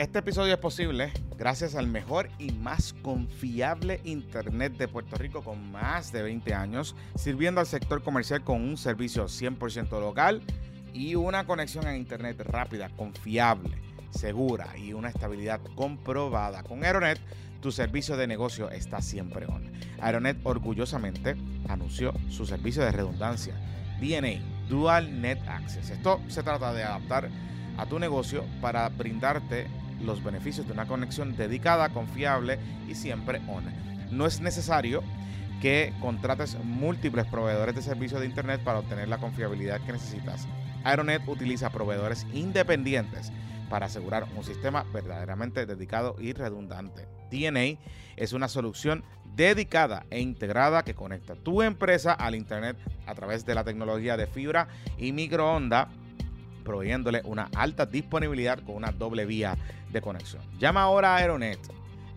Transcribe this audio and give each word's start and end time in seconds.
Este 0.00 0.20
episodio 0.20 0.54
es 0.54 0.58
posible 0.58 1.12
gracias 1.36 1.74
al 1.74 1.86
mejor 1.86 2.30
y 2.38 2.52
más 2.52 2.94
confiable 3.02 4.00
Internet 4.04 4.78
de 4.78 4.88
Puerto 4.88 5.16
Rico 5.16 5.44
con 5.44 5.70
más 5.70 6.10
de 6.10 6.22
20 6.22 6.54
años, 6.54 6.96
sirviendo 7.16 7.60
al 7.60 7.66
sector 7.66 8.02
comercial 8.02 8.42
con 8.42 8.62
un 8.62 8.78
servicio 8.78 9.26
100% 9.26 10.00
local 10.00 10.40
y 10.94 11.16
una 11.16 11.44
conexión 11.44 11.86
a 11.86 11.94
Internet 11.94 12.40
rápida, 12.40 12.88
confiable, 12.96 13.76
segura 14.08 14.74
y 14.74 14.94
una 14.94 15.10
estabilidad 15.10 15.60
comprobada. 15.74 16.62
Con 16.62 16.82
Aeronet, 16.82 17.20
tu 17.60 17.70
servicio 17.70 18.16
de 18.16 18.26
negocio 18.26 18.70
está 18.70 19.02
siempre 19.02 19.44
on. 19.48 19.70
Aeronet 20.00 20.38
orgullosamente 20.44 21.36
anunció 21.68 22.14
su 22.30 22.46
servicio 22.46 22.82
de 22.82 22.92
redundancia, 22.92 23.52
DNA, 24.00 24.66
Dual 24.66 25.20
Net 25.20 25.46
Access. 25.46 25.90
Esto 25.90 26.22
se 26.28 26.42
trata 26.42 26.72
de 26.72 26.84
adaptar 26.84 27.28
a 27.76 27.84
tu 27.84 27.98
negocio 27.98 28.46
para 28.62 28.88
brindarte 28.88 29.66
los 30.02 30.22
beneficios 30.22 30.66
de 30.66 30.72
una 30.72 30.86
conexión 30.86 31.36
dedicada, 31.36 31.90
confiable 31.90 32.58
y 32.88 32.94
siempre 32.94 33.40
on. 33.48 33.64
No 34.10 34.26
es 34.26 34.40
necesario 34.40 35.02
que 35.60 35.92
contrates 36.00 36.56
múltiples 36.64 37.26
proveedores 37.26 37.74
de 37.74 37.82
servicios 37.82 38.20
de 38.20 38.26
Internet 38.26 38.62
para 38.64 38.78
obtener 38.78 39.08
la 39.08 39.18
confiabilidad 39.18 39.80
que 39.82 39.92
necesitas. 39.92 40.48
Aeronet 40.84 41.22
utiliza 41.28 41.70
proveedores 41.70 42.26
independientes 42.32 43.30
para 43.68 43.86
asegurar 43.86 44.26
un 44.36 44.42
sistema 44.42 44.84
verdaderamente 44.92 45.66
dedicado 45.66 46.16
y 46.18 46.32
redundante. 46.32 47.06
DNA 47.30 47.78
es 48.16 48.32
una 48.32 48.48
solución 48.48 49.04
dedicada 49.36 50.06
e 50.10 50.20
integrada 50.20 50.82
que 50.82 50.94
conecta 50.94 51.36
tu 51.36 51.62
empresa 51.62 52.12
al 52.12 52.34
Internet 52.34 52.76
a 53.06 53.14
través 53.14 53.46
de 53.46 53.54
la 53.54 53.64
tecnología 53.64 54.16
de 54.16 54.26
fibra 54.26 54.68
y 54.98 55.12
microondas 55.12 55.88
proveyéndole 56.70 57.20
una 57.24 57.50
alta 57.56 57.84
disponibilidad 57.84 58.60
con 58.60 58.76
una 58.76 58.92
doble 58.92 59.26
vía 59.26 59.58
de 59.90 60.00
conexión. 60.00 60.40
Llama 60.60 60.82
ahora 60.82 61.14
a 61.14 61.16
Aeronet 61.16 61.58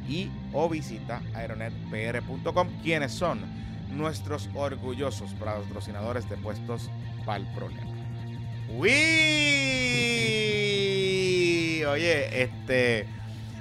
y 0.08 0.32
o 0.52 0.68
visita 0.68 1.22
aeronetpr.com. 1.36 2.70
¿Quiénes 2.82 3.12
son? 3.12 3.42
Nuestros 3.92 4.50
orgullosos 4.56 5.32
patrocinadores 5.36 6.28
de 6.28 6.38
puestos 6.38 6.90
para 7.24 7.38
el 7.38 7.46
problema. 7.54 7.89
¡Uy! 8.72 8.90
Oye, 11.86 12.44
este. 12.44 13.08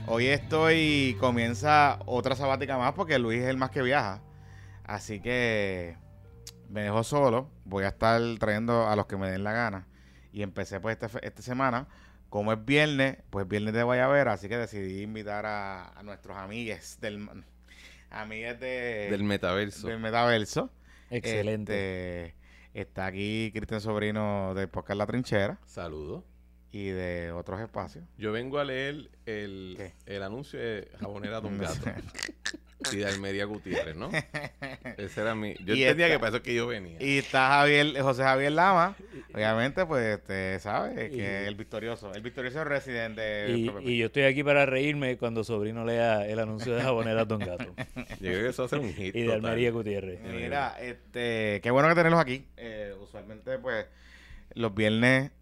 Hoy 0.07 0.27
estoy. 0.27 1.17
Comienza 1.19 1.99
otra 2.05 2.37
sabática 2.37 2.77
más 2.77 2.93
porque 2.93 3.19
Luis 3.19 3.41
es 3.41 3.49
el 3.49 3.57
más 3.57 3.71
que 3.71 3.81
viaja. 3.83 4.21
Así 4.85 5.21
que. 5.21 5.97
Me 6.69 6.83
dejo 6.83 7.03
solo. 7.05 7.51
Voy 7.65 7.85
a 7.85 7.89
estar 7.89 8.21
trayendo 8.39 8.87
a 8.87 8.95
los 8.97 9.07
que 9.07 9.17
me 9.17 9.31
den 9.31 9.45
la 9.45 9.53
gana. 9.53 9.87
Y 10.31 10.43
empecé 10.43 10.79
pues 10.79 10.99
este, 11.01 11.27
esta 11.27 11.41
semana. 11.41 11.89
Como 12.29 12.53
es 12.53 12.63
viernes, 12.63 13.17
pues 13.31 13.49
viernes 13.49 13.73
de 13.73 13.85
ver 13.85 14.29
así 14.29 14.49
que 14.51 14.59
decidí 14.59 15.01
invitar 15.01 15.47
a, 15.47 15.95
nuestros 16.05 16.37
amigues 16.37 16.99
del 17.01 17.27
amigues 18.11 18.61
de, 18.61 19.09
del 19.11 19.23
metaverso. 19.23 19.89
Del 19.89 19.99
metaverso. 19.99 20.71
Excelente. 21.11 22.27
Este, 22.27 22.38
Está 22.75 23.07
aquí 23.07 23.51
Cristian 23.53 23.81
Sobrino 23.81 24.55
de 24.55 24.69
Podcast 24.69 24.99
La 24.99 25.07
Trinchera. 25.07 25.59
Saludos. 25.65 26.25
Y 26.71 26.89
de 26.89 27.33
otros 27.33 27.61
espacios. 27.61 28.05
Yo 28.19 28.31
vengo 28.31 28.59
a 28.59 28.65
leer 28.65 29.11
el, 29.25 29.93
el 30.05 30.23
anuncio 30.23 30.61
de 30.61 30.91
Jabonera 31.01 31.41
Don 31.41 31.57
Gato. 31.59 31.81
y 32.93 32.97
de 32.97 33.07
Almería 33.07 33.45
Gutiérrez, 33.45 33.97
¿no? 33.97 34.11
Ese 34.97 35.21
era 35.21 35.35
mi. 35.35 35.55
Yo 35.65 35.75
entendía 35.75 36.09
que 36.09 36.19
para 36.19 36.31
eso 36.31 36.43
que 36.43 36.55
yo 36.55 36.67
venía. 36.67 36.97
Y 37.01 37.19
está 37.19 37.49
Javier, 37.49 38.01
José 38.01 38.23
Javier 38.23 38.53
Lama, 38.53 38.97
obviamente, 39.35 39.85
pues, 39.85 40.19
este, 40.19 40.59
¿sabes? 40.61 41.11
Que 41.11 41.47
el 41.47 41.55
victorioso, 41.57 42.13
el 42.15 42.23
victorioso 42.23 42.63
residente. 42.65 43.51
Y, 43.51 43.71
y, 43.83 43.99
yo 43.99 44.07
estoy 44.07 44.23
aquí 44.25 44.45
para 44.45 44.65
reírme 44.65 45.17
cuando 45.17 45.43
sobrino 45.43 45.85
lea 45.85 46.27
el 46.27 46.39
anuncio 46.39 46.75
de 46.75 46.83
Jabonera 46.83 47.25
Don 47.25 47.41
Gato. 47.41 47.75
yo 47.97 48.17
creo 48.19 48.43
que 48.43 48.49
eso 48.49 48.65
hace 48.65 48.77
un 48.77 48.93
hit. 48.95 49.15
Y 49.15 49.23
de 49.23 49.33
Almería 49.33 49.71
Gutiérrez. 49.71 50.21
Mira, 50.23 50.77
este, 50.81 51.61
qué 51.63 51.71
bueno 51.71 51.89
que 51.89 51.95
tenerlos 51.97 52.21
aquí. 52.21 52.47
Eh, 52.57 52.95
usualmente, 53.03 53.59
pues, 53.59 53.87
los 54.55 54.75
viernes 54.75 55.33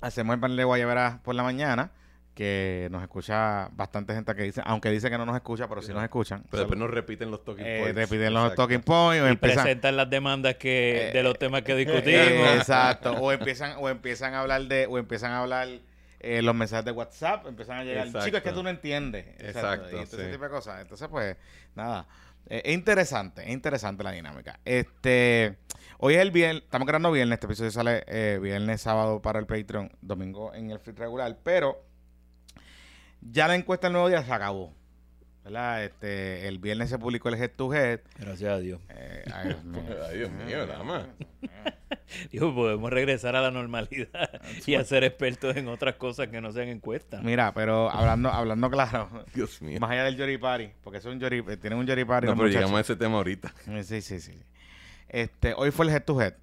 hacemos 0.00 0.34
el 0.34 0.40
panel 0.40 0.56
de 0.56 0.64
Guayabera 0.64 1.20
por 1.22 1.34
la 1.34 1.42
mañana 1.42 1.92
que 2.34 2.88
nos 2.90 3.02
escucha 3.02 3.68
bastante 3.72 4.12
gente 4.12 4.34
que 4.34 4.42
dice, 4.42 4.60
aunque 4.64 4.90
dice 4.90 5.08
que 5.08 5.16
no 5.16 5.24
nos 5.24 5.36
escucha, 5.36 5.68
pero 5.68 5.80
sí 5.80 5.92
nos 5.92 6.02
escuchan. 6.02 6.44
Pero 6.50 6.64
después 6.64 6.78
nos 6.78 6.90
repiten 6.90 7.30
los 7.30 7.44
talking 7.44 7.64
eh, 7.64 7.80
points. 7.80 7.96
repiten 7.96 8.34
los 8.34 8.54
talking 8.56 8.80
points. 8.80 9.32
y 9.32 9.36
presentan 9.36 9.96
las 9.96 10.10
demandas 10.10 10.56
que 10.56 11.10
de 11.12 11.22
los 11.22 11.38
temas 11.38 11.62
que 11.62 11.72
eh, 11.72 11.76
discutimos. 11.76 12.56
exacto. 12.56 13.12
O 13.12 13.30
empiezan, 13.30 13.76
o 13.78 13.88
empiezan 13.88 14.34
a 14.34 14.40
hablar 14.40 14.62
de, 14.62 14.86
o 14.86 14.98
empiezan 14.98 15.30
a 15.30 15.42
hablar 15.42 15.68
eh, 16.18 16.42
los 16.42 16.54
mensajes 16.56 16.84
de 16.84 16.90
WhatsApp, 16.90 17.46
empiezan 17.46 17.78
a 17.78 17.84
llegar. 17.84 18.06
Chicos, 18.06 18.34
es 18.34 18.42
que 18.42 18.52
tú 18.52 18.62
no 18.64 18.68
entiendes. 18.68 19.26
Exacto. 19.38 20.00
ese 20.00 20.30
tipo 20.30 20.44
de 20.44 20.50
cosas. 20.50 20.82
Entonces, 20.82 21.06
pues, 21.08 21.36
nada. 21.76 22.08
es 22.46 22.74
interesante, 22.74 23.42
es 23.42 23.50
interesante 23.50 24.02
la 24.02 24.10
dinámica. 24.10 24.58
Este, 24.64 25.56
hoy 25.98 26.14
es 26.14 26.20
el 26.20 26.32
viernes, 26.32 26.64
estamos 26.64 26.88
grabando 26.88 27.12
viernes, 27.12 27.36
este 27.36 27.46
episodio 27.46 27.70
sale 27.70 28.40
viernes, 28.40 28.80
sábado 28.80 29.22
para 29.22 29.38
el 29.38 29.46
Patreon, 29.46 29.92
domingo 30.00 30.52
en 30.52 30.72
el 30.72 30.80
feed 30.80 30.98
regular, 30.98 31.38
pero 31.44 31.93
ya 33.24 33.48
la 33.48 33.56
encuesta 33.56 33.88
del 33.88 33.94
nuevo 33.94 34.08
día 34.08 34.22
se 34.22 34.32
acabó. 34.32 34.72
¿verdad? 35.44 35.84
Este, 35.84 36.48
el 36.48 36.58
viernes 36.58 36.88
se 36.88 36.98
publicó 36.98 37.28
el 37.28 37.34
Head 37.34 37.50
to 37.56 37.72
Head. 37.72 38.00
Gracias 38.18 38.50
a 38.50 38.58
Dios. 38.58 38.80
Eh, 38.88 39.24
ay, 39.32 39.48
Dios 39.48 39.64
mío. 39.64 39.82
ay, 40.08 40.18
Dios 40.18 40.30
mío, 40.32 40.66
nada 40.66 40.82
más. 40.82 41.06
Digo, 42.32 42.54
podemos 42.54 42.90
regresar 42.90 43.36
a 43.36 43.42
la 43.42 43.50
normalidad 43.50 44.40
y 44.66 44.74
a 44.74 44.84
ser 44.84 45.04
expertos 45.04 45.56
en 45.56 45.68
otras 45.68 45.96
cosas 45.96 46.28
que 46.28 46.40
no 46.40 46.50
sean 46.52 46.68
encuestas. 46.68 47.22
Mira, 47.22 47.52
pero 47.52 47.90
hablando 47.90 48.30
hablando 48.30 48.70
claro. 48.70 49.08
Dios 49.34 49.60
mío. 49.60 49.78
Más 49.80 49.90
allá 49.90 50.04
del 50.04 50.16
Jory 50.16 50.38
Party, 50.38 50.70
porque 50.82 51.00
son 51.00 51.20
Jory, 51.20 51.44
eh, 51.46 51.56
tienen 51.58 51.78
un 51.78 51.86
Jory 51.86 52.04
Party. 52.04 52.26
No, 52.26 52.36
pero 52.36 52.48
llegamos 52.48 52.78
a 52.78 52.80
ese 52.80 52.96
tema 52.96 53.16
ahorita. 53.16 53.52
Sí, 53.82 54.00
sí, 54.00 54.20
sí. 54.20 54.38
Este, 55.08 55.52
hoy 55.54 55.70
fue 55.70 55.86
el 55.86 55.92
Head 55.92 56.04
to 56.04 56.20
Head. 56.20 56.34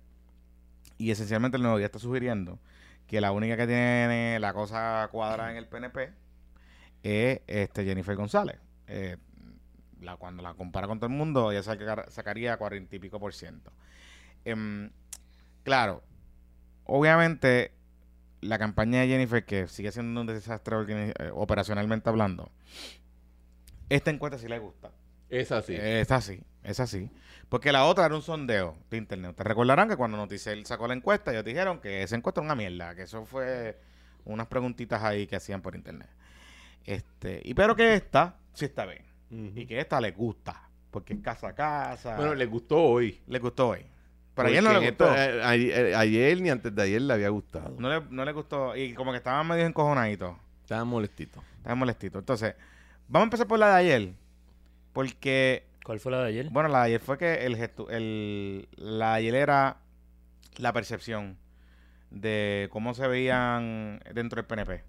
Y 1.00 1.10
esencialmente 1.10 1.58
el 1.58 1.64
nuevo 1.64 1.78
día 1.78 1.88
está 1.88 1.98
sugiriendo 1.98 2.60
que 3.08 3.20
la 3.20 3.32
única 3.32 3.58
que 3.58 3.66
tiene 3.66 4.38
la 4.40 4.54
cosa 4.54 5.10
cuadrada 5.12 5.50
en 5.50 5.58
el 5.58 5.68
PNP 5.68 6.12
es 7.04 7.42
este 7.48 7.86
Jennifer 7.86 8.16
González. 8.16 8.60
Eh, 8.88 9.18
la, 10.02 10.18
cuando 10.18 10.44
la 10.44 10.54
compara 10.54 10.88
con 10.88 11.00
todo 11.00 11.10
el 11.10 11.16
mundo, 11.16 11.52
ella 11.52 11.64
sacaría 11.64 12.58
cuarenta 12.58 12.96
y 12.96 13.00
pico 13.00 13.20
por 13.20 13.34
ciento. 13.34 13.72
Em, 14.46 14.90
claro, 15.64 16.04
obviamente 16.86 17.72
la 18.42 18.58
campaña 18.58 19.02
de 19.02 19.08
Jennifer, 19.08 19.46
que 19.46 19.68
sigue 19.68 19.92
siendo 19.92 20.20
un 20.20 20.28
desastre 20.28 20.76
eh, 20.90 21.32
operacionalmente 21.34 22.10
hablando, 22.10 22.52
esta 23.90 24.10
encuesta 24.10 24.38
sí 24.38 24.48
le 24.48 24.60
gusta. 24.60 24.92
Es 25.30 25.52
así. 25.52 25.76
Es 25.76 26.12
así, 26.12 26.42
es 26.64 26.80
así. 26.80 27.10
Porque 27.48 27.72
la 27.72 27.86
otra 27.86 28.06
era 28.06 28.16
un 28.16 28.22
sondeo 28.22 28.78
de 28.90 28.98
internet. 28.98 29.36
Te 29.36 29.44
recordarán 29.44 29.88
que 29.88 29.96
cuando 29.96 30.18
Noticel 30.18 30.66
sacó 30.66 30.88
la 30.88 30.94
encuesta, 30.94 31.32
ellos 31.32 31.46
dijeron 31.46 31.80
que 31.80 32.04
esa 32.04 32.16
encuesta 32.16 32.42
era 32.42 32.46
una 32.46 32.56
mierda, 32.56 32.96
que 32.96 33.04
eso 33.04 33.26
fue 33.26 33.78
unas 34.26 34.48
preguntitas 34.48 35.04
ahí 35.04 35.28
que 35.28 35.36
hacían 35.36 35.62
por 35.62 35.76
internet. 35.76 36.10
Este, 36.86 37.42
y 37.44 37.54
pero 37.54 37.76
que 37.76 37.94
esta 37.96 38.38
sí 38.54 38.66
está 38.66 38.86
bien. 38.86 39.04
Y 39.56 39.66
que 39.66 39.80
esta 39.80 40.02
le 40.02 40.12
gusta. 40.12 40.70
Porque 40.92 41.14
es 41.14 41.20
casa 41.22 41.50
a 41.50 41.56
casa. 41.56 42.18
Bueno, 42.18 42.36
le 42.36 42.46
gustó 42.46 42.84
hoy. 42.84 43.22
Le 43.28 43.40
gustó 43.40 43.70
hoy. 43.70 43.86
Pero 44.36 44.50
ayer 44.50 44.64
no 44.64 44.74
le 44.74 44.90
gustó. 44.90 45.16
Eh, 45.16 45.92
eh, 45.92 45.96
ayer, 45.96 46.42
ni 46.42 46.50
antes 46.50 46.74
de 46.76 46.82
ayer 46.82 47.02
le 47.02 47.14
había 47.14 47.30
gustado. 47.30 47.76
No 47.78 47.90
le, 47.90 48.06
no 48.10 48.26
le 48.26 48.32
gustó. 48.34 48.76
Y 48.76 48.94
como 48.94 49.12
que 49.12 49.18
estaban 49.18 49.48
medio 49.48 49.66
encojonaditos. 49.66 50.36
Estaban 50.64 50.88
molestitos. 50.88 51.44
Estaban 51.58 51.78
molestitos. 51.78 52.20
Entonces, 52.20 52.56
vamos 53.08 53.24
a 53.24 53.28
empezar 53.28 53.48
por 53.48 53.60
la 53.60 53.70
de 53.70 53.76
ayer. 53.76 54.14
Porque. 54.92 55.66
¿Cuál 55.84 56.00
fue 56.00 56.12
la 56.12 56.22
de 56.22 56.28
ayer? 56.28 56.50
Bueno, 56.50 56.70
la 56.70 56.80
de 56.80 56.86
ayer 56.88 57.00
fue 57.00 57.18
que 57.18 57.46
el 57.46 57.56
gesto, 57.56 57.90
el, 57.90 58.68
la 58.76 59.12
de 59.12 59.16
ayer 59.16 59.36
era 59.36 59.78
la 60.58 60.74
percepción 60.74 61.38
de 62.10 62.68
cómo 62.72 62.94
se 62.94 63.08
veían 63.08 64.02
dentro 64.14 64.36
del 64.36 64.46
PNP 64.46 64.84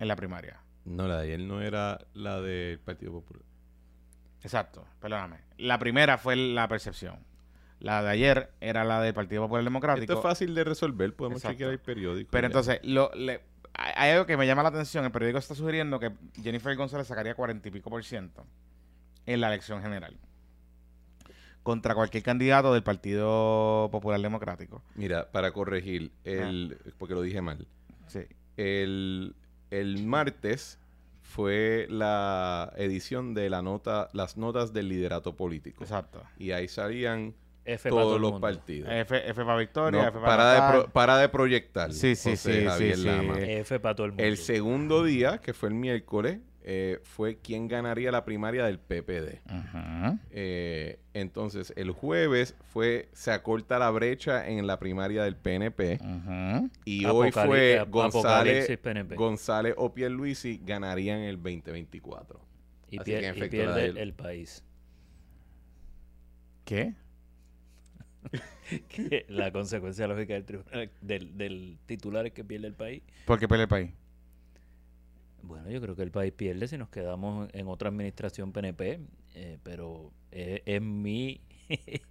en 0.00 0.08
la 0.08 0.16
primaria. 0.16 0.61
No, 0.84 1.06
la 1.06 1.18
de 1.18 1.24
ayer 1.24 1.40
no 1.40 1.60
era 1.60 1.98
la 2.14 2.40
del 2.40 2.78
Partido 2.80 3.12
Popular. 3.12 3.44
Exacto, 4.42 4.84
perdóname. 5.00 5.38
La 5.58 5.78
primera 5.78 6.18
fue 6.18 6.36
la 6.36 6.66
percepción. 6.68 7.24
La 7.78 8.02
de 8.02 8.10
ayer 8.10 8.52
era 8.60 8.84
la 8.84 9.00
del 9.00 9.14
Partido 9.14 9.42
Popular 9.42 9.64
Democrático. 9.64 10.12
Esto 10.12 10.18
es 10.18 10.22
fácil 10.22 10.54
de 10.54 10.64
resolver, 10.64 11.14
podemos 11.14 11.42
chequear 11.42 11.70
el 11.70 11.80
periódico. 11.80 12.30
Pero 12.30 12.46
entonces, 12.46 12.80
lo, 12.82 13.10
hay 13.74 14.10
algo 14.10 14.26
que 14.26 14.36
me 14.36 14.46
llama 14.46 14.62
la 14.62 14.68
atención. 14.70 15.04
El 15.04 15.12
periódico 15.12 15.38
está 15.38 15.54
sugiriendo 15.54 15.98
que 15.98 16.12
Jennifer 16.42 16.76
González 16.76 17.06
sacaría 17.06 17.34
cuarenta 17.34 17.68
y 17.68 17.70
pico 17.70 17.90
por 17.90 18.04
ciento 18.04 18.46
en 19.26 19.40
la 19.40 19.48
elección 19.48 19.82
general 19.82 20.16
contra 21.62 21.94
cualquier 21.94 22.22
candidato 22.22 22.72
del 22.74 22.82
Partido 22.82 23.88
Popular 23.90 24.20
Democrático. 24.20 24.82
Mira, 24.94 25.30
para 25.30 25.52
corregir, 25.52 26.12
el, 26.24 26.78
porque 26.98 27.14
lo 27.14 27.22
dije 27.22 27.40
mal. 27.40 27.66
Sí. 28.08 28.20
El, 28.56 29.34
el 29.72 30.04
martes 30.04 30.78
fue 31.22 31.86
la 31.88 32.72
edición 32.76 33.32
de 33.32 33.48
la 33.48 33.62
nota, 33.62 34.08
las 34.12 34.36
notas 34.36 34.72
del 34.72 34.88
liderato 34.88 35.34
político. 35.34 35.82
Exacto. 35.82 36.22
Y 36.38 36.50
ahí 36.52 36.68
salían 36.68 37.34
todos 37.88 38.20
los 38.20 38.38
partidos. 38.38 38.90
F, 38.92 39.30
F 39.30 39.44
para 39.44 39.56
Victoria, 39.56 40.08
F 40.08 40.18
para, 40.18 40.72
de 40.72 40.88
para 40.88 41.16
de 41.16 41.28
proyectar. 41.30 41.92
Sí, 41.92 42.16
sí, 42.16 42.36
sí, 42.36 42.66
sí, 42.76 42.92
F 42.92 43.80
para 43.80 43.94
todo 43.94 44.06
el 44.06 44.12
mundo. 44.12 44.24
El 44.24 44.36
segundo 44.36 45.04
día, 45.04 45.38
que 45.38 45.54
fue 45.54 45.70
el 45.70 45.74
miércoles, 45.74 46.40
eh, 46.64 47.00
fue 47.02 47.38
quien 47.38 47.66
ganaría 47.66 48.12
la 48.12 48.24
primaria 48.24 48.64
del 48.64 48.78
PPD. 48.78 49.40
Eh, 50.30 51.00
entonces, 51.12 51.72
el 51.76 51.90
jueves 51.90 52.54
fue 52.72 53.08
se 53.12 53.32
acorta 53.32 53.78
la 53.78 53.90
brecha 53.90 54.48
en 54.48 54.66
la 54.66 54.78
primaria 54.78 55.24
del 55.24 55.36
PNP. 55.36 55.98
Y 56.84 57.04
hoy 57.06 57.32
fue 57.32 57.84
González, 57.88 58.78
González 59.16 59.74
o 59.76 59.92
Pierluisi 59.92 60.60
ganarían 60.64 61.20
el 61.20 61.36
2024. 61.36 62.40
Y, 62.90 62.98
pierde 63.00 63.86
el 64.00 64.12
país. 64.12 64.62
¿Qué? 66.64 66.94
la 69.28 69.50
consecuencia 69.50 70.06
lógica 70.06 70.34
del, 70.34 70.90
del, 71.00 71.36
del 71.36 71.78
titular 71.86 72.26
es 72.26 72.32
que 72.32 72.44
pierde 72.44 72.68
el 72.68 72.74
país. 72.74 73.02
¿Por 73.26 73.40
qué 73.40 73.48
pierde 73.48 73.64
el 73.64 73.68
país? 73.68 73.90
Bueno, 75.42 75.70
yo 75.70 75.80
creo 75.80 75.96
que 75.96 76.02
el 76.02 76.10
país 76.10 76.32
pierde 76.32 76.68
si 76.68 76.78
nos 76.78 76.88
quedamos 76.88 77.48
en 77.52 77.68
otra 77.68 77.88
administración 77.88 78.52
PNP, 78.52 79.00
eh, 79.34 79.58
pero 79.62 80.12
es, 80.30 80.80
mi... 80.80 81.40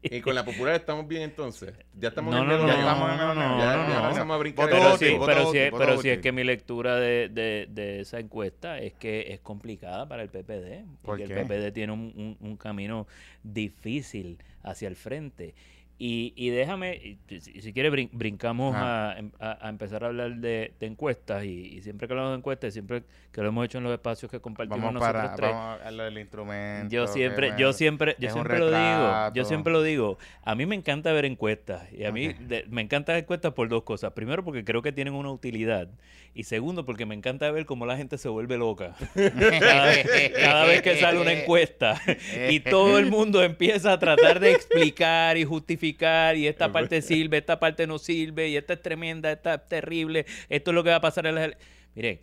y 0.02 0.22
con 0.22 0.36
la 0.36 0.44
popular 0.44 0.76
estamos 0.76 1.08
bien 1.08 1.24
entonces. 1.24 1.74
Ya 1.94 2.10
estamos 2.10 2.34
no, 2.34 2.42
en 2.42 2.48
no, 2.48 2.58
no, 2.58 2.68
no, 2.68 2.74
no, 2.74 3.36
no, 3.36 3.60
ya, 3.60 4.24
no, 4.26 4.34
a 4.34 4.38
brincar. 4.38 4.70
Pero, 4.70 4.98
sí, 4.98 5.18
pero, 5.26 5.52
si, 5.52 5.58
pero 5.78 6.02
si 6.02 6.10
es 6.10 6.20
que 6.20 6.32
mi 6.32 6.44
lectura 6.44 6.98
de, 6.98 7.30
de, 7.30 7.68
de, 7.70 8.02
esa 8.02 8.20
encuesta 8.20 8.80
es 8.80 8.94
que 8.94 9.34
es 9.34 9.40
complicada 9.40 10.08
para 10.08 10.24
el 10.24 10.30
PPD. 10.30 10.86
Porque 11.02 11.24
el 11.24 11.30
PPD 11.30 11.72
tiene 11.74 11.94
un, 11.94 12.14
un, 12.16 12.38
un 12.40 12.58
camino 12.58 13.08
difícil 13.44 14.40
hacia 14.64 14.88
el 14.88 14.96
frente. 14.96 15.56
Y, 16.04 16.34
y 16.36 16.50
déjame, 16.50 17.20
si, 17.28 17.62
si 17.62 17.74
quieres, 17.74 17.92
brincamos 18.12 18.76
em, 18.76 19.30
a, 19.40 19.68
a, 19.68 19.70
empezar 19.70 20.04
a 20.04 20.08
hablar 20.08 20.38
de, 20.38 20.74
encuestas. 20.80 21.46
Y, 21.46 21.80
siempre 21.84 22.08
que 22.08 22.14
hablamos 22.14 22.32
de 22.32 22.38
encuestas, 22.40 22.74
siempre 22.74 23.04
que 23.32 23.42
lo 23.42 23.50
hemos 23.50 23.66
hecho 23.66 23.78
en 23.78 23.84
los 23.84 23.94
espacios 23.94 24.32
que 24.32 24.40
compartimos 24.40 24.80
vamos 24.80 24.94
nosotros 24.96 25.22
para, 25.22 25.36
tres. 25.36 25.52
Vamos 25.52 25.80
a 25.86 25.92
lo 25.92 26.04
del 26.06 26.18
instrumento. 26.18 26.92
Yo 26.92 27.06
siempre, 27.06 27.54
yo 27.56 27.72
siempre, 27.72 28.16
yo 28.18 28.32
siempre 28.32 28.58
lo 28.58 28.72
digo. 28.72 29.34
Yo 29.36 29.46
siempre 29.46 29.72
lo 29.72 29.84
digo. 29.84 30.18
A 30.42 30.56
mí 30.56 30.66
me 30.66 30.74
encanta 30.74 31.12
ver 31.12 31.26
encuestas. 31.26 31.84
Y 31.94 32.04
a 32.06 32.12
mí 32.12 32.34
me 32.68 32.82
encantan 32.82 33.18
encuestas 33.18 33.54
por 33.54 33.70
dos 33.70 33.84
cosas. 33.84 34.14
Primero, 34.14 34.44
porque 34.44 34.64
creo 34.64 34.82
que 34.82 34.92
tienen 34.92 35.14
una 35.14 35.32
utilidad. 35.32 35.88
Y 36.34 36.46
segundo, 36.46 36.84
porque 36.84 37.06
me 37.06 37.14
encanta 37.14 37.52
ver 37.52 37.66
cómo 37.66 37.86
la 37.86 37.96
gente 37.96 38.18
se 38.18 38.28
vuelve 38.28 38.58
loca. 38.58 38.96
cada, 39.14 40.66
vez, 40.66 40.82
que 40.82 40.96
sale 40.96 41.20
una 41.20 41.34
encuesta 41.34 42.02
y 42.50 42.62
todo 42.62 42.98
el 42.98 43.12
mundo 43.12 43.44
empieza 43.44 43.94
a 43.94 44.00
tratar 44.00 44.40
de 44.40 44.52
explicar 44.52 45.38
y 45.38 45.44
justificar 45.44 45.91
y 46.36 46.48
esta 46.48 46.72
parte 46.72 47.02
sirve, 47.02 47.38
esta 47.38 47.60
parte 47.60 47.88
no 47.88 48.00
sirve 48.00 48.50
y 48.50 48.58
esta 48.58 48.74
es 48.74 48.82
tremenda, 48.82 49.32
esta 49.32 49.56
es 49.56 49.68
terrible, 49.68 50.26
esto 50.50 50.72
es 50.72 50.76
lo 50.76 50.84
que 50.84 50.90
va 50.90 50.98
a 50.98 51.02
pasar 51.02 51.26
en 51.28 51.36
las... 51.36 51.52
Miren, 51.96 52.20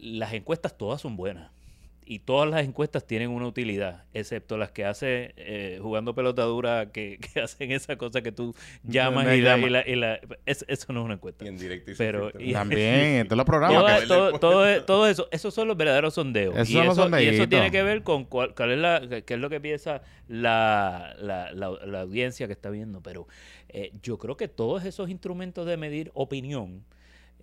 las 0.00 0.32
encuestas 0.32 0.76
todas 0.76 1.00
son 1.00 1.16
buenas 1.16 1.50
y 2.04 2.20
todas 2.20 2.50
las 2.50 2.64
encuestas 2.64 3.06
tienen 3.06 3.30
una 3.30 3.46
utilidad, 3.46 4.04
excepto 4.12 4.56
las 4.56 4.72
que 4.72 4.84
hace 4.84 5.32
eh, 5.36 5.78
jugando 5.80 6.14
pelota 6.14 6.42
dura, 6.42 6.90
que, 6.90 7.18
hacen 7.42 7.72
esa 7.72 7.96
cosa 7.96 8.22
que 8.22 8.32
tú 8.32 8.54
llamas 8.82 9.24
y, 9.34 9.40
la, 9.40 9.58
y, 9.58 9.96
la, 9.96 10.20
eso 10.44 10.92
no 10.92 11.00
es 11.00 11.04
una 11.04 11.14
encuesta. 11.14 11.44
Pero 11.96 12.32
también 12.52 12.94
en 13.20 13.26
todos 13.28 13.36
los 13.36 13.46
programas. 13.46 14.06
Todo, 14.06 14.84
todo, 14.84 15.06
eso, 15.06 15.28
esos 15.30 15.54
son 15.54 15.68
los 15.68 15.76
verdaderos 15.76 16.14
sondeos. 16.14 16.54
y, 16.68 16.78
eso, 16.78 17.08
y, 17.18 17.26
eso, 17.26 17.48
tiene 17.48 17.70
que 17.70 17.82
ver 17.82 18.02
con 18.02 18.24
cuál, 18.24 18.52
es 18.58 18.78
la, 18.78 19.22
qué 19.24 19.34
es 19.34 19.40
lo 19.40 19.48
que 19.48 19.60
piensa 19.60 20.02
la, 20.28 21.14
la, 21.18 22.00
audiencia 22.00 22.46
que 22.46 22.52
está 22.52 22.70
viendo. 22.70 23.00
Pero 23.00 23.28
eh, 23.68 23.92
yo 24.02 24.18
creo 24.18 24.36
que 24.36 24.48
todos 24.48 24.84
esos 24.84 25.08
instrumentos 25.08 25.66
de 25.66 25.76
medir 25.76 26.10
opinión, 26.14 26.84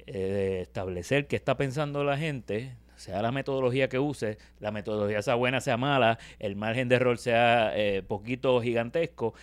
eh, 0.05 0.13
de 0.13 0.61
establecer 0.61 1.27
qué 1.27 1.35
está 1.35 1.55
pensando 1.55 2.03
la 2.03 2.17
gente, 2.17 2.73
sea 2.99 3.21
la 3.21 3.31
metodología 3.31 3.89
que 3.89 3.99
use, 3.99 4.37
la 4.59 4.71
metodología 4.71 5.21
sea 5.21 5.35
buena, 5.35 5.61
sea 5.61 5.77
mala, 5.77 6.19
el 6.39 6.55
margen 6.55 6.89
de 6.89 6.95
error 6.95 7.17
sea 7.17 7.71
eh, 7.75 8.03
poquito 8.03 8.61
gigantesco, 8.61 9.33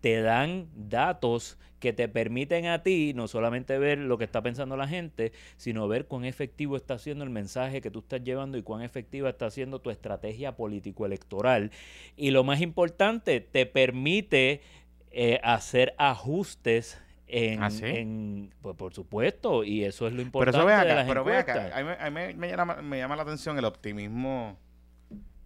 te 0.00 0.20
dan 0.20 0.68
datos 0.74 1.58
que 1.80 1.92
te 1.92 2.08
permiten 2.08 2.66
a 2.66 2.82
ti 2.82 3.12
no 3.14 3.28
solamente 3.28 3.78
ver 3.78 3.98
lo 3.98 4.18
que 4.18 4.24
está 4.24 4.42
pensando 4.42 4.76
la 4.76 4.88
gente, 4.88 5.32
sino 5.56 5.88
ver 5.88 6.06
cuán 6.06 6.24
efectivo 6.24 6.76
está 6.76 6.98
siendo 6.98 7.24
el 7.24 7.30
mensaje 7.30 7.80
que 7.80 7.90
tú 7.90 8.00
estás 8.00 8.22
llevando 8.22 8.58
y 8.58 8.62
cuán 8.62 8.82
efectiva 8.82 9.28
está 9.28 9.50
siendo 9.50 9.80
tu 9.80 9.90
estrategia 9.90 10.56
político-electoral. 10.56 11.70
Y 12.16 12.30
lo 12.30 12.44
más 12.44 12.60
importante, 12.60 13.40
te 13.40 13.66
permite 13.66 14.62
eh, 15.10 15.40
hacer 15.42 15.94
ajustes 15.98 17.00
en, 17.28 17.62
¿Ah, 17.62 18.56
pues, 18.62 18.76
por 18.76 18.94
supuesto, 18.94 19.64
y 19.64 19.84
eso 19.84 20.06
es 20.06 20.12
lo 20.12 20.22
importante. 20.22 20.58
Pero 20.58 20.70
eso 20.70 20.84
ve 20.84 20.92
acá, 20.92 21.04
pero 21.08 21.24
ve 21.24 21.36
acá. 21.36 21.70
A 21.74 22.10
mí, 22.10 22.34
me, 22.34 22.48
llama, 22.48 23.16
la 23.16 23.22
atención 23.22 23.58
el 23.58 23.64
optimismo 23.64 24.56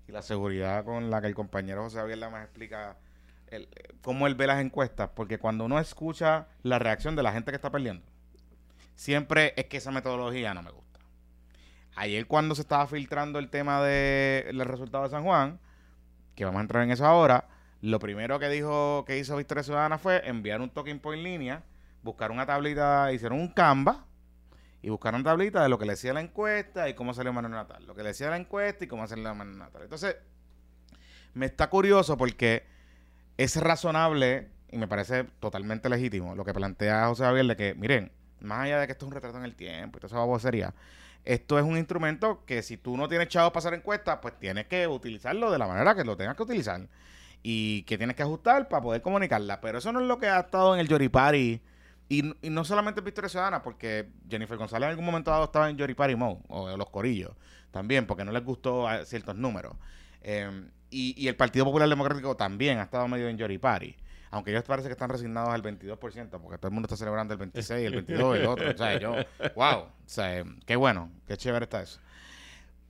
y 0.06 0.12
la 0.12 0.20
seguridad 0.20 0.84
con 0.84 1.10
la 1.10 1.20
que 1.22 1.28
el 1.28 1.34
compañero 1.34 1.82
José 1.82 1.98
Javier 1.98 2.18
Lamas 2.18 2.44
explica 2.44 2.98
el, 3.46 3.68
cómo 4.02 4.26
él 4.26 4.34
ve 4.34 4.46
las 4.46 4.60
encuestas, 4.60 5.10
porque 5.14 5.38
cuando 5.38 5.64
uno 5.64 5.78
escucha 5.78 6.48
la 6.62 6.78
reacción 6.78 7.16
de 7.16 7.22
la 7.22 7.32
gente 7.32 7.50
que 7.50 7.56
está 7.56 7.70
perdiendo, 7.70 8.04
siempre 8.94 9.54
es 9.56 9.64
que 9.66 9.78
esa 9.78 9.90
metodología 9.90 10.52
no 10.52 10.62
me 10.62 10.70
gusta. 10.70 11.00
Ayer 11.96 12.26
cuando 12.26 12.54
se 12.54 12.62
estaba 12.62 12.86
filtrando 12.86 13.38
el 13.38 13.48
tema 13.48 13.82
del 13.82 14.58
de, 14.58 14.64
resultado 14.64 15.04
de 15.04 15.10
San 15.10 15.24
Juan, 15.24 15.58
que 16.34 16.44
vamos 16.44 16.58
a 16.58 16.62
entrar 16.62 16.82
en 16.82 16.90
eso 16.90 17.06
ahora, 17.06 17.48
lo 17.80 17.98
primero 17.98 18.38
que 18.38 18.50
dijo 18.50 19.04
que 19.06 19.18
hizo 19.18 19.34
Victoria 19.36 19.62
Ciudadana 19.62 19.96
fue 19.96 20.28
enviar 20.28 20.60
un 20.60 20.68
token 20.68 21.00
point 21.00 21.24
línea 21.24 21.64
buscaron 22.02 22.36
una 22.36 22.46
tablita, 22.46 23.12
hicieron 23.12 23.38
un 23.38 23.48
Canva 23.48 24.06
y 24.82 24.88
buscaron 24.88 25.22
tablita 25.22 25.62
de 25.62 25.68
lo 25.68 25.78
que 25.78 25.84
le 25.84 25.92
decía 25.92 26.12
la 26.12 26.20
encuesta 26.20 26.88
y 26.88 26.94
cómo 26.94 27.12
salió 27.14 27.32
Manuel 27.32 27.52
Natal. 27.52 27.84
Lo 27.86 27.94
que 27.94 28.02
le 28.02 28.08
decía 28.08 28.30
la 28.30 28.36
encuesta 28.36 28.84
y 28.84 28.88
cómo 28.88 29.06
salió 29.06 29.34
Manuel 29.34 29.58
Natal. 29.58 29.82
Entonces, 29.82 30.16
me 31.34 31.46
está 31.46 31.68
curioso 31.68 32.16
porque 32.16 32.64
es 33.36 33.56
razonable 33.56 34.48
y 34.70 34.78
me 34.78 34.88
parece 34.88 35.24
totalmente 35.40 35.88
legítimo 35.88 36.34
lo 36.34 36.44
que 36.44 36.54
plantea 36.54 37.06
José 37.06 37.24
Javier 37.24 37.46
de 37.46 37.56
que, 37.56 37.74
miren, 37.74 38.12
más 38.40 38.60
allá 38.60 38.80
de 38.80 38.86
que 38.86 38.92
esto 38.92 39.04
es 39.04 39.08
un 39.08 39.14
retrato 39.14 39.38
en 39.38 39.44
el 39.44 39.54
tiempo 39.54 39.98
y 39.98 40.00
toda 40.00 40.36
esa 40.36 40.38
sería 40.38 40.74
esto 41.24 41.58
es 41.58 41.64
un 41.64 41.76
instrumento 41.76 42.44
que 42.46 42.62
si 42.62 42.76
tú 42.76 42.96
no 42.96 43.08
tienes 43.08 43.28
chavos 43.28 43.52
para 43.52 43.58
hacer 43.58 43.74
encuestas, 43.74 44.18
pues 44.22 44.38
tienes 44.38 44.66
que 44.66 44.86
utilizarlo 44.86 45.50
de 45.50 45.58
la 45.58 45.66
manera 45.66 45.94
que 45.94 46.04
lo 46.04 46.16
tengas 46.16 46.36
que 46.36 46.42
utilizar 46.42 46.88
y 47.42 47.82
que 47.82 47.98
tienes 47.98 48.16
que 48.16 48.22
ajustar 48.22 48.68
para 48.68 48.82
poder 48.82 49.02
comunicarla. 49.02 49.60
Pero 49.60 49.78
eso 49.78 49.92
no 49.92 50.00
es 50.00 50.06
lo 50.06 50.18
que 50.18 50.28
ha 50.28 50.40
estado 50.40 50.74
en 50.74 50.80
el 50.80 50.88
Yoripari 50.88 51.60
y, 52.10 52.34
y 52.44 52.50
no 52.50 52.64
solamente 52.64 53.00
Victoria 53.00 53.28
Ciudadana, 53.28 53.62
porque 53.62 54.10
Jennifer 54.28 54.58
González 54.58 54.86
en 54.86 54.90
algún 54.90 55.04
momento 55.04 55.30
dado 55.30 55.44
estaba 55.44 55.70
en 55.70 55.76
Yoripari 55.76 56.16
Mode, 56.16 56.40
o 56.48 56.76
los 56.76 56.90
corillos, 56.90 57.30
también, 57.70 58.04
porque 58.08 58.24
no 58.24 58.32
les 58.32 58.44
gustó 58.44 58.88
ciertos 59.04 59.36
números. 59.36 59.76
Em, 60.20 60.72
y, 60.90 61.28
el 61.28 61.36
Partido 61.36 61.64
Popular 61.64 61.88
Democrático 61.88 62.36
también 62.36 62.78
ha 62.78 62.82
estado 62.82 63.06
medio 63.06 63.28
en 63.28 63.38
Yoripari. 63.38 63.96
Aunque 64.32 64.50
ellos 64.50 64.64
parece 64.64 64.88
que 64.88 64.92
están 64.92 65.08
resignados 65.08 65.50
al 65.50 65.62
22%, 65.62 65.98
porque 66.40 66.58
todo 66.58 66.66
el 66.66 66.74
mundo 66.74 66.86
está 66.86 66.96
celebrando 66.96 67.32
el 67.32 67.38
26, 67.38 67.86
el 67.86 67.94
22, 67.94 68.38
el 68.38 68.46
otro. 68.46 68.70
O 68.70 68.76
sea, 68.76 68.98
yo, 68.98 69.14
wow. 69.54 69.78
O 69.78 69.92
sea, 70.06 70.44
qué 70.66 70.74
bueno, 70.74 71.12
qué 71.28 71.36
chévere 71.36 71.64
está 71.64 71.80
eso. 71.82 72.00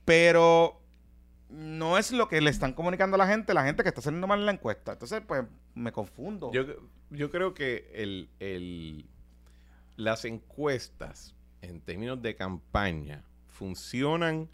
Pero 0.03 0.80
no 1.51 1.97
es 1.97 2.11
lo 2.11 2.27
que 2.29 2.39
le 2.39 2.49
están 2.49 2.73
comunicando 2.73 3.15
a 3.15 3.17
la 3.17 3.27
gente, 3.27 3.53
la 3.53 3.65
gente 3.65 3.83
que 3.83 3.89
está 3.89 3.99
haciendo 3.99 4.25
mal 4.25 4.39
en 4.39 4.45
la 4.45 4.53
encuesta. 4.53 4.93
Entonces, 4.93 5.21
pues, 5.27 5.43
me 5.75 5.91
confundo. 5.91 6.51
Yo, 6.53 6.65
yo 7.09 7.29
creo 7.29 7.53
que 7.53 7.91
el, 7.93 8.29
el, 8.39 9.05
las 9.97 10.23
encuestas, 10.25 11.35
en 11.61 11.81
términos 11.81 12.21
de 12.21 12.35
campaña, 12.35 13.25
funcionan 13.47 14.49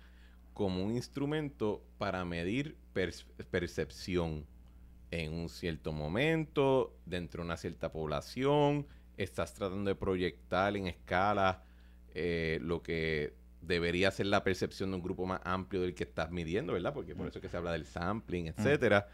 como 0.54 0.84
un 0.84 0.92
instrumento 0.96 1.84
para 2.00 2.26
medir 2.26 2.76
percepción 3.52 4.48
en 5.12 5.34
un 5.34 5.50
cierto 5.50 5.94
momento, 5.94 6.98
dentro 7.06 7.44
de 7.44 7.46
una 7.46 7.58
cierta 7.58 7.92
población. 7.92 8.88
Estás 9.18 9.54
tratando 9.54 9.90
de 9.90 9.96
proyectar 9.96 10.76
en 10.76 10.88
escala 10.88 11.64
eh, 12.16 12.58
lo 12.62 12.82
que 12.82 13.36
debería 13.62 14.12
ser 14.12 14.28
la 14.28 14.44
percepción 14.44 14.92
de 14.92 14.98
un 14.98 15.04
grupo 15.04 15.26
más 15.26 15.42
amplio 15.44 15.82
del 15.82 15.94
que 15.94 16.04
estás 16.04 16.32
midiendo, 16.32 16.74
¿verdad? 16.74 16.94
Porque 16.94 17.16
por 17.16 17.28
eso 17.28 17.40
es 17.40 17.42
que 17.42 17.50
se 17.50 17.58
habla 17.58 17.72
del 17.72 17.86
sampling, 17.86 18.48
etcétera. 18.48 19.08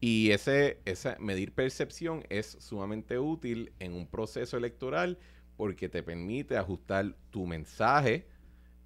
Y 0.00 0.30
ese, 0.30 0.80
esa 0.84 1.16
medir 1.18 1.52
percepción 1.52 2.24
es 2.28 2.56
sumamente 2.60 3.18
útil 3.18 3.72
en 3.78 3.94
un 3.94 4.06
proceso 4.06 4.56
electoral 4.56 5.18
porque 5.56 5.88
te 5.88 6.02
permite 6.02 6.56
ajustar 6.56 7.14
tu 7.30 7.46
mensaje, 7.46 8.26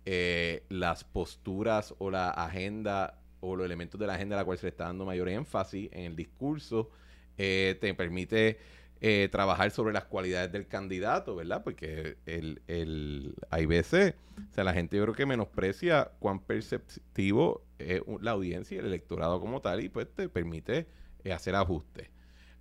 eh, 0.04 0.64
las 0.68 1.04
posturas 1.04 1.94
o 1.98 2.10
la 2.10 2.30
agenda 2.30 3.18
o 3.40 3.56
los 3.56 3.66
elementos 3.66 3.98
de 3.98 4.06
la 4.06 4.14
agenda 4.14 4.36
a 4.36 4.38
la 4.40 4.44
cual 4.44 4.58
se 4.58 4.66
le 4.66 4.70
está 4.70 4.84
dando 4.84 5.04
mayor 5.04 5.28
énfasis 5.28 5.88
en 5.92 6.04
el 6.04 6.16
discurso, 6.16 6.90
eh, 7.36 7.76
te 7.80 7.92
permite 7.94 8.58
eh, 9.02 9.28
trabajar 9.32 9.70
sobre 9.70 9.94
las 9.94 10.04
cualidades 10.04 10.52
del 10.52 10.68
candidato, 10.68 11.34
¿verdad? 11.34 11.62
Porque 11.64 12.18
el, 12.26 12.60
el, 12.66 13.34
hay 13.48 13.64
veces, 13.64 14.14
o 14.50 14.54
sea, 14.54 14.62
la 14.62 14.74
gente 14.74 14.96
yo 14.98 15.04
creo 15.04 15.14
que 15.14 15.24
menosprecia 15.24 16.12
cuán 16.18 16.40
perceptivo 16.40 17.64
es 17.78 18.02
la 18.20 18.32
audiencia 18.32 18.76
y 18.76 18.78
el 18.78 18.86
electorado 18.86 19.40
como 19.40 19.62
tal 19.62 19.82
y 19.82 19.88
pues 19.88 20.06
te 20.14 20.28
permite 20.28 20.86
eh, 21.24 21.32
hacer 21.32 21.54
ajustes. 21.54 22.10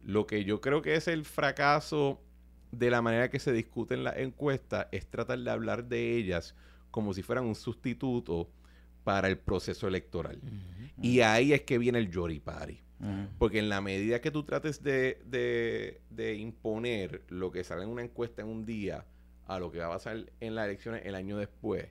Lo 0.01 0.25
que 0.27 0.45
yo 0.45 0.61
creo 0.61 0.81
que 0.81 0.95
es 0.95 1.09
el 1.09 1.25
fracaso 1.25 2.21
de 2.71 2.89
la 2.89 3.01
manera 3.01 3.29
que 3.29 3.39
se 3.39 3.51
discuten 3.51 4.03
las 4.03 4.17
encuestas 4.17 4.87
es 4.91 5.07
tratar 5.07 5.39
de 5.39 5.51
hablar 5.51 5.85
de 5.85 6.15
ellas 6.15 6.55
como 6.89 7.13
si 7.13 7.21
fueran 7.21 7.45
un 7.45 7.55
sustituto 7.55 8.49
para 9.03 9.27
el 9.27 9.37
proceso 9.37 9.87
electoral. 9.87 10.39
Y 11.01 11.19
ahí 11.19 11.51
es 11.51 11.63
que 11.63 11.77
viene 11.77 11.99
el 11.99 12.13
Jory 12.13 12.39
Party. 12.39 12.81
Porque 13.37 13.59
en 13.59 13.69
la 13.69 13.79
medida 13.79 14.19
que 14.19 14.29
tú 14.29 14.43
trates 14.43 14.83
de, 14.83 15.21
de, 16.09 16.35
imponer 16.35 17.23
lo 17.29 17.51
que 17.51 17.63
sale 17.63 17.83
en 17.83 17.89
una 17.89 18.01
encuesta 18.01 18.41
en 18.41 18.49
un 18.49 18.65
día 18.65 19.05
a 19.47 19.59
lo 19.59 19.71
que 19.71 19.79
va 19.79 19.85
a 19.85 19.91
pasar 19.91 20.25
en 20.41 20.55
las 20.55 20.65
elecciones 20.65 21.05
el 21.05 21.15
año 21.15 21.37
después, 21.37 21.87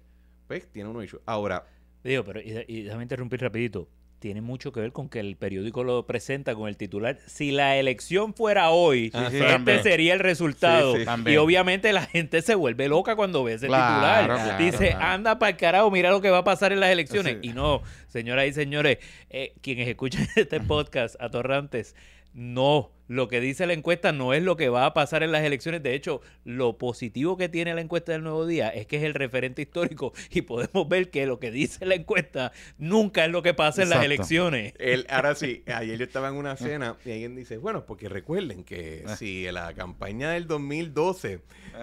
pues 0.46 0.70
tiene 0.70 0.90
uno 0.90 1.00
hecho. 1.00 1.22
Ahora... 1.24 1.66
Digo, 2.04 2.24
pero 2.24 2.40
y, 2.40 2.64
y 2.68 2.82
déjame 2.82 3.04
interrumpir 3.04 3.40
rapidito 3.40 3.88
tiene 4.18 4.40
mucho 4.40 4.72
que 4.72 4.80
ver 4.80 4.92
con 4.92 5.08
que 5.08 5.20
el 5.20 5.36
periódico 5.36 5.84
lo 5.84 6.06
presenta 6.06 6.54
con 6.54 6.68
el 6.68 6.76
titular. 6.76 7.18
Si 7.26 7.50
la 7.50 7.76
elección 7.76 8.34
fuera 8.34 8.70
hoy, 8.70 9.12
este 9.14 9.82
sería 9.82 10.14
el 10.14 10.20
resultado. 10.20 10.94
y 11.26 11.36
obviamente 11.36 11.92
la 11.92 12.02
gente 12.02 12.42
se 12.42 12.54
vuelve 12.54 12.88
loca 12.88 13.16
cuando 13.16 13.44
ve 13.44 13.54
ese 13.54 13.66
titular. 13.66 14.58
Dice, 14.58 14.92
anda 14.92 15.38
para 15.38 15.50
el 15.50 15.56
carajo, 15.56 15.90
mira 15.90 16.10
lo 16.10 16.20
que 16.20 16.30
va 16.30 16.38
a 16.38 16.44
pasar 16.44 16.72
en 16.72 16.80
las 16.80 16.90
elecciones. 16.90 17.38
Y 17.42 17.50
no, 17.50 17.82
señoras 18.08 18.46
y 18.46 18.52
señores, 18.52 18.98
eh, 19.30 19.54
quienes 19.60 19.88
escuchan 19.88 20.26
este 20.36 20.60
podcast, 20.60 21.20
atorrantes, 21.20 21.94
no 22.32 22.90
lo 23.08 23.26
que 23.26 23.40
dice 23.40 23.66
la 23.66 23.72
encuesta 23.72 24.12
no 24.12 24.34
es 24.34 24.42
lo 24.42 24.56
que 24.56 24.68
va 24.68 24.86
a 24.86 24.94
pasar 24.94 25.22
en 25.22 25.32
las 25.32 25.42
elecciones. 25.42 25.82
De 25.82 25.94
hecho, 25.94 26.20
lo 26.44 26.78
positivo 26.78 27.36
que 27.36 27.48
tiene 27.48 27.74
la 27.74 27.80
encuesta 27.80 28.12
del 28.12 28.22
Nuevo 28.22 28.46
Día 28.46 28.68
es 28.68 28.86
que 28.86 28.98
es 28.98 29.02
el 29.02 29.14
referente 29.14 29.62
histórico 29.62 30.12
y 30.30 30.42
podemos 30.42 30.88
ver 30.88 31.10
que 31.10 31.26
lo 31.26 31.40
que 31.40 31.50
dice 31.50 31.86
la 31.86 31.94
encuesta 31.94 32.52
nunca 32.76 33.24
es 33.24 33.30
lo 33.30 33.42
que 33.42 33.54
pasa 33.54 33.82
en 33.82 33.90
las 33.90 34.04
elecciones. 34.04 34.74
El, 34.78 35.06
ahora 35.08 35.34
sí, 35.34 35.64
ayer 35.74 35.98
yo 35.98 36.04
estaba 36.04 36.28
en 36.28 36.34
una 36.34 36.56
cena 36.56 36.96
y 37.04 37.10
alguien 37.10 37.34
dice, 37.34 37.56
bueno, 37.56 37.86
porque 37.86 38.08
recuerden 38.08 38.62
que 38.62 39.04
ah. 39.06 39.16
si 39.16 39.50
la 39.50 39.72
campaña 39.74 40.30
del 40.30 40.46
2012 40.46 41.40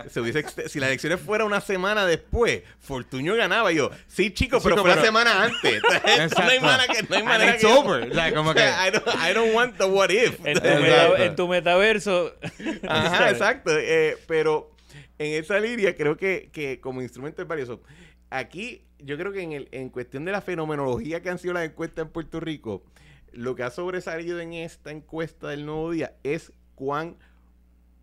se 0.09 0.19
hubiese, 0.19 0.45
si 0.69 0.79
las 0.79 0.89
elecciones 0.89 1.19
fuera 1.19 1.45
una 1.45 1.61
semana 1.61 2.05
después, 2.05 2.61
Fortuño 2.79 3.35
ganaba. 3.35 3.71
Y 3.71 3.77
yo, 3.77 3.89
sí, 4.07 4.31
chicos, 4.31 4.61
pero 4.63 4.77
fue 4.77 4.91
una 4.91 5.01
semana 5.01 5.43
antes. 5.43 5.81
no 6.37 6.43
hay 6.43 6.59
manera 6.59 6.93
que... 6.93 7.03
No 7.03 7.15
hay 7.15 7.23
manera 7.23 7.57
que, 7.57 7.65
over. 7.65 8.33
como 8.33 8.53
que... 8.53 8.61
I, 8.61 8.91
don't, 8.91 9.07
I 9.07 9.33
don't 9.33 9.55
want 9.55 9.77
the 9.77 9.85
what 9.85 10.09
if 10.11 10.39
en 11.17 11.35
tu 11.35 11.47
metaverso. 11.47 12.33
Ajá, 12.87 13.31
exacto. 13.31 13.71
Eh, 13.77 14.17
pero 14.27 14.71
en 15.17 15.33
esa 15.41 15.59
línea 15.59 15.95
creo 15.95 16.17
que, 16.17 16.79
como 16.81 17.01
instrumento 17.01 17.41
es 17.41 17.47
valioso. 17.47 17.81
Aquí, 18.29 18.83
yo 18.99 19.17
creo 19.17 19.31
que 19.31 19.41
en, 19.41 19.51
el, 19.53 19.69
en 19.71 19.89
cuestión 19.89 20.25
de 20.25 20.31
la 20.31 20.41
fenomenología 20.41 21.21
que 21.21 21.29
han 21.29 21.39
sido 21.39 21.53
las 21.53 21.65
encuestas 21.65 22.05
en 22.05 22.11
Puerto 22.11 22.39
Rico, 22.39 22.83
lo 23.31 23.55
que 23.55 23.63
ha 23.63 23.69
sobresalido 23.69 24.39
en 24.39 24.53
esta 24.53 24.91
encuesta 24.91 25.49
del 25.49 25.65
nuevo 25.65 25.91
día 25.91 26.15
es 26.23 26.53
cuán 26.75 27.17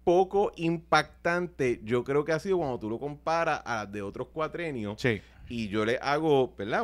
poco 0.04 0.52
impactante 0.56 1.80
yo 1.84 2.04
creo 2.04 2.24
que 2.24 2.32
ha 2.32 2.38
sido 2.38 2.58
cuando 2.58 2.78
tú 2.78 2.90
lo 2.90 2.98
comparas 2.98 3.62
a 3.64 3.76
las 3.76 3.92
de 3.92 4.02
otros 4.02 4.28
cuatrenios. 4.28 5.00
Sí. 5.00 5.22
Y 5.54 5.68
yo 5.68 5.84
le 5.84 5.98
hago, 6.00 6.54
¿verdad? 6.56 6.82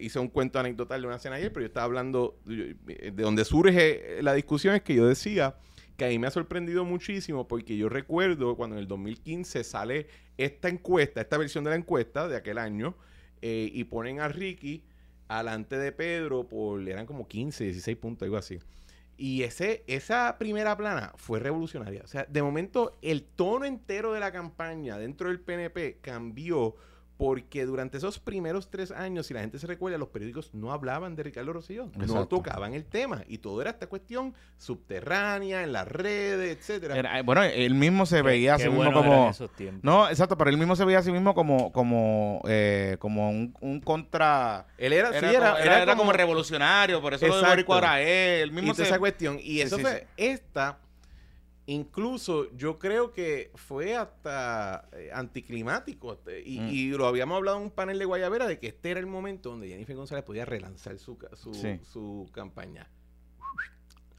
hice 0.00 0.18
un 0.18 0.26
cuento 0.26 0.58
anecdotal 0.58 1.02
de 1.02 1.06
una 1.06 1.20
cena 1.20 1.36
ayer, 1.36 1.52
pero 1.52 1.62
yo 1.62 1.68
estaba 1.68 1.84
hablando 1.84 2.36
de 2.44 3.12
donde 3.12 3.44
surge 3.44 4.20
la 4.22 4.34
discusión 4.34 4.74
es 4.74 4.82
que 4.82 4.96
yo 4.96 5.06
decía 5.06 5.54
que 5.96 6.04
a 6.04 6.08
mí 6.08 6.18
me 6.18 6.26
ha 6.26 6.32
sorprendido 6.32 6.84
muchísimo 6.84 7.46
porque 7.46 7.76
yo 7.76 7.88
recuerdo 7.88 8.56
cuando 8.56 8.74
en 8.74 8.80
el 8.80 8.88
2015 8.88 9.62
sale 9.62 10.08
esta 10.36 10.68
encuesta, 10.68 11.20
esta 11.20 11.38
versión 11.38 11.62
de 11.62 11.70
la 11.70 11.76
encuesta 11.76 12.26
de 12.26 12.34
aquel 12.34 12.58
año, 12.58 12.96
eh, 13.40 13.70
y 13.72 13.84
ponen 13.84 14.18
a 14.18 14.26
Ricky 14.26 14.82
alante 15.28 15.78
de 15.78 15.92
Pedro 15.92 16.48
por, 16.48 16.88
eran 16.88 17.06
como 17.06 17.28
15, 17.28 17.62
16 17.66 17.96
puntos, 17.98 18.26
algo 18.26 18.36
así. 18.36 18.58
Y 19.16 19.44
ese, 19.44 19.84
esa 19.86 20.38
primera 20.40 20.76
plana 20.76 21.12
fue 21.14 21.38
revolucionaria. 21.38 22.02
O 22.02 22.08
sea, 22.08 22.24
de 22.24 22.42
momento 22.42 22.98
el 23.00 23.22
tono 23.22 23.64
entero 23.64 24.12
de 24.12 24.18
la 24.18 24.32
campaña 24.32 24.98
dentro 24.98 25.28
del 25.28 25.38
PNP 25.38 25.98
cambió 26.00 26.74
porque 27.16 27.64
durante 27.64 27.96
esos 27.96 28.18
primeros 28.18 28.68
tres 28.68 28.90
años, 28.90 29.26
si 29.26 29.34
la 29.34 29.40
gente 29.40 29.58
se 29.58 29.66
recuerda, 29.66 29.96
los 29.96 30.08
periódicos 30.08 30.50
no 30.52 30.72
hablaban 30.72 31.16
de 31.16 31.22
Ricardo 31.22 31.52
Rosselló, 31.52 31.90
no 31.94 32.26
tocaban 32.28 32.74
el 32.74 32.84
tema 32.84 33.22
y 33.26 33.38
todo 33.38 33.60
era 33.62 33.70
esta 33.70 33.86
cuestión 33.86 34.34
subterránea 34.58 35.62
en 35.62 35.72
las 35.72 35.88
redes, 35.88 36.56
etcétera. 36.56 37.18
Eh, 37.18 37.22
bueno, 37.22 37.42
él 37.42 37.74
mismo 37.74 38.04
se 38.04 38.22
veía 38.22 38.54
así 38.54 38.68
mismo 38.68 38.92
como 38.92 39.32
no, 39.82 40.08
exacto, 40.08 40.36
pero 40.36 40.50
él 40.50 40.58
mismo 40.58 40.76
se 40.76 40.84
veía 40.84 40.98
así 40.98 41.10
mismo 41.10 41.34
como 41.34 41.72
como 41.72 42.42
eh, 42.46 42.96
como 42.98 43.30
un, 43.30 43.80
contra. 43.82 44.66
Él 44.76 44.92
era, 44.92 45.08
era, 45.08 45.20
sí, 45.20 45.34
era, 45.34 45.82
era, 45.82 45.96
como, 45.96 46.12
revolucionario, 46.12 47.00
por 47.00 47.14
eso 47.14 47.26
lo 47.26 47.40
de 47.40 47.48
Borico 47.48 47.74
ahora 47.74 48.00
él, 48.00 48.52
mismo 48.52 48.74
y 48.76 48.82
esa 48.82 48.98
cuestión 48.98 49.38
y 49.40 49.60
eso 49.60 49.78
fue 49.78 50.06
esta 50.16 50.78
Incluso 51.68 52.54
yo 52.56 52.78
creo 52.78 53.12
que 53.12 53.50
fue 53.56 53.96
hasta 53.96 54.88
eh, 54.92 55.10
anticlimático. 55.12 56.12
Este, 56.12 56.42
mm. 56.42 56.68
Y, 56.68 56.90
lo 56.90 57.06
habíamos 57.06 57.36
hablado 57.36 57.58
en 57.58 57.64
un 57.64 57.70
panel 57.70 57.98
de 57.98 58.04
Guayabera 58.04 58.46
de 58.46 58.60
que 58.60 58.68
este 58.68 58.92
era 58.92 59.00
el 59.00 59.06
momento 59.06 59.50
donde 59.50 59.68
Jennifer 59.68 59.96
González 59.96 60.24
podía 60.24 60.44
relanzar 60.44 60.96
su, 60.98 61.18
su, 61.82 62.30
campaña. 62.32 62.88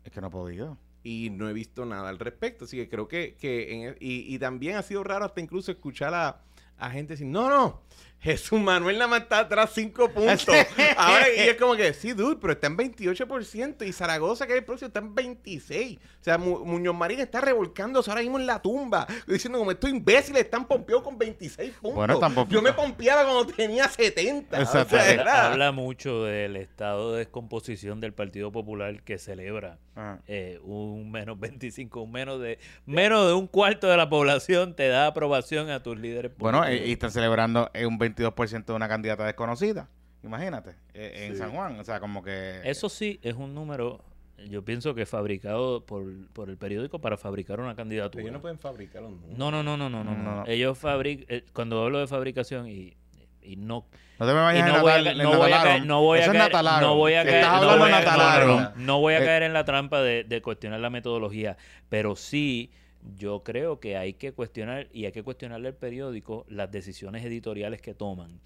Es 0.03 0.11
que 0.11 0.19
no 0.19 0.27
ha 0.27 0.31
podido. 0.31 0.77
Y 1.03 1.29
no 1.31 1.47
he 1.47 1.53
visto 1.53 1.85
nada 1.85 2.09
al 2.09 2.19
respecto. 2.19 2.65
Así 2.65 2.75
que 2.75 2.89
creo 2.89 3.07
que, 3.07 3.37
que 3.39 3.95
y, 4.01 4.35
y, 4.35 4.39
también 4.39 4.75
ha 4.75 4.81
sido 4.81 5.05
raro 5.05 5.23
hasta 5.23 5.39
incluso 5.39 5.71
escuchar 5.71 6.13
a, 6.13 6.43
a 6.77 6.89
gente 6.89 7.13
decir, 7.13 7.27
no, 7.27 7.49
no, 7.49 7.81
Jesús 8.27 8.59
Manuel 8.59 8.97
nada 8.97 9.07
más 9.07 9.21
está 9.21 9.39
atrás 9.39 9.71
5 9.73 10.09
puntos. 10.09 10.45
Ahora, 10.97 11.27
y 11.33 11.39
es 11.39 11.55
como 11.55 11.75
que, 11.77 11.93
sí, 11.93 12.11
dude, 12.11 12.35
pero 12.35 12.51
está 12.51 12.67
en 12.67 12.75
28%. 12.75 13.87
Y 13.87 13.93
Zaragoza, 13.93 14.45
que 14.45 14.51
es 14.51 14.59
el 14.59 14.65
próximo, 14.65 14.87
está 14.87 14.99
en 14.99 15.15
26%. 15.15 15.97
O 15.97 16.23
sea, 16.27 16.37
Muñoz 16.37 16.93
Marín 16.93 17.21
está 17.21 17.39
revolcándose 17.39 18.09
ahora 18.11 18.21
mismo 18.21 18.37
en 18.37 18.45
la 18.45 18.61
tumba. 18.61 19.07
Diciendo, 19.25 19.59
como 19.59 19.71
estos 19.71 19.89
imbéciles 19.89 20.43
están 20.43 20.67
pompeados 20.67 21.05
con 21.05 21.17
26 21.17 21.71
puntos. 21.75 21.95
Bueno, 21.95 22.19
tampoco. 22.19 22.51
Yo 22.51 22.61
me 22.61 22.73
pompeaba 22.73 23.23
cuando 23.23 23.45
tenía 23.45 23.87
70. 23.87 24.59
Exacto. 24.59 24.97
Habla 24.97 25.71
mucho 25.71 26.25
del 26.25 26.57
estado 26.57 27.13
de 27.13 27.19
descomposición 27.19 28.01
del 28.01 28.11
Partido 28.11 28.51
Popular 28.51 29.03
que 29.03 29.19
celebra 29.19 29.77
ah. 29.95 30.17
eh, 30.27 30.59
un 30.63 31.09
menos 31.11 31.39
25, 31.39 32.01
un 32.01 32.11
menos 32.11 32.41
de, 32.41 32.59
menos 32.85 33.25
de 33.25 33.33
un 33.33 33.47
cuarto 33.47 33.87
de 33.87 33.95
la 33.95 34.09
población 34.09 34.75
te 34.75 34.89
da 34.89 35.07
aprobación 35.07 35.69
a 35.69 35.81
tus 35.81 35.97
líderes 35.97 36.31
políticos. 36.31 36.67
Bueno, 36.67 36.73
y, 36.73 36.89
y 36.89 36.91
están 36.91 37.11
celebrando 37.11 37.71
un 37.85 37.97
22% 38.17 38.65
de 38.65 38.73
una 38.73 38.87
candidata 38.87 39.25
desconocida. 39.25 39.89
Imagínate, 40.23 40.75
e, 40.93 41.27
en 41.27 41.37
San 41.37 41.51
Juan. 41.51 41.79
O 41.79 41.83
sea, 41.83 41.99
como 41.99 42.23
que... 42.23 42.61
Eso 42.63 42.89
sí 42.89 43.19
es 43.21 43.35
un 43.35 43.53
número, 43.53 44.03
yo 44.49 44.65
pienso 44.65 44.95
que 44.95 45.05
fabricado 45.05 45.85
por, 45.85 46.27
por 46.33 46.49
el 46.49 46.57
periódico 46.57 46.99
para 46.99 47.17
fabricar 47.17 47.59
una 47.59 47.75
candidatura. 47.75 48.23
Ellos 48.23 48.33
no 48.33 48.41
pueden 48.41 48.57
fabricar 48.59 49.03
un 49.03 49.21
número. 49.21 49.37
No, 49.37 49.51
no, 49.51 49.63
no, 49.63 49.77
no, 49.77 49.89
no. 49.89 50.03
no, 50.03 50.15
no. 50.15 50.43
Ellos 50.47 50.77
fabrican, 50.77 51.25
eh, 51.29 51.45
cuando 51.53 51.83
hablo 51.83 51.99
de 51.99 52.07
fabricación 52.07 52.67
y, 52.67 52.97
y 53.41 53.55
no... 53.55 53.85
No 54.19 54.25
te 54.25 54.33
me 54.33 54.39
vayas 54.39 54.67
no, 54.67 54.81
voy 54.81 54.91
a, 54.91 55.13
no 55.13 55.37
voy 55.37 55.51
a 55.51 55.61
caer, 55.61 55.85
no 55.85 56.01
voy 56.01 56.21
a 56.21 56.33
caer, 56.33 56.81
no 56.81 56.95
voy 56.95 57.13
a 57.13 57.23
caer, 57.23 57.45
no 57.45 57.77
voy 57.77 57.91
a, 57.91 58.73
no 58.75 58.99
voy 58.99 59.13
a 59.13 59.19
caer 59.19 59.43
en 59.43 59.53
la 59.53 59.63
trampa 59.63 60.01
de, 60.01 60.23
de 60.23 60.41
cuestionar 60.41 60.79
la 60.79 60.89
metodología, 60.89 61.55
pero 61.87 62.15
sí 62.15 62.71
yo 63.17 63.43
creo 63.43 63.79
que 63.79 63.97
hay 63.97 64.13
que 64.13 64.31
cuestionar 64.31 64.87
y 64.91 65.05
hay 65.05 65.11
que 65.11 65.23
cuestionarle 65.23 65.69
al 65.69 65.75
periódico 65.75 66.45
las 66.49 66.71
decisiones 66.71 67.23
editoriales 67.25 67.81
que 67.81 67.93
toman. 67.93 68.39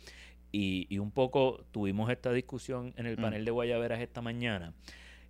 Y, 0.51 0.88
y 0.89 1.00
un 1.00 1.12
poco 1.12 1.65
tuvimos 1.72 2.12
esta 2.12 2.31
discusión 2.34 2.93
en 2.98 3.05
el 3.05 3.17
mm. 3.17 3.22
panel 3.22 3.46
de 3.46 3.51
Guayaberas 3.51 4.01
esta 4.01 4.22
mañana, 4.22 4.74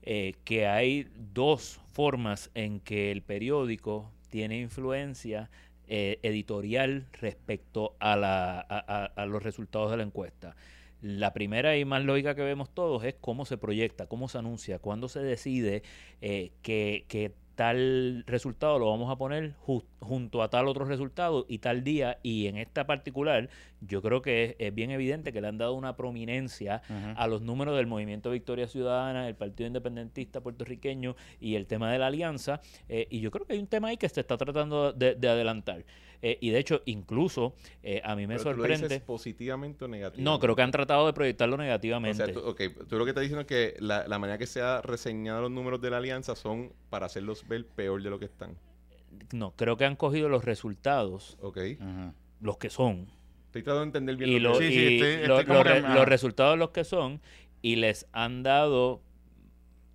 eh, 0.03 0.33
que 0.43 0.65
hay 0.65 1.07
dos 1.33 1.79
formas 1.93 2.49
en 2.55 2.79
que 2.79 3.11
el 3.11 3.21
periódico 3.21 4.11
tiene 4.29 4.59
influencia 4.59 5.51
eh, 5.87 6.19
editorial 6.23 7.05
respecto 7.19 7.95
a, 7.99 8.15
la, 8.15 8.59
a, 8.59 9.25
los 9.25 9.43
resultados 9.43 9.91
de 9.91 9.97
la 9.97 10.03
encuesta. 10.03 10.55
La 11.01 11.33
primera 11.33 11.77
y 11.77 11.85
más 11.85 12.03
lógica 12.03 12.33
que 12.33 12.43
vemos 12.43 12.69
todos 12.73 13.03
es 13.03 13.15
cómo 13.19 13.45
se 13.45 13.57
proyecta, 13.57 14.07
cómo 14.07 14.29
se 14.29 14.37
anuncia, 14.37 14.79
cuándo 14.79 15.09
se 15.09 15.19
decide 15.19 15.83
eh, 16.21 16.51
que, 16.61 17.05
que 17.07 17.33
tal 17.61 18.23
resultado 18.25 18.79
lo 18.79 18.89
vamos 18.89 19.11
a 19.11 19.17
poner 19.17 19.53
junto 19.99 20.41
a 20.41 20.49
tal 20.49 20.67
otro 20.67 20.83
resultado 20.83 21.45
y 21.47 21.59
tal 21.59 21.83
día. 21.83 22.17
Y 22.23 22.47
en 22.47 22.57
esta 22.57 22.87
particular, 22.87 23.49
yo 23.81 24.01
creo 24.01 24.21
que 24.21 24.55
es, 24.59 24.73
bien 24.73 24.91
evidente 24.91 25.33
que 25.33 25.41
le 25.41 25.47
han 25.47 25.57
dado 25.57 25.73
una 25.73 25.95
prominencia 25.95 26.81
a 27.15 27.27
los 27.27 27.41
números 27.41 27.75
del 27.75 27.87
Movimiento 27.87 28.31
Victoria 28.31 28.67
Ciudadana, 28.67 29.27
el 29.27 29.35
Partido 29.35 29.67
Independentista 29.67 30.41
puertorriqueño 30.41 31.15
y 31.39 31.55
el 31.55 31.67
tema 31.67 31.91
de 31.91 31.99
la 31.99 32.07
alianza. 32.07 32.61
Eh, 32.89 33.07
y 33.09 33.19
yo 33.19 33.31
creo 33.31 33.45
que 33.45 33.53
hay 33.53 33.59
un 33.59 33.67
tema 33.67 33.89
ahí 33.89 33.97
que 33.97 34.09
se 34.09 34.21
está 34.21 34.37
tratando 34.37 34.93
de 34.93 35.27
adelantar. 35.27 35.83
Eh, 36.21 36.37
y 36.39 36.51
de 36.51 36.59
hecho, 36.59 36.81
incluso 36.85 37.55
eh, 37.81 38.01
a 38.03 38.15
mí 38.15 38.27
me 38.27 38.37
sorprende. 38.37 38.99
Tú 38.99 39.05
positivamente 39.05 39.85
o 39.85 39.87
negativamente? 39.87 40.21
No, 40.21 40.39
creo 40.39 40.55
que 40.55 40.61
han 40.61 40.71
tratado 40.71 41.07
de 41.07 41.13
proyectarlo 41.13 41.57
negativamente. 41.57 42.21
O 42.21 42.25
sea, 42.25 42.33
tú, 42.33 42.47
okay, 42.47 42.69
tú 42.69 42.97
lo 42.97 43.05
que 43.05 43.11
estás 43.11 43.23
diciendo 43.23 43.41
es 43.41 43.47
que 43.47 43.75
la, 43.79 44.07
manera 44.19 44.37
que 44.37 44.45
se 44.45 44.61
ha 44.61 44.81
reseñado 44.81 45.41
los 45.41 45.51
números 45.51 45.81
de 45.81 45.89
la 45.89 45.97
alianza 45.97 46.35
son 46.35 46.73
para 46.89 47.07
hacerlos 47.07 47.47
ver 47.47 47.65
peor 47.65 48.03
de 48.03 48.09
lo 48.09 48.19
que 48.19 48.25
están. 48.25 48.55
no, 49.33 49.53
creo 49.55 49.77
que 49.77 49.85
han 49.85 49.95
cogido 49.95 50.29
los 50.29 50.45
resultados. 50.45 51.37
Ok. 51.41 51.59
Los 52.39 52.57
que 52.57 52.69
son. 52.69 53.07
Estoy 53.51 53.63
tratando 53.63 53.81
de 53.81 53.87
entender 53.87 54.15
bien 54.15 54.29
y 54.29 54.39
lo, 54.39 54.55
sí, 54.55 54.71
sí, 54.71 55.01
los 55.27 56.05
resultados 56.05 56.57
los 56.57 56.69
que 56.69 56.85
son 56.85 57.19
y 57.61 57.75
les 57.75 58.07
han 58.13 58.43
dado 58.43 59.01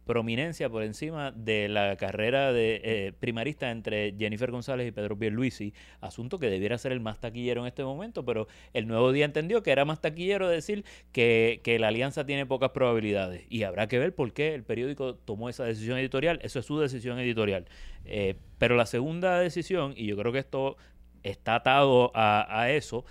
prominencia 0.05 0.69
por 0.69 0.83
encima 0.83 1.33
de 1.33 1.71
la 1.71 1.97
carrera 1.97 2.53
de 2.53 2.83
eh, 2.85 3.13
primarista 3.19 3.71
entre 3.71 4.15
Jennifer 4.19 4.51
González 4.51 4.87
y 4.87 4.93
Pedro 4.93 5.19
Pierluisi, 5.19 5.73
asunto 6.03 6.39
que 6.39 6.51
debiera 6.51 6.77
ser 6.77 6.93
el 6.93 7.01
más 7.01 7.19
taquillero 7.19 7.63
en 7.63 7.67
este 7.67 7.83
momento, 7.83 8.27
pero 8.27 8.47
el 8.75 8.87
nuevo 8.87 9.11
día 9.11 9.25
entendió 9.25 9.63
que 9.63 9.73
era 9.73 9.87
más 9.87 10.03
taquillero 10.03 10.49
decir 10.49 10.85
que, 11.13 11.61
la 11.81 11.89
alianza 11.89 12.27
tiene 12.27 12.45
pocas 12.45 12.73
probabilidades. 12.73 13.47
Y 13.49 13.63
habrá 13.63 13.89
que 13.89 13.99
ver 13.99 14.15
por 14.15 14.35
qué 14.35 14.55
el 14.55 14.65
periódico 14.65 15.15
tomó 15.15 15.49
esa 15.49 15.65
decisión 15.65 15.99
editorial, 15.99 16.41
eso 16.43 16.59
es 16.59 16.67
su 16.67 16.79
decisión 16.79 17.19
editorial. 17.19 17.65
Eh, 18.05 18.37
pero 18.59 18.77
la 18.77 18.85
segunda 18.85 19.41
decisión, 19.41 19.95
y 19.97 20.07
yo 20.07 20.17
creo 20.19 20.31
que 20.31 20.41
esto 20.41 20.77
está 21.23 21.57
atado 21.57 22.13
a, 22.15 22.61
a 22.61 22.71
eso, 22.71 23.07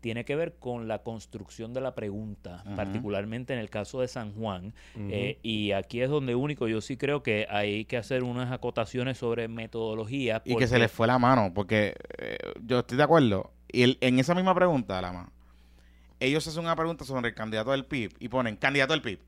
tiene 0.00 0.24
que 0.24 0.36
ver 0.36 0.56
con 0.58 0.88
la 0.88 1.02
construcción 1.02 1.74
de 1.74 1.80
la 1.80 1.94
pregunta, 1.94 2.64
particularmente 2.76 3.52
en 3.52 3.58
el 3.58 3.70
caso 3.70 4.00
de 4.00 4.08
San 4.08 4.32
Juan. 4.32 4.74
Eh, 4.96 5.38
y 5.42 5.72
aquí 5.72 6.00
es 6.00 6.10
donde 6.10 6.34
único 6.34 6.68
yo 6.68 6.80
sí 6.80 6.96
creo 6.96 7.22
que 7.22 7.46
hay 7.50 7.84
que 7.84 7.96
hacer 7.96 8.22
unas 8.22 8.52
acotaciones 8.52 9.18
sobre 9.18 9.48
metodología. 9.48 10.42
Y 10.44 10.56
que 10.56 10.66
se 10.66 10.78
les 10.78 10.90
fue 10.90 11.06
la 11.06 11.18
mano, 11.18 11.52
porque 11.54 11.94
eh, 12.18 12.38
yo 12.64 12.80
estoy 12.80 12.96
de 12.96 13.04
acuerdo. 13.04 13.52
Y 13.70 13.98
en 14.00 14.18
esa 14.18 14.34
misma 14.34 14.54
pregunta, 14.54 15.00
Lama, 15.02 15.30
ellos 16.20 16.46
hacen 16.46 16.64
una 16.64 16.76
pregunta 16.76 17.04
sobre 17.04 17.28
el 17.28 17.34
candidato 17.34 17.72
del 17.72 17.84
PIB 17.84 18.14
y 18.18 18.28
ponen 18.28 18.56
candidato 18.56 18.92
del 18.92 19.02
PIB. 19.02 19.20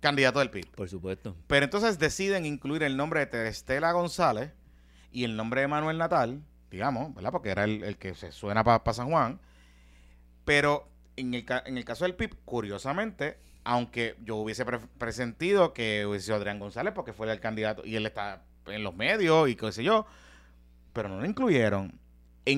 Candidato 0.00 0.38
del 0.38 0.50
PIB. 0.50 0.70
Por 0.70 0.88
supuesto. 0.88 1.36
Pero 1.46 1.64
entonces 1.64 1.98
deciden 1.98 2.46
incluir 2.46 2.82
el 2.82 2.96
nombre 2.96 3.26
de 3.26 3.48
Estela 3.48 3.92
González 3.92 4.52
y 5.12 5.24
el 5.24 5.36
nombre 5.36 5.60
de 5.60 5.68
Manuel 5.68 5.98
Natal 5.98 6.42
digamos, 6.72 7.14
¿verdad? 7.14 7.30
Porque 7.30 7.50
era 7.50 7.64
el, 7.64 7.96
que 7.98 8.14
se 8.14 8.32
suena 8.32 8.64
para 8.64 8.92
San 8.94 9.10
Juan. 9.10 9.38
Pero 10.44 10.88
en 11.16 11.34
el, 11.34 11.44
en 11.66 11.76
el 11.76 11.84
caso 11.84 12.04
del 12.04 12.14
PIB, 12.14 12.34
curiosamente, 12.44 13.36
aunque 13.62 14.16
yo 14.24 14.36
hubiese 14.36 14.64
presentido 14.64 15.74
que 15.74 16.06
hubiese 16.06 16.26
sido 16.26 16.36
Adrián 16.38 16.58
González 16.58 16.94
porque 16.94 17.12
fue 17.12 17.30
el 17.30 17.40
candidato 17.40 17.82
y 17.84 17.94
él 17.94 18.06
está 18.06 18.42
en 18.66 18.82
los 18.82 18.96
medios 18.96 19.48
y 19.50 19.54
qué 19.54 19.70
sé 19.70 19.84
yo, 19.84 20.06
pero 20.94 21.10
no 21.10 21.20
lo 21.20 21.26
incluyeron. 21.26 22.00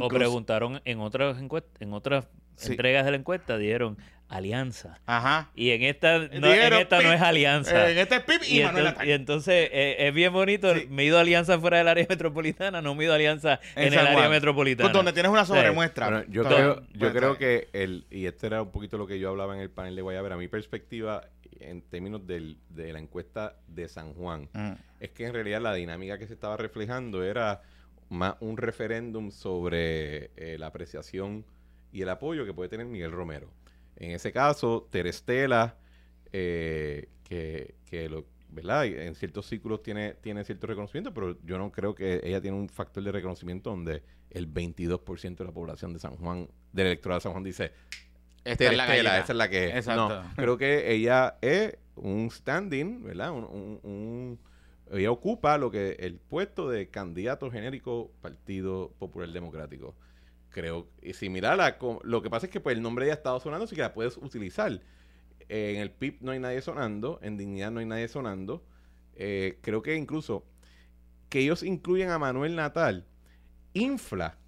o 0.01 0.09
preguntaron 0.09 0.81
en 0.85 1.01
otras 1.01 1.37
en 1.81 1.93
otras 1.93 2.27
entregas 2.63 3.05
de 3.05 3.11
la 3.11 3.17
encuesta, 3.17 3.59
dijeron 3.59 3.99
alianza. 4.29 5.01
Ajá. 5.07 5.51
Y 5.55 5.71
en 5.71 5.83
esta 5.83 6.19
no, 6.19 6.53
en 6.53 6.73
esta 6.73 7.03
no 7.03 7.13
es 7.13 7.21
alianza. 7.21 7.89
Eh, 7.89 7.93
en 7.93 7.99
este 7.99 8.17
es 8.17 8.23
PIB 8.23 8.41
y, 8.49 8.61
entonces, 8.61 8.95
y 9.07 9.11
entonces 9.13 9.69
eh, 9.73 9.97
es 9.99 10.15
bien 10.15 10.33
bonito. 10.33 10.73
Me 10.89 11.03
he 11.03 11.07
ido 11.07 11.19
alianza 11.19 11.59
fuera 11.59 11.79
del 11.79 11.89
área 11.89 12.07
metropolitana, 12.09 12.83
no 12.83 12.95
me 12.95 13.05
he 13.05 13.07
ido 13.07 13.15
alianza 13.15 13.61
en, 13.77 13.93
el 13.93 13.99
área 13.99 14.29
metropolitana. 14.29 14.91
donde 14.91 15.13
tienes 15.13 15.31
una 15.31 15.45
sobremuestra. 15.45 16.25
yo 16.29 16.45
creo, 16.45 16.83
yo 16.95 17.13
creo 17.13 17.39
que 17.39 17.69
el, 17.73 18.07
y 18.11 18.27
este 18.27 18.47
era 18.47 18.63
un 18.63 18.71
poquito 18.71 18.99
lo 18.99 19.07
que 19.07 19.19
yo 19.19 19.31
hablaba 19.31 19.55
en 19.55 19.61
el 19.61 19.71
panel 19.71 19.97
de 19.97 20.03
Guayabera, 20.03 20.37
mi 20.37 20.49
perspectiva 20.49 21.29
en 21.61 21.83
términos 21.83 22.27
del, 22.27 22.59
de 22.69 22.93
la 22.93 22.99
encuesta 22.99 23.57
de 23.69 23.89
San 23.89 24.15
Juan, 24.15 24.49
mm. 24.53 24.73
es 25.01 25.11
que 25.11 25.27
en 25.27 25.35
realidad 25.35 25.61
la 25.61 25.75
dinámica 25.75 26.19
que 26.19 26.27
se 26.27 26.35
estaba 26.35 26.57
reflejando 26.57 27.23
era 27.25 27.63
más 28.09 28.35
un 28.41 28.57
referéndum 28.57 29.31
sobre 29.31 30.31
eh, 30.37 30.57
la 30.59 30.67
apreciación 30.67 31.45
y 31.93 32.03
el 32.03 32.09
apoyo 32.09 32.45
que 32.45 32.53
puede 32.53 32.69
tener 32.69 32.87
Miguel 32.87 33.13
Romero. 33.13 33.49
En 33.97 34.11
ese 34.13 34.33
caso, 34.33 34.89
Terestela, 34.91 35.77
eh, 36.33 37.09
que, 37.25 37.75
que 37.87 38.09
lo, 38.09 38.27
¿verdad? 38.55 38.87
En 38.87 39.15
ciertos 39.15 39.47
círculos 39.47 39.83
tiene, 39.83 40.15
tiene 40.15 40.45
cierto 40.45 40.67
reconocimiento, 40.67 41.13
pero 41.13 41.37
yo 41.43 41.59
no 41.59 41.71
creo 41.73 41.95
que 41.95 42.21
ella 42.25 42.41
tiene 42.41 42.57
un 42.57 42.69
factor 42.69 43.03
de 43.03 43.13
reconocimiento 43.13 43.71
donde 43.71 44.03
el 44.31 44.53
22% 44.53 45.37
de 45.37 45.45
la 45.45 45.53
población 45.53 45.93
de 45.93 45.99
San 45.99 46.17
Juan, 46.17 46.49
del 46.73 46.87
electorado 46.87 47.19
de 47.19 47.23
San 47.23 47.33
Juan, 47.33 47.45
dice, 47.45 47.73
esta 48.45 48.65
es 48.65 48.77
la 48.77 49.19
esa 49.19 49.33
es 49.33 49.37
la 49.37 49.49
que 49.49 49.77
es. 49.77 49.87
No, 49.87 50.23
creo 50.37 50.59
que 50.59 50.93
ella 50.93 51.39
es 51.41 51.77
un 51.97 52.31
standing, 52.31 53.03
¿verdad? 53.03 53.33
Un, 53.33 54.39
ella 54.93 55.11
ocupa 55.11 55.57
lo 55.59 55.71
que 55.71 55.97
el 56.01 56.19
puesto 56.19 56.69
de 56.69 56.89
candidato 56.89 57.51
genérico 57.51 58.13
Partido 58.21 58.93
Popular 58.99 59.31
Democrático 59.31 59.95
creo, 60.55 60.89
similar 61.13 61.61
a 61.61 61.77
lo 62.05 62.23
que 62.23 62.31
pasa 62.31 62.47
es 62.47 62.53
que 62.53 62.61
pues 62.61 62.77
el 62.77 62.83
nombre 62.83 63.07
ya 63.07 63.13
ha 63.13 63.17
estado 63.17 63.41
sonando, 63.41 63.65
así 63.65 63.75
que 63.75 63.83
la 63.83 63.93
puedes 63.93 64.17
utilizar. 64.17 64.81
en 65.49 65.77
el 65.77 65.91
PIB 65.91 66.19
no 66.23 66.31
hay 66.31 66.39
nadie 66.39 66.63
sonando, 66.63 67.19
en 67.23 67.37
Dignidad 67.37 67.73
no 67.73 67.81
hay 67.81 67.87
nadie 67.87 68.09
sonando. 68.09 68.65
Eh, 69.17 69.59
creo 69.63 69.83
que 69.83 69.97
incluso 69.97 70.47
que 71.29 71.41
ellos 71.41 71.63
incluyen 71.63 72.11
a 72.11 72.19
Manuel 72.19 72.55
Natal 72.55 73.05
infla 73.73 74.39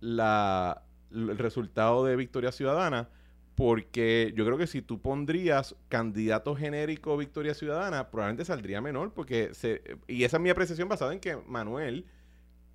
la, 0.00 0.82
el 1.12 1.36
resultado 1.38 2.04
de 2.04 2.16
Victoria 2.16 2.52
Ciudadana 2.52 3.10
porque 3.54 4.32
yo 4.36 4.44
creo 4.44 4.58
que 4.58 4.66
si 4.66 4.82
tú 4.82 5.00
pondrías 5.00 5.76
candidato 5.88 6.54
genérico 6.54 7.16
Victoria 7.16 7.54
Ciudadana, 7.54 8.10
probablemente 8.10 8.44
saldría 8.44 8.82
menor, 8.82 9.14
porque 9.14 9.54
se, 9.54 9.82
y 10.06 10.24
esa 10.24 10.36
es 10.36 10.42
mi 10.42 10.50
apreciación 10.50 10.88
basada 10.88 11.14
en 11.14 11.20
que 11.20 11.36
Manuel 11.36 12.06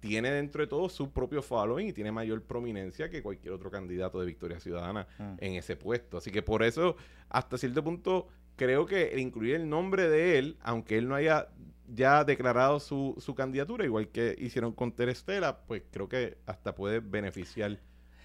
tiene 0.01 0.31
dentro 0.31 0.61
de 0.61 0.67
todo 0.67 0.89
su 0.89 1.11
propio 1.11 1.41
following 1.41 1.87
y 1.87 1.93
tiene 1.93 2.11
mayor 2.11 2.41
prominencia 2.43 3.09
que 3.09 3.21
cualquier 3.23 3.53
otro 3.53 3.71
candidato 3.71 4.19
de 4.19 4.25
Victoria 4.25 4.59
Ciudadana 4.59 5.07
mm. 5.17 5.33
en 5.37 5.53
ese 5.53 5.77
puesto. 5.77 6.17
Así 6.17 6.31
que 6.31 6.41
por 6.41 6.63
eso, 6.63 6.97
hasta 7.29 7.57
cierto 7.57 7.83
punto, 7.83 8.27
creo 8.55 8.85
que 8.85 9.17
incluir 9.19 9.55
el 9.55 9.69
nombre 9.69 10.09
de 10.09 10.39
él, 10.39 10.57
aunque 10.61 10.97
él 10.97 11.07
no 11.07 11.15
haya 11.15 11.47
ya 11.87 12.23
declarado 12.23 12.79
su, 12.79 13.15
su 13.19 13.35
candidatura, 13.35 13.85
igual 13.85 14.09
que 14.09 14.35
hicieron 14.39 14.73
con 14.73 14.91
Terestela, 14.91 15.61
pues 15.67 15.83
creo 15.91 16.09
que 16.09 16.37
hasta 16.45 16.73
puede 16.73 16.99
beneficiar 16.99 17.79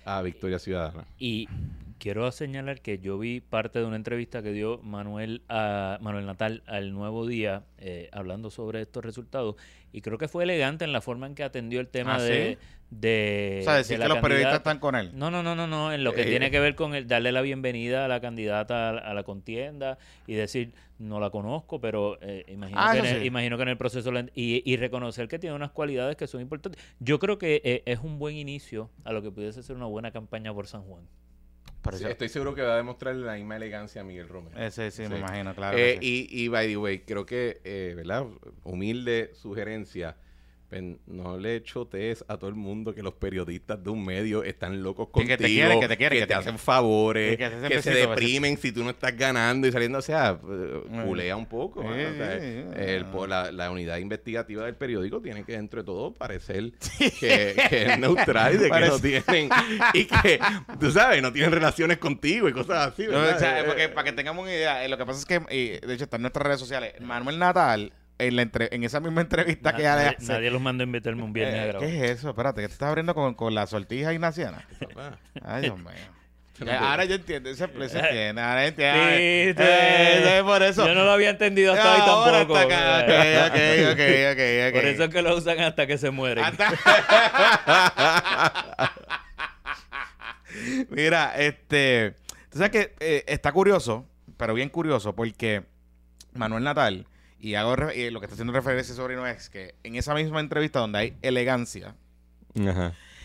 a 0.04 0.22
Victoria 0.22 0.58
Ciudadana. 0.58 1.06
Y 1.18 1.48
quiero 1.98 2.30
señalar 2.32 2.80
que 2.80 2.98
yo 2.98 3.18
vi 3.18 3.40
parte 3.40 3.78
de 3.78 3.84
una 3.84 3.96
entrevista 3.96 4.42
que 4.42 4.52
dio 4.52 4.78
Manuel 4.82 5.42
a 5.48 5.98
Manuel 6.00 6.26
Natal 6.26 6.62
al 6.66 6.92
Nuevo 6.92 7.26
Día 7.26 7.64
eh, 7.78 8.08
hablando 8.12 8.50
sobre 8.50 8.82
estos 8.82 9.04
resultados 9.04 9.56
y 9.92 10.02
creo 10.02 10.18
que 10.18 10.28
fue 10.28 10.44
elegante 10.44 10.84
en 10.84 10.92
la 10.92 11.00
forma 11.00 11.26
en 11.26 11.34
que 11.34 11.42
atendió 11.42 11.80
el 11.80 11.88
tema 11.88 12.16
¿Ah, 12.16 12.22
de, 12.22 12.58
de, 12.90 13.58
O 13.62 13.64
sea, 13.64 13.74
decir 13.76 13.98
que 13.98 14.08
los 14.08 14.18
periodistas 14.18 14.56
están 14.56 14.78
con 14.78 14.94
él. 14.94 15.12
No, 15.14 15.30
no, 15.30 15.42
no, 15.42 15.54
no, 15.54 15.66
no, 15.66 15.92
en 15.92 16.04
lo 16.04 16.12
que 16.12 16.22
eh, 16.22 16.26
tiene 16.26 16.50
que 16.50 16.60
ver 16.60 16.74
con 16.74 16.94
el 16.94 17.06
darle 17.06 17.32
la 17.32 17.40
bienvenida 17.40 18.04
a 18.04 18.08
la 18.08 18.20
candidata 18.20 18.90
a, 18.90 19.14
la 19.14 19.22
contienda 19.22 19.96
y 20.26 20.34
decir, 20.34 20.74
no 20.98 21.18
la 21.18 21.30
conozco, 21.30 21.80
pero 21.80 22.18
eh, 22.20 22.44
imagino, 22.48 22.78
ah, 22.80 22.92
que 22.92 22.98
en 22.98 23.06
el, 23.06 23.26
imagino 23.26 23.56
que 23.56 23.62
en 23.62 23.68
el 23.70 23.78
proceso 23.78 24.12
y, 24.34 24.62
y, 24.70 24.76
reconocer 24.76 25.28
que 25.28 25.38
tiene 25.38 25.56
unas 25.56 25.70
cualidades 25.70 26.16
que 26.16 26.26
son 26.26 26.42
importantes. 26.42 26.82
Yo 27.00 27.18
creo 27.18 27.38
que 27.38 27.82
es 27.86 28.00
un 28.00 28.18
buen 28.18 28.36
inicio 28.36 28.90
a 29.04 29.12
lo 29.12 29.22
que 29.22 29.30
pudiese 29.30 29.62
ser 29.62 29.76
una 29.76 29.86
buena 29.86 30.10
campaña 30.10 30.52
por 30.52 30.66
San 30.66 30.82
Juan 30.82 31.06
estoy 31.92 32.28
seguro 32.28 32.54
que 32.54 32.62
va 32.62 32.74
a 32.74 32.76
demostrar 32.76 33.14
la 33.16 33.34
misma 33.34 33.56
elegancia 33.56 34.00
a 34.00 34.04
Miguel 34.04 34.28
Romero. 34.28 34.58
Ese 34.58 34.90
sí, 34.90 35.02
me 35.08 35.18
imagino, 35.18 35.54
claro. 35.54 35.76
Eh, 35.78 35.98
y, 36.00 36.28
y, 36.30 36.48
by 36.48 36.66
the 36.66 36.76
way, 36.76 37.00
creo 37.00 37.26
que, 37.26 37.60
eh, 37.64 37.94
¿verdad? 37.96 38.26
Humilde 38.64 39.30
sugerencia 39.34 40.16
no 40.70 41.38
le 41.38 41.62
chotees 41.62 42.24
a 42.26 42.36
todo 42.36 42.48
el 42.48 42.56
mundo 42.56 42.94
que 42.94 43.02
los 43.02 43.14
periodistas 43.14 43.82
de 43.82 43.90
un 43.90 44.04
medio 44.04 44.42
están 44.42 44.82
locos 44.82 45.08
contigo. 45.08 45.36
Que 45.36 45.44
te 45.44 45.46
quieren, 45.46 45.80
que 45.80 45.88
te 45.88 45.96
quieren. 45.96 46.18
Que, 46.18 46.26
te, 46.26 46.34
hacen 46.34 46.58
favores, 46.58 47.36
que, 47.36 47.82
se 47.82 47.90
deprimen 47.90 48.58
si 48.58 48.72
tú 48.72 48.82
no 48.82 48.90
estás 48.90 49.16
ganando 49.16 49.66
y 49.66 49.72
saliendo. 49.72 49.98
O 49.98 50.02
sea, 50.02 50.38
eh, 50.48 51.04
culea 51.04 51.36
un 51.36 51.46
poco. 51.46 51.84
la, 51.84 53.70
unidad 53.70 53.98
investigativa 53.98 54.64
del 54.64 54.74
periódico 54.74 55.20
tiene 55.20 55.44
que, 55.44 55.52
dentro 55.52 55.82
de 55.82 55.86
todo, 55.86 56.12
parecer 56.12 56.72
que, 57.20 57.54
es 57.70 57.98
neutral 57.98 58.54
y 58.54 58.58
de 58.58 58.70
que 58.70 58.80
no 58.80 58.98
tienen... 58.98 59.50
Y 59.92 60.04
que, 60.04 60.40
tú 60.80 60.90
sabes, 60.90 61.22
no 61.22 61.32
tienen 61.32 61.52
relaciones 61.52 61.98
contigo 61.98 62.48
y 62.48 62.52
cosas 62.52 62.92
así. 62.92 63.06
porque, 63.66 63.88
para 63.88 64.04
que 64.04 64.12
tengamos 64.12 64.42
una 64.42 64.52
idea, 64.52 64.84
eh, 64.84 64.88
lo 64.88 64.98
que 64.98 65.06
pasa 65.06 65.20
es 65.20 65.26
que, 65.26 65.80
de 65.86 65.94
hecho, 65.94 66.04
está 66.04 66.16
en 66.16 66.22
nuestras 66.22 66.44
redes 66.44 66.60
sociales. 66.60 66.94
Manuel 67.00 67.38
Natal 67.38 67.92
en, 68.18 68.36
la 68.36 68.42
entre, 68.42 68.68
en 68.74 68.84
esa 68.84 69.00
misma 69.00 69.20
entrevista 69.20 69.74
que 69.74 69.82
ya 69.82 69.96
le 69.96 70.16
Nadie 70.26 70.50
los 70.50 70.60
mandó 70.60 70.82
a 70.82 70.86
invitarme 70.86 71.22
un 71.22 71.32
viernes 71.32 71.60
a 71.60 71.64
eh, 71.64 71.68
grabar. 71.68 71.88
¿Qué 71.88 71.96
es 71.96 72.10
eso? 72.18 72.30
Espérate, 72.30 72.62
¿qué 72.62 72.68
te 72.68 72.72
estás 72.72 72.88
abriendo 72.88 73.14
con, 73.14 73.34
con 73.34 73.54
la 73.54 73.66
sortija 73.66 74.12
ignaciana? 74.12 74.66
Ay, 75.42 75.62
Dios 75.62 75.78
mío. 75.78 75.90
ahora 76.80 77.04
yo 77.04 77.16
entiendo, 77.16 77.50
ese 77.50 77.66
se 77.66 77.98
entiende, 77.98 78.40
ahora 78.40 78.66
entiendo. 78.66 79.02
Sí, 79.02 79.54
eh, 79.58 80.42
por 80.44 80.62
eso. 80.62 80.86
Yo 80.86 80.94
no 80.94 81.04
lo 81.04 81.12
había 81.12 81.30
entendido 81.30 81.74
hasta 81.74 81.94
hoy 81.94 81.98
tampoco. 82.32 82.56
Hasta 82.56 83.00
acá. 83.00 83.04
Okay, 83.04 83.84
okay, 83.84 84.26
okay, 84.32 84.68
okay, 84.68 84.72
Por 84.72 84.84
eso 84.86 85.04
es 85.04 85.10
que 85.10 85.22
lo 85.22 85.36
usan 85.36 85.60
hasta 85.60 85.86
que 85.86 85.98
se 85.98 86.10
mueren. 86.10 86.44
Mira, 90.88 91.34
este, 91.36 92.14
tú 92.50 92.58
sabes 92.58 92.70
que 92.70 92.94
eh, 93.00 93.24
está 93.26 93.52
curioso, 93.52 94.08
pero 94.38 94.54
bien 94.54 94.70
curioso, 94.70 95.14
porque 95.14 95.64
Manuel 96.32 96.64
Natal 96.64 97.06
y 97.38 97.54
hago 97.54 97.76
lo 97.76 97.86
que 97.88 98.26
está 98.26 98.34
haciendo 98.34 98.52
referencia 98.52 98.94
sobre 98.94 99.16
no 99.16 99.26
es 99.26 99.50
que 99.50 99.74
en 99.82 99.96
esa 99.96 100.14
misma 100.14 100.40
entrevista 100.40 100.80
donde 100.80 100.98
hay 100.98 101.16
elegancia. 101.22 101.94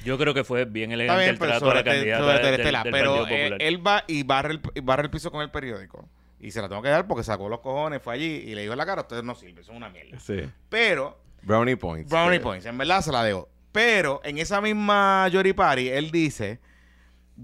Yo 0.03 0.17
creo 0.17 0.33
que 0.33 0.43
fue 0.43 0.65
bien 0.65 0.91
elegante 0.91 1.29
el 1.29 1.37
trato 1.37 1.69
de 1.69 1.75
la 1.75 1.83
candidata 1.83 2.83
Pero 2.83 3.27
eh, 3.27 3.55
él 3.59 3.85
va 3.85 4.03
y 4.07 4.23
barre, 4.23 4.59
el, 4.73 4.81
barre 4.81 5.03
el 5.03 5.09
piso 5.09 5.31
con 5.31 5.41
el 5.41 5.51
periódico. 5.51 6.09
Y 6.39 6.51
se 6.51 6.61
la 6.61 6.67
tengo 6.67 6.81
que 6.81 6.89
dar 6.89 7.07
porque 7.07 7.23
sacó 7.23 7.49
los 7.49 7.59
cojones, 7.59 8.01
fue 8.01 8.15
allí 8.15 8.25
y 8.25 8.55
le 8.55 8.61
dijo 8.61 8.73
en 8.73 8.79
la 8.79 8.85
cara, 8.85 9.01
ustedes 9.01 9.23
no 9.23 9.35
sirven, 9.35 9.63
son 9.63 9.75
una 9.75 9.89
mierda. 9.89 10.19
Sí. 10.19 10.41
Pero 10.69 11.21
Brownie 11.43 11.75
points. 11.75 12.09
Brownie 12.09 12.39
points, 12.39 12.65
en 12.65 12.77
verdad 12.77 13.01
se 13.01 13.11
la 13.11 13.23
debo. 13.23 13.47
Pero 13.71 14.21
en 14.23 14.39
esa 14.39 14.59
misma 14.59 15.27
Yori 15.29 15.53
Party, 15.53 15.89
él 15.89 16.11
dice 16.11 16.59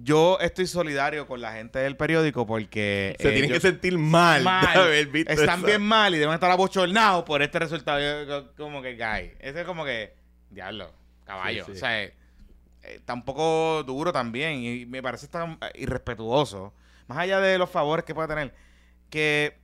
yo 0.03 0.37
estoy 0.39 0.67
solidario 0.67 1.27
con 1.27 1.41
la 1.41 1.53
gente 1.53 1.79
del 1.79 1.95
periódico 1.95 2.45
porque... 2.45 3.15
Se 3.19 3.31
tienen 3.31 3.51
que 3.51 3.59
sentir 3.59 3.97
mal, 3.97 4.45
Están 5.27 5.63
bien 5.63 5.81
mal 5.81 6.13
y 6.13 6.17
deben 6.17 6.33
estar 6.33 6.51
abochornados 6.51 7.23
por 7.23 7.41
este 7.41 7.59
resultado. 7.59 8.53
como 8.55 8.81
que, 8.81 8.95
guy, 8.95 9.33
ese 9.39 9.61
es 9.61 9.65
como 9.65 9.85
que, 9.85 10.15
diablo, 10.49 10.91
caballo. 11.25 11.65
O 11.69 11.75
sea, 11.75 12.03
eh, 12.03 12.13
está 12.81 13.13
un 13.13 13.23
poco 13.23 13.83
duro 13.83 14.11
también 14.11 14.63
y 14.63 14.85
me 14.85 15.01
parece 15.01 15.27
tan 15.27 15.57
irrespetuoso. 15.75 16.73
Más 17.07 17.19
allá 17.19 17.39
de 17.39 17.57
los 17.57 17.69
favores 17.69 18.05
que 18.05 18.13
puede 18.13 18.27
tener, 18.27 18.53
que 19.09 19.57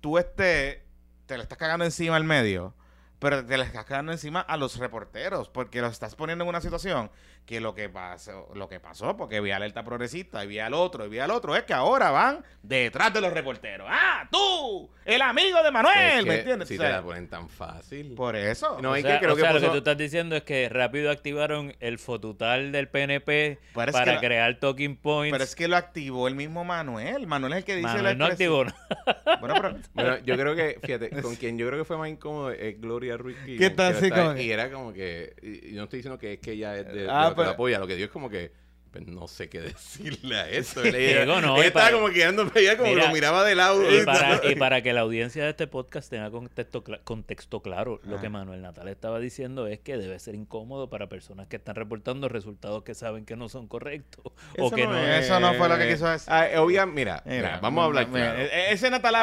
tú 0.00 0.18
estés, 0.18 0.78
te 1.26 1.36
le 1.36 1.42
estás 1.42 1.58
cagando 1.58 1.84
encima 1.84 2.16
al 2.16 2.24
medio, 2.24 2.74
pero 3.18 3.44
te 3.44 3.56
le 3.56 3.64
estás 3.64 3.84
cagando 3.84 4.12
encima 4.12 4.40
a 4.40 4.56
los 4.56 4.76
reporteros 4.78 5.48
porque 5.48 5.80
los 5.80 5.92
estás 5.92 6.14
poniendo 6.14 6.44
en 6.44 6.48
una 6.48 6.60
situación 6.60 7.10
que 7.46 7.60
lo 7.60 7.74
que 7.74 7.88
pasó, 7.88 8.48
lo 8.54 8.68
que 8.68 8.80
pasó, 8.80 9.16
porque 9.16 9.40
vi 9.40 9.52
alerta 9.52 9.84
progresista 9.84 10.44
y 10.44 10.48
vi 10.48 10.58
al 10.58 10.74
otro 10.74 11.06
y 11.06 11.08
vi 11.08 11.20
al 11.20 11.30
otro, 11.30 11.54
es 11.54 11.62
que 11.62 11.72
ahora 11.72 12.10
van 12.10 12.44
detrás 12.60 13.14
de 13.14 13.20
los 13.20 13.32
reporteros. 13.32 13.86
¡Ah, 13.88 14.28
tú! 14.30 14.90
El 15.04 15.22
amigo 15.22 15.62
de 15.62 15.70
Manuel, 15.70 16.26
¿me 16.26 16.38
entiendes? 16.38 16.68
Si 16.68 16.76
te 16.76 16.88
la 16.88 17.00
ponen 17.00 17.28
tan 17.28 17.48
fácil. 17.48 18.14
Por 18.16 18.34
eso. 18.34 18.80
No, 18.82 18.90
o 18.90 18.96
sea, 18.96 19.20
que 19.20 19.24
creo 19.24 19.36
que 19.36 19.42
lo 19.42 19.60
que 19.60 19.68
tú 19.68 19.76
estás 19.76 19.96
diciendo 19.96 20.34
es 20.34 20.42
que 20.42 20.68
rápido 20.68 21.12
activaron 21.12 21.76
el 21.78 22.00
fotutal 22.00 22.72
del 22.72 22.88
PNP 22.88 23.60
para 23.72 24.18
crear 24.18 24.58
talking 24.58 24.96
points. 24.96 25.32
Pero 25.32 25.44
es 25.44 25.54
que 25.54 25.68
lo 25.68 25.76
activó 25.76 26.26
el 26.26 26.34
mismo 26.34 26.64
Manuel. 26.64 27.28
Manuel 27.28 27.52
es 27.52 27.58
el 27.58 27.64
que 27.64 27.76
dice 27.76 27.86
Manuel 27.86 28.18
no 28.18 28.26
activó 28.26 28.64
Bueno, 29.40 29.54
pero 29.94 30.18
yo 30.24 30.36
creo 30.36 30.56
que, 30.56 30.80
fíjate, 30.82 31.22
con 31.22 31.36
quien 31.36 31.56
yo 31.56 31.68
creo 31.68 31.78
que 31.78 31.84
fue 31.84 31.96
más 31.96 32.08
incómodo 32.08 32.50
es 32.50 32.80
Gloria 32.80 33.16
Ruiz. 33.16 33.36
¿Qué 33.44 33.70
tal? 33.70 33.94
Y 34.40 34.50
era 34.50 34.72
como 34.72 34.92
que, 34.92 35.34
y 35.40 35.72
no 35.74 35.84
estoy 35.84 35.98
diciendo 35.98 36.18
que 36.18 36.34
es 36.34 36.38
que 36.40 36.52
ella 36.52 36.76
es 36.76 36.92
de, 36.92 37.08
ah, 37.08 37.32
lo 37.44 37.50
apoya. 37.50 37.78
Lo 37.78 37.86
que 37.86 37.94
digo 37.94 38.06
es 38.06 38.12
como 38.12 38.30
que 38.30 38.52
pues, 38.96 39.08
no 39.08 39.28
sé 39.28 39.48
qué 39.48 39.60
decirle 39.62 40.36
a 40.36 40.48
eso. 40.50 40.80
No, 41.26 41.62
estaba 41.62 41.90
como 41.90 42.10
quedando 42.10 42.50
como 42.76 42.94
lo 42.94 43.08
miraba 43.10 43.44
de 43.44 43.54
lado. 43.54 43.82
Y 43.92 44.04
para, 44.58 44.82
que 44.82 44.92
la 44.92 45.00
audiencia 45.02 45.44
de 45.44 45.50
este 45.50 45.66
podcast 45.66 46.10
tenga 46.10 46.30
contexto, 46.30 46.82
contexto 47.04 47.62
claro, 47.62 48.00
lo 48.04 48.20
que 48.20 48.28
Manuel 48.28 48.62
Natal 48.62 48.88
estaba 48.88 49.18
diciendo 49.18 49.66
es 49.66 49.80
que 49.80 49.96
debe 49.96 50.18
ser 50.18 50.34
incómodo 50.34 50.88
para 50.88 51.08
personas 51.08 51.46
que 51.46 51.56
están 51.56 51.76
reportando 51.76 52.28
resultados 52.28 52.82
que 52.82 52.94
saben 52.94 53.24
que 53.24 53.36
no 53.36 53.48
son 53.48 53.68
correctos. 53.68 54.24
Eso, 54.54 54.66
o 54.66 54.70
que 54.70 54.86
no, 54.86 54.96
eso 54.96 55.40
no 55.40 55.54
fue 55.54 55.68
lo 55.68 55.76
que 55.78 55.88
quiso 55.88 56.08
decir. 56.08 56.32
Ah, 56.32 56.46
mira, 56.86 57.22
vamos 57.60 57.82
a 57.82 57.84
hablar 57.86 58.08
e, 58.14 58.44
e, 58.44 58.72
Ese 58.72 58.90
Natal 58.90 59.16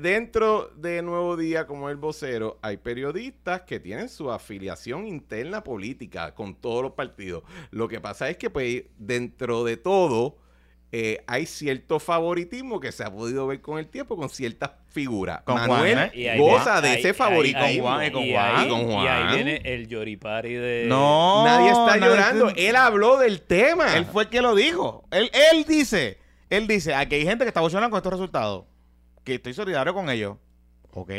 Dentro 0.00 0.70
de 0.76 1.02
Nuevo 1.02 1.36
Día, 1.36 1.66
como 1.66 1.90
el 1.90 1.96
vocero, 1.96 2.58
hay 2.62 2.76
periodistas 2.76 3.62
que 3.62 3.80
tienen 3.80 4.08
su 4.08 4.30
afiliación 4.30 5.06
interna 5.06 5.62
política 5.62 6.34
con 6.34 6.54
todos 6.54 6.82
los 6.82 6.92
partidos. 6.92 7.42
Lo 7.70 7.88
que 7.88 8.00
pasa 8.00 8.28
es 8.30 8.36
que 8.36 8.50
pues 8.50 8.84
dentro 8.98 9.64
de 9.64 9.76
todo, 9.76 10.38
eh, 10.92 11.22
hay 11.26 11.46
cierto 11.46 11.98
favoritismo 11.98 12.80
que 12.80 12.92
se 12.92 13.04
ha 13.04 13.12
podido 13.12 13.46
ver 13.46 13.60
con 13.60 13.78
el 13.78 13.88
tiempo 13.88 14.16
con 14.16 14.30
ciertas 14.30 14.70
figuras. 14.88 15.42
Con 15.42 15.56
Manuel 15.56 16.10
¿eh? 16.14 16.36
goza 16.38 16.80
de 16.80 16.94
ese 16.94 17.12
favoritismo. 17.12 18.02
y, 18.02 18.10
con 18.10 18.24
Juan, 18.30 18.64
y, 18.64 19.06
ahí 19.06 19.34
viene 19.34 19.60
el 19.64 19.88
lloripari 19.88 20.54
de... 20.54 20.86
No, 20.88 21.44
nadie 21.44 21.70
está 21.70 21.96
llorando. 21.98 22.50
Él 22.56 22.76
habló 22.76 23.18
del 23.18 23.42
tema. 23.42 23.96
Él 23.96 24.06
fue 24.06 24.24
el 24.24 24.28
que 24.28 24.40
lo 24.40 24.54
dijo. 24.54 25.04
Él, 25.10 25.30
él 25.52 25.64
dice, 25.64 26.18
él 26.48 26.66
dice, 26.66 26.94
aquí 26.94 27.16
hay 27.16 27.24
gente 27.24 27.44
que 27.44 27.48
está 27.48 27.60
emocionada 27.60 27.90
con 27.90 27.98
estos 27.98 28.12
resultados. 28.12 28.64
Que 29.24 29.34
estoy 29.34 29.54
solidario 29.54 29.92
con 29.92 30.08
ellos. 30.08 30.36
Ok. 30.92 31.10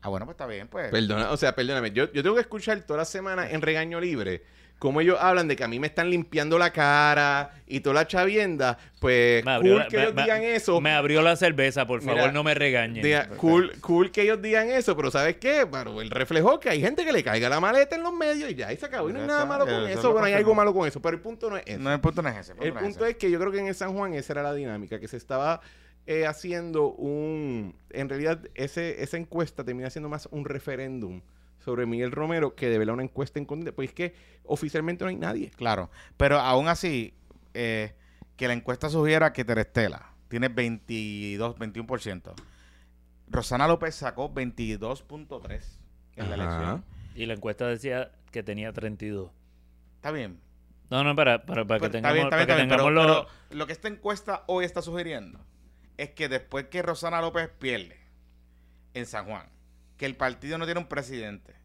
Ah, 0.00 0.08
bueno, 0.08 0.24
pues 0.24 0.36
está 0.36 0.46
bien, 0.46 0.68
pues. 0.68 0.90
Perdona, 0.90 1.32
o 1.32 1.36
sea, 1.36 1.54
perdóname. 1.54 1.90
Yo, 1.90 2.10
yo 2.12 2.22
tengo 2.22 2.36
que 2.36 2.42
escuchar 2.42 2.80
toda 2.82 2.98
la 2.98 3.04
semana 3.04 3.50
en 3.50 3.60
Regaño 3.60 4.00
Libre 4.00 4.44
como 4.78 5.00
ellos 5.00 5.18
hablan 5.20 5.48
de 5.48 5.56
que 5.56 5.64
a 5.64 5.68
mí 5.68 5.80
me 5.80 5.88
están 5.88 6.08
limpiando 6.08 6.58
la 6.58 6.72
cara 6.72 7.50
y 7.66 7.80
toda 7.80 7.94
la 7.94 8.06
chavienda, 8.06 8.78
pues 9.00 9.44
cool 9.44 9.86
que 9.88 10.00
ellos 10.00 10.14
digan 10.14 10.42
eso. 10.42 10.80
Me 10.80 10.92
abrió 10.92 11.20
la 11.20 11.34
cerveza, 11.36 11.86
por 11.86 12.00
favor, 12.00 12.32
no 12.32 12.44
me 12.44 12.54
regañen. 12.54 13.04
cool, 13.36 13.72
cool 13.80 14.12
que 14.12 14.22
ellos 14.22 14.40
digan 14.40 14.70
eso, 14.70 14.96
pero 14.96 15.10
¿sabes 15.10 15.36
qué? 15.36 15.64
Bueno, 15.64 16.00
él 16.00 16.10
reflejó 16.10 16.60
que 16.60 16.70
hay 16.70 16.80
gente 16.80 17.04
que 17.04 17.12
le 17.12 17.24
caiga 17.24 17.48
la 17.48 17.60
maleta 17.60 17.96
en 17.96 18.02
los 18.02 18.12
medios 18.12 18.50
y 18.50 18.54
ya, 18.54 18.72
y 18.72 18.76
se 18.76 18.86
acabó. 18.86 19.10
Y 19.10 19.12
no 19.12 19.20
hay 19.20 19.26
nada 19.26 19.44
malo 19.44 19.66
con 19.66 19.88
eso, 19.88 20.12
bueno, 20.12 20.26
hay 20.26 20.34
algo 20.34 20.54
malo 20.54 20.72
con 20.72 20.86
eso, 20.86 21.02
pero 21.02 21.16
el 21.16 21.22
punto 21.22 21.50
no 21.50 21.56
es 21.56 21.64
eso. 21.66 21.78
No, 21.78 21.92
el 21.92 22.00
punto 22.00 22.22
no 22.22 22.28
es 22.28 22.36
ese. 22.36 22.52
El 22.60 22.72
punto, 22.72 23.04
es, 23.04 23.16
que 23.16 23.30
yo 23.30 23.38
creo 23.40 23.50
que 23.50 23.58
en 23.58 23.66
el 23.66 23.74
San 23.74 23.92
Juan 23.94 24.14
esa 24.14 24.32
era 24.32 24.42
la 24.42 24.54
dinámica, 24.54 25.00
que 25.00 25.08
se 25.08 25.16
estaba 25.16 25.60
eh, 26.06 26.26
haciendo 26.26 26.92
un... 26.92 27.74
En 27.90 28.08
realidad, 28.08 28.38
ese, 28.54 29.02
esa 29.02 29.16
encuesta 29.16 29.64
termina 29.64 29.90
siendo 29.90 30.08
más 30.08 30.28
un 30.30 30.44
referéndum 30.44 31.20
sobre 31.68 31.84
Miguel 31.84 32.12
Romero 32.12 32.54
que 32.54 32.70
devela 32.70 32.94
una 32.94 33.02
encuesta 33.02 33.38
en 33.38 33.44
contra. 33.44 33.72
Pues 33.72 33.90
es 33.90 33.94
que 33.94 34.14
oficialmente 34.44 35.04
no 35.04 35.10
hay 35.10 35.16
nadie. 35.16 35.50
Claro, 35.50 35.90
pero 36.16 36.38
aún 36.38 36.66
así, 36.66 37.12
eh, 37.52 37.94
que 38.36 38.48
la 38.48 38.54
encuesta 38.54 38.88
sugiera 38.88 39.34
que 39.34 39.44
Terestela 39.44 40.14
tiene 40.28 40.48
22, 40.48 41.56
21%. 41.56 42.32
Rosana 43.28 43.68
López 43.68 43.94
sacó 43.96 44.32
22.3 44.32 45.62
en 46.16 46.30
la 46.30 46.34
elección. 46.36 46.84
Y 47.14 47.26
la 47.26 47.34
encuesta 47.34 47.66
decía 47.66 48.12
que 48.32 48.42
tenía 48.42 48.72
32. 48.72 49.30
Está 49.96 50.10
bien. 50.10 50.40
No, 50.88 51.04
no, 51.04 51.14
para, 51.14 51.44
para, 51.44 51.66
para 51.66 51.80
que 51.80 51.90
tengamos, 51.90 52.30
para 52.30 52.46
que 52.46 52.54
tengamos 52.54 52.92
lo... 52.92 53.26
lo 53.50 53.66
que 53.66 53.74
esta 53.74 53.88
encuesta 53.88 54.44
hoy 54.46 54.64
está 54.64 54.80
sugiriendo 54.80 55.38
es 55.98 56.12
que 56.12 56.30
después 56.30 56.68
que 56.68 56.80
Rosana 56.80 57.20
López 57.20 57.50
pierde 57.58 57.98
en 58.94 59.04
San 59.04 59.26
Juan, 59.26 59.50
que 59.98 60.06
el 60.06 60.16
partido 60.16 60.56
no 60.56 60.64
tiene 60.64 60.80
un 60.80 60.86
presidente 60.86 61.57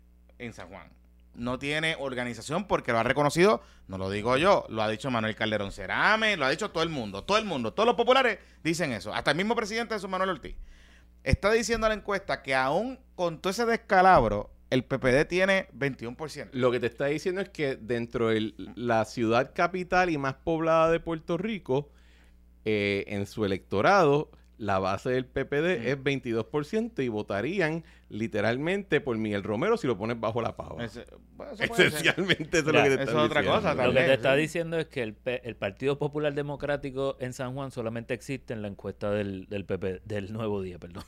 en 0.45 0.53
San 0.53 0.69
Juan. 0.69 0.89
No 1.35 1.57
tiene 1.57 1.95
organización 1.99 2.67
porque 2.67 2.91
lo 2.91 2.99
ha 2.99 3.03
reconocido, 3.03 3.61
no 3.87 3.97
lo 3.97 4.09
digo 4.09 4.37
yo, 4.37 4.65
lo 4.69 4.83
ha 4.83 4.89
dicho 4.89 5.09
Manuel 5.09 5.35
Calderón 5.35 5.71
Cerame, 5.71 6.37
lo 6.37 6.45
ha 6.45 6.49
dicho 6.51 6.69
todo 6.71 6.83
el 6.83 6.89
mundo, 6.89 7.23
todo 7.23 7.37
el 7.37 7.45
mundo, 7.45 7.73
todos 7.73 7.87
los 7.87 7.95
populares 7.95 8.37
dicen 8.63 8.91
eso, 8.91 9.13
hasta 9.13 9.31
el 9.31 9.37
mismo 9.37 9.55
presidente 9.55 9.95
de 9.95 9.99
su 9.99 10.07
Manuel 10.07 10.29
Ortiz. 10.29 10.55
Está 11.23 11.51
diciendo 11.51 11.87
la 11.87 11.95
encuesta 11.95 12.43
que 12.43 12.53
aún 12.53 12.99
con 13.15 13.39
todo 13.39 13.51
ese 13.51 13.65
descalabro, 13.65 14.51
el 14.69 14.83
PPD 14.83 15.25
tiene 15.27 15.67
21%. 15.77 16.49
Lo 16.51 16.71
que 16.71 16.79
te 16.79 16.87
está 16.87 17.05
diciendo 17.05 17.41
es 17.41 17.49
que 17.49 17.75
dentro 17.75 18.29
de 18.29 18.53
la 18.75 19.05
ciudad 19.05 19.51
capital 19.53 20.09
y 20.09 20.17
más 20.17 20.33
poblada 20.33 20.91
de 20.91 20.99
Puerto 20.99 21.37
Rico, 21.37 21.91
eh, 22.65 23.03
en 23.07 23.25
su 23.25 23.45
electorado, 23.45 24.31
la 24.63 24.79
base 24.79 25.09
del 25.09 25.25
PPD 25.25 25.87
es 25.89 25.97
22% 25.97 27.03
y 27.03 27.07
votarían 27.09 27.83
literalmente 28.09 29.01
por 29.01 29.17
Miguel 29.17 29.43
Romero 29.43 29.75
si 29.75 29.87
lo 29.87 29.97
pones 29.97 30.19
bajo 30.19 30.41
la 30.41 30.55
pava. 30.55 30.83
Esencialmente 31.59 32.59
eso 32.59 32.69
es 32.69 32.75
lo 32.75 32.83
que 32.83 32.97
te 32.97 33.03
está 33.03 33.21
otra 33.21 33.43
cosa. 33.43 33.73
Lo 33.75 33.93
que 33.93 34.03
te 34.03 34.13
está 34.13 34.35
diciendo 34.35 34.79
es 34.79 34.87
que 34.87 35.03
el, 35.03 35.15
el, 35.25 35.55
Partido 35.55 35.97
Popular 35.99 36.33
Democrático 36.33 37.17
en 37.19 37.33
San 37.33 37.53
Juan 37.53 37.71
solamente 37.71 38.13
existe 38.13 38.53
en 38.53 38.61
la 38.61 38.69
encuesta 38.69 39.11
del, 39.11 39.47
del 39.49 39.65
PP, 39.65 40.01
del 40.05 40.31
Nuevo 40.31 40.61
Día, 40.61 40.79
perdón. 40.79 41.03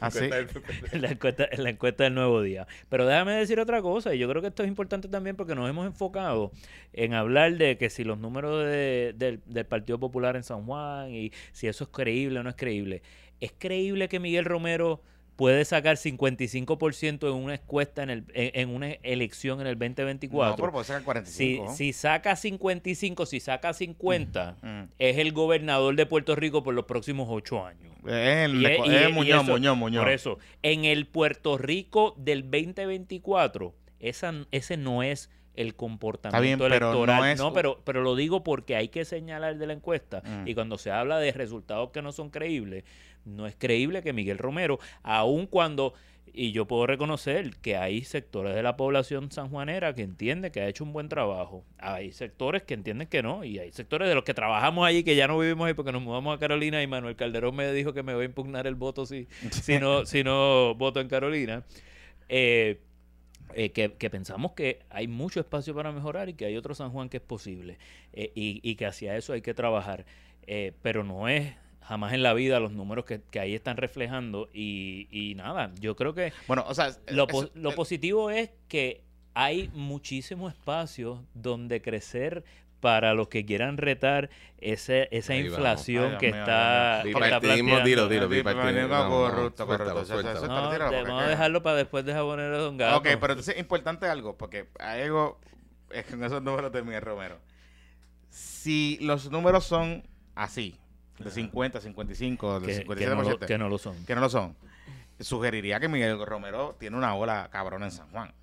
Así. 0.00 0.24
Ah, 0.34 0.46
en, 0.92 1.02
la 1.02 1.10
encuesta, 1.10 1.48
en 1.50 1.62
la 1.62 1.70
encuesta 1.70 2.04
del 2.04 2.14
nuevo 2.14 2.42
día. 2.42 2.66
Pero 2.88 3.06
déjame 3.06 3.32
decir 3.32 3.60
otra 3.60 3.82
cosa, 3.82 4.14
y 4.14 4.18
yo 4.18 4.28
creo 4.28 4.42
que 4.42 4.48
esto 4.48 4.62
es 4.62 4.68
importante 4.68 5.08
también 5.08 5.36
porque 5.36 5.54
nos 5.54 5.68
hemos 5.68 5.86
enfocado 5.86 6.52
en 6.92 7.14
hablar 7.14 7.56
de 7.56 7.76
que 7.76 7.90
si 7.90 8.04
los 8.04 8.18
números 8.18 8.64
de, 8.64 9.14
del, 9.16 9.40
del 9.46 9.66
Partido 9.66 9.98
Popular 9.98 10.36
en 10.36 10.42
San 10.42 10.64
Juan 10.64 11.10
y 11.14 11.32
si 11.52 11.66
eso 11.66 11.84
es 11.84 11.90
creíble 11.90 12.40
o 12.40 12.42
no 12.42 12.50
es 12.50 12.56
creíble. 12.56 13.02
¿Es 13.40 13.52
creíble 13.56 14.08
que 14.08 14.20
Miguel 14.20 14.44
Romero 14.44 15.02
puede 15.36 15.64
sacar 15.64 15.96
55% 15.96 17.28
en 17.28 17.34
una 17.34 17.54
encuesta 17.54 18.02
en, 18.02 18.10
el, 18.10 18.24
en, 18.34 18.70
una 18.70 18.92
elección 19.02 19.60
en 19.60 19.66
el 19.66 19.78
2024. 19.78 20.50
No, 20.50 20.56
pero 20.56 20.72
puede 20.72 20.84
sacar 20.84 21.02
45. 21.02 21.70
Si, 21.70 21.76
si 21.76 21.92
saca 21.92 22.36
55, 22.36 23.26
si 23.26 23.40
saca 23.40 23.72
50, 23.72 24.56
mm, 24.62 24.66
mm. 24.66 24.88
es 24.98 25.18
el 25.18 25.32
gobernador 25.32 25.96
de 25.96 26.06
Puerto 26.06 26.36
Rico 26.36 26.62
por 26.62 26.74
los 26.74 26.84
próximos 26.84 27.28
ocho 27.30 27.64
años. 27.64 27.92
Es 28.06 28.44
el, 28.46 28.64
es, 28.64 29.12
Muñoz, 29.12 29.44
Muñoz, 29.44 29.76
Muñoz. 29.76 30.04
Por 30.04 30.12
eso, 30.12 30.38
en 30.62 30.84
el 30.84 31.06
Puerto 31.06 31.58
Rico 31.58 32.14
del 32.18 32.42
2024, 32.42 33.74
esa, 33.98 34.34
ese 34.50 34.76
no 34.76 35.02
es 35.02 35.30
el 35.54 35.74
comportamiento 35.74 36.66
electoral. 36.66 37.36
no, 37.36 37.52
pero, 37.52 37.80
pero 37.84 38.02
lo 38.02 38.16
digo 38.16 38.42
porque 38.42 38.76
hay 38.76 38.88
que 38.88 39.04
señalar 39.04 39.56
de 39.56 39.66
la 39.66 39.72
encuesta. 39.72 40.22
Mm. 40.24 40.48
Y 40.48 40.54
cuando 40.54 40.78
se 40.78 40.90
habla 40.90 41.18
de 41.18 41.32
resultados 41.32 41.90
que 41.90 42.02
no 42.02 42.12
son 42.12 42.30
creíbles, 42.30 42.84
no 43.24 43.46
es 43.46 43.54
creíble 43.56 44.02
que 44.02 44.12
Miguel 44.12 44.38
Romero, 44.38 44.78
aun 45.02 45.46
cuando, 45.46 45.94
y 46.32 46.52
yo 46.52 46.66
puedo 46.66 46.86
reconocer 46.86 47.56
que 47.62 47.76
hay 47.76 48.04
sectores 48.04 48.54
de 48.54 48.62
la 48.62 48.76
población 48.76 49.30
sanjuanera 49.30 49.94
que 49.94 50.02
entienden 50.02 50.50
que 50.52 50.60
ha 50.60 50.68
hecho 50.68 50.84
un 50.84 50.92
buen 50.92 51.08
trabajo, 51.08 51.64
hay 51.78 52.12
sectores 52.12 52.62
que 52.64 52.74
entienden 52.74 53.08
que 53.08 53.22
no, 53.22 53.44
y 53.44 53.58
hay 53.58 53.72
sectores 53.72 54.08
de 54.08 54.14
los 54.14 54.24
que 54.24 54.34
trabajamos 54.34 54.86
allí 54.86 55.04
que 55.04 55.16
ya 55.16 55.26
no 55.26 55.38
vivimos 55.38 55.66
ahí 55.66 55.74
porque 55.74 55.92
nos 55.92 56.02
mudamos 56.02 56.36
a 56.36 56.38
Carolina 56.38 56.82
y 56.82 56.86
Manuel 56.86 57.16
Calderón 57.16 57.56
me 57.56 57.72
dijo 57.72 57.92
que 57.92 58.02
me 58.02 58.14
voy 58.14 58.22
a 58.22 58.26
impugnar 58.26 58.66
el 58.66 58.74
voto 58.74 59.06
si, 59.06 59.26
si, 59.50 59.78
no, 59.78 60.04
si 60.04 60.24
no 60.24 60.74
voto 60.74 61.00
en 61.00 61.08
Carolina. 61.08 61.64
Eh, 62.28 62.80
eh, 63.56 63.70
que, 63.70 64.10
pensamos 64.10 64.52
que 64.52 64.80
hay 64.90 65.08
mucho 65.08 65.40
espacio 65.40 65.74
para 65.74 65.92
mejorar 65.92 66.28
y 66.28 66.34
que 66.34 66.46
hay 66.46 66.56
otro 66.56 66.74
San 66.74 66.90
Juan 66.90 67.08
que 67.08 67.18
es 67.18 67.22
posible 67.22 67.78
eh, 68.12 68.32
y, 68.34 68.60
y, 68.62 68.76
que 68.76 68.86
hacia 68.86 69.16
eso 69.16 69.32
hay 69.32 69.42
que 69.42 69.54
trabajar. 69.54 70.04
pero 70.82 71.04
no 71.04 71.28
es 71.28 71.54
jamás 71.80 72.12
en 72.14 72.22
la 72.22 72.32
vida 72.34 72.60
los 72.60 72.72
números 72.72 73.04
que, 73.04 73.20
ahí 73.38 73.54
están 73.54 73.76
reflejando 73.76 74.48
y, 74.52 75.08
y, 75.10 75.34
nada, 75.34 75.72
yo 75.80 75.96
creo 75.96 76.14
que 76.14 76.32
bueno, 76.46 76.64
o 76.66 76.74
sea, 76.74 76.90
lo, 77.08 77.26
lo 77.54 77.74
positivo 77.74 78.30
es 78.30 78.50
que 78.68 79.02
hay 79.34 79.68
muchísimo 79.74 80.48
espacio 80.48 81.24
donde 81.34 81.82
crecer 81.82 82.44
para 82.84 83.14
los 83.14 83.28
que 83.28 83.46
quieran 83.46 83.78
retar 83.78 84.28
ese, 84.58 85.08
esa 85.10 85.34
inflación 85.34 86.18
que 86.18 86.28
está, 86.28 87.00
que 87.02 87.12
está 87.12 87.40
planteando. 87.40 87.82
Dilo, 87.82 88.08
dilo, 88.10 88.28
corrupto, 89.08 89.66
corrupto. 89.66 90.04
Vamos 90.46 91.22
a 91.22 91.28
dejarlo 91.28 91.62
para 91.62 91.76
después 91.76 92.04
de 92.04 92.12
jaboner 92.12 92.52
a 92.52 92.58
Don 92.58 92.76
Gato. 92.76 92.98
Ok, 92.98 93.04
pero 93.04 93.32
entonces 93.32 93.54
es 93.54 93.60
importante 93.62 94.04
algo, 94.04 94.36
porque 94.36 94.68
hay 94.78 95.00
algo 95.00 95.40
es 95.88 96.04
con 96.04 96.22
esos 96.22 96.42
números 96.42 96.72
de 96.72 96.82
Miguel 96.82 97.00
Romero. 97.00 97.38
Si 98.28 98.98
los 99.00 99.30
números 99.30 99.64
son 99.64 100.06
así, 100.34 100.78
de 101.20 101.30
50, 101.30 101.80
55, 101.80 102.60
de 102.60 102.84
57%, 102.84 102.98
que 102.98 103.06
no, 103.06 103.22
lo, 103.22 103.38
que 103.38 103.58
no 103.58 103.68
lo 103.70 103.78
son. 103.78 104.04
Que 104.04 104.14
no 104.14 104.20
lo 104.20 104.28
son. 104.28 104.58
Sugeriría 105.20 105.80
que 105.80 105.88
Miguel 105.88 106.22
Romero 106.26 106.76
tiene 106.78 106.98
una 106.98 107.14
ola 107.14 107.48
cabrón 107.50 107.82
en 107.82 107.92
San 107.92 108.10
Juan. 108.10 108.34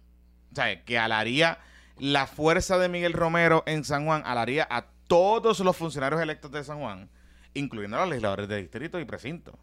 O 0.52 0.56
sea, 0.56 0.84
que 0.84 0.98
alaría 0.98 1.60
la 2.02 2.26
fuerza 2.26 2.80
de 2.80 2.90
Miguel 2.90 3.14
Romero 3.14 3.62
en 3.68 3.84
San 3.84 4.06
Juan 4.06 4.24
alaría 4.26 4.68
a 4.68 4.88
todos 5.08 5.60
los 5.60 5.78
funcionarios 5.78 6.20
electos 6.20 6.52
de 6.52 6.64
San 6.64 6.80
Juan, 6.80 7.12
incluyendo 7.54 7.98
a 7.98 8.00
los 8.00 8.10
legisladores 8.10 8.48
de 8.48 8.58
distrito 8.58 9.00
y 9.00 9.06
precinto. 9.06 9.60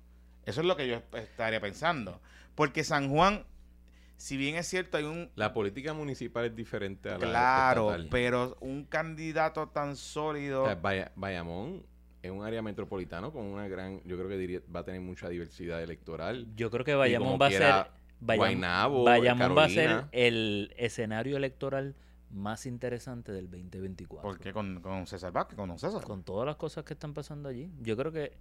Eso 0.47 0.61
es 0.61 0.67
lo 0.69 0.77
que 0.77 0.87
yo 0.87 1.03
estaría 1.15 1.61
pensando. 1.61 2.21
Porque 2.55 2.85
San 2.85 3.11
Juan, 3.11 3.45
si 4.19 4.37
bien 4.37 4.55
es 4.55 4.69
cierto, 4.69 4.99
hay 4.99 5.03
un... 5.03 5.33
La 5.35 5.53
política 5.53 5.95
municipal 5.95 6.45
es 6.45 6.55
diferente 6.55 7.09
a 7.09 7.19
la 7.19 7.19
Claro, 7.19 7.97
pero 8.09 8.57
un 8.61 8.85
candidato 8.85 9.71
tan 9.71 9.97
sólido... 9.97 10.63
O 10.63 10.77
Bayamón 11.17 11.83
es 12.23 12.31
un 12.31 12.45
área 12.45 12.63
metropolitano 12.63 13.33
con 13.33 13.47
una 13.47 13.67
gran... 13.67 14.01
Yo 14.05 14.17
creo 14.17 14.29
que 14.29 14.39
diría, 14.39 14.61
va 14.73 14.81
a 14.81 14.85
tener 14.85 15.01
mucha 15.01 15.29
diversidad 15.29 15.83
electoral. 15.83 16.47
Yo 16.55 16.71
creo 16.71 16.85
que 16.85 16.95
Bayamón 16.95 17.37
va 17.43 17.49
a 17.49 17.51
ser... 17.51 17.87
Bayamón, 18.21 19.05
Bayamón 19.05 19.59
va 19.59 19.65
a 19.65 19.69
ser 19.69 20.05
el 20.13 20.73
escenario 20.77 21.37
electoral 21.37 21.97
más 22.31 22.67
interesante 22.67 23.33
del 23.33 23.51
2024. 23.51 24.29
¿Por 24.29 24.39
qué 24.39 24.53
con, 24.53 24.81
con 24.81 25.07
César 25.07 25.33
Vázquez, 25.33 25.57
con 25.57 25.79
César? 25.79 26.03
Con 26.03 26.23
todas 26.23 26.47
las 26.47 26.57
cosas 26.57 26.85
que 26.85 26.95
están 26.95 27.15
pasando 27.15 27.49
allí. 27.49 27.71
Yo 27.81 27.97
creo 27.97 28.13
que 28.13 28.33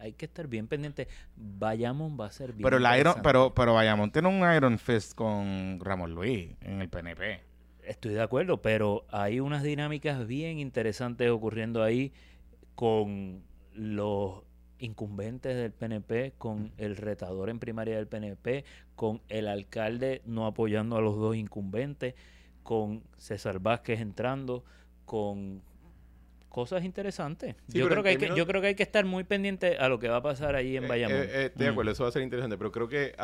hay 0.00 0.12
que 0.12 0.26
estar 0.26 0.48
bien 0.48 0.66
pendiente. 0.66 1.08
Bayamón 1.36 2.18
va 2.18 2.26
a 2.26 2.32
ser 2.32 2.52
bien 2.52 2.62
pero 2.62 2.78
el 2.78 2.98
Iron, 2.98 3.14
pero 3.22 3.54
pero 3.54 3.74
Bayamón 3.74 4.10
tiene 4.10 4.28
un 4.28 4.54
Iron 4.54 4.78
Fist 4.78 5.14
con 5.14 5.78
Ramón 5.80 6.14
Luis 6.14 6.56
en 6.60 6.80
el 6.80 6.88
PNP. 6.88 7.40
Estoy 7.84 8.14
de 8.14 8.22
acuerdo, 8.22 8.62
pero 8.62 9.04
hay 9.10 9.40
unas 9.40 9.62
dinámicas 9.62 10.26
bien 10.26 10.58
interesantes 10.58 11.30
ocurriendo 11.30 11.82
ahí 11.82 12.12
con 12.74 13.42
los 13.74 14.42
incumbentes 14.78 15.56
del 15.56 15.72
PNP, 15.72 16.34
con 16.38 16.72
el 16.78 16.96
retador 16.96 17.50
en 17.50 17.58
primaria 17.58 17.96
del 17.96 18.06
PNP, 18.06 18.64
con 18.96 19.20
el 19.28 19.48
alcalde 19.48 20.22
no 20.24 20.46
apoyando 20.46 20.96
a 20.96 21.00
los 21.00 21.16
dos 21.16 21.36
incumbentes 21.36 22.14
con 22.70 23.02
César 23.18 23.58
Vázquez 23.58 23.98
entrando, 23.98 24.62
con 25.04 25.60
cosas 26.48 26.84
interesantes. 26.84 27.56
yo, 27.66 27.88
creo 27.88 28.04
que 28.04 28.10
hay 28.10 28.16
que, 28.16 28.28
yo 28.36 28.46
creo 28.46 28.60
que 28.60 28.68
hay 28.68 28.74
que 28.76 28.84
estar 28.84 29.04
muy 29.04 29.24
pendiente 29.24 29.76
a 29.76 29.88
lo 29.88 29.98
que 29.98 30.08
va 30.08 30.18
a 30.18 30.22
pasar 30.22 30.54
ahí 30.54 30.76
en 30.76 30.84
eh, 30.84 30.86
Bayamón. 30.86 31.16
Eh, 31.16 31.20
eh, 31.24 31.44
estoy 31.46 31.64
de 31.64 31.72
acuerdo, 31.72 31.90
eso 31.90 32.04
va 32.04 32.10
a 32.10 32.12
ser 32.12 32.22
interesante, 32.22 32.56
pero 32.56 32.70
creo 32.70 32.86
que 32.86 33.16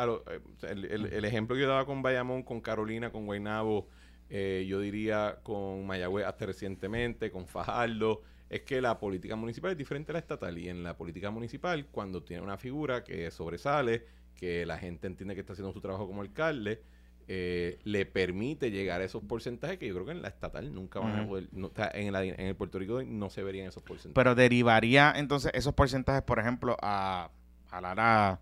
el, 0.63 1.23
ejemplo 1.23 1.55
que 1.55 1.61
yo 1.61 1.69
daba 1.69 1.85
con 1.85 2.01
Bayamón, 2.01 2.43
con 2.43 2.59
Carolina, 2.59 3.09
con 3.09 3.25
Guaynabo, 3.25 3.87
yo 4.29 4.79
diría 4.81 5.39
con 5.43 5.87
Mayagüez 5.87 6.25
hasta 6.25 6.45
recientemente, 6.45 7.31
con 7.31 7.47
Fajardo, 7.47 8.23
es 8.49 8.63
que 8.63 8.81
la 8.81 8.99
política 8.99 9.37
municipal 9.37 9.71
es 9.71 9.77
diferente 9.77 10.11
a 10.11 10.13
la 10.13 10.19
estatal 10.19 10.57
y 10.57 10.67
en 10.67 10.83
la 10.83 10.97
política 10.97 11.31
municipal, 11.31 11.85
cuando 11.85 12.21
tiene 12.21 12.43
una 12.43 12.57
figura 12.57 13.01
que 13.01 13.31
sobresale, 13.31 14.03
que 14.35 14.65
la 14.65 14.77
gente 14.77 15.07
entiende 15.07 15.35
que 15.35 15.39
está 15.39 15.53
haciendo 15.53 15.71
su 15.71 15.79
trabajo 15.79 16.05
como 16.05 16.21
alcalde, 16.21 16.81
eh, 17.29 17.79
le 17.83 18.05
permite 18.05 18.71
llegar 18.71 19.01
a 19.01 19.03
esos 19.03 19.21
porcentajes 19.23 19.77
que 19.77 19.87
yo 19.87 19.93
creo 19.93 20.05
que 20.05 20.11
en 20.13 20.21
la 20.21 20.29
estatal 20.29 20.73
nunca 20.73 20.99
van 20.99 21.19
a 21.19 21.27
poder, 21.27 21.49
en, 21.93 22.15
el 22.15 22.55
Puerto 22.55 22.79
Rico 22.79 23.03
no 23.03 23.29
se 23.29 23.43
verían 23.43 23.67
esos 23.67 23.83
porcentajes. 23.83 24.13
Pero 24.15 24.33
derivaría 24.33 25.13
entonces 25.15 25.51
esos 25.53 25.73
porcentajes, 25.73 26.21
por 26.21 26.39
ejemplo, 26.39 26.77
a, 26.81 27.29
a 27.69 27.81
Lara 27.81 28.39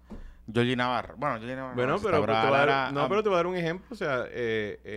Georgie 0.52 0.76
Navarro. 0.76 1.16
Bueno, 1.18 1.40
Navarro. 1.40 1.76
Bueno, 1.76 2.00
pero, 2.02 2.22
te 2.22 2.28
voy 2.28 2.36
a 2.36 2.66
dar, 2.66 2.94
no, 2.94 3.10
pero 3.10 3.24
te 3.24 3.30
voy 3.30 3.36
a 3.36 3.38
dar 3.38 3.48
un 3.48 3.56
ejemplo. 3.56 3.88
O 3.90 3.96
sea, 3.96 4.26
eh, 4.30 4.80
eh, 4.84 4.96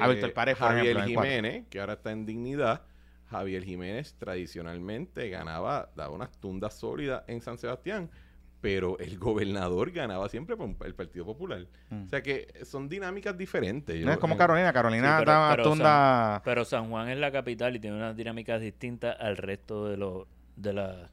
Javier 0.54 1.04
Jiménez, 1.04 1.64
que 1.70 1.80
ahora 1.80 1.94
está 1.94 2.12
en 2.12 2.26
dignidad. 2.26 2.82
Javier 3.30 3.62
Jiménez 3.62 4.14
tradicionalmente 4.18 5.28
ganaba, 5.28 5.90
daba 5.94 6.14
unas 6.14 6.30
tundas 6.38 6.74
sólidas 6.74 7.24
en 7.26 7.42
San 7.42 7.58
Sebastián 7.58 8.10
pero 8.60 8.98
el 8.98 9.18
gobernador 9.18 9.90
ganaba 9.92 10.28
siempre 10.28 10.56
por 10.56 10.74
el 10.84 10.94
Partido 10.94 11.24
Popular. 11.24 11.66
Mm. 11.90 12.04
O 12.04 12.08
sea 12.08 12.22
que 12.22 12.48
son 12.64 12.88
dinámicas 12.88 13.36
diferentes. 13.36 14.04
no 14.04 14.12
es 14.12 14.18
como 14.18 14.36
Carolina, 14.36 14.72
Carolina 14.72 15.18
estaba 15.20 15.50
pero, 15.56 15.76
San, 15.76 16.42
pero 16.44 16.64
San 16.64 16.90
Juan 16.90 17.08
es 17.08 17.18
la 17.18 17.30
capital 17.30 17.76
y 17.76 17.80
tiene 17.80 17.96
unas 17.96 18.16
dinámicas 18.16 18.60
distintas 18.60 19.16
al 19.20 19.36
resto 19.36 19.88
de 19.88 19.96
los 19.96 20.26
de 20.56 20.72
las 20.72 21.10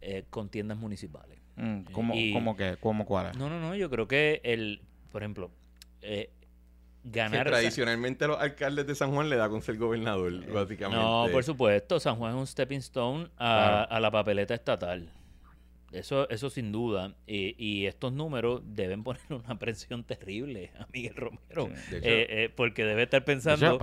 eh, 0.00 0.24
contiendas 0.28 0.76
municipales. 0.76 1.38
Mm, 1.56 1.84
¿Cómo, 1.92 2.14
cómo 2.32 2.56
que? 2.56 2.76
¿Cómo 2.80 3.06
cuál? 3.06 3.38
No, 3.38 3.48
no, 3.48 3.60
no, 3.60 3.74
yo 3.74 3.88
creo 3.88 4.06
que 4.06 4.40
el, 4.44 4.82
por 5.10 5.22
ejemplo, 5.22 5.50
eh, 6.02 6.30
ganar... 7.04 7.46
tradicionalmente 7.46 8.24
a 8.24 8.28
los 8.28 8.40
alcaldes 8.40 8.86
de 8.86 8.94
San 8.94 9.12
Juan 9.12 9.30
le 9.30 9.36
da 9.36 9.48
con 9.48 9.62
ser 9.62 9.78
gobernador, 9.78 10.32
eh, 10.32 10.52
básicamente. 10.52 11.02
No, 11.02 11.28
por 11.32 11.44
supuesto, 11.44 11.98
San 11.98 12.16
Juan 12.16 12.34
es 12.34 12.40
un 12.40 12.46
stepping 12.46 12.80
stone 12.80 13.30
a, 13.38 13.84
a 13.84 14.00
la 14.00 14.10
papeleta 14.10 14.52
estatal. 14.52 15.10
Eso, 15.94 16.28
eso 16.28 16.50
sin 16.50 16.72
duda. 16.72 17.14
y 17.26 17.86
estos 17.86 18.12
números 18.12 18.62
deben 18.64 19.04
poner 19.04 19.22
una 19.30 19.58
presión 19.58 20.04
terrible 20.04 20.72
a 20.78 20.86
Miguel 20.92 21.16
Romero. 21.16 21.68
Eh, 21.90 22.26
eh, 22.28 22.52
porque 22.54 22.84
debe 22.84 23.04
estar 23.04 23.24
pensando 23.24 23.78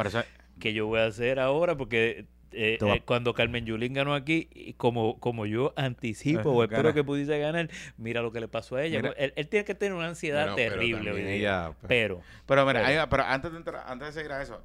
que 0.60 0.74
yo 0.74 0.88
voy 0.88 1.00
a 1.00 1.06
hacer 1.06 1.40
ahora, 1.40 1.76
porque 1.76 2.26
eh, 2.52 2.78
cuando 3.06 3.34
Carmen 3.34 3.66
Yulín 3.66 3.94
ganó 3.94 4.14
aquí, 4.14 4.76
como, 4.78 5.20
como 5.20 5.46
yo 5.46 5.74
anticipo 5.76 6.52
o 6.52 6.64
espero 6.64 6.94
que 6.94 7.04
pudiese 7.04 7.40
ganar, 7.40 7.70
mira 7.98 8.22
lo 8.22 8.32
que 8.32 8.40
le 8.40 8.48
pasó 8.48 8.76
a 8.76 8.84
ella. 8.84 9.14
Él, 9.18 9.48
tiene 9.48 9.66
que 9.66 9.76
tener 9.76 9.94
una 9.94 10.08
ansiedad 10.08 10.56
terrible. 10.56 11.12
Pero, 11.12 11.74
pues. 11.80 11.88
pero, 11.88 12.24
pero, 12.46 12.66
mira, 12.66 13.10
pero 13.10 13.24
antes, 13.24 13.52
de 13.52 13.58
entrar, 13.58 13.84
antes 13.88 14.08
de 14.10 14.14
seguir 14.14 14.32
a 14.32 14.42
eso, 14.42 14.62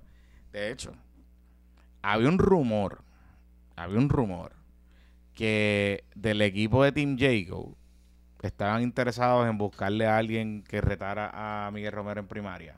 de 0.52 0.72
hecho, 0.72 0.92
había 2.02 2.28
un 2.28 2.38
rumor, 2.38 3.02
había 3.76 3.98
un 3.98 4.08
rumor 4.08 4.52
que 5.36 6.04
del 6.14 6.42
equipo 6.42 6.82
de 6.82 6.90
Team 6.90 7.16
Jago 7.16 7.76
estaban 8.42 8.82
interesados 8.82 9.46
en 9.46 9.58
buscarle 9.58 10.06
a 10.06 10.16
alguien 10.16 10.64
que 10.64 10.80
retara 10.80 11.30
a 11.66 11.70
Miguel 11.70 11.92
Romero 11.92 12.20
en 12.20 12.26
primaria. 12.26 12.74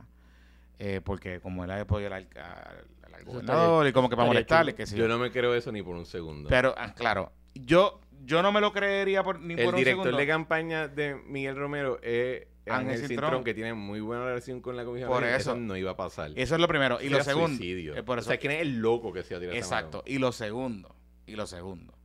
Eh, 0.79 1.01
porque 1.03 1.41
como 1.41 1.65
él 1.65 1.71
ha 1.71 1.85
podido 1.87 2.15
al, 2.15 2.29
al, 2.37 3.25
gobernador 3.25 3.87
y 3.87 3.93
como 3.93 4.09
que 4.09 4.17
para 4.17 4.29
molestarle, 4.29 4.75
que 4.75 4.87
Yo 4.87 5.09
no 5.09 5.19
me 5.19 5.31
creo 5.31 5.55
eso 5.55 5.73
ni 5.73 5.83
por 5.83 5.97
un 5.97 6.05
segundo. 6.05 6.49
Pero, 6.49 6.75
ah, 6.77 6.95
claro, 6.95 7.33
yo 7.55 8.01
yo 8.25 8.43
no 8.43 8.53
me 8.53 8.61
lo 8.61 8.73
creería 8.73 9.23
por, 9.23 9.41
ni 9.41 9.57
por 9.57 9.75
un 9.75 9.79
segundo. 9.79 9.79
El 9.79 9.85
director 9.85 10.17
de 10.17 10.27
campaña 10.27 10.89
de 10.89 11.15
Miguel 11.15 11.57
Romero 11.57 12.01
es 12.03 12.47
Ángel 12.69 13.07
Cintrón, 13.07 13.45
que 13.45 13.55
tiene 13.55 13.75
muy 13.75 14.01
buena 14.01 14.25
relación 14.25 14.61
con 14.61 14.77
la 14.77 14.85
comisión. 14.85 15.11
Por 15.11 15.25
eso, 15.25 15.57
no 15.57 15.77
iba 15.77 15.93
a 15.93 15.97
pasar. 15.97 16.33
Eso 16.35 16.55
es 16.55 16.61
lo 16.61 16.69
primero. 16.69 17.01
Y 17.01 17.09
lo 17.09 17.23
segundo. 17.23 17.63
Eh, 17.63 18.03
por 18.05 18.19
eso, 18.19 18.29
o 18.29 18.31
sea, 18.31 18.39
¿quién 18.39 18.53
es 18.53 18.63
el 18.63 18.79
loco 18.79 19.13
que 19.13 19.23
se 19.23 19.35
ha 19.35 19.41
tirado 19.41 19.57
Exacto. 19.57 20.03
Y 20.07 20.19
lo 20.19 20.33
segundo. 20.33 20.95
Y 21.27 21.37
lo 21.37 21.47
segundo 21.47 21.98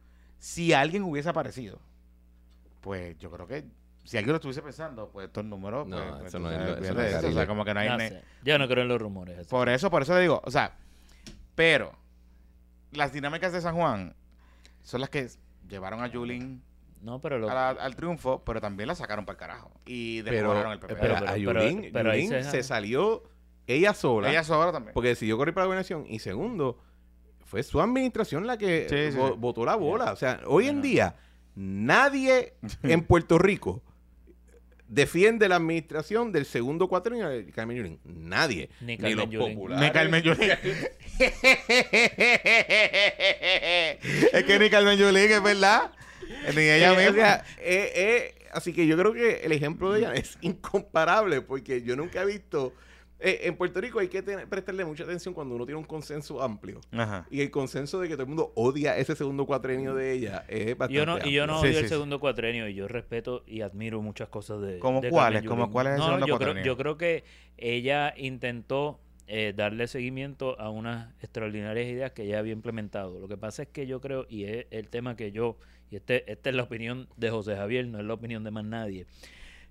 si 0.43 0.73
alguien 0.73 1.03
hubiese 1.03 1.29
aparecido, 1.29 1.79
pues 2.81 3.17
yo 3.17 3.31
creo 3.31 3.47
que 3.47 3.63
si 4.03 4.17
alguien 4.17 4.33
lo 4.33 4.35
estuviese 4.35 4.61
pensando, 4.61 5.09
pues 5.09 5.27
estos 5.27 5.45
números. 5.45 5.87
No, 5.87 6.19
pues, 6.19 6.25
eso, 6.25 6.39
no 6.39 6.51
es, 6.51 6.81
eso 6.81 7.29
O 7.29 7.31
sea, 7.31 7.47
como 7.47 7.63
que 7.63 7.73
no 7.73 7.79
hay. 7.79 8.21
Yo 8.43 8.57
no 8.57 8.67
creo 8.67 8.83
en 8.83 8.89
los 8.89 9.01
rumores. 9.01 9.47
Por 9.47 9.69
eso, 9.69 9.89
por 9.89 10.01
eso 10.01 10.13
le 10.15 10.19
digo, 10.19 10.41
o 10.43 10.51
sea, 10.51 10.75
pero 11.55 11.93
las 12.91 13.13
dinámicas 13.13 13.53
de 13.53 13.61
San 13.61 13.73
Juan 13.73 14.17
son 14.81 14.99
las 14.99 15.09
que 15.09 15.29
llevaron 15.69 16.03
a 16.03 16.09
Julín 16.09 16.61
no, 17.01 17.21
pero 17.21 17.49
al 17.49 17.95
triunfo, 17.95 18.43
pero 18.43 18.59
también 18.59 18.87
la 18.87 18.95
sacaron 18.95 19.25
para 19.25 19.35
el 19.35 19.39
carajo. 19.39 19.71
Y 19.85 20.23
desmoronaron 20.23 20.73
el 20.73 20.79
PP. 20.79 20.95
Pero, 20.99 21.15
a 21.15 21.37
Yulín, 21.37 22.33
se, 22.43 22.63
salió 22.63 23.23
ella 23.65 23.93
sola. 23.93 24.29
Ella 24.29 24.43
sola 24.43 24.73
también. 24.73 24.93
Porque 24.93 25.09
decidió 25.09 25.37
correr 25.37 25.53
para 25.53 25.63
la 25.63 25.67
gobernación. 25.67 26.05
Y 26.07 26.19
segundo, 26.19 26.79
fue 27.53 27.61
su 27.61 27.79
administración 27.79 28.47
la 28.47 28.57
que 28.57 29.13
votó 29.37 29.63
la 29.63 29.75
bola. 29.75 30.11
O 30.11 30.15
sea, 30.15 30.41
hoy 30.47 30.69
en 30.69 30.81
día 30.81 31.17
nadie 31.53 32.55
en 32.81 33.03
Puerto 33.03 33.37
Rico 33.37 33.83
defiende 34.87 35.47
la 35.47 35.57
administración 35.57 36.31
del 36.31 36.45
segundo 36.45 36.87
cuatrenio 36.87 37.29
de 37.29 37.51
Carmen 37.51 37.77
Yulín. 37.77 37.99
Nadie. 38.05 38.71
Ni, 38.81 38.97
los 38.97 39.27
populares. 39.27 39.85
Ni 39.85 39.91
Carmen 39.91 40.23
Yulín. 40.23 40.49
es 44.33 44.43
que 44.45 44.57
ni 44.59 44.71
Carmen 44.71 44.97
Yulín, 44.97 45.31
es 45.31 45.43
verdad. 45.43 45.91
Ni 46.55 46.61
ella 46.61 46.93
eh, 46.93 47.05
misma. 47.05 47.43
Eh, 47.59 47.91
eh, 47.95 48.33
así 48.51 48.73
que 48.73 48.87
yo 48.87 48.97
creo 48.97 49.13
que 49.13 49.41
el 49.43 49.51
ejemplo 49.51 49.93
de 49.93 49.99
ella 49.99 50.15
es 50.15 50.39
incomparable 50.41 51.41
porque 51.41 51.83
yo 51.83 51.95
nunca 51.95 52.23
he 52.23 52.25
visto 52.25 52.73
Eh, 53.25 53.47
en 53.47 53.55
Puerto 53.55 53.79
Rico 53.79 53.99
hay 53.99 54.09
que 54.09 54.21
prestarle 54.21 54.83
mucha 54.83 55.05
atención 55.05 55.33
cuando 55.33 55.55
uno 55.55 55.65
tiene 55.65 55.79
un 55.79 55.85
consenso 55.85 56.41
amplio. 56.41 56.81
Y 57.31 57.39
el 57.39 57.51
consenso 57.51 58.01
de 58.01 58.09
que 58.09 58.15
todo 58.15 58.23
el 58.23 58.27
mundo 58.27 58.51
odia 58.55 58.97
ese 58.97 59.15
segundo 59.15 59.45
cuatrenio 59.45 59.95
de 59.95 60.11
ella 60.11 60.43
es 60.49 60.77
bastante 60.77 60.93
yo 60.93 61.05
no, 61.05 61.17
Y 61.25 61.31
yo 61.31 61.47
no 61.47 61.61
odio 61.61 61.79
el 61.79 61.87
segundo 61.87 62.19
cuatrenio 62.19 62.67
y 62.67 62.73
yo 62.73 62.89
respeto 62.89 63.43
y 63.47 63.61
admiro 63.61 64.01
muchas 64.01 64.27
cosas 64.27 64.59
de 64.61 64.77
¿Cómo 64.79 65.01
cuáles? 65.09 65.43
¿Cómo 65.43 65.71
cuáles 65.71 65.97
no, 65.97 66.25
yo 66.27 66.37
Creo, 66.37 66.63
yo 66.63 66.75
creo 66.75 66.97
que 66.97 67.23
ella 67.55 68.13
intentó 68.17 68.99
eh, 69.27 69.53
darle 69.55 69.87
seguimiento 69.87 70.59
a 70.59 70.69
unas 70.69 71.13
extraordinarias 71.21 71.87
ideas 71.87 72.11
que 72.11 72.23
ella 72.23 72.39
había 72.39 72.51
implementado. 72.51 73.21
Lo 73.21 73.29
que 73.29 73.37
pasa 73.37 73.63
es 73.63 73.69
que 73.69 73.87
yo 73.87 74.01
creo, 74.01 74.25
y 74.27 74.43
es 74.43 74.67
el 74.69 74.89
tema 74.89 75.15
que 75.15 75.31
yo, 75.31 75.57
y 75.89 75.95
este, 75.95 76.29
esta 76.29 76.49
es 76.49 76.55
la 76.57 76.63
opinión 76.63 77.07
de 77.15 77.29
José 77.29 77.55
Javier, 77.55 77.87
no 77.87 77.99
es 77.99 78.05
la 78.05 78.15
opinión 78.15 78.43
de 78.43 78.51
más 78.51 78.65
nadie. 78.65 79.05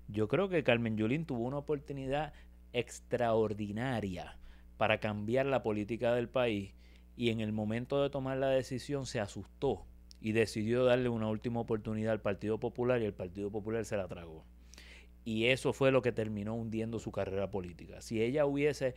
Yo 0.07 0.27
creo 0.27 0.49
que 0.49 0.63
Carmen 0.63 0.97
Yulín 0.97 1.25
tuvo 1.25 1.43
una 1.43 1.57
oportunidad 1.57 2.33
extraordinaria 2.73 4.37
para 4.77 4.99
cambiar 4.99 5.45
la 5.45 5.63
política 5.63 6.13
del 6.13 6.27
país 6.27 6.73
y 7.15 7.29
en 7.29 7.39
el 7.39 7.51
momento 7.51 8.01
de 8.01 8.09
tomar 8.09 8.37
la 8.37 8.49
decisión 8.49 9.05
se 9.05 9.19
asustó 9.19 9.85
y 10.19 10.31
decidió 10.31 10.83
darle 10.83 11.09
una 11.09 11.27
última 11.27 11.59
oportunidad 11.59 12.13
al 12.13 12.21
Partido 12.21 12.59
Popular 12.59 13.01
y 13.01 13.05
el 13.05 13.13
Partido 13.13 13.51
Popular 13.51 13.85
se 13.85 13.97
la 13.97 14.07
tragó. 14.07 14.45
Y 15.25 15.45
eso 15.45 15.73
fue 15.73 15.91
lo 15.91 16.01
que 16.01 16.11
terminó 16.11 16.55
hundiendo 16.55 16.99
su 16.99 17.11
carrera 17.11 17.49
política. 17.49 18.01
Si 18.01 18.21
ella 18.21 18.45
hubiese 18.45 18.95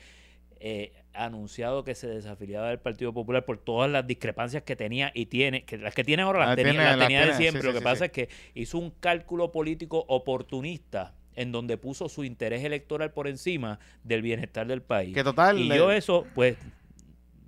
eh, 0.58 0.92
anunciado 1.12 1.84
que 1.84 1.94
se 1.94 2.08
desafiliaba 2.08 2.68
del 2.68 2.78
Partido 2.78 3.12
Popular 3.12 3.44
por 3.44 3.58
todas 3.58 3.90
las 3.90 4.06
discrepancias 4.06 4.62
que 4.62 4.74
tenía 4.74 5.12
y 5.14 5.26
tiene, 5.26 5.64
que 5.64 5.76
las 5.76 5.94
que 5.94 6.02
tiene 6.02 6.22
ahora 6.22 6.46
las, 6.46 6.56
tenía, 6.56 6.96
de 6.96 7.34
siempre. 7.34 7.62
Lo 7.62 7.72
que 7.72 7.82
pasa 7.82 8.06
es 8.06 8.12
que 8.12 8.28
hizo 8.54 8.78
un 8.78 8.90
cálculo 8.90 9.52
político 9.52 10.04
oportunista 10.08 11.14
en 11.36 11.52
donde 11.52 11.76
puso 11.76 12.08
su 12.08 12.24
interés 12.24 12.64
electoral 12.64 13.12
por 13.12 13.28
encima 13.28 13.78
del 14.02 14.22
bienestar 14.22 14.66
del 14.66 14.82
país. 14.82 15.14
Que 15.14 15.22
total. 15.22 15.58
Y 15.58 15.68
yo 15.68 15.92
eso, 15.92 16.26
pues, 16.34 16.56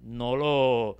no 0.03 0.37
lo 0.37 0.99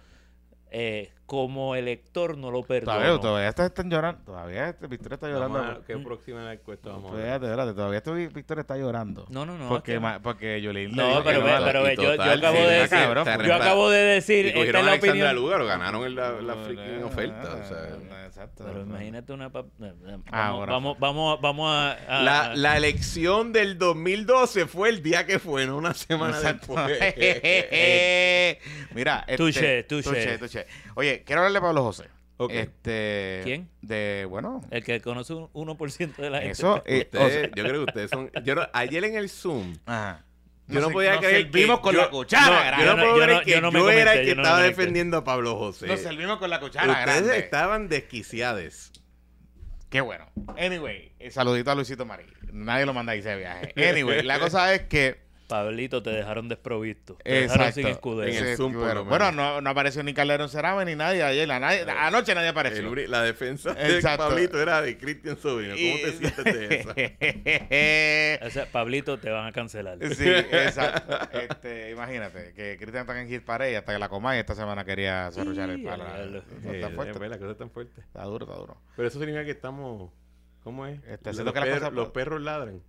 eh, 0.71 1.13
como 1.29 1.75
elector 1.75 2.39
no 2.39 2.51
lo 2.51 2.63
perdono. 2.63 3.21
Todavía, 3.21 3.53
todavía 3.53 3.67
están 3.67 3.91
llorando. 3.91 4.23
Todavía 4.25 4.71
este 4.71 4.87
Victoria 4.87 5.17
está 5.17 5.29
llorando. 5.29 5.59
Vamos 5.59 5.85
¿Qué 5.87 5.99
próxima 5.99 6.43
la 6.43 6.55
encuesta 6.55 6.89
vamos 6.89 7.13
a 7.13 7.17
ver? 7.17 7.39
todavía 7.75 7.99
este 7.99 8.29
Victoria 8.29 8.63
está 8.63 8.79
llorando. 8.79 9.27
No, 9.29 9.45
no, 9.45 9.59
no. 9.59 9.69
Porque, 9.69 10.01
porque 10.23 10.63
Yolín 10.63 10.97
No, 10.97 11.23
pero, 11.23 11.45
ve, 11.45 11.53
pero 11.63 11.83
ve, 11.83 11.97
yo, 11.97 12.15
yo, 12.15 12.23
acabo 12.23 12.57
de 12.57 12.81
decir, 12.81 12.99
yo 13.45 13.55
acabo 13.55 13.91
de 13.91 13.99
decir, 13.99 14.47
esta 14.47 14.79
es 14.79 14.85
la 14.87 14.95
opinión. 14.95 15.37
Lugar, 15.37 15.63
ganaron 15.67 16.15
la, 16.15 16.41
la 16.41 16.57
freaking 16.57 17.05
oferta. 17.05 17.61
O 17.63 17.69
sea, 17.69 18.25
exacto. 18.27 18.65
Pero 18.67 18.81
imagínate 18.81 19.31
una... 19.35 19.53
Ah, 20.33 20.53
vamos, 20.67 20.99
vamos, 20.99 21.39
vamos, 21.43 21.71
a... 21.71 22.23
la, 22.23 22.57
la 22.57 22.79
elección 22.79 23.53
del 23.53 23.77
2012 23.77 24.67
fue 24.67 24.89
el 24.89 25.03
día 25.03 25.27
que 25.27 25.39
fue, 25.39 25.67
no 25.67 25.77
una 25.77 25.93
semana 25.93 26.41
después. 26.41 26.89
Mira, 28.95 29.25
este, 29.27 29.37
tuche, 29.37 29.83
tuche. 29.83 30.39
tuche. 30.39 30.67
Oye, 30.95 31.18
quiero 31.25 31.41
hablarle 31.41 31.59
a 31.59 31.63
Pablo 31.63 31.83
José. 31.83 32.05
Este, 32.51 33.41
¿Quién? 33.43 33.69
De, 33.83 34.27
bueno. 34.29 34.63
El 34.71 34.85
que 34.85 35.01
conoce 35.01 35.35
un 35.35 35.49
1% 35.53 36.17
de 36.17 36.31
la 36.31 36.39
gente. 36.39 36.53
Eso, 36.53 36.83
eh, 36.87 37.11
yo 37.57 37.65
creo 37.65 37.85
que 37.85 37.91
ustedes 37.91 38.11
son. 38.11 38.31
Yo 38.45 38.55
ayer 38.73 39.05
en 39.05 39.17
el 39.17 39.29
Zoom. 39.29 39.77
Ajá. 39.87 40.25
Yo 40.69 40.81
no, 40.81 40.91
podía 40.91 41.19
creer 41.19 41.51
que 41.51 41.67
con 41.81 41.97
la 41.97 42.11
cuchara. 42.11 42.79
yo 42.79 42.95
no 42.95 43.03
puedo 43.03 43.25
creer 43.25 43.43
que 43.43 43.51
yo, 43.53 43.91
era 43.91 44.15
el 44.15 44.25
que 44.25 44.31
estaba 44.33 44.61
defendiendo 44.61 45.17
a 45.17 45.25
Pablo 45.25 45.57
José. 45.57 45.87
Nos 45.87 46.01
servimos 46.01 46.39
con 46.39 46.51
la 46.51 46.61
cuchara 46.61 46.93
Ustedes 46.93 47.43
estaban 47.43 47.89
desquiciados. 47.89 48.93
Qué 49.89 50.03
bueno. 50.03 50.31
Anyway, 50.59 51.15
saludito 51.31 51.71
a 51.71 51.75
Luisito 51.75 52.05
Marí. 52.05 52.27
Nadie 52.53 52.85
lo 52.85 52.93
manda 52.93 53.13
a 53.13 53.17
de 53.17 53.37
viaje. 53.37 53.73
Anyway, 53.89 54.23
la 54.23 54.39
cosa 54.39 54.75
es 54.75 54.83
que 54.83 55.28
Pablito, 55.49 56.03
te 56.03 56.11
dejaron 56.11 56.47
desprovisto. 56.49 57.17
Te 57.25 57.41
dejaron 57.43 57.73
sin 57.73 57.87
escudero. 57.87 58.31
En 58.31 58.47
el 58.47 58.57
Zoom, 58.57 58.75
bueno, 58.75 59.33
no, 59.33 59.61
no, 59.63 59.71
apareció 59.71 60.03
ni 60.03 60.13
Calderón 60.13 60.51
Cerame 60.51 60.85
ni 60.85 60.95
nadie 60.95 61.23
ayer. 61.23 61.51
anoche 61.51 62.35
nadie 62.35 62.49
apareció. 62.49 62.95
la 63.09 63.23
defensa 63.23 63.73
de 63.75 64.01
Pablito 64.03 64.61
era 64.61 64.83
de 64.83 64.99
Cristian 64.99 65.39
Sobrino. 65.39 65.75
¿Cómo 65.75 65.97
te 66.05 66.13
sientes 66.13 66.45
de 66.45 68.37
eso? 68.41 68.47
o 68.47 68.51
sea, 68.51 68.67
Pablito, 68.71 69.19
te 69.19 69.31
van 69.31 69.47
a 69.47 69.53
cancelar. 69.53 69.99
Sí, 70.15 70.29
exacto. 70.29 71.19
Este, 71.33 71.91
imagínate, 71.91 72.53
que 72.53 72.77
Cristian 72.77 73.03
está 73.03 73.19
en 73.19 73.29
Gil 73.29 73.43
Pared 73.43 73.75
hasta 73.75 73.95
que 73.95 73.99
la 73.99 74.11
coma 74.11 74.37
y 74.37 74.41
esta 74.41 74.55
semana 74.55 74.85
quería 74.85 75.27
desarrollar 75.27 75.71
el 75.71 75.83
palo. 75.83 76.05
Está 76.71 76.91
fuerte. 76.91 77.29
La 77.29 77.39
cosa 77.39 77.57
tan 77.57 77.71
fuerte. 77.71 78.03
Está 78.03 78.23
duro, 78.25 78.45
está 78.45 78.59
duro. 78.59 78.77
Pero 78.97 79.09
eso 79.09 79.19
significa 79.19 79.45
que 79.45 79.53
estamos... 79.53 80.11
¿Cómo 80.63 80.87
es? 80.87 81.01
Este, 81.05 81.33
los, 81.33 81.93
los 81.95 82.09
perros 82.11 82.43
ladran. 82.43 82.83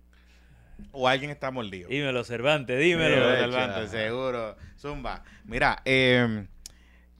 O 0.92 1.08
alguien 1.08 1.30
está 1.30 1.50
mordido. 1.50 1.88
Dímelo, 1.88 2.24
Cervantes, 2.24 2.78
dímelo. 2.78 3.30
Cervantes, 3.36 3.90
seguro. 3.90 4.56
Zumba. 4.78 5.22
Mira, 5.44 5.80
em, 5.84 6.46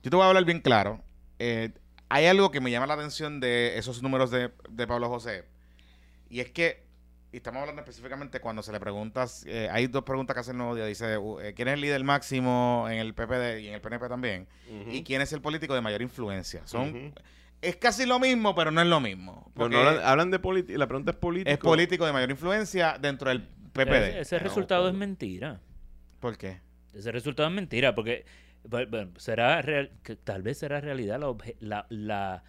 yo 0.02 0.10
te 0.10 0.16
voy 0.16 0.24
a 0.24 0.28
hablar 0.28 0.44
bien 0.44 0.60
claro. 0.60 1.02
Eh, 1.38 1.70
hay 2.08 2.26
algo 2.26 2.50
que 2.50 2.60
me 2.60 2.70
llama 2.70 2.86
la 2.86 2.94
atención 2.94 3.40
de 3.40 3.78
esos 3.78 4.02
números 4.02 4.30
de, 4.30 4.50
Pablo 4.86 5.08
José. 5.08 5.44
Y 6.28 6.40
es 6.40 6.50
que, 6.50 6.84
y 7.32 7.36
estamos 7.36 7.60
hablando 7.60 7.82
específicamente 7.82 8.40
cuando 8.40 8.62
se 8.62 8.72
le 8.72 8.80
pregunta, 8.80 9.26
eh, 9.46 9.68
hay 9.70 9.86
dos 9.86 10.04
preguntas 10.04 10.34
que 10.34 10.40
hace 10.40 10.50
el 10.50 10.56
nuevo 10.58 10.74
día. 10.74 10.86
Dice, 10.86 11.14
eh, 11.14 11.54
¿quién 11.54 11.68
es 11.68 11.74
el 11.74 11.80
líder 11.80 12.02
máximo 12.02 12.86
en 12.90 12.98
el 12.98 13.14
PPD 13.14 13.60
y 13.60 13.68
en 13.68 13.74
el 13.74 13.80
PNP 13.80 14.08
también? 14.08 14.48
¿Y 14.86 15.02
quién 15.04 15.22
es 15.22 15.32
el 15.32 15.40
político 15.40 15.74
de 15.74 15.80
mayor 15.80 16.02
influencia? 16.02 16.62
Son 16.66 17.14
es 17.62 17.76
casi 17.76 18.06
lo 18.06 18.18
mismo, 18.18 18.54
pero 18.54 18.70
no 18.70 18.80
es 18.80 18.86
lo 18.86 19.00
mismo. 19.00 19.50
Porque 19.54 19.76
hablan, 19.76 20.30
de 20.30 20.38
política, 20.38 20.78
la 20.78 20.86
pregunta 20.86 21.10
es 21.12 21.16
político. 21.16 21.50
Es 21.50 21.58
político 21.58 22.06
de 22.06 22.12
mayor 22.12 22.30
influencia 22.30 22.96
dentro 22.98 23.28
del 23.28 23.42
PPD. 23.42 24.20
Ese, 24.20 24.38
resultado 24.38 24.88
es 24.88 24.94
mentira. 24.94 25.60
¿Por 26.20 26.38
qué? 26.38 26.60
Ese 26.94 27.12
resultado 27.12 27.48
es 27.48 27.54
mentira, 27.54 27.94
porque 27.94 28.24
será 29.16 29.62
real, 29.62 29.90
que 30.02 30.16
tal 30.16 30.42
vez 30.42 30.58
será 30.58 30.80
realidad 30.80 31.20
la, 31.60 31.86
la, 31.88 32.44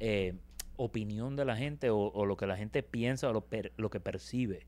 eh, 0.00 0.34
opinión 0.76 1.36
de 1.36 1.44
la 1.44 1.56
gente 1.56 1.90
o, 1.90 2.26
lo 2.26 2.36
que 2.36 2.46
la 2.46 2.56
gente 2.56 2.82
piensa 2.82 3.28
o 3.28 3.32
lo, 3.32 3.46
lo 3.76 3.90
que 3.90 4.00
percibe. 4.00 4.66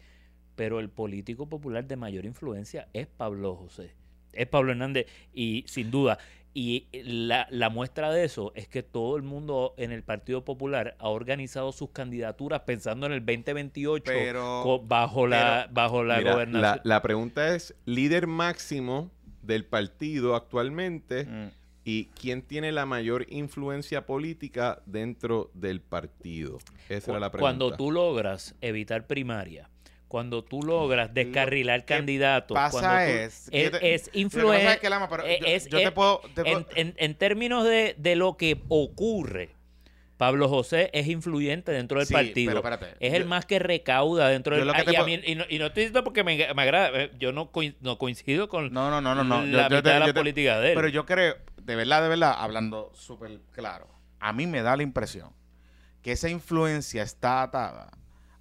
Pero 0.54 0.78
el 0.78 0.88
político 0.88 1.48
popular 1.48 1.84
de 1.84 1.96
mayor 1.96 2.26
influencia 2.26 2.88
es 2.92 3.08
Pablo 3.08 3.56
José. 3.56 3.94
Es 4.32 4.46
Pablo 4.46 4.70
Hernández 4.70 5.06
y 5.32 5.64
sin 5.66 5.90
duda 5.90 6.18
y 6.56 6.86
la, 6.92 7.48
la, 7.50 7.68
muestra 7.68 8.12
de 8.12 8.22
eso 8.22 8.52
es 8.54 8.68
que 8.68 8.84
todo 8.84 9.16
el 9.16 9.24
mundo 9.24 9.74
en 9.76 9.90
el 9.90 10.04
Partido 10.04 10.44
Popular 10.44 10.94
ha 11.00 11.08
organizado 11.08 11.72
sus 11.72 11.90
candidaturas 11.90 12.60
pensando 12.60 13.06
en 13.06 13.12
el 13.12 13.26
2028 13.26 14.80
bajo 14.84 15.26
la, 15.26 15.68
bajo 15.72 16.04
la 16.04 16.20
gobernación. 16.20 16.80
La, 16.84 17.02
pregunta 17.02 17.56
es, 17.56 17.74
líder 17.86 18.28
máximo 18.28 19.10
del 19.42 19.64
partido 19.64 20.36
actualmente 20.36 21.24
mm. 21.24 21.48
y 21.84 22.04
quién 22.20 22.42
tiene 22.42 22.70
la 22.70 22.86
mayor 22.86 23.26
influencia 23.30 24.06
política 24.06 24.80
dentro 24.86 25.50
del 25.54 25.80
partido. 25.80 26.58
Esa 26.88 27.10
era 27.10 27.20
la 27.20 27.32
pregunta. 27.32 27.58
Cuando 27.58 27.76
tú 27.76 27.90
logras 27.90 28.54
evitar 28.60 29.08
primaria 29.08 29.68
cuando 30.14 30.44
tú 30.44 30.62
logras 30.62 31.12
descarrilar 31.12 31.84
candidatos, 31.84 32.54
pasa 32.54 33.10
es, 33.10 33.48
es, 33.50 34.10
influencia. 34.12 34.78
En, 36.76 37.14
términos 37.16 37.64
de, 37.64 38.14
lo 38.14 38.36
que 38.36 38.62
ocurre, 38.68 39.56
Pablo 40.16 40.48
José 40.48 40.88
es 40.92 41.08
influyente 41.08 41.72
dentro 41.72 41.98
del 41.98 42.06
partido. 42.06 42.62
es 43.00 43.12
el 43.12 43.24
más 43.24 43.44
que 43.44 43.58
recauda 43.58 44.28
dentro 44.28 44.56
del 44.56 44.68
partido. 44.68 45.04
Y, 45.08 45.34
no, 45.34 45.42
estoy 45.66 45.82
diciendo 45.82 46.04
porque 46.04 46.22
me, 46.22 46.44
agrada. 46.44 46.90
Eh, 46.94 47.10
yo 47.18 47.32
no, 47.32 47.50
coincido 47.50 48.48
con 48.48 48.72
no, 48.72 48.90
no, 48.92 49.00
no, 49.00 49.16
no, 49.16 49.44
la 49.44 49.68
mitad 49.68 49.94
de 49.94 49.98
la 49.98 50.14
política 50.14 50.60
de 50.60 50.68
él. 50.68 50.74
Pero 50.76 50.86
yo 50.86 51.06
creo, 51.06 51.38
de 51.60 51.74
verdad, 51.74 52.04
de 52.04 52.08
verdad, 52.08 52.36
hablando 52.38 52.92
súper 52.94 53.40
claro, 53.50 53.88
a 54.20 54.32
mí 54.32 54.46
me 54.46 54.62
da 54.62 54.76
la 54.76 54.84
impresión 54.84 55.32
que 56.02 56.12
esa 56.12 56.28
influencia 56.28 57.02
está 57.02 57.42
atada 57.42 57.90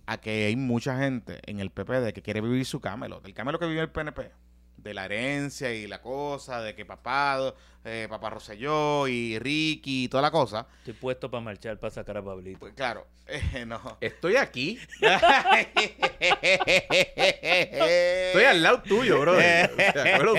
a 0.05 0.19
que 0.19 0.45
hay 0.45 0.55
mucha 0.55 0.97
gente 0.97 1.39
en 1.45 1.59
el 1.59 1.69
PPD 1.69 2.13
que 2.13 2.21
quiere 2.21 2.41
vivir 2.41 2.65
su 2.65 2.79
camelo, 2.79 3.19
del 3.21 3.33
camelo 3.33 3.59
que 3.59 3.67
vive 3.67 3.81
el 3.81 3.89
PNP, 3.89 4.31
de 4.77 4.93
la 4.93 5.05
herencia 5.05 5.73
y 5.73 5.87
la 5.87 6.01
cosa, 6.01 6.61
de 6.61 6.75
que 6.75 6.85
papá, 6.85 7.53
eh, 7.85 8.07
papá 8.09 8.31
Rosselló 8.31 9.07
y 9.07 9.39
Ricky 9.39 10.05
y 10.05 10.07
toda 10.09 10.21
la 10.21 10.31
cosa. 10.31 10.67
Estoy 10.79 10.93
puesto 10.93 11.31
para 11.31 11.41
marchar 11.41 11.79
para 11.79 11.91
sacar 11.91 12.17
a 12.17 12.23
Pablito. 12.23 12.59
Pues 12.59 12.73
claro, 12.73 13.07
eh, 13.27 13.65
no. 13.65 13.97
Estoy 14.01 14.35
aquí. 14.35 14.77
Estoy 16.19 18.43
al 18.43 18.61
lado 18.61 18.81
tuyo, 18.81 19.21
bro. 19.21 19.35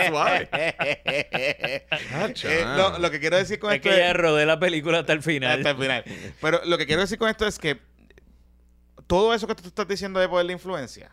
suave. 0.09 0.49
Eh, 2.47 2.65
lo 2.99 3.11
que 3.11 3.21
quiero 3.21 3.37
decir 3.37 3.59
con 3.59 3.71
es 3.71 3.77
esto 3.77 3.91
que 3.91 3.99
ya 3.99 4.13
rodé 4.13 4.47
la 4.47 4.59
película 4.59 5.01
hasta 5.01 5.13
el 5.13 5.23
final. 5.23 5.59
Hasta 5.59 5.71
el 5.71 5.77
final. 5.77 6.05
Pero 6.41 6.65
lo 6.65 6.79
que 6.79 6.87
quiero 6.87 7.03
decir 7.03 7.19
con 7.19 7.29
esto 7.29 7.47
es 7.47 7.59
que 7.59 7.79
todo 9.07 9.35
eso 9.35 9.47
que 9.47 9.55
tú 9.55 9.69
estás 9.69 9.89
diciendo 9.89 10.21
de 10.21 10.29
poder 10.29 10.47
de 10.47 10.53
influencia, 10.53 11.13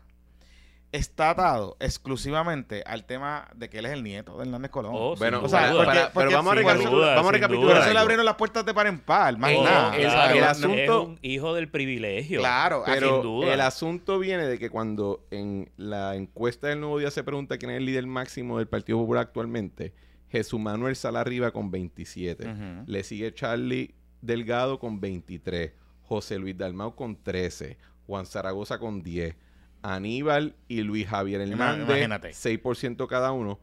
está 0.91 1.29
atado 1.29 1.77
exclusivamente 1.79 2.83
al 2.85 3.05
tema 3.05 3.47
de 3.55 3.69
que 3.69 3.79
él 3.79 3.85
es 3.85 3.93
el 3.93 4.03
nieto 4.03 4.37
de 4.37 4.43
Hernández 4.43 4.71
Colón. 4.71 4.91
Oh, 4.93 5.15
bueno, 5.15 5.41
o 5.41 5.47
sea, 5.47 5.67
pero 6.13 6.31
vamos, 6.31 6.51
a 6.51 6.55
recapitular, 6.55 7.15
vamos 7.15 7.29
a 7.29 7.33
recapitular. 7.33 7.75
Por 7.75 7.83
eso 7.83 7.93
le 7.93 7.99
abrieron 7.99 8.25
las 8.25 8.35
puertas 8.35 8.65
de 8.65 8.73
par 8.73 8.87
en 8.87 8.99
par, 8.99 9.37
más 9.37 9.53
nada. 9.53 9.95
El, 9.95 10.43
asunto, 10.43 10.77
es 10.77 10.89
un 10.89 11.19
hijo 11.21 11.53
del 11.53 11.69
privilegio. 11.69 12.41
Claro, 12.41 12.83
pero 12.85 13.21
duda. 13.21 13.53
el 13.53 13.61
asunto 13.61 14.19
viene 14.19 14.45
de 14.45 14.59
que 14.59 14.69
cuando 14.69 15.25
en 15.31 15.71
la 15.77 16.15
encuesta 16.15 16.67
del 16.67 16.81
Nuevo 16.81 16.99
Día 16.99 17.11
se 17.11 17.23
pregunta 17.23 17.57
quién 17.57 17.71
es 17.71 17.77
el 17.77 17.85
líder 17.85 18.05
máximo 18.07 18.57
del 18.57 18.67
Partido 18.67 18.99
Popular 18.99 19.23
actualmente, 19.23 19.93
Jesús 20.29 20.59
Manuel 20.59 20.95
sale 20.95 21.19
arriba 21.19 21.51
con 21.51 21.71
27. 21.71 22.83
Le 22.85 23.03
sigue 23.03 23.33
Charlie 23.33 23.95
Delgado 24.21 24.77
con 24.77 24.99
23. 24.99 25.71
José 26.11 26.37
Luis 26.39 26.57
Dalmau 26.57 26.93
con 26.93 27.15
13. 27.15 27.77
Juan 28.05 28.25
Zaragoza 28.25 28.79
con 28.79 29.01
10. 29.01 29.33
Aníbal 29.81 30.57
y 30.67 30.81
Luis 30.81 31.07
Javier 31.07 31.39
Hernández, 31.39 31.87
Imagínate. 31.87 32.31
6% 32.31 33.07
cada 33.07 33.31
uno. 33.31 33.61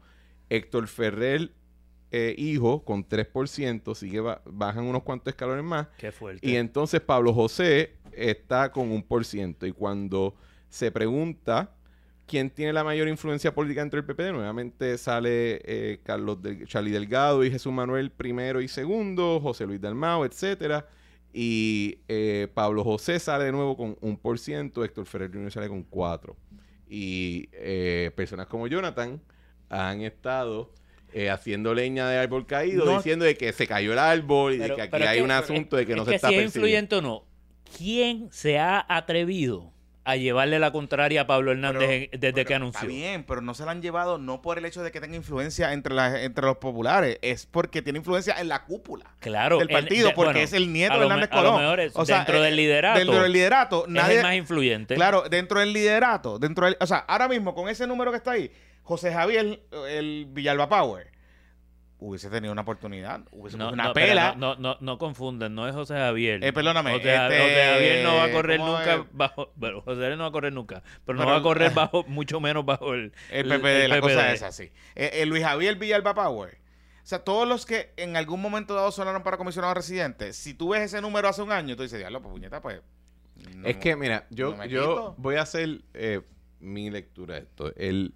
Héctor 0.49 0.87
Ferrer, 0.87 1.51
eh, 2.09 2.33
hijo, 2.39 2.83
con 2.83 3.07
3%, 3.07 3.93
sigue 3.93 4.19
bajan 4.45 4.85
unos 4.85 5.03
cuantos 5.03 5.31
escalones 5.31 5.63
más. 5.63 5.89
Qué 5.99 6.11
fuerte. 6.11 6.39
Y 6.41 6.55
entonces 6.55 7.01
Pablo 7.01 7.35
José 7.35 7.97
está 8.13 8.71
con 8.71 8.89
un 8.91 9.03
por 9.03 9.25
ciento. 9.25 9.67
Y 9.67 9.71
cuando 9.71 10.35
se 10.69 10.91
pregunta 10.91 11.75
quién 12.25 12.49
tiene 12.49 12.73
la 12.73 12.83
mayor 12.83 13.07
influencia 13.09 13.53
política 13.53 13.81
dentro 13.81 14.01
del 14.01 14.07
PPD, 14.07 14.33
nuevamente 14.33 14.97
sale 14.97 15.61
eh, 15.65 15.99
Carlos 16.01 16.41
del 16.41 16.65
Charlie 16.65 16.93
Delgado 16.93 17.43
y 17.43 17.51
Jesús 17.51 17.71
Manuel 17.71 18.09
primero 18.09 18.59
y 18.59 18.67
segundo, 18.67 19.39
José 19.39 19.67
Luis 19.67 19.79
Dalmao, 19.79 20.25
etcétera. 20.25 20.87
Y 21.33 21.99
eh, 22.07 22.47
Pablo 22.53 22.83
José 22.83 23.19
sale 23.19 23.45
de 23.45 23.51
nuevo 23.51 23.77
con 23.77 23.97
un 24.01 24.17
por 24.17 24.39
ciento, 24.39 24.83
Héctor 24.83 25.05
Ferrer 25.05 25.31
Jr. 25.31 25.51
sale 25.51 25.67
con 25.67 25.83
cuatro. 25.83 26.35
Y 26.89 27.49
eh, 27.53 28.11
personas 28.15 28.47
como 28.47 28.67
Jonathan 28.67 29.21
han 29.69 30.01
estado 30.01 30.71
eh, 31.13 31.29
haciendo 31.29 31.73
leña 31.73 32.09
de 32.09 32.17
árbol 32.17 32.45
caído, 32.45 32.97
diciendo 32.97 33.25
de 33.25 33.35
que 33.35 33.53
se 33.53 33.67
cayó 33.67 33.93
el 33.93 33.99
árbol 33.99 34.53
y 34.53 34.57
de 34.57 34.75
que 34.75 34.81
aquí 34.81 35.03
hay 35.03 35.21
un 35.21 35.31
asunto 35.31 35.75
de 35.75 35.85
que 35.85 35.95
no 35.95 36.05
se 36.05 36.15
está 36.15 36.29
si 36.29 36.35
es 36.35 36.45
influyente 36.45 36.95
o 36.95 37.01
no, 37.01 37.25
¿quién 37.77 38.29
se 38.31 38.57
ha 38.57 38.83
atrevido 38.87 39.71
a 40.03 40.15
llevarle 40.15 40.59
la 40.59 40.71
contraria 40.71 41.21
a 41.21 41.27
Pablo 41.27 41.51
Hernández 41.51 42.09
desde 42.11 42.45
que 42.45 42.55
anunció. 42.55 42.81
Está 42.81 42.87
bien, 42.87 43.23
pero 43.23 43.41
no 43.41 43.53
se 43.53 43.65
la 43.65 43.71
han 43.71 43.81
llevado 43.81 44.17
no 44.17 44.41
por 44.41 44.57
el 44.57 44.65
hecho 44.65 44.81
de 44.83 44.91
que 44.91 44.99
tenga 44.99 45.15
influencia 45.15 45.73
entre, 45.73 46.23
entre 46.23 46.45
los 46.45 46.57
populares, 46.57 47.19
es 47.21 47.45
porque 47.45 47.81
tiene 47.81 47.99
influencia 47.99 48.39
en 48.39 48.47
la 48.47 48.63
cúpula 48.63 49.05
claro, 49.19 49.59
del 49.59 49.69
partido, 49.69 50.13
porque 50.15 50.43
es 50.43 50.53
el 50.53 50.71
nieto 50.73 50.97
de 50.97 51.05
Hernández 51.05 51.29
Colón. 51.29 51.91
o 51.93 52.05
sea, 52.05 52.17
dentro 52.17 52.41
del 52.41 52.53
eh, 52.53 52.57
liderato. 52.57 52.99
Dentro 52.99 53.23
del 53.23 53.31
liderato, 53.31 53.85
nadie, 53.87 54.13
es 54.13 54.17
el 54.17 54.23
más 54.23 54.35
influyente. 54.35 54.95
Claro, 54.95 55.23
dentro 55.29 55.59
del 55.59 55.73
liderato, 55.73 56.39
dentro 56.39 56.65
del, 56.65 56.77
o 56.79 56.87
sea, 56.87 56.97
ahora 56.99 57.27
mismo 57.27 57.53
con 57.53 57.69
ese 57.69 57.85
número 57.87 58.11
que 58.11 58.17
está 58.17 58.31
ahí, 58.31 58.51
José 58.83 59.13
Javier, 59.13 59.61
el 59.87 60.27
Villalba 60.29 60.67
Power 60.69 61.18
hubiese 61.99 62.29
tenido 62.29 62.51
una 62.51 62.61
oportunidad, 62.61 63.21
hubiese 63.31 63.57
no, 63.57 63.71
una 63.71 63.93
pela. 63.93 64.33
No, 64.37 64.55
no, 64.55 64.77
no, 64.79 64.97
confunden, 64.97 65.53
no 65.53 65.67
es 65.67 65.75
José 65.75 65.95
Javier. 65.95 66.43
Eh, 66.43 66.53
perdóname. 66.53 66.91
José, 66.91 67.13
este, 67.13 67.37
Javier 67.37 68.03
no 68.03 68.15
va 68.15 68.23
a 68.23 68.31
correr 68.31 68.59
nunca 68.59 69.05
bajo, 69.11 69.51
bueno, 69.55 69.81
José 69.81 70.01
Javier 70.01 70.17
no 70.17 70.23
va 70.23 70.29
a 70.29 70.31
correr 70.31 70.53
nunca, 70.53 70.83
pero, 71.05 71.19
no 71.19 71.25
va 71.25 71.37
a 71.37 71.41
correr 71.41 71.71
bajo, 71.75 72.03
mucho 72.07 72.39
menos 72.39 72.65
bajo 72.65 72.93
el, 72.93 73.13
el 73.31 73.47
PPD, 73.47 73.87
la 73.89 74.01
cosa 74.01 74.31
es 74.31 74.41
así. 74.41 74.71
Eh, 74.95 75.11
eh, 75.13 75.25
Luis 75.25 75.43
Javier 75.43 75.75
Villalba 75.75 76.13
Power. 76.13 76.57
O 77.03 77.07
sea, 77.09 77.19
todos 77.19 77.47
los 77.47 77.65
que 77.65 77.91
en 77.97 78.15
algún 78.15 78.41
momento 78.41 78.75
dado 78.75 78.91
sonaron 78.91 79.23
para 79.23 79.37
comisionado 79.37 79.73
residente, 79.73 80.31
si 80.31 80.53
tú 80.53 80.69
ves 80.69 80.83
ese 80.83 81.01
número 81.01 81.27
hace 81.27 81.41
un 81.41 81.51
año, 81.51 81.75
tú 81.75 81.83
dices, 81.83 81.97
diablo, 81.97 82.21
pues 82.21 82.31
puñeta, 82.31 82.61
pues. 82.61 82.81
es 83.65 83.77
que, 83.77 83.95
mira, 83.95 84.27
yo, 84.29 84.63
yo 84.65 85.15
voy 85.17 85.35
a 85.35 85.41
hacer 85.41 85.81
eh, 85.93 86.21
mi 86.59 86.89
lectura 86.89 87.35
de 87.35 87.41
esto. 87.41 87.73
El, 87.75 88.13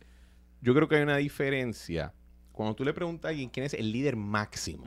yo 0.61 0.73
creo 0.75 0.88
que 0.88 0.97
hay 0.97 1.01
una 1.01 1.17
diferencia 1.17 2.13
cuando 2.54 2.76
tú 2.76 2.86
le 2.86 2.93
preguntas 2.93 3.26
a 3.26 3.30
alguien 3.30 3.49
quién 3.49 3.66
es 3.66 3.74
el 3.74 3.91
líder 3.91 4.16
máximo, 4.16 4.86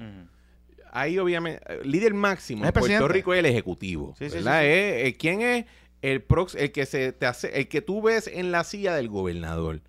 ahí 0.93 1.19
obviamente, 1.19 1.61
el 1.69 1.91
líder 1.91 2.15
máximo 2.15 2.65
en 2.65 2.73
Puerto 2.73 3.09
Rico 3.09 3.35
es 3.35 3.41
el 3.41 3.47
ejecutivo, 3.47 4.15
¿verdad? 4.19 4.61
Eh, 4.65 5.15
¿Quién 5.19 5.43
es 5.43 5.67
el, 6.01 6.23
prox, 6.23 6.55
el 6.55 6.73
que 6.73 6.87
se 6.87 7.13
te 7.13 7.27
hace, 7.27 7.59
el 7.59 7.69
que 7.69 7.83
tú 7.83 8.01
ves 8.01 8.27
en 8.27 8.51
la 8.53 8.65
silla 8.65 8.95
del 8.95 9.09
gobernador? 9.09 9.83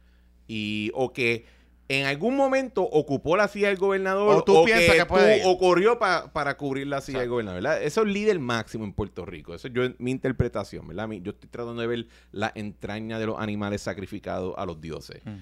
Y, 0.49 0.91
o 0.93 1.13
que 1.13 1.45
en 1.89 2.05
algún 2.05 2.35
momento 2.35 2.83
ocupó 2.83 3.37
la 3.37 3.47
silla 3.47 3.69
del 3.69 3.77
gobernador 3.77 4.37
o, 4.37 4.43
tú 4.43 4.65
piensas 4.65 4.95
que, 4.95 5.05
puede 5.05 5.41
o 5.45 5.57
corrió 5.57 5.97
para 5.99 6.57
cubrir 6.57 6.87
la 6.87 6.99
silla 6.99 7.19
del 7.19 7.29
gobernador, 7.29 7.61
¿verdad? 7.61 7.81
Eso 7.81 8.01
es 8.01 8.07
el 8.07 8.13
líder 8.13 8.39
máximo 8.39 8.83
en 8.83 8.93
Puerto 8.93 9.25
Rico. 9.25 9.53
Eso 9.53 9.67
es 9.67 9.99
mi 9.99 10.11
interpretación, 10.11 10.87
¿verdad? 10.87 11.09
Yo 11.09 11.31
estoy 11.31 11.49
tratando 11.49 11.81
de 11.81 11.87
ver 11.87 12.07
la 12.31 12.51
entraña 12.55 13.19
de 13.19 13.27
los 13.27 13.39
animales 13.39 13.81
sacrificados 13.81 14.53
a 14.57 14.65
los 14.65 14.81
dioses. 14.81 15.21
Mm. 15.23 15.37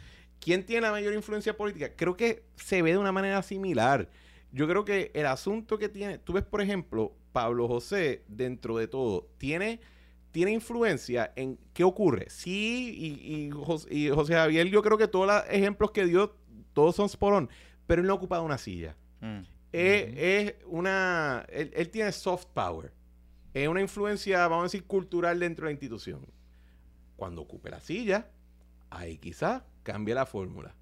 ¿Quién 0.45 0.63
tiene 0.63 0.81
la 0.81 0.91
mayor 0.91 1.15
influencia 1.15 1.57
política? 1.57 1.95
Creo 1.95 2.15
que 2.15 2.43
se 2.55 2.83
ve 2.83 2.91
de 2.91 2.99
una 2.99 3.11
manera 3.11 3.41
similar. 3.41 4.11
Yo 4.51 4.67
creo 4.67 4.85
que 4.85 5.09
el 5.15 5.25
asunto 5.25 5.79
que 5.79 5.89
tiene, 5.89 6.19
tú 6.19 6.33
ves, 6.33 6.43
por 6.43 6.61
ejemplo, 6.61 7.15
Pablo 7.31 7.67
José, 7.67 8.23
dentro 8.27 8.77
de 8.77 8.87
todo, 8.87 9.27
tiene, 9.39 9.79
tiene 10.29 10.51
influencia 10.51 11.33
en 11.35 11.57
qué 11.73 11.83
ocurre. 11.83 12.27
Sí, 12.29 13.19
y, 13.25 13.49
José, 13.49 14.35
Javier, 14.35 14.67
yo 14.67 14.83
creo 14.83 14.99
que 14.99 15.07
todos 15.07 15.25
los 15.25 15.43
ejemplos 15.49 15.89
que 15.89 16.05
dio, 16.05 16.35
todos 16.73 16.95
son 16.95 17.09
sporón, 17.09 17.49
pero 17.87 18.01
él 18.01 18.07
no 18.07 18.13
ha 18.13 18.17
ocupado 18.17 18.43
una 18.43 18.59
silla. 18.59 18.95
Mm. 19.21 19.39
Es, 19.71 20.53
una. 20.67 21.43
Él, 21.49 21.71
él, 21.73 21.89
tiene 21.89 22.11
soft 22.11 22.49
power. 22.53 22.93
Es 23.55 23.67
una 23.67 23.81
influencia, 23.81 24.47
vamos 24.47 24.59
a 24.59 24.63
decir, 24.65 24.83
cultural 24.85 25.39
dentro 25.39 25.65
de 25.65 25.69
la 25.69 25.73
institución. 25.73 26.23
Cuando 27.15 27.41
ocupe 27.41 27.71
la 27.71 27.79
silla, 27.79 28.29
ahí 28.91 29.17
quizás 29.17 29.63
cambia 29.85 30.15
la 30.15 30.25
fórmula. 30.25 30.75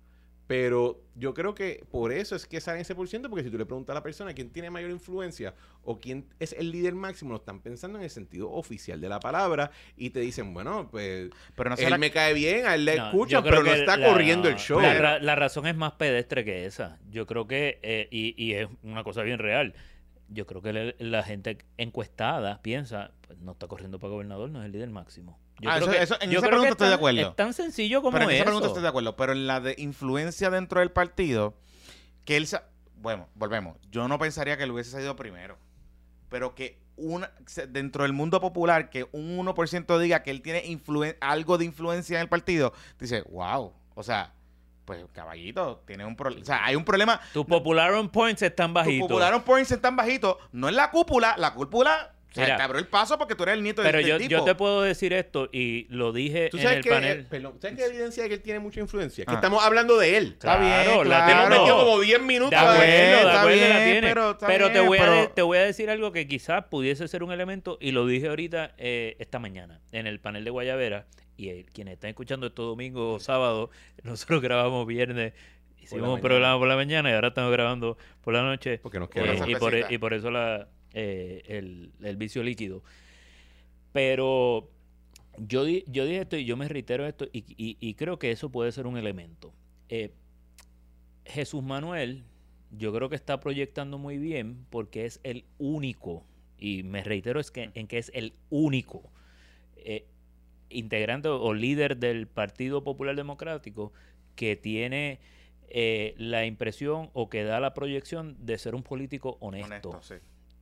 Pero 0.47 1.01
yo 1.15 1.33
creo 1.33 1.55
que 1.55 1.85
por 1.89 2.11
eso 2.11 2.35
es 2.35 2.45
que 2.45 2.59
sale 2.59 2.81
ese 2.81 2.95
por 2.95 3.07
ciento, 3.07 3.29
porque 3.29 3.43
si 3.43 3.49
tú 3.49 3.57
le 3.57 3.65
preguntas 3.65 3.93
a 3.93 3.95
la 3.95 4.03
persona 4.03 4.33
quién 4.33 4.49
tiene 4.49 4.69
mayor 4.69 4.91
influencia 4.91 5.53
o 5.83 5.99
quién 5.99 6.25
es 6.39 6.53
el 6.53 6.71
líder 6.71 6.95
máximo, 6.95 7.31
lo 7.31 7.37
están 7.37 7.61
pensando 7.61 7.97
en 7.97 8.03
el 8.03 8.09
sentido 8.09 8.51
oficial 8.51 8.99
de 8.99 9.07
la 9.07 9.19
palabra 9.19 9.71
y 9.95 10.09
te 10.09 10.19
dicen, 10.19 10.53
bueno, 10.53 10.89
pues 10.91 11.29
pero 11.55 11.69
no 11.69 11.75
él 11.77 11.97
me 11.97 12.11
cae 12.11 12.33
bien, 12.33 12.65
a 12.65 12.75
él 12.75 12.85
le 12.85 12.95
escucha, 12.95 13.41
pero 13.41 13.63
no 13.63 13.71
está 13.71 14.03
corriendo 14.03 14.49
el 14.49 14.55
show. 14.55 14.81
La, 14.81 15.35
razón 15.35 15.65
es 15.65 15.75
más 15.75 15.93
pedestre 15.93 16.43
que 16.43 16.65
esa. 16.65 16.99
Yo 17.09 17.25
creo 17.25 17.47
que, 17.47 17.79
eh, 17.81 18.07
y, 18.11 18.35
y 18.37 18.53
es 18.53 18.67
una 18.83 19.03
cosa 19.03 19.23
bien 19.23 19.39
real, 19.39 19.73
yo 20.27 20.45
creo 20.45 20.61
que 20.61 20.95
la 20.99 21.23
gente 21.23 21.57
encuestada 21.77 22.61
piensa, 22.61 23.11
pues 23.21 23.39
no 23.39 23.53
está 23.53 23.67
corriendo 23.67 23.97
para 23.97 24.11
gobernador, 24.11 24.49
no 24.49 24.59
es 24.59 24.65
el 24.65 24.71
líder 24.73 24.89
máximo. 24.89 25.39
Yo 25.63 25.69
ah, 25.69 25.77
eso, 25.77 26.15
en 26.19 26.31
esa 26.31 26.47
pregunta 26.47 26.69
estoy 26.69 26.87
de 26.89 26.93
acuerdo. 26.93 27.29
Es 27.29 27.35
tan 27.35 27.53
sencillo 27.53 28.01
como 28.01 28.17
pero 28.17 28.29
en 28.29 28.35
esa 28.35 28.45
pregunta 28.45 28.67
estoy 28.67 28.83
de 28.83 28.89
acuerdo. 28.89 29.15
Pero 29.15 29.33
en 29.33 29.47
la 29.47 29.59
de 29.59 29.75
influencia 29.77 30.49
dentro 30.49 30.79
del 30.79 30.91
partido, 30.91 31.55
que 32.25 32.37
él... 32.37 32.47
Bueno, 32.95 33.27
volvemos. 33.35 33.77
Yo 33.91 34.07
no 34.07 34.17
pensaría 34.19 34.57
que 34.57 34.63
él 34.63 34.71
hubiese 34.71 34.91
salido 34.91 35.15
primero. 35.15 35.57
Pero 36.29 36.55
que 36.55 36.79
una, 36.95 37.31
dentro 37.69 38.03
del 38.03 38.13
mundo 38.13 38.39
popular, 38.39 38.89
que 38.89 39.07
un 39.11 39.37
1% 39.37 39.99
diga 39.99 40.23
que 40.23 40.31
él 40.31 40.41
tiene 40.41 40.63
algo 41.21 41.57
de 41.57 41.65
influencia 41.65 42.17
en 42.17 42.21
el 42.23 42.29
partido, 42.29 42.73
dice, 42.99 43.23
wow. 43.23 43.73
O 43.95 44.03
sea, 44.03 44.33
pues 44.85 45.05
caballito, 45.13 45.83
tiene 45.85 46.05
un 46.05 46.15
problema. 46.15 46.41
O 46.41 46.45
sea, 46.45 46.65
hay 46.65 46.75
un 46.75 46.83
problema. 46.83 47.19
Tus 47.31 47.45
popular 47.45 47.93
on 47.93 48.09
points 48.09 48.41
están 48.41 48.73
bajitos. 48.73 48.99
Tus 48.99 49.07
popular 49.07 49.33
on 49.33 49.43
points 49.43 49.71
están 49.71 49.95
bajitos. 49.95 50.37
No 50.51 50.67
es 50.67 50.75
la 50.75 50.91
cúpula, 50.91 51.35
la 51.37 51.53
cúpula 51.53 52.13
o 52.41 52.45
sea, 52.45 52.57
te 52.57 52.63
abrió 52.63 52.79
el 52.79 52.87
paso 52.87 53.17
porque 53.17 53.35
tú 53.35 53.43
eres 53.43 53.53
el 53.53 53.63
nieto 53.63 53.83
pero 53.83 53.99
de 53.99 54.05
yo, 54.05 54.17
tipo. 54.17 54.31
yo 54.31 54.43
te 54.43 54.55
puedo 54.55 54.81
decir 54.81 55.13
esto 55.13 55.49
y 55.51 55.85
lo 55.89 56.11
dije 56.11 56.49
en 56.51 56.67
el 56.67 56.83
panel. 56.83 57.25
perdón, 57.29 57.59
¿Sabes 57.61 57.77
qué 57.77 57.85
evidencia 57.85 58.23
de 58.23 58.29
que 58.29 58.35
él 58.35 58.41
tiene 58.41 58.59
mucha 58.59 58.79
influencia? 58.79 59.23
Que 59.23 59.31
ah. 59.31 59.35
estamos 59.35 59.63
hablando 59.63 59.97
de 59.97 60.17
él. 60.17 60.25
Está 60.33 60.57
bien, 60.57 61.09
la 61.09 61.27
tenemos 61.27 61.49
metido 61.49 61.77
como 61.77 61.99
10 61.99 62.21
minutos. 62.23 62.51
De 62.51 62.57
acuerdo, 62.57 62.83
de 62.83 63.37
acuerdo 63.37 63.67
la 63.69 63.83
tiene. 63.83 64.01
Pero, 64.01 64.37
pero 64.39 64.71
te, 64.71 64.79
voy 64.79 64.97
A 64.97 65.33
te 65.33 65.41
voy 65.43 65.59
a 65.59 65.63
decir 65.63 65.89
algo 65.89 66.11
que 66.11 66.27
quizás 66.27 66.65
pudiese 66.65 67.07
ser 67.07 67.23
un 67.23 67.31
elemento 67.31 67.77
y 67.79 67.91
lo 67.91 68.07
dije 68.07 68.29
ahorita 68.29 68.73
eh, 68.77 69.15
esta 69.19 69.37
mañana 69.37 69.79
en 69.91 70.07
el 70.07 70.19
panel 70.19 70.43
de 70.43 70.49
Guayavera 70.49 71.05
y 71.37 71.49
eh, 71.49 71.65
quienes 71.71 71.95
están 71.95 72.09
escuchando 72.09 72.47
esto 72.47 72.63
domingo 72.63 73.13
o 73.13 73.19
sábado, 73.19 73.69
nosotros 74.03 74.41
grabamos 74.41 74.87
viernes 74.87 75.33
Hicimos 75.83 76.15
un 76.15 76.21
programa 76.21 76.57
por 76.57 76.67
la 76.69 76.77
mañana 76.77 77.09
y 77.09 77.13
ahora 77.13 77.27
estamos 77.27 77.51
grabando 77.51 77.97
por 78.21 78.33
la 78.33 78.41
noche. 78.41 78.79
Porque 78.81 78.99
nos 78.99 79.09
queda 79.09 79.33
y, 79.45 79.55
por, 79.55 79.73
y 79.75 79.97
por 79.97 80.13
eso 80.13 80.31
la, 80.31 80.69
eh, 80.93 81.43
el, 81.47 82.17
vicio 82.17 82.43
líquido. 82.43 82.83
Pero 83.91 84.69
yo, 85.37 85.65
yo 85.67 86.05
dije 86.05 86.21
esto 86.21 86.37
y 86.37 86.45
yo 86.45 86.57
me 86.57 86.67
reitero 86.67 87.05
esto 87.05 87.27
y, 87.31 87.93
creo 87.95 88.19
que 88.19 88.31
eso 88.31 88.49
puede 88.49 88.71
ser 88.71 88.87
un 88.87 88.97
elemento. 88.97 89.53
Eh, 89.89 90.11
Jesús 91.25 91.63
Manuel, 91.63 92.23
yo 92.71 92.93
creo 92.93 93.09
que 93.09 93.15
está 93.15 93.39
proyectando 93.39 93.97
muy 93.97 94.17
bien 94.17 94.65
porque 94.69 95.05
es 95.05 95.19
el 95.23 95.45
único, 95.57 96.25
y 96.57 96.83
me 96.83 97.03
reitero 97.03 97.39
es 97.39 97.51
que, 97.51 97.71
en 97.73 97.87
que 97.87 97.97
es 97.97 98.11
el 98.13 98.33
único 98.49 99.11
eh, 99.77 100.05
integrante 100.69 101.29
o 101.29 101.53
líder 101.53 101.97
del 101.97 102.27
Partido 102.27 102.83
Popular 102.83 103.15
Democrático 103.15 103.93
que 104.35 104.55
tiene 104.55 105.19
eh, 105.67 106.13
la 106.17 106.45
impresión 106.45 107.09
o 107.13 107.29
que 107.29 107.43
da 107.43 107.59
la 107.59 107.73
proyección 107.73 108.35
de 108.45 108.57
ser 108.57 108.75
un 108.75 108.83
político 108.83 109.37
honesto. 109.39 109.99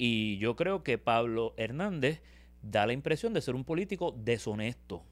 Y 0.03 0.39
yo 0.39 0.55
creo 0.55 0.83
que 0.83 0.97
Pablo 0.97 1.53
Hernández 1.57 2.23
da 2.63 2.87
la 2.87 2.93
impresión 2.93 3.35
de 3.35 3.41
ser 3.41 3.53
un 3.53 3.63
político 3.63 4.15
deshonesto. 4.17 5.03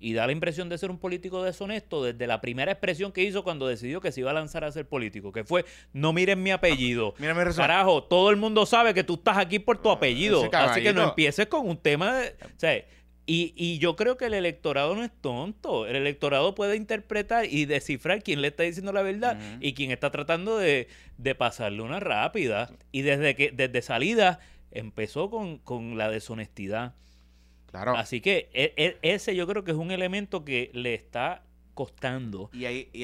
y 0.00 0.14
da 0.14 0.26
la 0.26 0.32
impresión 0.32 0.70
de 0.70 0.78
ser 0.78 0.90
un 0.90 0.98
político 0.98 1.42
deshonesto 1.42 2.02
desde 2.02 2.26
la 2.26 2.40
primera 2.40 2.72
expresión 2.72 3.12
que 3.12 3.22
hizo 3.22 3.44
cuando 3.44 3.66
decidió 3.66 4.00
que 4.00 4.12
se 4.12 4.20
iba 4.20 4.30
a 4.30 4.34
lanzar 4.34 4.64
a 4.64 4.72
ser 4.72 4.88
político, 4.88 5.30
que 5.30 5.44
fue, 5.44 5.66
no 5.92 6.14
miren 6.14 6.42
mi 6.42 6.52
apellido. 6.52 7.14
Carajo, 7.56 8.04
todo 8.04 8.30
el 8.30 8.36
mundo 8.36 8.64
sabe 8.64 8.94
que 8.94 9.04
tú 9.04 9.14
estás 9.14 9.36
aquí 9.36 9.58
por 9.58 9.76
tu 9.76 9.90
apellido, 9.90 10.48
así 10.52 10.82
que 10.82 10.94
no 10.94 11.04
empieces 11.04 11.46
con 11.46 11.68
un 11.68 11.76
tema 11.76 12.16
de... 12.16 12.28
O 12.28 12.58
sea, 12.58 12.82
y, 13.26 13.54
y, 13.56 13.78
yo 13.78 13.96
creo 13.96 14.16
que 14.16 14.26
el 14.26 14.34
electorado 14.34 14.94
no 14.94 15.02
es 15.02 15.10
tonto. 15.20 15.86
El 15.86 15.96
electorado 15.96 16.54
puede 16.54 16.76
interpretar 16.76 17.46
y 17.46 17.64
descifrar 17.64 18.22
quién 18.22 18.42
le 18.42 18.48
está 18.48 18.64
diciendo 18.64 18.92
la 18.92 19.02
verdad 19.02 19.38
y 19.60 19.72
quién 19.74 19.90
está 19.90 20.10
tratando 20.10 20.58
de, 20.58 20.88
de, 21.16 21.34
pasarle 21.34 21.82
una 21.82 22.00
rápida. 22.00 22.70
Y 22.92 23.02
desde 23.02 23.34
que 23.34 23.50
desde 23.50 23.80
salida 23.82 24.40
empezó 24.70 25.30
con, 25.30 25.58
con 25.58 25.96
la 25.96 26.10
deshonestidad. 26.10 26.94
Así 27.72 28.20
que 28.20 28.50
e, 28.52 28.72
e, 28.76 28.98
ese 29.02 29.34
yo 29.34 29.46
creo 29.46 29.64
que 29.64 29.72
es 29.72 29.76
un 29.76 29.90
elemento 29.90 30.44
que 30.44 30.70
le 30.74 30.94
está 30.94 31.42
costando. 31.74 32.50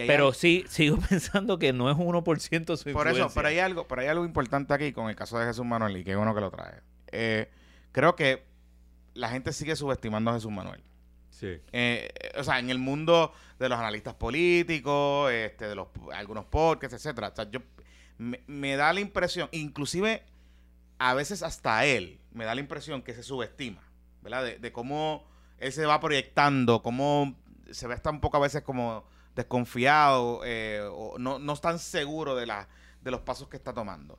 pero 0.06 0.32
sí, 0.32 0.64
sigo 0.68 0.98
pensando 1.08 1.58
que 1.58 1.72
no 1.72 1.90
es 1.90 1.96
1% 1.96 2.76
su 2.76 2.92
Por 2.92 3.08
eso, 3.08 3.30
pero 3.34 3.48
hay, 3.48 3.58
algo, 3.58 3.86
pero 3.88 4.02
hay 4.02 4.08
algo 4.08 4.24
importante 4.24 4.72
aquí 4.72 4.92
con 4.92 5.08
el 5.10 5.16
caso 5.16 5.38
de 5.38 5.46
Jesús 5.46 5.64
Manuel 5.64 5.96
y 5.96 6.04
que 6.04 6.14
bueno 6.14 6.34
que 6.34 6.40
lo 6.40 6.50
trae. 6.50 6.74
Eh, 7.10 7.48
creo 7.92 8.14
que 8.14 8.44
la 9.20 9.28
gente 9.28 9.52
sigue 9.52 9.76
subestimando 9.76 10.30
a 10.30 10.34
Jesús 10.34 10.50
Manuel. 10.50 10.82
Sí. 11.30 11.60
Eh, 11.72 12.08
o 12.36 12.44
sea, 12.44 12.58
en 12.58 12.70
el 12.70 12.78
mundo 12.78 13.32
de 13.58 13.68
los 13.68 13.78
analistas 13.78 14.14
políticos, 14.14 15.30
este, 15.30 15.68
de 15.68 15.74
los 15.74 15.88
algunos 16.12 16.44
podcasts, 16.46 16.94
etcétera. 16.94 17.28
O 17.28 17.36
sea, 17.36 17.50
yo 17.50 17.60
me, 18.18 18.42
me 18.46 18.76
da 18.76 18.92
la 18.92 19.00
impresión, 19.00 19.48
inclusive 19.52 20.22
a 20.98 21.14
veces 21.14 21.42
hasta 21.42 21.84
él, 21.86 22.20
me 22.32 22.44
da 22.44 22.54
la 22.54 22.60
impresión 22.60 23.02
que 23.02 23.14
se 23.14 23.22
subestima. 23.22 23.82
¿verdad? 24.22 24.58
De, 24.58 24.72
cómo 24.72 25.24
él 25.58 25.72
se 25.72 25.86
va 25.86 26.00
proyectando, 26.00 26.82
cómo 26.82 27.36
se 27.70 27.86
ve 27.86 28.00
un 28.10 28.20
poco 28.20 28.36
a 28.36 28.40
veces 28.40 28.62
como 28.62 29.04
desconfiado 29.34 30.42
eh, 30.44 30.82
o 30.90 31.18
no, 31.18 31.38
no 31.38 31.56
tan 31.56 31.78
seguro 31.78 32.34
de, 32.34 32.46
la, 32.46 32.68
de 33.02 33.10
los 33.10 33.20
pasos 33.20 33.48
que 33.48 33.56
está 33.56 33.72
tomando. 33.72 34.18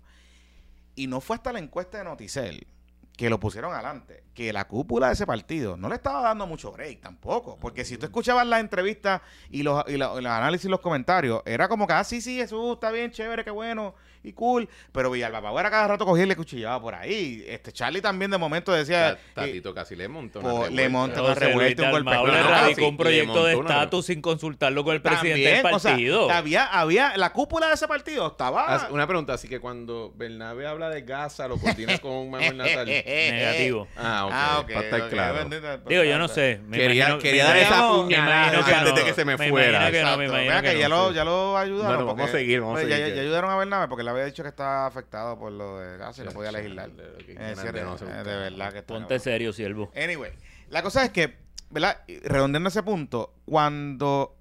Y 0.96 1.08
no 1.08 1.22
fue 1.22 1.36
hasta 1.36 1.54
la 1.54 1.60
encuesta 1.60 1.98
de 1.98 2.04
Noticel 2.04 2.68
que 3.16 3.30
lo 3.30 3.40
pusieron 3.40 3.74
adelante, 3.74 4.24
que 4.34 4.52
la 4.54 4.68
cúpula 4.68 5.08
de 5.08 5.14
ese 5.14 5.28
partido 5.28 5.78
no 5.78 5.90
le 5.90 5.96
estaba 5.96 6.22
dando 6.22 6.48
mucho 6.48 6.72
break 6.72 7.02
tampoco, 7.02 7.58
porque 7.60 7.86
si 7.86 7.98
tú 7.98 8.06
escuchabas 8.06 8.48
las 8.48 8.62
entrevistas 8.62 9.22
y 9.50 9.64
los, 9.64 9.84
y, 9.88 9.98
los 9.98 10.18
análisis 10.26 10.66
y 10.66 10.70
los 10.70 10.80
comentarios, 10.80 11.42
era 11.46 11.68
como 11.68 11.86
que, 11.86 11.94
ah, 11.94 12.04
sí, 12.04 12.22
sí, 12.22 12.40
eso 12.40 12.74
está 12.74 12.92
bien, 12.92 13.12
chévere, 13.12 13.44
qué 13.44 13.52
bueno, 13.52 13.94
y 14.24 14.34
cool. 14.34 14.70
Pero 14.92 15.12
Villalba 15.12 15.60
era 15.60 15.70
cada 15.70 15.88
rato 15.88 16.06
cogía 16.06 16.24
y 16.24 16.28
le 16.28 16.36
cuchillaba 16.36 16.82
por 16.82 16.96
ahí. 16.96 17.44
Este 17.48 17.72
Charlie 17.72 18.02
también 18.02 18.32
de 18.32 18.38
momento 18.38 18.72
decía. 18.72 19.18
Tatito 19.34 19.74
casi 19.74 19.96
le 19.96 20.08
montó 20.08 20.40
una 20.40 20.70
Le 20.70 20.90
montó 20.90 21.24
una 21.24 21.36
revuelta, 21.36 21.84
un 21.84 21.92
golpe. 21.92 22.12
Le 22.12 22.44
radicó 22.44 22.88
un 22.88 22.98
proyecto 22.98 23.46
de 23.46 23.54
estatus 23.54 24.06
sin 24.06 24.22
consultarlo 24.22 24.84
con 24.84 24.96
el 24.96 25.02
presidente 25.02 25.50
del 25.50 25.62
partido. 25.62 26.30
había, 26.30 26.66
había, 26.66 27.18
la 27.18 27.32
cúpula 27.32 27.68
de 27.68 27.74
ese 27.76 27.88
partido 27.88 28.28
estaba. 28.28 28.90
Una 28.92 29.08
pregunta, 29.08 29.34
así 29.34 29.48
que 29.48 29.60
cuando 29.60 30.14
Bernabe 30.16 30.68
habla 30.68 30.90
de 30.90 31.02
Gaza, 31.02 31.48
lo 31.48 31.58
coordina 31.58 31.98
con 32.00 32.30
Manuel 32.32 32.58
Natal. 32.58 32.86
Negativo. 32.86 33.88
Ah, 33.98 34.26
ok. 34.26 34.32
Ah, 34.34 34.60
okay 34.60 34.76
para 34.76 34.88
estar 34.88 35.10
claro. 35.10 35.82
Digo, 35.88 36.04
yo 36.04 36.18
no 36.18 36.28
sé. 36.28 36.62
quería, 36.72 37.18
quería 37.20 37.46
dar 37.46 37.58
esa 37.58 37.90
puñalada 37.90 38.80
antes 38.80 38.96
de 38.96 39.04
que 39.04 39.14
se 39.14 39.26
me 39.26 39.38
fuera. 39.38 39.92
Que 39.92 40.04
no, 40.04 40.18
me 40.18 40.26
imagino 40.26 40.62
que, 40.62 40.80
ya, 40.80 40.90
lo, 40.90 41.12
ya 41.12 41.24
lo 41.24 41.58
ayudaron. 41.58 42.06
Bueno, 42.06 42.06
vamos 42.06 42.30
a 42.30 42.32
seguir, 42.32 42.62
vamos 42.62 42.80
a 42.80 42.82
seguir. 42.82 43.14
Ya, 43.16 43.22
ayudaron 43.22 43.52
a 43.52 43.58
Bernabe 43.58 43.88
porque 43.88 44.04
la 44.04 44.11
había 44.12 44.26
dicho 44.26 44.44
que 44.44 44.50
estaba 44.50 44.86
afectado 44.86 45.38
por 45.38 45.52
lo 45.52 45.80
de 45.80 45.98
gas 45.98 46.18
y 46.20 46.24
no 46.24 46.32
podía 46.32 46.52
legislar. 46.52 46.92
Eh, 47.28 47.56
de, 47.56 48.24
verdad 48.24 48.74
que 48.74 48.84
Ponte 48.84 49.20
serio, 49.20 49.54
siervo. 49.54 49.92
Anyway, 49.96 50.32
la 50.70 50.84
cosa 50.84 51.04
es 51.04 51.12
que, 51.12 51.38
¿verdad? 51.70 52.02
Redondeando 52.24 52.70
ese 52.70 52.84
punto, 52.84 53.34
cuando 53.46 54.38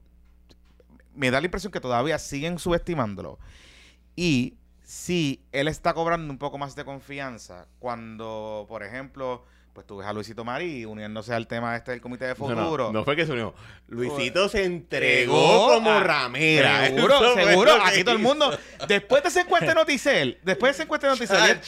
me 1.15 1.31
da 1.31 1.41
la 1.41 1.47
impresión 1.47 1.73
que 1.73 1.81
todavía 1.81 2.19
siguen 2.19 2.59
subestimándolo 2.59 3.39
y 4.17 4.59
si 4.83 5.45
él 5.53 5.69
está 5.69 5.95
cobrando 5.95 6.33
un 6.33 6.39
poco 6.39 6.59
más 6.59 6.75
de 6.75 6.85
confianza 6.85 7.69
cuando, 7.79 8.67
por 8.69 8.83
ejemplo 8.83 9.45
pues 9.73 9.87
tú 9.87 9.99
ves 9.99 10.07
a 10.07 10.13
Luisito 10.13 10.45
Marí 10.45 10.85
uniéndose 10.85 11.33
al 11.33 11.47
tema 11.47 11.77
este 11.77 11.93
del 11.93 12.01
Comité 12.01 12.27
de 12.27 12.35
Futuro. 12.35 12.93
No, 12.93 13.05
fue 13.05 13.15
que 13.15 13.25
se 13.25 13.33
unió. 13.33 13.55
Luisito 13.89 14.49
se 14.49 14.65
entregó 14.65 15.69
como 15.69 16.01
ramera. 16.01 16.87
Seguro, 16.91 17.35
seguro. 17.35 17.73
Aquí 17.85 18.03
todo 18.05 18.15
el 18.15 18.21
mundo. 18.21 18.57
Después 18.89 19.23
de 19.23 19.29
ese 19.29 19.41
encuesta 19.41 19.75
Noticel, 19.75 20.39
después 20.43 20.71
de 20.71 20.75
ese 20.75 20.83
encuesta 20.85 21.09
Noticel, 21.09 21.61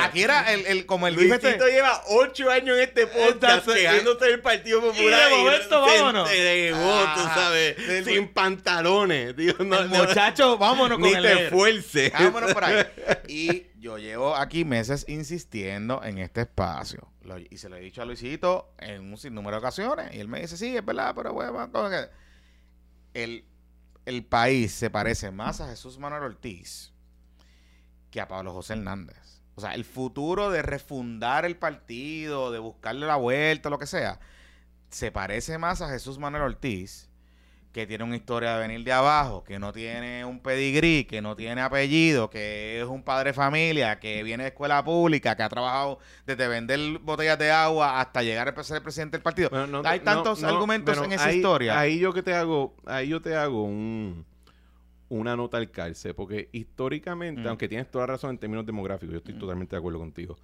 aquí 0.00 0.22
era 0.22 0.52
el, 0.52 0.66
el 0.66 0.86
como 0.86 1.06
el 1.06 1.14
Luisito 1.14 1.48
este, 1.48 1.70
lleva 1.70 2.02
ocho 2.08 2.50
años 2.50 2.76
en 2.76 2.84
este 2.84 3.06
podcast 3.06 3.68
quejándose 3.68 4.24
del 4.26 4.40
Partido 4.40 4.80
Popular. 4.80 5.30
Y 5.30 5.34
de 5.34 5.42
momento, 5.42 5.80
vámonos. 5.80 6.28
Se 6.28 6.68
entregó, 6.68 7.04
tú 7.14 7.20
sabes, 7.20 8.04
sin 8.04 8.28
pantalones. 8.28 9.36
Dios, 9.36 9.58
no, 9.60 9.82
muchacho, 9.88 10.58
vámonos 10.58 10.98
con 10.98 11.10
Ni 11.10 11.20
te 11.20 11.48
fuerce. 11.50 12.10
Vámonos 12.10 12.52
por 12.54 12.64
ahí. 12.64 12.84
Y 13.28 13.66
yo 13.78 13.98
llevo 13.98 14.34
aquí 14.34 14.64
meses 14.64 15.04
insistiendo 15.08 16.02
en 16.02 16.18
este 16.18 16.42
espacio. 16.42 17.08
Y 17.50 17.58
se 17.58 17.68
lo 17.68 17.76
he 17.76 17.80
dicho 17.80 18.00
a 18.00 18.04
Luisito 18.04 18.72
en 18.78 19.10
un 19.10 19.18
sinnúmero 19.18 19.56
de 19.56 19.58
ocasiones. 19.58 20.14
Y 20.14 20.20
él 20.20 20.28
me 20.28 20.40
dice, 20.40 20.56
sí, 20.56 20.76
es 20.76 20.84
verdad, 20.84 21.14
pero 21.14 21.32
bueno, 21.32 21.70
que 21.90 22.08
el, 23.14 23.44
el 24.06 24.24
país 24.24 24.72
se 24.72 24.90
parece 24.90 25.30
más 25.30 25.60
a 25.60 25.68
Jesús 25.68 25.98
Manuel 25.98 26.22
Ortiz 26.22 26.92
que 28.10 28.20
a 28.20 28.28
Pablo 28.28 28.52
José 28.52 28.74
Hernández. 28.74 29.42
O 29.54 29.60
sea, 29.60 29.74
el 29.74 29.84
futuro 29.84 30.50
de 30.50 30.62
refundar 30.62 31.44
el 31.44 31.56
partido, 31.56 32.52
de 32.52 32.58
buscarle 32.58 33.06
la 33.06 33.16
vuelta, 33.16 33.70
lo 33.70 33.78
que 33.78 33.86
sea, 33.86 34.20
se 34.90 35.10
parece 35.10 35.58
más 35.58 35.82
a 35.82 35.88
Jesús 35.88 36.18
Manuel 36.18 36.44
Ortiz 36.44 37.07
que 37.72 37.86
tiene 37.86 38.04
una 38.04 38.16
historia 38.16 38.54
de 38.54 38.66
venir 38.66 38.84
de 38.84 38.92
abajo, 38.92 39.44
que 39.44 39.58
no 39.58 39.72
tiene 39.72 40.24
un 40.24 40.40
pedigrí, 40.40 41.04
que 41.04 41.20
no 41.20 41.36
tiene 41.36 41.60
apellido, 41.60 42.30
que 42.30 42.80
es 42.80 42.86
un 42.86 43.02
padre 43.02 43.30
de 43.30 43.34
familia, 43.34 43.98
que 44.00 44.22
viene 44.22 44.44
de 44.44 44.48
escuela 44.50 44.82
pública, 44.84 45.36
que 45.36 45.42
ha 45.42 45.48
trabajado 45.48 45.98
desde 46.26 46.48
vender 46.48 46.98
botellas 47.00 47.38
de 47.38 47.50
agua 47.50 48.00
hasta 48.00 48.22
llegar 48.22 48.48
a 48.48 48.62
ser 48.64 48.78
el 48.78 48.82
presidente 48.82 49.16
del 49.16 49.22
partido. 49.22 49.50
Hay 49.84 50.00
tantos 50.00 50.42
argumentos 50.42 50.98
en 50.98 51.12
esa 51.12 51.32
historia. 51.32 51.78
Ahí 51.78 51.98
yo 51.98 52.12
que 52.12 52.22
te 52.22 52.34
hago, 52.34 52.74
ahí 52.86 53.08
yo 53.08 53.20
te 53.20 53.34
hago 53.34 53.64
un 53.64 54.26
una 55.10 55.36
nota 55.36 55.56
al 55.56 55.70
calce, 55.70 56.12
porque 56.12 56.50
históricamente, 56.52 57.40
mm. 57.40 57.46
aunque 57.46 57.66
tienes 57.66 57.90
toda 57.90 58.06
la 58.06 58.12
razón 58.12 58.30
en 58.30 58.38
términos 58.38 58.66
demográficos, 58.66 59.12
yo 59.12 59.18
estoy 59.18 59.34
mm. 59.34 59.38
totalmente 59.38 59.74
de 59.74 59.78
acuerdo 59.78 59.98
contigo 59.98 60.36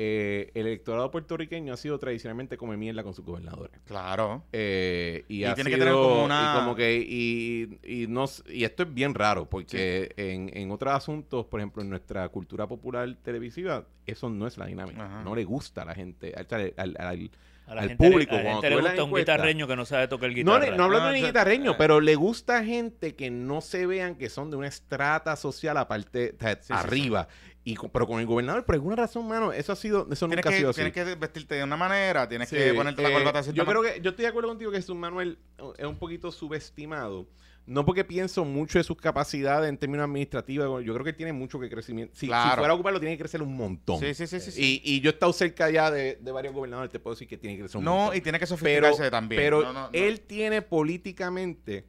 eh, 0.00 0.52
el 0.54 0.68
electorado 0.68 1.10
puertorriqueño 1.10 1.72
ha 1.72 1.76
sido 1.76 1.98
tradicionalmente 1.98 2.56
come 2.56 2.76
mierda 2.76 3.02
con 3.02 3.14
sus 3.14 3.24
gobernadores. 3.24 3.80
Claro. 3.84 4.44
Eh, 4.52 5.24
y, 5.26 5.40
tiene 5.40 5.70
que 5.70 5.76
tener 5.76 5.92
como 5.92 6.24
una... 6.24 6.52
Y 6.54 6.58
como 6.60 6.76
que, 6.76 7.04
y, 7.04 7.80
y, 7.82 8.06
no, 8.06 8.26
y 8.48 8.62
esto 8.62 8.84
es 8.84 8.94
bien 8.94 9.12
raro, 9.12 9.50
porque 9.50 10.12
en, 10.16 10.56
en 10.56 10.70
otros 10.70 10.94
asuntos, 10.94 11.46
por 11.46 11.58
ejemplo, 11.58 11.82
en 11.82 11.90
nuestra 11.90 12.28
cultura 12.28 12.68
popular 12.68 13.12
televisiva, 13.24 13.88
eso 14.06 14.30
no 14.30 14.46
es 14.46 14.56
la 14.56 14.66
dinámica. 14.66 15.20
No 15.24 15.34
le 15.34 15.42
gusta 15.42 15.82
a 15.82 15.86
la 15.86 15.96
gente, 15.96 16.32
al, 16.36 16.46
al, 16.76 16.96
al 16.96 17.30
a 17.66 17.74
la 17.74 17.82
al 17.82 17.88
gente, 17.88 18.08
público. 18.08 18.36
A 18.36 18.42
la 18.42 18.52
gente 18.52 18.70
le 18.70 18.80
gusta 18.80 19.02
un 19.02 19.14
guitarreño 19.14 19.66
que 19.66 19.74
no 19.74 19.84
sabe 19.84 20.06
tocar 20.06 20.28
el 20.28 20.36
guitarra. 20.36 20.70
No, 20.70 20.76
no 20.76 20.84
hablando 20.84 21.08
de 21.08 21.22
guitarreño, 21.26 21.76
pero 21.76 22.00
le 22.00 22.14
gusta 22.14 22.64
gente 22.64 23.16
que 23.16 23.30
no 23.30 23.60
se 23.60 23.84
vean 23.84 24.14
que 24.14 24.30
son 24.30 24.50
de 24.50 24.56
una 24.58 24.68
estrata 24.68 25.34
social 25.34 25.76
aparte, 25.76 26.36
arriba 26.70 27.26
pero 27.92 28.06
con 28.06 28.20
el 28.20 28.26
gobernador, 28.26 28.64
por 28.64 28.74
alguna 28.74 28.96
razón, 28.96 29.26
mano, 29.26 29.52
eso 29.52 29.72
ha 29.72 29.76
sido, 29.76 30.06
eso 30.10 30.26
nunca 30.28 30.48
ha 30.48 30.52
sido 30.52 30.70
así. 30.70 30.80
Tienes 30.80 30.92
que 30.92 31.14
vestirte 31.16 31.56
de 31.56 31.64
una 31.64 31.76
manera, 31.76 32.28
tienes 32.28 32.48
que 32.48 32.72
ponerte 32.74 33.02
la 33.02 33.12
corbata 33.12 33.40
Yo 33.52 33.64
creo 33.66 33.82
que, 33.82 34.00
yo 34.00 34.10
estoy 34.10 34.24
de 34.24 34.28
acuerdo 34.28 34.48
contigo 34.48 34.70
que 34.70 34.78
Jesús 34.78 34.96
Manuel 34.96 35.38
es 35.76 35.86
un 35.86 35.96
poquito 35.96 36.30
subestimado. 36.30 37.26
No 37.66 37.84
porque 37.84 38.02
pienso 38.02 38.46
mucho 38.46 38.78
de 38.78 38.82
sus 38.82 38.96
capacidades 38.96 39.68
en 39.68 39.76
términos 39.76 40.04
administrativos, 40.04 40.82
yo 40.82 40.94
creo 40.94 41.04
que 41.04 41.12
tiene 41.12 41.34
mucho 41.34 41.60
que 41.60 41.68
crecimiento. 41.68 42.16
Si, 42.16 42.26
fuera 42.26 42.70
a 42.70 42.72
ocuparlo, 42.72 42.98
tiene 42.98 43.14
que 43.14 43.24
crecer 43.24 43.42
un 43.42 43.54
montón. 43.54 44.00
Sí, 44.00 44.14
sí, 44.14 44.26
sí. 44.26 44.40
sí, 44.40 44.80
Y, 44.82 45.00
yo 45.02 45.10
he 45.10 45.12
estado 45.12 45.34
cerca 45.34 45.68
ya 45.68 45.90
de, 45.90 46.18
varios 46.32 46.54
gobernadores, 46.54 46.90
te 46.90 46.98
puedo 46.98 47.14
decir 47.14 47.28
que 47.28 47.36
tiene 47.36 47.56
que 47.56 47.64
crecer 47.64 47.78
un 47.78 47.84
montón. 47.84 48.06
No, 48.06 48.14
y 48.14 48.22
tiene 48.22 48.38
que 48.38 48.46
sofisticarse 48.46 49.10
también. 49.10 49.38
Pero 49.38 49.90
él 49.92 50.20
tiene 50.22 50.62
políticamente 50.62 51.84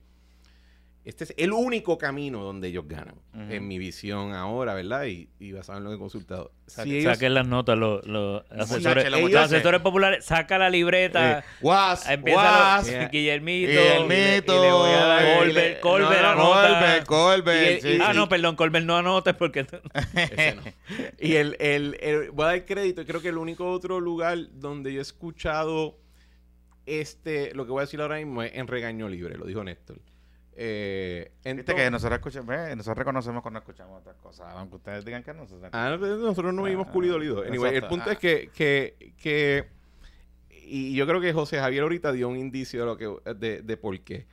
este 1.06 1.24
es 1.24 1.34
el 1.38 1.54
único 1.54 1.97
camino 1.97 2.43
donde 2.43 2.68
ellos 2.68 2.86
ganan, 2.88 3.16
en 3.34 3.68
mi 3.68 3.80
visión 3.80 4.34
ahora, 4.34 4.74
¿verdad? 4.76 5.06
Y, 5.06 5.30
y 5.39 5.54
basado 5.54 5.78
en 5.78 5.86
lo 5.86 5.89
que 5.89 5.95
he 5.95 6.00
consultado. 6.00 6.52
Saquen 6.68 7.34
las 7.34 7.47
notas 7.47 7.78
los, 7.78 8.04
asesores, 8.52 9.10
los 9.10 9.34
asesores 9.34 9.82
populares, 9.82 10.26
saca 10.26 10.58
la 10.58 10.70
libreta, 10.70 11.39
eh, 11.39 11.43
was, 11.62 12.08
empieza 12.08 12.78
was, 12.78 13.12
Guillermito, 13.12 13.72
Guillermito, 13.72 14.58
y, 14.58 14.62
le, 14.62 14.72
voy 14.72 14.91
a 14.91 15.06
dar 15.06 15.38
Colbert, 15.39 15.80
Colbert 15.80 16.22
no, 16.22 16.36
no, 16.36 16.52
Colbert, 16.52 17.06
Colbert, 17.06 17.82
sí, 17.82 17.97
Ah, 18.02 18.14
no, 18.14 18.30
perdón, 18.30 18.56
Colbert 18.56 18.86
no 18.86 18.97
anotes 18.97 19.34
porque... 19.36 19.62
Ese 20.16 20.56
no. 20.56 20.62
Y 21.20 21.36
el, 21.36 21.56
el, 21.60 21.97
el, 22.02 22.32
voy 22.32 22.43
a 22.43 22.47
dar 22.50 22.66
crédito, 22.66 23.06
creo 23.06 23.22
que 23.22 23.30
el 23.30 23.38
único 23.38 23.72
otro 23.72 24.00
lugar 24.00 24.38
donde 24.52 24.93
yo 24.93 25.00
he 25.00 25.02
escuchado 25.02 25.97
este, 26.86 27.54
lo 27.54 27.66
que 27.66 27.72
voy 27.72 27.80
a 27.80 27.82
decir 27.82 28.02
ahora 28.02 28.18
mismo 28.18 28.43
es 28.43 28.52
en 28.56 28.68
Regaño 28.68 29.08
Libre, 29.08 29.38
lo 29.38 29.45
dijo 29.45 29.64
Néstor. 29.64 30.00
Eh, 30.62 31.32
Viste 31.55 31.74
que 31.74 31.89
nosotros 31.89 32.18
escuchamos, 32.18 32.53
nosotros 32.76 32.97
reconocemos 32.97 33.41
cuando 33.41 33.60
escuchamos 33.60 34.01
otras 34.01 34.18
cosas, 34.18 34.53
aunque 34.55 34.76
ustedes 34.76 35.05
digan 35.05 35.24
que 35.24 35.34
no. 35.34 35.47
Ah, 35.72 35.95
nosotros 35.97 36.53
no 36.53 36.64
vimos 36.64 36.88
ah, 36.88 36.91
el 37.78 37.88
punto 37.88 38.12
es 38.12 38.18
que, 38.18 38.49
que, 38.53 39.14
que 39.18 39.70
y 40.49 40.93
yo 40.95 41.07
creo 41.07 41.22
que 41.22 41.32
José 41.32 41.60
Javier 41.60 41.84
ahorita 41.84 42.12
dio 42.12 42.28
un 42.28 42.36
indicio 42.36 42.82
de 42.82 42.86
lo 42.86 42.97
que 42.97 43.34
de, 43.36 43.62
de 43.62 43.78
por 43.78 43.97
qué. 44.01 44.28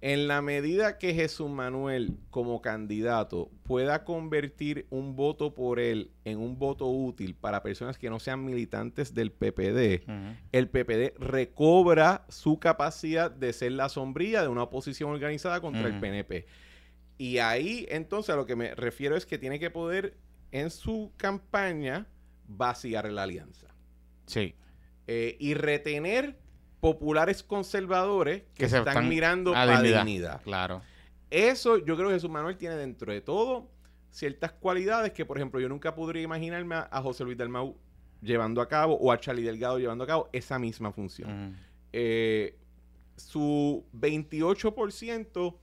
En 0.00 0.28
la 0.28 0.42
medida 0.42 0.96
que 0.96 1.12
Jesús 1.12 1.50
Manuel 1.50 2.18
como 2.30 2.62
candidato 2.62 3.50
pueda 3.64 4.04
convertir 4.04 4.86
un 4.90 5.16
voto 5.16 5.54
por 5.54 5.80
él 5.80 6.12
en 6.24 6.38
un 6.38 6.56
voto 6.56 6.86
útil 6.86 7.34
para 7.34 7.64
personas 7.64 7.98
que 7.98 8.08
no 8.08 8.20
sean 8.20 8.44
militantes 8.44 9.12
del 9.12 9.32
PPD, 9.32 10.08
el 10.52 10.68
PPD 10.68 11.18
recobra 11.18 12.24
su 12.28 12.60
capacidad 12.60 13.28
de 13.28 13.52
ser 13.52 13.72
la 13.72 13.88
sombría 13.88 14.42
de 14.42 14.48
una 14.48 14.62
oposición 14.62 15.10
organizada 15.10 15.60
contra 15.60 15.88
el 15.88 15.98
PNP. 15.98 16.46
Y 17.18 17.38
ahí 17.38 17.84
entonces 17.90 18.32
a 18.32 18.36
lo 18.36 18.46
que 18.46 18.54
me 18.54 18.76
refiero 18.76 19.16
es 19.16 19.26
que 19.26 19.38
tiene 19.38 19.58
que 19.58 19.70
poder 19.70 20.16
en 20.52 20.70
su 20.70 21.12
campaña 21.16 22.06
vaciar 22.46 23.10
la 23.10 23.24
alianza. 23.24 23.74
Sí. 24.26 24.54
Eh, 25.08 25.36
y 25.40 25.54
retener 25.54 26.38
populares 26.80 27.42
conservadores 27.42 28.42
que, 28.54 28.68
se 28.68 28.78
están, 28.78 29.08
mirando 29.08 29.54
a 29.54 29.80
dignidad. 29.82 30.42
Claro. 30.42 30.82
Eso 31.30 31.78
yo 31.78 31.96
creo 31.96 32.08
que 32.08 32.14
Jesús 32.14 32.30
Manuel 32.30 32.56
tiene 32.56 32.76
dentro 32.76 33.12
de 33.12 33.20
todo 33.20 33.68
ciertas 34.10 34.52
cualidades 34.52 35.12
que, 35.12 35.24
por 35.24 35.36
ejemplo, 35.36 35.60
yo 35.60 35.68
nunca 35.68 35.94
podría 35.94 36.22
imaginarme 36.22 36.76
a, 36.76 37.02
José 37.02 37.24
Luis 37.24 37.36
Dalmau 37.36 37.76
llevando 38.20 38.60
a 38.60 38.68
cabo 38.68 38.94
o 38.94 39.12
a 39.12 39.18
Charlie 39.18 39.42
Delgado 39.42 39.78
llevando 39.78 40.04
a 40.04 40.06
cabo 40.06 40.28
esa 40.32 40.58
misma 40.58 40.92
función. 40.92 41.56
Eh, 41.92 42.56
su 43.16 43.84
28% 43.94 45.56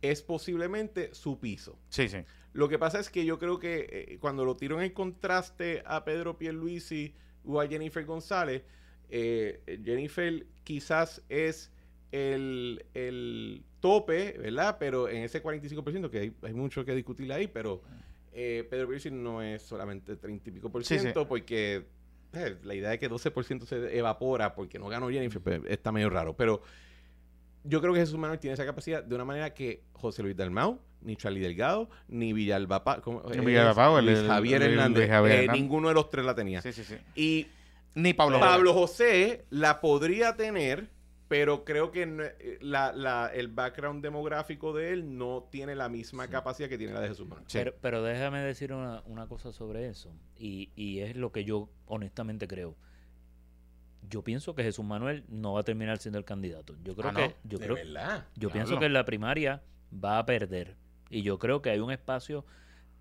es 0.00 0.22
posiblemente 0.22 1.14
su 1.14 1.38
piso. 1.38 1.78
Sí, 1.88 2.08
sí. 2.08 2.18
Lo 2.52 2.68
que 2.68 2.78
pasa 2.78 2.98
es 2.98 3.08
que 3.08 3.24
yo 3.24 3.38
creo 3.38 3.58
que 3.58 3.86
eh, 3.88 4.18
cuando 4.20 4.44
lo 4.44 4.56
tiro 4.56 4.76
en 4.76 4.82
el 4.82 4.92
contraste 4.92 5.82
a 5.86 6.04
Pedro 6.04 6.36
Pierluisi 6.38 7.14
o 7.44 7.60
a 7.60 7.66
Jennifer 7.66 8.04
González, 8.04 8.62
eh, 9.14 9.78
Jennifer 9.84 10.46
quizás 10.64 11.22
es 11.28 11.70
el, 12.12 13.62
tope, 13.80 14.38
¿verdad? 14.38 14.76
Pero 14.80 15.08
en 15.08 15.22
ese 15.22 15.42
45%, 15.42 16.08
que 16.08 16.32
hay, 16.42 16.54
mucho 16.54 16.84
que 16.84 16.94
discutir 16.94 17.30
ahí, 17.30 17.46
pero 17.46 17.82
eh, 18.32 18.66
Pedro 18.70 18.86
Pierluisi 18.86 19.10
no 19.10 19.42
es 19.42 19.60
solamente 19.60 20.16
30 20.16 20.48
y 20.48 20.52
pico 20.52 20.70
por 20.70 20.82
ciento, 20.84 21.28
porque 21.28 21.84
eh, 22.32 22.56
la 22.62 22.74
idea 22.74 22.88
de 22.88 22.98
que 22.98 23.10
12% 23.10 23.66
se 23.66 23.98
evapora 23.98 24.54
porque 24.54 24.78
no 24.78 24.88
ganó 24.88 25.10
Jennifer 25.10 25.42
pues, 25.42 25.60
está 25.66 25.92
medio 25.92 26.08
raro. 26.08 26.34
Pero 26.34 26.62
yo 27.64 27.82
creo 27.82 27.92
que 27.92 28.00
Jesús 28.00 28.18
Manuel 28.18 28.38
tiene 28.38 28.54
esa 28.54 28.64
capacidad 28.64 29.04
de 29.04 29.14
una 29.14 29.26
manera 29.26 29.52
que 29.52 29.82
José 29.92 30.22
Luis 30.22 30.36
Dalmau, 30.36 30.80
ni 31.02 31.16
Charlie 31.16 31.40
Delgado, 31.40 31.90
ni 32.08 32.32
Villalba, 32.32 32.82
Javier 34.26 34.62
Hernández, 34.62 35.10
ninguno 35.52 35.88
de 35.88 35.94
los 35.94 36.08
tres 36.08 36.24
la 36.24 36.34
tenía. 36.34 36.62
Sí, 36.62 36.72
sí, 36.72 36.84
sí. 36.84 36.96
Y 37.14 37.48
ni 37.94 38.14
Pablo, 38.14 38.40
Pablo 38.40 38.74
José. 38.74 39.44
La 39.50 39.80
podría 39.80 40.36
tener, 40.36 40.90
pero 41.28 41.64
creo 41.64 41.90
que 41.90 42.02
eh, 42.02 42.58
el 43.34 43.48
background 43.48 44.02
demográfico 44.02 44.72
de 44.72 44.92
él 44.92 45.16
no 45.16 45.48
tiene 45.50 45.74
la 45.74 45.88
misma 45.88 46.28
capacidad 46.28 46.68
que 46.68 46.78
tiene 46.78 46.92
la 46.92 47.00
de 47.00 47.08
Jesús 47.08 47.26
Manuel. 47.26 47.46
Pero, 47.52 47.74
pero, 47.80 48.02
déjame 48.02 48.40
decir 48.40 48.72
una, 48.72 49.26
cosa 49.28 49.52
sobre 49.52 49.88
eso, 49.88 50.14
y, 50.36 50.70
y 50.76 51.00
es 51.00 51.16
lo 51.16 51.32
que 51.32 51.44
yo 51.44 51.70
honestamente 51.86 52.46
creo. 52.46 52.76
Yo 54.08 54.22
pienso 54.22 54.54
que 54.54 54.62
Jesús 54.62 54.84
Manuel 54.84 55.24
no 55.28 55.54
va 55.54 55.60
a 55.60 55.62
terminar 55.62 55.98
siendo 55.98 56.18
el 56.18 56.24
candidato. 56.24 56.74
Yo 56.82 56.94
creo 56.94 57.10
ah, 57.10 57.14
que 57.14 57.36
yo 57.44 57.58
creo 57.58 57.76
yo 58.36 58.50
pienso 58.50 58.78
que 58.78 58.86
en 58.86 58.92
la 58.92 59.04
primaria 59.04 59.62
va 59.92 60.18
a 60.18 60.26
perder 60.26 60.76
y 61.08 61.22
yo 61.22 61.38
creo 61.38 61.62
que 61.62 61.70
hay 61.70 61.78
un 61.78 61.92
espacio 61.92 62.44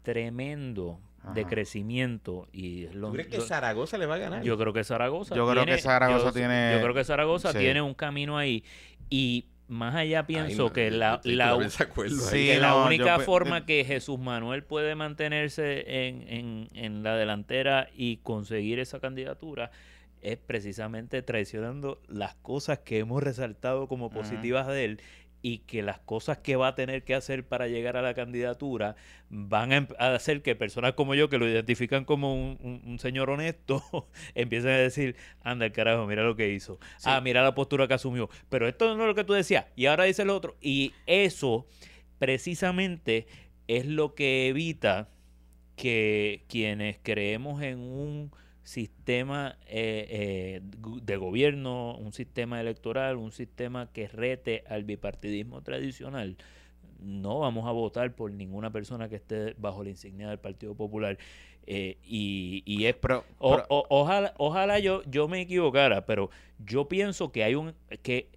tremendo 0.04 1.02
de 1.34 1.46
crecimiento 1.46 2.48
y 2.52 2.88
lo, 2.94 3.08
¿Tú 3.08 3.14
crees 3.14 3.28
que 3.28 3.42
Zaragoza 3.42 3.98
le 3.98 4.06
va 4.06 4.16
a 4.16 4.18
ganar? 4.18 4.44
Yo 4.44 4.58
creo 4.58 4.74
que 4.74 4.84
Zaragoza 4.84 5.36
Yo 5.36 5.48
creo 5.50 5.66
que 5.66 5.78
Zaragoza 5.78 6.32
tiene 6.32 6.74
Yo 6.74 6.82
creo 6.82 6.94
que 6.94 7.04
Zaragoza 7.04 7.54
tiene 7.54 7.82
un 7.82 7.94
camino 7.94 8.38
ahí. 8.38 8.64
Y 9.10 9.46
más 9.68 9.96
allá 9.96 10.26
pienso 10.26 10.74
que 10.74 10.92
la, 10.92 11.22
la, 11.24 11.58
la 12.60 12.76
única 12.76 13.20
forma 13.20 13.66
que 13.66 13.86
Jesús 13.86 14.20
Manuel 14.20 14.64
puede 14.64 14.96
mantenerse 14.96 16.08
en, 16.08 16.28
en, 16.28 16.68
en 16.74 17.04
la 17.04 17.16
delantera 17.16 17.88
y 17.96 18.18
conseguir 18.18 18.80
esa 18.80 19.00
candidatura 19.00 19.72
es 20.22 20.38
precisamente 20.38 21.22
traicionando 21.22 22.00
las 22.08 22.36
cosas 22.36 22.80
que 22.80 23.00
hemos 23.00 23.24
resaltado 23.24 23.88
como 23.88 24.10
positivas 24.10 24.68
de 24.68 24.86
él 24.86 25.02
y 25.42 25.60
que 25.60 25.82
las 25.82 26.00
cosas 26.00 26.38
que 26.40 26.56
va 26.56 26.70
a 26.70 26.76
tener 26.76 27.04
que 27.04 27.16
hacer 27.16 27.48
para 27.48 27.68
llegar 27.68 27.98
a 27.98 28.02
la 28.02 28.14
candidatura 28.14 28.96
van 29.30 29.74
a, 29.74 29.88
hacer 30.14 30.42
que 30.42 30.56
personas 30.56 30.94
como 30.94 31.16
yo, 31.16 31.30
que 31.30 31.38
lo 31.38 31.48
identifican 31.48 32.06
como 32.06 32.34
un, 32.34 32.98
señor 33.00 33.30
honesto, 33.30 33.84
empiecen 34.36 34.72
a 34.72 34.78
decir, 34.78 35.16
anda 35.44 35.66
el 35.66 35.72
carajo, 35.72 36.06
mira 36.06 36.24
lo 36.24 36.36
que 36.36 36.50
hizo. 36.50 36.80
Ah, 37.04 37.22
mira 37.22 37.44
la 37.44 37.56
postura 37.56 37.88
que 37.88 37.96
asumió. 37.96 38.30
Pero 38.50 38.68
esto 38.68 38.96
no 38.96 39.04
es 39.04 39.08
lo 39.08 39.16
que 39.16 39.24
tú 39.24 39.34
decías. 39.34 39.66
Y 39.76 39.88
ahora 39.88 40.04
dice 40.04 40.26
lo 40.26 40.36
otro. 40.36 40.58
Y 40.62 40.94
eso 41.08 41.68
precisamente 42.20 43.26
es 43.68 43.86
lo 43.86 44.14
que 44.14 44.48
evita 44.48 45.10
que 45.76 46.46
quienes 46.48 47.00
creemos 47.02 47.64
en 47.64 47.80
un 47.80 48.32
sistema 48.72 49.58
eh, 49.68 50.08
eh, 50.10 50.62
de 51.04 51.18
gobierno, 51.18 51.98
un 51.98 52.14
sistema 52.14 52.62
electoral, 52.62 53.18
un 53.18 53.34
sistema 53.34 53.92
que 53.92 54.08
rete 54.08 54.64
al 54.70 54.86
bipartidismo 54.86 55.62
tradicional, 55.62 56.38
no 57.02 57.40
vamos 57.40 57.68
a 57.68 57.72
votar 57.72 58.16
por 58.16 58.32
ninguna 58.32 58.72
persona 58.72 59.10
que 59.10 59.18
esté 59.18 59.56
bajo 59.58 59.84
la 59.84 59.90
insignia 59.90 60.30
del 60.30 60.40
Partido 60.40 60.74
Popular. 60.74 61.18
Eh, 61.68 61.98
y, 62.04 62.64
y, 62.66 62.86
es 62.86 62.96
ojalá 63.38 64.34
ojalá 64.38 64.80
yo 64.80 65.04
yo 65.04 65.28
me 65.28 65.42
equivocara 65.42 66.08
pero 66.08 66.32
yo 66.58 66.88
pienso 66.88 67.32
que 67.32 67.44
hay 67.44 67.54
un 67.54 67.76
que 68.02 68.30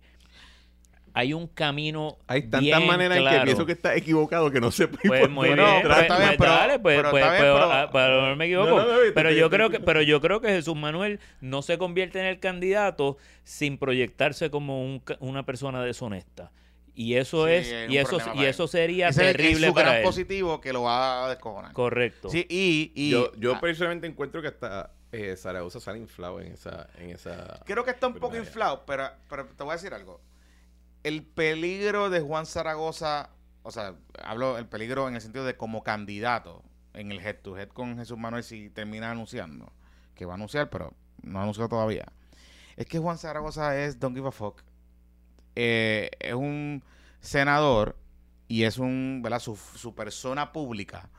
hay 1.16 1.32
un 1.32 1.46
camino. 1.46 2.18
Hay 2.26 2.42
tantas 2.42 2.84
maneras 2.84 3.18
en 3.18 3.24
que 3.24 3.44
pienso 3.44 3.64
que 3.64 3.72
está 3.72 3.94
equivocado 3.94 4.50
que 4.50 4.60
no 4.60 4.72
se 4.72 4.88
puede. 4.88 5.08
Pues 5.08 5.30
muy 5.30 5.54
bien, 5.54 5.58
pero 5.82 5.94
está 5.94 6.18
bien, 6.18 6.34
pero, 6.36 6.50
dale, 6.50 6.78
pues, 6.80 7.00
pues, 7.02 7.10
pues 7.10 7.24
ah, 7.24 7.88
pero, 7.92 8.28
no 8.28 8.36
me 8.36 8.46
equivoco. 8.46 8.84
pero 9.14 9.30
yo 9.30 9.48
creo 9.48 9.70
que, 9.70 9.78
pero 9.78 10.02
yo 10.02 10.20
creo 10.20 10.40
que 10.40 10.48
Jesús 10.48 10.74
Manuel 10.74 11.20
no 11.40 11.62
se 11.62 11.78
convierte 11.78 12.18
en 12.18 12.26
el 12.26 12.40
candidato 12.40 13.16
sin 13.44 13.78
proyectarse 13.78 14.50
como 14.50 14.84
un, 14.84 15.02
una 15.20 15.46
persona 15.46 15.82
deshonesta. 15.84 16.50
Y 16.96 17.14
eso 17.14 17.46
es, 17.46 17.72
y 17.88 17.96
eso, 17.96 18.18
y 18.34 18.44
eso 18.44 18.66
sería 18.66 19.10
terrible 19.10 19.68
es 19.68 19.72
para 19.72 19.98
él. 19.98 20.04
positivo 20.04 20.60
que 20.60 20.72
lo 20.72 20.82
va 20.82 21.26
a 21.26 21.28
descojonar. 21.28 21.72
Correcto. 21.72 22.28
Sí, 22.28 22.44
y, 22.48 22.92
y 22.94 23.10
yo, 23.10 23.32
yo 23.36 23.54
ah. 23.54 23.60
personalmente 23.60 24.06
encuentro 24.06 24.42
que 24.42 24.48
hasta 24.48 24.92
eh, 25.10 25.36
Zaragoza 25.36 25.80
sale 25.80 25.98
inflado 25.98 26.40
en 26.40 26.52
esa, 26.52 26.88
en 26.98 27.10
esa. 27.10 27.60
Creo 27.64 27.84
que 27.84 27.92
está 27.92 28.08
un 28.08 28.14
poco 28.14 28.36
inflado, 28.36 28.84
pero, 28.84 29.10
pero 29.28 29.46
te 29.46 29.62
voy 29.62 29.72
a 29.72 29.74
decir 29.74 29.92
algo 29.92 30.20
el 31.04 31.22
peligro 31.22 32.10
de 32.10 32.20
Juan 32.20 32.46
Zaragoza, 32.46 33.30
o 33.62 33.70
sea, 33.70 33.94
hablo 34.22 34.58
el 34.58 34.66
peligro 34.66 35.08
en 35.08 35.14
el 35.14 35.20
sentido 35.20 35.44
de 35.44 35.56
como 35.56 35.82
candidato 35.82 36.62
en 36.92 37.12
el 37.12 37.20
head 37.20 37.36
to 37.42 37.56
head 37.56 37.68
con 37.68 37.96
Jesús 37.96 38.18
Manuel 38.18 38.42
si 38.42 38.70
termina 38.70 39.10
anunciando, 39.10 39.72
que 40.14 40.26
va 40.26 40.32
a 40.32 40.36
anunciar, 40.36 40.70
pero 40.70 40.94
no 41.22 41.38
ha 41.38 41.42
anunciado 41.42 41.68
todavía. 41.68 42.06
Es 42.76 42.86
que 42.86 42.98
Juan 42.98 43.18
Zaragoza 43.18 43.78
es 43.78 44.00
don't 44.00 44.16
give 44.16 44.28
a 44.28 44.32
fuck. 44.32 44.62
Eh, 45.54 46.10
es 46.18 46.34
un 46.34 46.82
senador 47.20 47.96
y 48.48 48.64
es 48.64 48.78
un, 48.78 49.20
¿verdad? 49.22 49.38
Su, 49.38 49.56
su 49.56 49.94
persona 49.94 50.52
pública 50.52 51.10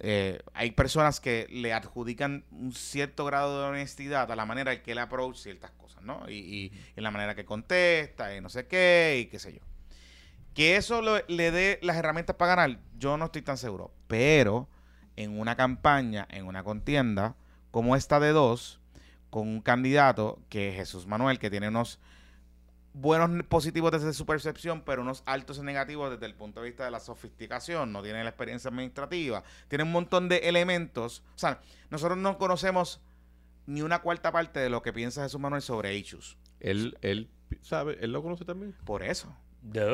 eh, 0.00 0.40
hay 0.54 0.72
personas 0.72 1.20
que 1.20 1.46
le 1.50 1.72
adjudican 1.72 2.44
un 2.50 2.72
cierto 2.72 3.24
grado 3.24 3.60
de 3.60 3.68
honestidad 3.68 4.30
a 4.30 4.36
la 4.36 4.44
manera 4.44 4.72
en 4.72 4.82
que 4.82 4.92
él 4.92 4.98
approach 4.98 5.36
ciertas 5.36 5.70
cosas, 5.72 5.83
¿no? 6.04 6.28
Y, 6.28 6.72
en 6.96 7.02
la 7.02 7.10
manera 7.10 7.34
que 7.34 7.44
contesta 7.44 8.34
y 8.36 8.40
no 8.40 8.48
sé 8.48 8.66
qué 8.66 9.20
y 9.22 9.26
qué 9.26 9.38
sé 9.38 9.54
yo. 9.54 9.60
Que 10.54 10.76
eso 10.76 11.02
le 11.02 11.50
dé 11.50 11.80
las 11.82 11.96
herramientas 11.96 12.36
para 12.36 12.54
ganar, 12.54 12.78
yo 12.96 13.16
no 13.16 13.26
estoy 13.26 13.42
tan 13.42 13.58
seguro. 13.58 13.92
Pero 14.06 14.68
en 15.16 15.38
una 15.38 15.56
campaña, 15.56 16.26
en 16.30 16.46
una 16.46 16.62
contienda 16.62 17.34
como 17.70 17.96
esta 17.96 18.20
de 18.20 18.30
dos, 18.30 18.80
con 19.30 19.48
un 19.48 19.60
candidato 19.60 20.38
que 20.48 20.68
es 20.68 20.76
Jesús 20.76 21.06
Manuel, 21.08 21.40
que 21.40 21.50
tiene 21.50 21.68
unos 21.68 21.98
buenos 22.92 23.44
positivos 23.46 23.90
desde 23.90 24.12
su 24.12 24.24
percepción, 24.24 24.82
pero 24.82 25.02
unos 25.02 25.24
altos 25.26 25.58
negativos 25.60 26.12
desde 26.12 26.26
el 26.26 26.34
punto 26.34 26.60
de 26.60 26.68
vista 26.68 26.84
de 26.84 26.92
la 26.92 27.00
sofisticación, 27.00 27.92
no 27.92 28.02
tiene 28.02 28.22
la 28.22 28.30
experiencia 28.30 28.68
administrativa, 28.68 29.42
tiene 29.68 29.84
un 29.84 29.92
montón 29.92 30.28
de 30.28 30.36
elementos. 30.48 31.24
O 31.34 31.38
sea, 31.38 31.60
nosotros 31.90 32.16
no 32.16 32.38
conocemos 32.38 33.00
ni 33.66 33.82
una 33.82 34.00
cuarta 34.00 34.32
parte 34.32 34.60
de 34.60 34.70
lo 34.70 34.82
que 34.82 34.92
piensa 34.92 35.22
Jesús 35.22 35.40
Manuel 35.40 35.62
sobre 35.62 35.94
Hechos. 35.96 36.38
Él, 36.60 36.96
él 37.02 37.30
sabe, 37.62 37.98
él 38.00 38.12
lo 38.12 38.22
conoce 38.22 38.44
también. 38.44 38.74
Por 38.84 39.02
eso 39.02 39.34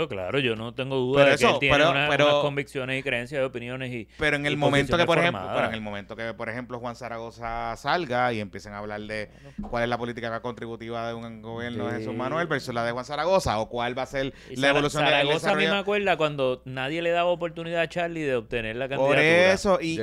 claro, 0.08 0.38
yo 0.38 0.56
no 0.56 0.74
tengo 0.74 0.96
duda 0.96 1.24
de 1.26 1.36
que 1.36 1.44
él 1.44 1.56
tiene 1.60 1.86
unas 1.86 2.16
convicciones 2.42 3.00
y 3.00 3.02
creencias, 3.02 3.44
opiniones 3.44 3.92
y 3.92 4.08
Pero 4.18 4.36
en 4.36 4.46
el 4.46 4.56
momento 4.56 4.96
que 4.96 5.06
por 5.06 5.18
ejemplo, 5.18 5.64
en 5.64 5.74
el 5.74 5.80
momento 5.80 6.16
que 6.16 6.34
por 6.34 6.48
ejemplo 6.48 6.78
Juan 6.78 6.96
Zaragoza 6.96 7.76
salga 7.76 8.32
y 8.32 8.40
empiecen 8.40 8.72
a 8.72 8.78
hablar 8.78 9.00
de 9.02 9.30
cuál 9.68 9.84
es 9.84 9.88
la 9.88 9.98
política 9.98 10.40
contributiva 10.40 11.08
de 11.08 11.14
un 11.14 11.42
gobierno 11.42 11.88
de 11.88 11.98
Jesús 11.98 12.14
Manuel 12.14 12.46
versus 12.46 12.74
la 12.74 12.84
de 12.84 12.92
Juan 12.92 13.04
Zaragoza 13.04 13.58
o 13.58 13.68
cuál 13.68 13.96
va 13.96 14.02
a 14.02 14.06
ser 14.06 14.32
la 14.50 14.70
evolución 14.70 15.04
de 15.04 15.10
Zaragoza 15.10 15.50
a 15.50 15.54
mí 15.54 15.66
me 15.66 15.78
acuerda 15.78 16.16
cuando 16.16 16.62
nadie 16.64 17.02
le 17.02 17.10
daba 17.10 17.30
oportunidad 17.30 17.82
a 17.82 17.88
Charlie 17.88 18.22
de 18.22 18.36
obtener 18.36 18.76
la 18.76 18.88
candidatura. 18.88 19.18
Por 19.18 19.24
eso 19.24 19.78
y, 19.80 19.96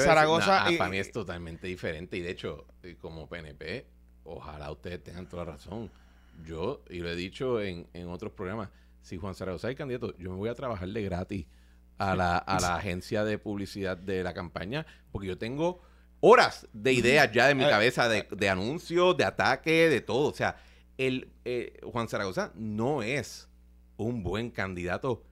Zaragoza 0.00 0.66
para 0.78 0.90
mí 0.90 0.98
es 0.98 1.10
totalmente 1.12 1.66
diferente 1.66 2.16
y 2.16 2.20
de 2.20 2.30
hecho 2.30 2.66
como 3.00 3.28
PNP 3.28 3.86
ojalá 4.24 4.70
ustedes 4.70 5.02
tengan 5.02 5.28
toda 5.28 5.44
la 5.44 5.52
razón. 5.52 5.90
Yo, 6.44 6.82
y 6.90 6.98
lo 6.98 7.08
he 7.08 7.14
dicho 7.14 7.60
en, 7.60 7.86
en 7.92 8.08
otros 8.08 8.32
programas, 8.32 8.70
si 9.04 9.18
Juan 9.18 9.34
Zaragoza 9.34 9.70
es 9.70 9.76
candidato, 9.76 10.16
yo 10.16 10.30
me 10.30 10.36
voy 10.36 10.48
a 10.48 10.54
trabajar 10.54 10.88
de 10.88 11.02
gratis 11.02 11.46
a 11.98 12.16
la, 12.16 12.38
a 12.38 12.58
la 12.58 12.76
agencia 12.76 13.22
de 13.22 13.38
publicidad 13.38 13.96
de 13.96 14.24
la 14.24 14.32
campaña, 14.32 14.86
porque 15.12 15.28
yo 15.28 15.38
tengo 15.38 15.82
horas 16.20 16.66
de 16.72 16.94
ideas 16.94 17.30
ya 17.30 17.46
de 17.46 17.54
mi 17.54 17.64
eh, 17.64 17.68
cabeza, 17.68 18.08
de, 18.08 18.26
de 18.30 18.48
anuncios, 18.48 19.14
de 19.16 19.24
ataque, 19.24 19.90
de 19.90 20.00
todo. 20.00 20.30
O 20.30 20.34
sea, 20.34 20.56
el 20.96 21.28
eh, 21.44 21.78
Juan 21.84 22.08
Zaragoza 22.08 22.50
no 22.54 23.02
es 23.02 23.48
un 23.98 24.22
buen 24.22 24.50
candidato 24.50 25.22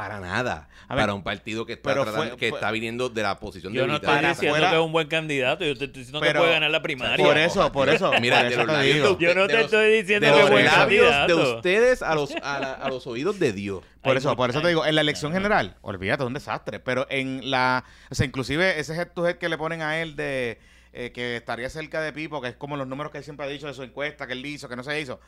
para 0.00 0.18
nada. 0.18 0.68
para 0.88 1.12
un 1.12 1.22
partido 1.22 1.66
que 1.66 1.74
está, 1.74 2.36
que 2.38 2.48
está 2.48 2.70
viniendo 2.70 3.10
de 3.10 3.22
la 3.22 3.38
posición 3.38 3.70
yo 3.70 3.82
de 3.82 3.86
Yo 3.86 3.92
no 3.92 3.96
estoy 3.96 4.26
diciendo 4.26 4.58
que 4.58 4.74
es 4.74 4.80
un 4.80 4.92
buen 4.92 5.08
candidato. 5.08 5.64
Yo 5.64 5.76
te 5.76 5.84
estoy 5.84 6.04
diciendo 6.04 6.20
que 6.22 6.32
puede 6.32 6.52
ganar 6.52 6.70
la 6.70 6.80
primaria. 6.80 7.24
Por 7.24 7.36
eso, 7.36 7.70
por 7.70 7.88
eso. 7.90 8.10
Mira, 8.20 8.42
de 8.42 8.56
los 8.56 8.82
digo. 8.82 9.18
Yo 9.18 9.34
no 9.34 9.46
te 9.46 9.60
estoy 9.60 10.00
diciendo 10.00 10.32
que 10.32 10.40
es 10.40 10.50
buen 10.50 10.66
candidato. 10.66 11.36
De 11.36 11.54
ustedes 11.54 12.00
a 12.00 12.14
los, 12.14 12.34
a, 12.42 12.88
los 12.88 13.06
oídos 13.06 13.38
de 13.38 13.52
Dios. 13.52 13.84
Por 14.00 14.16
eso, 14.16 14.34
por 14.36 14.48
eso 14.48 14.62
te 14.62 14.68
digo, 14.68 14.86
en 14.86 14.94
la 14.94 15.02
elección 15.02 15.32
general, 15.32 15.76
olvídate, 15.82 16.22
es 16.22 16.26
un 16.26 16.34
desastre. 16.34 16.80
Pero 16.80 17.06
en 17.10 17.50
la... 17.50 17.84
O 18.10 18.14
sea, 18.14 18.24
inclusive 18.24 18.80
ese 18.80 18.94
head 18.94 19.08
to 19.14 19.28
head 19.28 19.36
que 19.36 19.50
le 19.50 19.58
ponen 19.58 19.82
a 19.82 20.00
él 20.00 20.16
de... 20.16 20.58
Eh, 20.92 21.12
que 21.12 21.36
estaría 21.36 21.70
cerca 21.70 22.00
de 22.00 22.12
Pipo, 22.12 22.40
que 22.40 22.48
es 22.48 22.56
como 22.56 22.76
los 22.76 22.88
números 22.88 23.12
que 23.12 23.18
él 23.18 23.24
siempre 23.24 23.46
ha 23.46 23.48
dicho 23.48 23.68
de 23.68 23.74
su 23.74 23.84
encuesta, 23.84 24.26
que 24.26 24.32
él 24.32 24.44
hizo, 24.44 24.68
que 24.68 24.74
no 24.74 24.82
se 24.82 25.00
hizo 25.00 25.20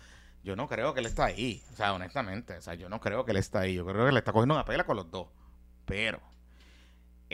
yo 0.42 0.56
no 0.56 0.68
creo 0.68 0.94
que 0.94 1.00
él 1.00 1.06
está 1.06 1.26
ahí. 1.26 1.62
O 1.72 1.76
sea, 1.76 1.94
honestamente, 1.94 2.56
o 2.56 2.60
sea, 2.60 2.74
yo 2.74 2.88
no 2.88 3.00
creo 3.00 3.24
que 3.24 3.32
él 3.32 3.38
está 3.38 3.60
ahí. 3.60 3.74
Yo 3.74 3.86
creo 3.86 4.06
que 4.06 4.12
le 4.12 4.18
está 4.18 4.32
cogiendo 4.32 4.54
una 4.54 4.64
pela 4.64 4.84
con 4.84 4.96
los 4.96 5.10
dos. 5.10 5.28
Pero 5.84 6.20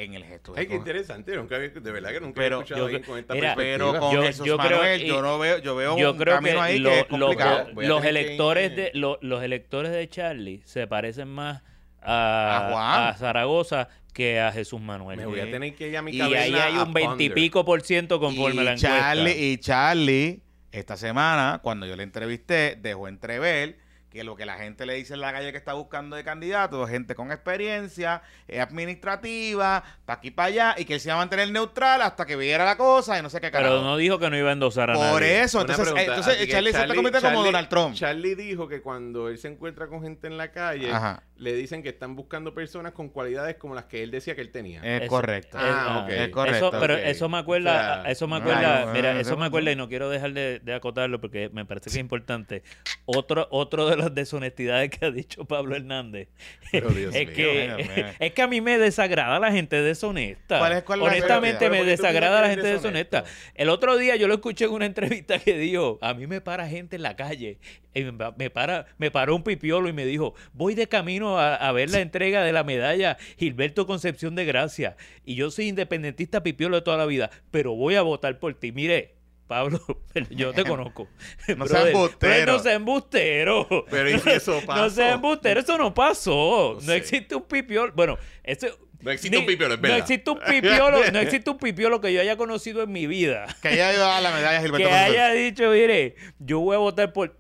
en 0.05 0.15
el 0.15 0.25
gesto. 0.25 0.55
Ay, 0.57 0.67
qué 0.67 0.75
interesante. 0.75 1.35
Nunca 1.37 1.59
de 1.59 1.81
verdad 1.81 2.11
que 2.11 2.21
nunca 2.21 2.41
pero, 2.41 2.59
he 2.59 2.63
escuchado 2.63 2.89
yo, 2.89 3.03
con 3.03 3.19
esta 3.19 3.35
pero 3.57 3.99
con 3.99 4.15
yo, 4.15 4.23
Jesús 4.23 4.47
yo 4.47 4.57
Manuel, 4.57 5.05
yo 5.05 5.23
no 5.23 5.39
veo, 5.39 5.59
yo 5.59 5.77
veo 5.77 5.99
yo 5.99 6.13
un 6.13 6.19
creo 6.19 6.35
camino 6.37 6.57
que 6.57 6.61
ahí 6.61 6.83
que 6.83 7.01
es 7.01 7.07
complicado. 7.07 7.69
los 7.75 8.05
electores 8.05 8.77
de 8.77 8.91
los 8.95 9.43
electores 9.43 9.93
de 9.93 10.09
Charlie 10.09 10.63
se 10.65 10.87
parecen 10.87 11.29
más 11.29 11.63
a, 12.01 13.09
a, 13.09 13.15
Zaragoza 13.15 13.89
que 14.15 14.41
a 14.41 14.53
Jesús 14.53 14.81
Manuel. 14.81 15.19
Me 15.19 15.27
voy 15.27 15.41
a 15.41 15.51
tener 15.51 15.75
que 15.75 15.89
ir 15.89 15.97
a 15.97 16.03
mi 16.03 16.13
Y 16.13 16.21
ahí 16.21 16.55
hay 16.55 16.77
un 16.77 16.93
veintipico 16.93 17.65
por 17.65 17.83
ciento 17.83 18.21
conforme 18.21 18.65
la 18.65 18.73
encuesta. 18.73 18.89
Charlie, 18.89 19.53
y 19.53 19.59
Charlie, 19.59 20.43
esta 20.73 20.97
semana, 20.97 21.61
cuando 21.63 21.87
yo 21.87 21.97
le 21.97 22.03
entrevisté, 22.03 22.77
dejó 22.81 23.09
entrever 23.09 23.77
que 24.11 24.25
lo 24.25 24.37
que 24.37 24.47
la 24.47 24.57
gente 24.57 24.87
le 24.87 24.95
dice 24.95 25.15
en 25.15 25.21
la 25.21 25.33
calle 25.33 25.53
que 25.53 25.59
está 25.59 25.75
buscando 25.75 26.17
de 26.17 26.25
candidato 26.25 26.83
es 26.85 26.91
gente 26.91 27.15
con 27.15 27.31
experiencia, 27.31 28.23
es 28.47 28.59
administrativa, 28.59 29.85
para 30.07 30.19
aquí 30.19 30.31
para 30.31 30.49
allá, 30.49 30.75
y 30.79 30.87
que 30.87 30.95
él 30.95 31.01
se 31.01 31.09
iba 31.09 31.17
a 31.17 31.19
mantener 31.19 31.51
neutral 31.51 32.01
hasta 32.01 32.25
que 32.25 32.35
viera 32.35 32.65
la 32.65 32.77
cosa 32.77 33.19
y 33.19 33.23
no 33.23 33.29
sé 33.29 33.41
qué 33.41 33.51
carajo. 33.51 33.75
Pero 33.75 33.83
no 33.83 33.97
dijo 33.99 34.19
que 34.19 34.31
no 34.31 34.39
iba 34.39 34.49
a 34.49 34.53
endosar 34.53 34.91
a 34.91 34.95
Por 34.95 35.21
nadie. 35.21 35.43
eso, 35.43 35.61
entonces, 35.61 35.93
entonces 35.95 36.49
Charlie, 36.49 36.73
se 36.73 36.81
está 36.81 36.95
convirtiendo 36.95 37.29
como 37.29 37.45
Donald 37.45 37.69
Trump. 37.69 37.95
Charlie 37.95 38.35
dijo 38.35 38.67
que 38.67 38.81
cuando 38.81 39.29
él 39.29 39.39
se 39.39 39.49
encuentra 39.49 39.89
con 39.89 40.03
gente 40.03 40.27
en 40.27 40.39
la 40.39 40.51
calle, 40.53 40.91
le 41.39 41.55
dicen 41.55 41.83
que 41.83 41.91
están 41.91 42.17
buscando 42.17 42.53
personas 42.53 42.93
con 42.93 43.09
cualidades 43.09 43.57
como 43.57 43.75
las 43.75 43.85
que 43.85 44.03
él 44.03 44.11
decía 44.11 44.35
que 44.35 44.41
él 44.41 44.51
tenía. 44.51 44.81
Es 44.83 45.09
correcto. 45.09 45.57
Ah, 45.61 46.07
Es 46.11 46.29
correcto. 46.31 46.73
pero 46.81 46.97
eso 46.97 47.29
me 47.29 47.39
acuerda, 47.39 48.09
eso 48.11 48.27
me 48.27 48.37
acuerda, 48.37 48.93
mira, 48.93 49.19
eso 49.21 49.37
me 49.37 49.47
acuerda 49.47 49.71
y 49.71 49.77
no 49.77 49.89
quiero 49.89 50.11
dejar 50.11 50.33
de, 50.33 50.59
de 50.59 50.75
acotarlo 50.75 51.21
porque 51.21 51.49
me 51.53 51.65
parece 51.65 51.85
que 51.85 51.91
es 51.91 51.97
importante. 52.01 52.63
Otro, 53.05 53.47
otro 53.51 53.89
de 53.89 53.97
las 53.97 54.15
deshonestidades 54.15 54.91
que 54.91 55.07
ha 55.07 55.11
dicho 55.11 55.45
Pablo 55.45 55.77
Hernández. 55.77 56.29
es, 56.73 57.31
que, 57.31 58.15
es 58.19 58.33
que 58.33 58.43
a 58.43 58.47
mí 58.49 58.61
me 58.61 58.79
desagrada 58.79 59.39
la 59.39 59.53
gente 59.53 59.81
deshonesta. 59.81 60.61
Honestamente 60.89 61.71
me 61.71 61.85
desagrada 61.85 62.43
la 62.43 62.49
gente 62.49 62.67
deshonesta. 62.67 63.25
El 63.55 63.69
otro 63.69 63.97
día 63.97 64.17
yo 64.17 64.27
lo 64.29 64.35
escuché 64.35 64.65
en 64.65 64.73
una 64.73 64.87
entrevista 64.87 65.39
que 65.39 65.57
dijo, 65.57 65.99
a 66.01 66.15
mí 66.15 66.27
me 66.27 66.41
para 66.41 66.67
gente 66.69 66.97
en 66.97 67.03
la 67.03 67.17
calle. 67.17 67.59
Y 67.99 68.13
me, 68.37 68.51
para, 68.51 68.87
me 68.99 69.11
paró 69.11 69.37
un 69.37 69.43
pipiolo 69.43 69.89
y 69.89 69.93
me 69.93 70.07
dijo, 70.07 70.35
voy 70.53 70.75
de 70.75 70.89
camino 70.89 71.39
a, 71.39 71.55
a 71.55 71.73
ver 71.73 71.91
la 71.91 72.01
entrega 72.01 72.43
de 72.43 72.53
la 72.53 72.65
medalla 72.65 73.17
Gilberto 73.39 73.87
Concepción 73.87 74.35
de 74.35 74.45
Gracia. 74.45 74.97
Y 75.25 75.35
yo 75.35 75.51
soy 75.51 75.69
independentista 75.69 76.43
pipiolo 76.43 76.77
de 76.77 76.83
toda 76.83 76.97
la 76.97 77.07
vida, 77.07 77.31
pero 77.51 77.75
voy 77.75 77.95
a 77.97 78.03
votar 78.03 78.39
por 78.39 78.55
ti. 78.55 78.73
Mire, 78.73 79.19
Pablo, 79.49 79.81
yo 80.31 80.53
te 80.53 80.63
conozco. 80.65 81.09
No 81.57 81.67
seas 81.67 81.87
embustero. 81.87 82.53
No 82.53 82.59
seas 82.59 82.77
embustero. 82.77 83.87
Pero 83.91 84.11
¿y 84.11 84.19
si 84.21 84.31
eso 84.31 84.61
pasó? 84.67 84.83
No 84.83 84.91
seas 84.91 85.15
embustero, 85.15 85.61
eso 85.61 85.79
no 85.79 85.93
pasó. 85.93 86.79
No, 86.83 86.93
existe 86.93 87.35
un 87.35 87.43
pipiolo. 87.43 87.93
Bueno, 87.95 88.19
eso... 88.45 88.67
No 89.01 89.13
existe 89.13 89.39
un 89.39 89.47
pipiolo, 89.47 89.75
es 89.75 89.81
verdad. 89.81 89.97
No 89.97 90.03
existe 90.03 90.31
un 90.31 90.41
pipiolo, 90.41 91.11
no 91.13 91.19
existe 91.21 91.51
un 91.51 91.59
pipiolo 91.59 92.01
que 92.01 92.13
yo 92.13 92.21
haya 92.21 92.37
conocido 92.37 92.83
en 92.83 92.91
mi 92.91 93.07
vida. 93.07 93.47
Que 93.63 93.69
haya 93.69 93.95
ido 93.95 94.05
a 94.05 94.21
la 94.21 94.33
medalla 94.33 94.61
Gilberto 94.61 94.89
Que 94.89 94.93
haya 94.93 95.31
dicho, 95.31 95.71
mire, 95.71 96.17
yo 96.41 96.59
voy 96.59 96.75
a 96.75 96.79
votar 96.79 97.13
por 97.13 97.31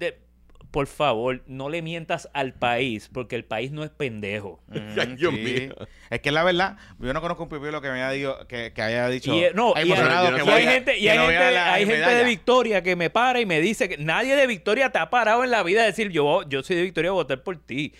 por 0.70 0.86
favor, 0.86 1.42
no 1.46 1.70
le 1.70 1.80
mientas 1.80 2.28
al 2.34 2.52
país, 2.52 3.08
porque 3.12 3.36
el 3.36 3.44
país 3.44 3.72
no 3.72 3.84
es 3.84 3.90
pendejo. 3.90 4.60
Mm, 4.78 5.16
Dios 5.16 5.32
mío. 5.32 5.74
Es 6.10 6.20
que 6.20 6.30
la 6.30 6.44
verdad, 6.44 6.76
yo 6.98 7.12
no 7.12 7.20
conozco 7.20 7.44
un 7.44 7.48
pipiolo 7.48 7.80
que 7.80 7.88
me 7.88 8.02
haya, 8.02 8.10
dicho, 8.10 8.46
que, 8.48 8.72
que 8.72 8.82
haya 8.82 9.08
dicho. 9.08 9.34
Y, 9.34 9.44
no, 9.54 9.72
hay, 9.74 9.86
gente, 9.86 10.98
y 10.98 11.08
hay 11.08 11.18
gente, 11.18 11.38
hay 11.38 11.86
gente 11.86 12.14
de 12.14 12.24
Victoria 12.24 12.82
que 12.82 12.96
me 12.96 13.10
para 13.10 13.40
y 13.40 13.46
me 13.46 13.60
dice 13.60 13.88
que 13.88 13.96
nadie 13.98 14.36
de 14.36 14.46
Victoria 14.46 14.90
te 14.90 14.98
ha 14.98 15.10
parado 15.10 15.44
en 15.44 15.50
la 15.50 15.62
vida 15.62 15.82
a 15.82 15.86
decir 15.86 16.10
yo, 16.10 16.42
yo 16.48 16.62
soy 16.62 16.76
de 16.76 16.82
Victoria, 16.82 17.10
voy 17.10 17.20
a 17.20 17.22
votar 17.24 17.42
por 17.42 17.56
ti. 17.58 17.92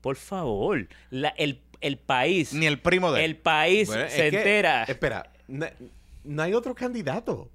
Por 0.00 0.16
favor, 0.16 0.88
la, 1.10 1.28
el, 1.30 1.60
el 1.80 1.98
país. 1.98 2.52
Ni 2.52 2.66
el 2.66 2.78
primo 2.80 3.12
de 3.12 3.24
El 3.24 3.36
país 3.36 3.88
se 3.88 4.28
entera. 4.28 4.84
espera, 4.84 5.30
no, 5.46 6.42
hay 6.42 6.54
otro 6.54 6.74
candidato 6.74 7.50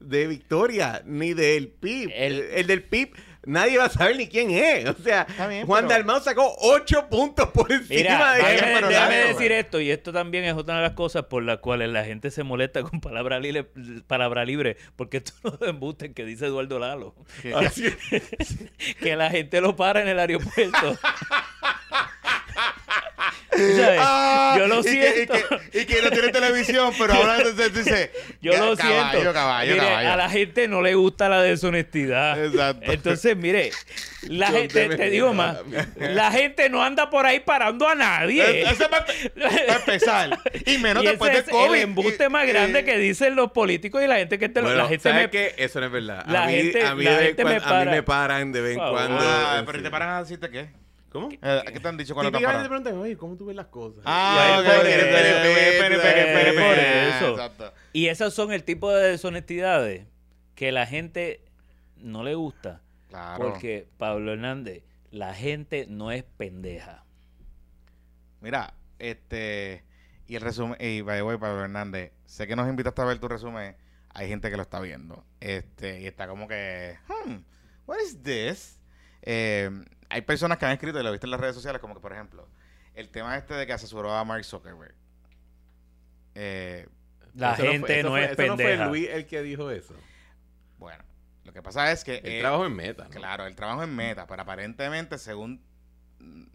de 0.00 0.26
Victoria 0.26 1.02
ni 1.04 1.34
del 1.34 1.68
PIB. 1.68 2.10
El, 2.14 2.40
el 2.54 2.66
del 2.66 2.82
PIB 2.82 3.14
nadie 3.46 3.78
va 3.78 3.86
a 3.86 3.90
saber 3.90 4.16
ni 4.16 4.28
quién 4.28 4.50
es. 4.50 4.88
O 4.88 5.02
sea, 5.02 5.26
Juan 5.66 5.88
Dalmau 5.88 6.20
sacó 6.20 6.54
ocho 6.60 7.08
puntos 7.08 7.48
por 7.50 7.70
encima 7.70 8.34
de 8.34 8.54
él. 8.54 8.88
Déjame, 8.88 9.16
decir 9.16 9.52
esto, 9.52 9.80
y 9.80 9.90
esto 9.90 10.12
también 10.12 10.44
es 10.44 10.54
otra 10.54 10.76
de 10.76 10.82
las 10.82 10.92
cosas 10.92 11.24
por 11.24 11.42
las 11.42 11.58
cuales 11.58 11.90
la 11.90 12.04
gente 12.04 12.30
se 12.30 12.42
molesta 12.42 12.82
con 12.82 13.00
palabra 13.00 13.40
libre, 13.40 13.64
palabra 14.06 14.44
libre 14.44 14.76
porque 14.96 15.18
esto 15.18 15.32
no 15.42 15.58
es 15.60 15.68
embuste 15.68 16.12
que 16.12 16.24
dice 16.24 16.46
Eduardo 16.46 16.78
Lalo. 16.78 17.14
que 19.00 19.16
la 19.16 19.30
gente 19.30 19.60
lo 19.60 19.76
para 19.76 20.02
en 20.02 20.08
el 20.08 20.18
aeropuerto. 20.18 20.98
Ah, 23.98 24.56
yo 24.58 24.66
lo 24.66 24.82
siento. 24.82 25.34
Y 25.72 25.84
que, 25.84 26.02
no 26.02 26.10
tiene 26.10 26.28
televisión, 26.28 26.92
pero 26.98 27.14
ahora 27.14 27.38
dice. 27.38 28.10
Yo 28.40 28.52
lo 28.56 28.76
siento. 28.76 29.30
A 29.30 30.16
la 30.16 30.28
gente 30.28 30.68
no 30.68 30.82
le 30.82 30.94
gusta 30.94 31.28
la 31.28 31.42
deshonestidad. 31.42 32.44
Exacto. 32.44 32.92
Entonces, 32.92 33.36
mire, 33.36 33.70
la 34.22 34.46
gente, 34.50 34.88
te 34.88 35.10
digo 35.10 35.32
más, 35.32 35.58
la 35.96 36.30
gente 36.30 36.68
no 36.68 36.82
anda 36.82 37.10
por 37.10 37.26
ahí 37.26 37.40
parando 37.40 37.88
a 37.88 37.94
nadie. 37.94 38.62
Eso 38.62 38.88
para, 38.88 39.06
empezar. 39.76 40.38
Y 40.66 40.78
menos 40.78 41.04
después 41.04 41.32
de 41.32 41.50
COVID. 41.50 41.74
el 41.74 41.82
embuste 41.82 42.28
más 42.28 42.46
grande 42.46 42.84
que 42.84 42.98
dicen 42.98 43.36
los 43.36 43.52
políticos 43.52 44.02
y 44.02 44.06
la 44.06 44.16
gente 44.16 44.38
que 44.38 44.48
te 44.48 44.62
lo. 44.62 44.74
la 44.74 44.88
gente 44.88 45.12
me, 45.12 45.30
que 45.30 45.54
Eso 45.56 45.80
no 45.80 45.86
es 45.86 45.92
verdad. 45.92 46.24
La 46.26 46.44
a 46.44 46.46
mí, 46.46 46.54
gente, 46.54 46.84
a 46.84 46.94
mí, 46.94 47.04
la 47.04 47.18
gente 47.18 47.44
me, 47.44 47.60
para. 47.60 47.80
a 47.80 47.84
mí 47.84 47.90
me 47.90 48.02
paran 48.02 48.52
de 48.52 48.60
vez 48.60 48.72
en 48.76 48.78
cuando. 48.78 49.18
Ah, 49.20 49.62
pero 49.66 49.82
te 49.82 49.90
paran 49.90 50.10
a 50.10 50.20
decirte 50.20 50.50
qué. 50.50 50.83
¿Cómo? 51.14 51.28
¿Qué 51.28 51.38
te 51.38 51.88
han 51.88 51.96
dicho 51.96 52.12
cuando 52.12 52.36
te 52.36 52.44
paran? 52.44 52.64
te 52.64 52.68
preguntan, 52.68 52.98
oye, 52.98 53.16
¿cómo 53.16 53.36
tú 53.36 53.46
ves 53.46 53.54
las 53.54 53.66
cosas? 53.66 54.02
Ah, 54.04 54.60
por 54.64 54.84
eso. 54.84 57.36
Y 57.92 58.08
esos 58.08 58.34
son 58.34 58.52
el 58.52 58.64
tipo 58.64 58.90
de 58.90 59.12
deshonestidades 59.12 60.08
que 60.56 60.72
la 60.72 60.86
gente 60.86 61.40
no 61.98 62.24
le 62.24 62.34
gusta. 62.34 62.82
Claro. 63.10 63.44
Porque, 63.44 63.86
Pablo 63.96 64.32
Hernández, 64.32 64.82
la 65.12 65.34
gente 65.34 65.86
no 65.88 66.10
es 66.10 66.24
pendeja. 66.24 67.04
Mira, 68.40 68.74
este... 68.98 69.84
Y 70.26 70.34
el 70.34 70.42
resumen... 70.42 70.76
Y, 70.80 71.02
by 71.02 71.18
the 71.18 71.22
way, 71.22 71.38
Pablo 71.38 71.62
Hernández, 71.62 72.10
sé 72.24 72.48
que 72.48 72.56
nos 72.56 72.68
invitaste 72.68 73.02
a 73.02 73.04
ver 73.04 73.20
tu 73.20 73.28
resumen. 73.28 73.76
Hay 74.14 74.26
gente 74.26 74.50
que 74.50 74.56
lo 74.56 74.62
está 74.62 74.80
viendo. 74.80 75.24
Este... 75.38 76.00
Y 76.00 76.08
está 76.08 76.26
como 76.26 76.48
que... 76.48 76.98
Hmm, 77.06 77.36
what 77.86 78.00
is 78.00 78.20
this? 78.20 78.80
Eh, 79.22 79.70
hay 80.14 80.22
personas 80.22 80.58
que 80.58 80.64
han 80.64 80.70
escrito 80.70 81.00
y 81.00 81.02
lo 81.02 81.10
viste 81.10 81.26
en 81.26 81.32
las 81.32 81.40
redes 81.40 81.56
sociales, 81.56 81.80
como 81.80 81.92
que, 81.92 82.00
por 82.00 82.12
ejemplo, 82.12 82.46
el 82.94 83.08
tema 83.08 83.36
este 83.36 83.54
de 83.54 83.66
que 83.66 83.72
asesoró 83.72 84.12
a 84.12 84.24
Mark 84.24 84.44
Zuckerberg. 84.44 84.94
Eh, 86.36 86.86
la 87.34 87.56
gente 87.56 88.00
no, 88.04 88.16
es 88.16 88.36
pendeja. 88.36 88.76
no 88.76 88.84
fue 88.84 88.86
Luis 88.86 89.08
el 89.10 89.26
que 89.26 89.42
dijo 89.42 89.72
eso. 89.72 89.96
Bueno, 90.78 91.02
lo 91.42 91.52
que 91.52 91.62
pasa 91.62 91.90
es 91.90 92.04
que... 92.04 92.18
El 92.18 92.38
trabajo 92.38 92.64
en 92.64 92.76
meta. 92.76 93.08
Claro, 93.08 93.44
el 93.44 93.56
trabajo 93.56 93.82
en 93.82 93.92
meta, 93.96 94.28
pero 94.28 94.42
aparentemente, 94.42 95.18
según 95.18 95.60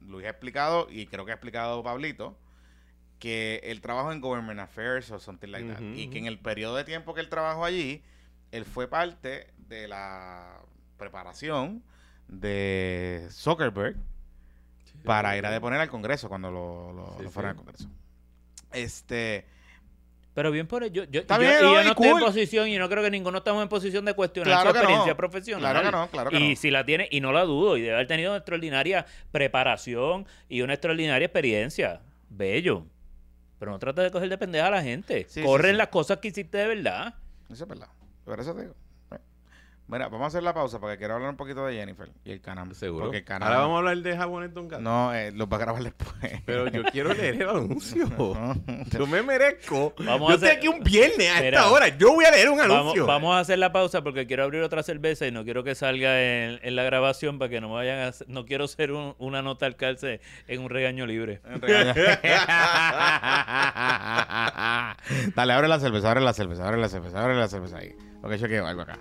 Luis 0.06 0.26
ha 0.26 0.30
explicado, 0.30 0.88
y 0.90 1.08
creo 1.08 1.26
que 1.26 1.32
ha 1.32 1.36
explicado 1.36 1.84
Pablito, 1.84 2.40
que 3.20 3.60
él 3.66 3.82
trabajó 3.82 4.14
en 4.14 4.22
Government 4.22 4.62
Affairs 4.62 5.12
o 5.12 5.20
something 5.20 5.50
like 5.50 5.68
that. 5.68 5.82
Y 5.82 6.08
que 6.08 6.18
en 6.18 6.28
el 6.28 6.40
periodo 6.40 6.78
de 6.78 6.86
tiempo 6.86 7.14
que 7.14 7.20
él 7.20 7.28
trabajó 7.28 7.66
allí, 7.66 8.06
él 8.54 8.64
fue 8.64 8.88
parte 8.88 9.52
de 9.58 9.90
la 9.90 10.62
preparación 10.96 11.84
de 12.30 13.28
Zuckerberg 13.32 13.96
para 15.04 15.38
ir 15.38 15.46
a 15.46 15.52
deponer 15.52 15.80
al 15.80 15.90
Congreso 15.90 16.30
cuando 16.30 16.52
lo, 16.52 16.94
lo, 16.94 17.30
fueron 17.30 17.52
al 17.52 17.56
Congreso. 17.58 17.90
Este, 18.72 19.46
Pero 20.34 20.52
bien 20.52 20.68
por 20.68 20.84
ello. 20.84 21.06
Yo, 21.06 21.22
yo, 21.22 21.22
no, 21.28 21.82
estoy 21.82 22.08
en 22.08 22.20
posición 22.20 22.68
y 22.68 22.78
no 22.78 22.88
creo 22.88 23.04
que 23.04 23.10
ninguno 23.10 23.40
estamos 23.40 23.64
en 23.64 23.70
posición 23.70 24.06
de 24.06 24.14
cuestionar 24.14 24.62
su 24.62 24.70
experiencia 24.70 25.18
profesional. 25.18 25.72
Claro 25.72 25.86
que 25.86 25.92
no, 25.92 26.08
claro 26.10 26.30
que 26.30 26.40
y 26.40 26.56
si 26.56 26.70
la 26.70 26.86
tiene, 26.86 27.08
y 27.12 27.22
no 27.22 27.32
la 27.32 27.44
dudo, 27.44 27.78
y 27.78 27.82
debe 27.82 27.96
haber 27.96 28.08
tenido 28.08 28.32
una 28.32 28.38
extraordinaria 28.38 29.06
preparación 29.32 30.28
y 30.48 30.62
una 30.62 30.74
extraordinaria 30.74 31.26
experiencia. 31.26 32.02
Bello. 32.30 32.86
Pero 33.58 33.72
no 33.72 33.80
trata 33.80 34.04
de 34.04 34.12
coger 34.12 34.30
de 34.30 34.38
pendeja 34.38 34.68
a 34.68 34.72
la 34.72 34.84
gente. 34.84 35.28
Corren 35.44 35.78
las 35.78 35.88
cosas 35.88 36.20
que 36.20 36.30
hiciste 36.30 36.58
de 36.60 36.68
verdad. 36.68 37.16
Eso 37.50 37.64
es 37.64 37.70
verdad. 37.70 37.90
Por 38.24 38.40
eso 38.40 38.54
te 38.54 38.62
digo. 38.62 38.76
Mira, 39.90 40.08
vamos 40.08 40.26
a 40.26 40.28
hacer 40.28 40.44
la 40.44 40.54
pausa 40.54 40.80
porque 40.80 41.00
quiero 41.00 41.16
hablar 41.16 41.32
un 41.32 41.36
poquito 41.36 41.66
de 41.66 41.74
Jennifer 41.74 42.12
y 42.24 42.32
el 42.32 42.42
canal. 42.42 42.76
Seguro. 42.76 43.06
Porque 43.06 43.26
Ahora 43.28 43.58
vamos 43.58 43.74
a 43.74 43.78
hablar 43.80 43.98
de 43.98 44.16
jabones 44.16 44.54
Don 44.54 44.68
Gato. 44.68 44.84
No, 44.84 45.12
eh, 45.16 45.32
lo 45.32 45.50
va 45.50 45.58
a 45.58 45.60
grabar 45.62 45.82
después. 45.82 46.16
Pero 46.46 46.68
yo 46.68 46.84
quiero 46.84 47.12
leer 47.12 47.42
el 47.42 47.50
anuncio. 47.50 48.08
yo 48.92 49.08
me 49.08 49.24
merezco. 49.24 49.96
Vamos 49.98 50.30
yo 50.30 50.36
estoy 50.36 50.50
aquí 50.50 50.68
un 50.68 50.84
viernes 50.84 51.32
a 51.32 51.44
esta 51.44 51.72
hora. 51.72 51.88
Yo 51.98 52.14
voy 52.14 52.24
a 52.26 52.30
leer 52.30 52.52
un 52.52 52.60
anuncio. 52.60 53.08
Vamos, 53.08 53.36
a 53.36 53.40
hacer 53.40 53.58
la 53.58 53.72
pausa 53.72 54.04
porque 54.04 54.28
quiero 54.28 54.44
abrir 54.44 54.62
otra 54.62 54.84
cerveza 54.84 55.26
y 55.26 55.32
no 55.32 55.44
quiero 55.44 55.64
que 55.64 55.74
salga 55.74 56.22
en, 56.22 56.76
la 56.76 56.84
grabación 56.84 57.40
para 57.40 57.50
que 57.50 57.60
no 57.60 57.70
me 57.70 57.74
vayan 57.74 58.10
a... 58.10 58.12
No 58.28 58.46
quiero 58.46 58.68
ser 58.68 58.92
una 58.92 59.42
nota 59.42 59.66
al 59.66 59.76
calce 59.76 60.22
en 60.48 60.62
un 60.62 60.70
regaño 60.70 61.08
libre. 61.08 61.42
Dale, 65.36 65.54
abre 65.54 65.68
la 65.68 65.80
cerveza, 65.80 66.12
abre 66.12 66.22
la 66.22 66.34
cerveza, 66.34 66.68
abre 66.68 66.80
la 66.80 66.90
cerveza, 66.90 67.24
abre 67.24 67.36
la 67.36 67.48
cerveza 67.48 67.78
ahí. 67.80 67.96
Porque 68.22 68.38
yo 68.38 68.48
quiero 68.48 68.68
algo 68.68 68.84
acá. 68.84 69.00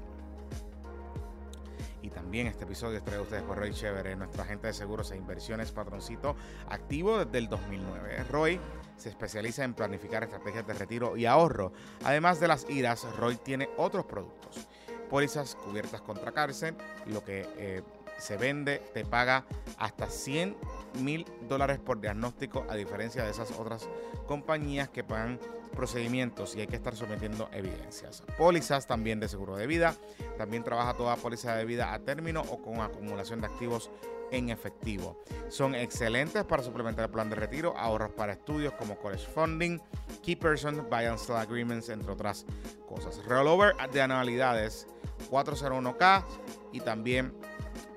Y 2.03 2.09
también 2.09 2.47
este 2.47 2.63
episodio 2.63 2.97
es 2.97 3.03
traído 3.03 3.21
a 3.21 3.25
ustedes 3.25 3.43
por 3.43 3.57
Roy 3.57 3.71
Chévere, 3.71 4.15
nuestro 4.15 4.41
agente 4.41 4.65
de 4.67 4.73
seguros 4.73 5.11
e 5.11 5.17
inversiones 5.17 5.71
patroncito 5.71 6.35
activo 6.69 7.23
desde 7.23 7.37
el 7.37 7.47
2009. 7.47 8.23
Roy 8.29 8.59
se 8.97 9.09
especializa 9.09 9.63
en 9.63 9.75
planificar 9.75 10.23
estrategias 10.23 10.65
de 10.65 10.73
retiro 10.73 11.15
y 11.15 11.27
ahorro. 11.27 11.73
Además 12.03 12.39
de 12.39 12.47
las 12.47 12.67
iras, 12.69 13.05
Roy 13.17 13.35
tiene 13.35 13.69
otros 13.77 14.05
productos. 14.05 14.67
Pólizas 15.09 15.55
cubiertas 15.55 16.01
contra 16.01 16.31
cárcel, 16.31 16.75
lo 17.05 17.23
que 17.23 17.47
eh, 17.57 17.83
se 18.17 18.37
vende 18.37 18.81
te 18.93 19.05
paga 19.05 19.45
hasta 19.77 20.07
100 20.07 20.57
mil 20.99 21.25
dólares 21.47 21.79
por 21.79 21.99
diagnóstico, 21.99 22.65
a 22.69 22.75
diferencia 22.75 23.23
de 23.23 23.31
esas 23.31 23.51
otras 23.51 23.89
compañías 24.27 24.89
que 24.89 25.03
pagan 25.03 25.39
procedimientos 25.71 26.55
y 26.55 26.61
hay 26.61 26.67
que 26.67 26.75
estar 26.75 26.95
sometiendo 26.95 27.49
evidencias. 27.53 28.23
Pólizas 28.37 28.87
también 28.87 29.19
de 29.19 29.27
seguro 29.27 29.55
de 29.55 29.67
vida. 29.67 29.95
También 30.37 30.63
trabaja 30.63 30.93
toda 30.93 31.15
póliza 31.15 31.55
de 31.55 31.65
vida 31.65 31.93
a 31.93 31.99
término 31.99 32.41
o 32.41 32.61
con 32.61 32.81
acumulación 32.81 33.41
de 33.41 33.47
activos 33.47 33.89
en 34.31 34.49
efectivo. 34.49 35.21
Son 35.49 35.75
excelentes 35.75 36.43
para 36.45 36.63
suplementar 36.63 37.05
el 37.05 37.11
plan 37.11 37.29
de 37.29 37.35
retiro, 37.35 37.75
ahorros 37.77 38.11
para 38.11 38.33
estudios 38.33 38.73
como 38.73 38.97
college 38.97 39.27
funding, 39.33 39.79
key 40.21 40.35
person, 40.35 40.87
buy 40.89 41.05
and 41.05 41.17
sell 41.17 41.35
agreements, 41.35 41.89
entre 41.89 42.11
otras 42.11 42.45
cosas. 42.87 43.21
Rollover 43.25 43.75
de 43.91 44.01
anualidades 44.01 44.87
401k 45.29 46.25
y 46.71 46.79
también 46.79 47.33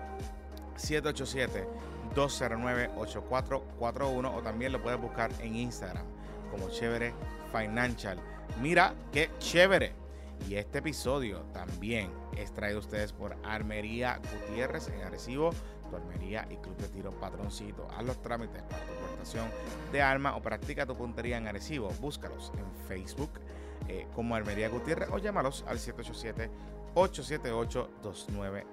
787-209-8441 2.15 4.33
o 4.33 4.41
también 4.41 4.71
lo 4.71 4.81
puedes 4.81 4.97
buscar 4.99 5.29
en 5.41 5.57
Instagram 5.57 6.05
como 6.49 6.69
Chévere 6.69 7.13
Financial. 7.51 8.17
Mira 8.61 8.93
qué 9.11 9.29
chévere. 9.39 9.99
Y 10.47 10.55
este 10.55 10.77
episodio 10.79 11.41
también 11.53 12.09
es 12.37 12.53
traído 12.53 12.77
a 12.77 12.79
ustedes 12.79 13.11
por 13.11 13.35
Armería 13.43 14.21
Gutiérrez 14.47 14.87
en 14.87 15.01
Arecibo, 15.01 15.49
tu 15.89 15.95
armería 15.95 16.47
y 16.49 16.57
club 16.57 16.77
de 16.77 16.87
tiro 16.89 17.11
patroncito. 17.19 17.87
Haz 17.95 18.05
los 18.05 18.21
trámites 18.21 18.61
para 18.63 18.85
tu 18.85 18.93
importación 18.93 19.47
de 19.91 20.01
arma 20.01 20.35
o 20.35 20.41
practica 20.41 20.85
tu 20.85 20.95
puntería 20.95 21.37
en 21.37 21.47
Arecibo. 21.47 21.89
Búscalos 21.99 22.51
en 22.57 22.65
Facebook 22.87 23.31
eh, 23.87 24.07
como 24.13 24.35
Armería 24.35 24.69
Gutiérrez 24.69 25.09
o 25.11 25.17
llámalos 25.17 25.65
al 25.67 25.79
787-878-2995. 26.93 28.63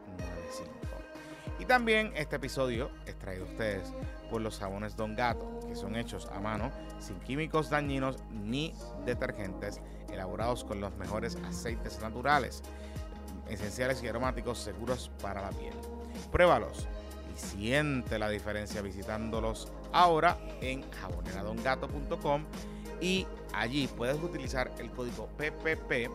Y 1.59 1.65
también 1.65 2.13
este 2.15 2.37
episodio 2.37 2.91
es 3.07 3.19
traído 3.19 3.47
a 3.47 3.49
ustedes 3.49 3.95
por 4.31 4.43
los 4.43 4.59
jabones 4.59 4.95
Don 4.95 5.17
Gato, 5.17 5.61
que 5.67 5.75
son 5.75 5.97
hechos 5.97 6.27
a 6.27 6.39
mano, 6.39 6.71
sin 6.99 7.19
químicos 7.21 7.71
dañinos 7.71 8.19
ni 8.31 8.75
detergentes, 9.07 9.81
elaborados 10.13 10.65
con 10.65 10.81
los 10.81 10.95
mejores 10.97 11.37
aceites 11.37 11.99
naturales, 12.03 12.63
esenciales 13.49 14.03
y 14.03 14.09
aromáticos 14.09 14.59
seguros 14.59 15.11
para 15.23 15.41
la 15.41 15.51
piel. 15.51 15.73
Pruébalos 16.31 16.87
siente 17.37 18.19
la 18.19 18.29
diferencia 18.29 18.83
visitándolos 18.83 19.69
ahora 19.93 20.39
en 20.61 20.89
jaboneradongato.com 20.91 22.45
y 23.01 23.27
allí 23.53 23.89
puedes 23.89 24.17
utilizar 24.23 24.73
el 24.79 24.91
código 24.91 25.29
PPP 25.37 26.11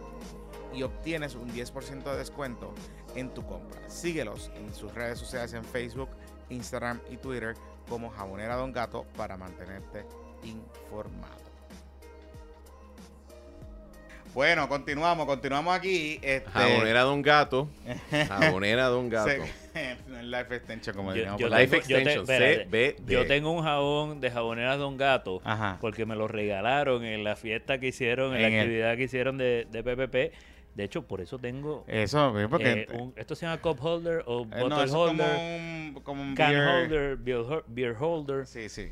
y 0.74 0.84
obtienes 0.84 1.36
un 1.36 1.52
10% 1.52 2.04
de 2.04 2.18
descuento 2.18 2.74
en 3.16 3.34
tu 3.34 3.46
compra. 3.46 3.90
Síguelos 3.90 4.52
en 4.56 4.74
sus 4.74 4.94
redes 4.94 5.20
sociales 5.20 5.54
en 5.54 5.64
Facebook, 5.64 6.10
Instagram 6.50 7.00
y 7.10 7.18
Twitter 7.18 7.56
como 7.90 8.10
Jabonera 8.10 8.56
Don 8.56 8.72
Gato 8.72 9.06
para 9.18 9.38
mantenerte 9.38 10.06
informado. 10.44 11.41
Bueno, 14.34 14.70
continuamos, 14.70 15.26
continuamos 15.26 15.76
aquí. 15.76 16.20
Este... 16.22 16.50
Jabonera 16.52 17.02
Don 17.02 17.22
Gato. 17.22 17.70
Jabonera 18.28 18.86
Don 18.86 19.10
Gato. 19.10 19.44
Life 20.24 20.56
Extension, 20.56 20.96
como 20.96 21.14
yo, 21.14 21.38
yo 21.38 21.50
Life 21.50 21.78
Extension, 21.78 22.26
yo, 23.06 23.28
tengo 23.28 23.52
un 23.52 23.64
jabón 23.64 24.22
de 24.22 24.32
jabonera 24.32 24.78
Don 24.78 24.98
Gato 24.98 25.42
porque 25.82 26.06
me 26.06 26.16
lo 26.16 26.28
regalaron 26.28 27.04
en 27.04 27.24
la 27.24 27.36
fiesta 27.36 27.80
que 27.80 27.88
hicieron, 27.88 28.36
en, 28.36 28.42
la 28.42 28.48
actividad 28.48 28.98
que 28.98 29.04
hicieron 29.04 29.38
de, 29.38 29.68
de 29.70 29.84
PPP. 29.84 30.34
De 30.76 30.86
hecho, 30.86 31.06
por 31.06 31.20
eso 31.20 31.38
tengo. 31.38 31.84
Eso, 31.88 32.34
porque. 32.50 32.88
Eh, 32.90 33.12
esto 33.18 33.36
se 33.36 33.46
llama 33.46 33.62
cup 33.62 33.78
holder 33.82 34.24
o 34.26 34.44
eh, 34.44 34.62
bottle 34.62 34.92
holder. 34.92 35.28
Como 35.28 35.56
un, 35.56 36.02
como 36.04 36.24
un 36.24 36.36
can 36.36 36.56
holder, 36.56 37.18
beer, 37.18 37.96
holder. 38.00 38.48
Sí, 38.48 38.70
sí. 38.70 38.92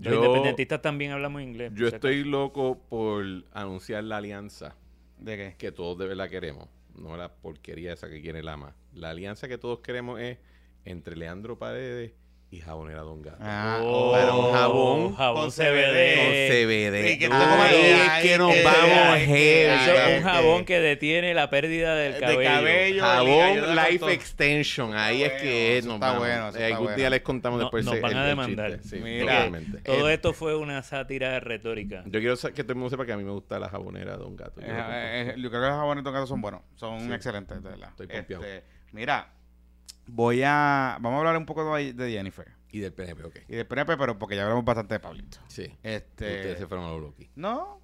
Los 0.00 0.14
independentistas 0.14 0.80
también 0.80 1.12
hablamos 1.12 1.42
inglés. 1.42 1.72
Yo 1.74 1.88
estoy 1.88 2.24
loco 2.24 2.78
por 2.88 3.24
anunciar 3.52 4.04
la 4.04 4.18
alianza. 4.18 4.76
¿De 5.18 5.36
qué? 5.36 5.54
Que 5.58 5.72
todos 5.72 5.98
de 5.98 6.06
verdad 6.06 6.28
queremos. 6.28 6.68
No 6.94 7.16
la 7.16 7.32
porquería 7.32 7.92
esa 7.92 8.08
que 8.08 8.20
quiere 8.20 8.40
el 8.40 8.48
ama. 8.48 8.74
La 8.92 9.10
alianza 9.10 9.48
que 9.48 9.58
todos 9.58 9.80
queremos 9.80 10.20
es 10.20 10.38
entre 10.84 11.16
Leandro 11.16 11.58
Paredes 11.58 12.12
y 12.50 12.60
Jabonera 12.60 13.02
Don 13.02 13.20
Gato. 13.20 13.36
Ah, 13.42 13.80
oh. 13.82 14.12
un 14.46 14.52
jabón, 14.54 15.14
jabón 15.16 15.50
CBD. 15.50 16.14
Con 16.16 16.32
CBD. 16.48 17.10
Y 17.12 17.18
que 17.18 17.28
Ay, 17.30 17.74
es 17.84 18.22
que 18.22 18.38
nos 18.38 18.52
ay, 18.52 18.62
vamos 18.64 18.90
ay, 19.12 19.26
heavy. 19.26 20.16
Un 20.16 20.22
jabón 20.22 20.64
que 20.64 20.80
detiene 20.80 21.34
la 21.34 21.50
pérdida 21.50 21.94
del 21.94 22.14
de 22.14 22.20
cabello. 22.20 22.42
cabello. 22.48 23.02
Jabón 23.04 23.76
Life 23.76 24.12
Extension, 24.14 24.94
ahí 24.96 25.24
es 25.24 25.32
que 25.34 25.76
es, 25.76 25.84
está 25.84 25.98
vamos. 25.98 26.18
bueno, 26.20 26.46
Eh, 26.46 26.48
está 26.48 26.66
algún 26.68 26.82
bueno. 26.84 26.96
día 26.96 27.10
les 27.10 27.20
contamos 27.20 27.58
No- 27.58 27.64
después 27.66 27.84
nos 27.84 27.94
el- 27.96 28.00
van 28.00 28.16
a 28.16 28.22
el 28.22 28.28
demandar. 28.30 28.72
chiste. 28.80 28.96
Sí, 28.96 29.02
Mira, 29.02 29.26
totalmente. 29.26 29.78
Todo 29.82 30.08
Eh, 30.08 30.14
esto 30.14 30.32
fue 30.32 30.56
una 30.56 30.82
sátira 30.82 31.40
retórica. 31.40 32.02
Yo 32.06 32.18
quiero 32.18 32.34
que 32.36 32.62
todo 32.64 32.72
el 32.72 32.76
mundo 32.76 32.88
sepa 32.90 33.04
que 33.04 33.12
a 33.12 33.16
mí 33.18 33.24
me 33.24 33.32
gusta 33.32 33.58
la 33.58 33.68
jabonera 33.68 34.12
de 34.12 34.18
Don 34.18 34.34
Gato. 34.36 34.62
Yo 34.62 34.66
Eh, 34.66 34.72
eh, 34.72 35.34
yo 35.36 35.50
creo 35.50 35.60
que 35.62 35.66
los 35.68 35.76
jabones 35.76 36.02
de 36.02 36.10
gato 36.12 36.26
son 36.26 36.40
buenos. 36.40 36.62
Son 36.76 36.98
Sí. 36.98 37.12
excelentes, 37.12 37.62
de 37.62 37.68
verdad. 37.68 37.90
Estoy 37.90 38.06
pompeado. 38.06 38.42
Este, 38.44 38.64
mira, 38.92 39.34
voy 40.06 40.42
a... 40.44 40.98
Vamos 41.00 41.16
a 41.16 41.18
hablar 41.18 41.36
un 41.36 41.46
poco 41.46 41.74
de, 41.76 41.92
de 41.92 42.10
Jennifer. 42.12 42.48
Y 42.70 42.80
del 42.80 42.92
PNP, 42.92 43.24
ok. 43.24 43.36
Y 43.48 43.56
de 43.56 43.64
PNP, 43.64 43.96
pero 43.96 44.18
porque 44.18 44.36
ya 44.36 44.42
hablamos 44.42 44.64
bastante 44.64 44.94
de 44.94 45.00
Pablito. 45.00 45.38
Sí. 45.48 45.64
Este... 45.82 46.26
Ustedes 46.36 46.58
se 46.58 46.66
fueron 46.66 46.86
a 46.86 46.90
los 46.90 47.00
Loki. 47.00 47.30
No, 47.36 47.80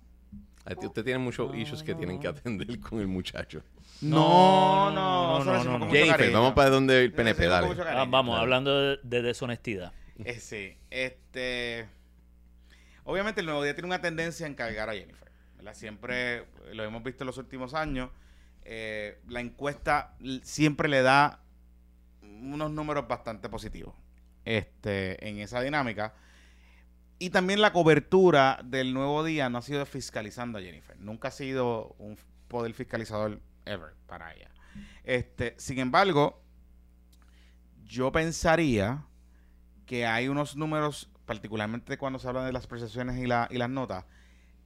Usted 0.66 1.04
tiene 1.04 1.18
muchos 1.18 1.54
issues 1.54 1.82
que 1.82 1.94
tienen 1.94 2.18
que 2.18 2.26
atender 2.28 2.80
con 2.80 2.98
el 3.00 3.06
muchacho. 3.06 3.62
no, 4.00 4.90
no, 4.90 5.44
no, 5.44 5.44
no, 5.44 5.64
no, 5.64 5.78
no. 5.78 5.90
Jennifer, 5.90 6.30
vamos 6.32 6.54
para 6.54 6.70
donde 6.70 7.04
el 7.04 7.12
PNP, 7.12 7.46
dale. 7.46 7.68
Ah, 7.86 8.06
vamos, 8.08 8.32
Dale. 8.34 8.42
hablando 8.42 8.80
de, 8.80 8.98
de 9.02 9.22
deshonestidad. 9.22 9.92
Eh, 10.24 10.38
sí, 10.40 10.76
este... 10.90 11.86
Obviamente 13.04 13.40
el 13.40 13.46
Nuevo 13.46 13.62
Día 13.62 13.74
tiene 13.74 13.86
una 13.88 14.00
tendencia 14.00 14.46
en 14.46 14.54
cargar 14.54 14.88
a 14.88 14.94
Jennifer. 14.94 15.30
¿verdad? 15.58 15.74
Siempre 15.74 16.46
lo 16.72 16.82
hemos 16.84 17.02
visto 17.02 17.24
en 17.24 17.26
los 17.26 17.36
últimos 17.38 17.74
años. 17.74 18.08
eh, 18.64 19.18
la 19.28 19.40
encuesta 19.40 20.14
siempre 20.42 20.88
le 20.88 21.02
da 21.02 21.43
unos 22.42 22.70
números 22.70 23.06
bastante 23.08 23.48
positivos 23.48 23.94
este, 24.44 25.26
en 25.28 25.38
esa 25.38 25.60
dinámica. 25.60 26.14
Y 27.18 27.30
también 27.30 27.60
la 27.60 27.72
cobertura 27.72 28.60
del 28.64 28.92
Nuevo 28.92 29.24
Día 29.24 29.48
no 29.48 29.58
ha 29.58 29.62
sido 29.62 29.86
fiscalizando 29.86 30.58
a 30.58 30.62
Jennifer. 30.62 30.98
Nunca 30.98 31.28
ha 31.28 31.30
sido 31.30 31.94
un 31.98 32.18
poder 32.48 32.74
fiscalizador 32.74 33.40
ever 33.64 33.94
para 34.06 34.32
ella. 34.34 34.50
Este, 35.04 35.54
sin 35.58 35.78
embargo, 35.78 36.42
yo 37.84 38.10
pensaría 38.12 39.04
que 39.86 40.06
hay 40.06 40.28
unos 40.28 40.56
números, 40.56 41.10
particularmente 41.26 41.96
cuando 41.98 42.18
se 42.18 42.26
habla 42.28 42.44
de 42.44 42.52
las 42.52 42.66
percepciones 42.66 43.16
y, 43.18 43.26
la- 43.26 43.48
y 43.50 43.58
las 43.58 43.70
notas, 43.70 44.04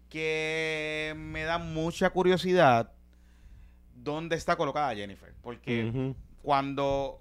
que 0.08 1.14
me 1.16 1.42
dan 1.44 1.74
mucha 1.74 2.10
curiosidad 2.10 2.92
dónde 3.94 4.36
está 4.36 4.56
colocada 4.56 4.94
Jennifer. 4.94 5.34
Porque 5.42 5.90
cuando, 6.42 7.20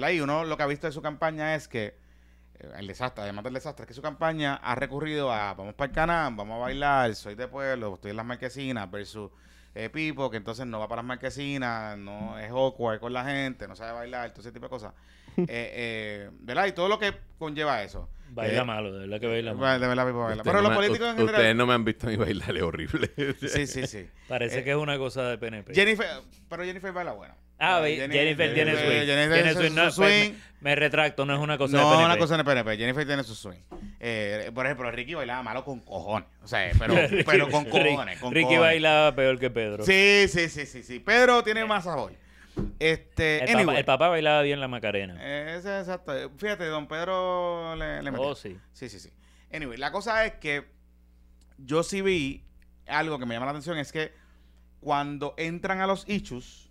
¿verdad? 0.00 0.14
Y 0.14 0.20
uno 0.20 0.44
lo 0.44 0.56
que 0.56 0.62
ha 0.62 0.66
visto 0.66 0.86
de 0.86 0.92
su 0.92 1.02
campaña 1.02 1.54
es 1.54 1.68
que 1.68 1.94
eh, 2.58 2.72
el 2.78 2.86
desastre, 2.86 3.22
además 3.24 3.44
del 3.44 3.54
desastre, 3.54 3.84
es 3.84 3.88
que 3.88 3.94
su 3.94 4.02
campaña 4.02 4.54
ha 4.56 4.74
recurrido 4.74 5.32
a 5.32 5.54
vamos 5.54 5.74
para 5.74 5.88
el 5.90 5.94
canal, 5.94 6.34
vamos 6.36 6.56
a 6.56 6.60
bailar, 6.60 7.14
soy 7.14 7.34
de 7.34 7.48
pueblo, 7.48 7.94
estoy 7.94 8.10
en 8.12 8.16
las 8.16 8.26
marquesinas 8.26 8.90
versus 8.90 9.30
eh, 9.74 9.90
Pipo, 9.90 10.30
que 10.30 10.38
entonces 10.38 10.66
no 10.66 10.78
va 10.80 10.88
para 10.88 11.02
las 11.02 11.06
marquesinas, 11.08 11.98
no 11.98 12.38
es 12.38 12.50
awkward 12.50 12.98
con 12.98 13.12
la 13.12 13.24
gente, 13.24 13.68
no 13.68 13.76
sabe 13.76 13.92
bailar, 13.92 14.30
todo 14.30 14.40
ese 14.40 14.52
tipo 14.52 14.66
de 14.66 14.70
cosas. 14.70 14.92
Eh, 15.38 15.44
eh, 15.48 16.30
¿Verdad? 16.40 16.64
Y 16.64 16.72
todo 16.72 16.88
lo 16.88 16.98
que 16.98 17.12
conlleva 17.38 17.82
eso. 17.82 18.08
Baila 18.30 18.62
Eh, 18.62 18.64
malo, 18.64 18.90
de 18.90 19.00
verdad 19.00 19.20
que 19.20 19.26
baila 19.26 19.50
de 19.50 19.56
malo. 19.58 19.80
verdad, 19.88 20.06
Pipo 20.06 20.18
baila. 20.20 20.36
Ustedes 20.36 20.44
Pero 20.44 20.62
no 20.62 20.68
los 20.70 20.76
políticos 20.78 21.08
en 21.08 21.20
u- 21.20 21.24
Ustedes 21.26 21.36
general... 21.36 21.56
no 21.58 21.66
me 21.66 21.74
han 21.74 21.84
visto 21.84 22.06
a 22.06 22.10
mí 22.10 22.16
bailar, 22.16 22.56
es 22.56 22.62
horrible. 22.62 23.10
Sí, 23.46 23.66
sí, 23.66 23.86
sí. 23.86 24.08
Parece 24.28 24.60
Eh, 24.60 24.64
que 24.64 24.70
es 24.70 24.76
una 24.78 24.96
cosa 24.96 25.24
de 25.24 25.36
PNP. 25.36 25.74
Jennifer, 25.74 26.06
pero 26.48 26.64
Jennifer 26.64 26.90
baila 26.90 27.12
bueno. 27.12 27.34
Ah, 27.58 27.78
Eh, 27.86 28.06
ve- 28.08 28.08
Jennifer, 28.12 28.54
tiene 28.54 28.72
Jennifer- 28.72 28.86
swing. 28.86 29.06
Jennifer 29.06 29.42
tiene 29.54 29.68
su-. 29.68 29.74
No, 29.74 29.84
me- 29.84 29.90
swing. 29.92 30.32
Me, 30.60 30.74
retracto, 30.74 31.24
no 31.26 31.34
es 31.34 31.38
una 31.40 31.58
cosa 31.58 31.76
no, 31.76 31.82
de 31.90 31.96
PNP. 31.96 32.04
una 32.06 32.18
cosa 32.18 32.34
el 32.36 32.44
PNP. 32.44 32.76
Jennifer 32.78 33.06
tiene 33.06 33.22
su 33.24 33.34
swing. 33.34 33.60
Eh, 34.00 34.50
por 34.54 34.64
ejemplo, 34.66 34.90
Ricky 34.90 35.14
bailaba 35.14 35.42
malo 35.42 35.64
con 35.64 35.80
cojones. 35.80 36.28
O 36.42 36.48
sea, 36.48 36.70
pero, 36.78 36.94
con 37.50 37.64
cojones. 37.66 38.18
Con 38.18 38.32
Ricky 38.32 38.44
cojones. 38.44 38.60
bailaba 38.60 39.14
peor 39.14 39.38
que 39.38 39.50
Pedro. 39.50 39.84
Sí, 39.84 40.24
sí, 40.28 40.48
sí, 40.48 40.66
sí, 40.66 40.82
sí. 40.82 40.98
Pedro 40.98 41.44
tiene 41.44 41.64
más 41.66 41.84
sabor. 41.84 42.12
Este, 42.78 43.44
El, 43.44 43.50
anyway. 43.50 43.64
papá, 43.66 43.78
el 43.78 43.84
papá 43.84 44.08
bailaba 44.08 44.42
bien 44.42 44.58
la 44.60 44.66
Macarena. 44.66 45.16
Eh, 45.20 45.56
ese 45.58 45.74
es 45.76 45.80
exacto. 45.88 46.12
Fíjate, 46.38 46.64
don 46.64 46.88
Pedro 46.88 47.76
le, 47.76 48.02
le 48.02 48.10
metió. 48.10 48.28
oh, 48.28 48.34
sí. 48.34 48.56
Sí, 48.72 48.88
sí, 48.88 48.98
sí. 48.98 49.10
Anyway, 49.52 49.76
la 49.76 49.92
cosa 49.92 50.24
es 50.24 50.32
que 50.34 50.64
yo 51.58 51.82
sí 51.82 52.00
vi 52.00 52.42
algo 52.88 53.18
que 53.18 53.26
me 53.26 53.34
llama 53.34 53.46
la 53.46 53.50
atención 53.52 53.78
es 53.78 53.92
que 53.92 54.12
cuando 54.80 55.34
entran 55.36 55.80
a 55.80 55.86
los 55.86 56.08
issues 56.08 56.65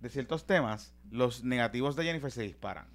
de 0.00 0.08
ciertos 0.08 0.46
temas, 0.46 0.94
los 1.10 1.44
negativos 1.44 1.96
de 1.96 2.04
Jennifer 2.04 2.30
se 2.30 2.42
disparan. 2.42 2.86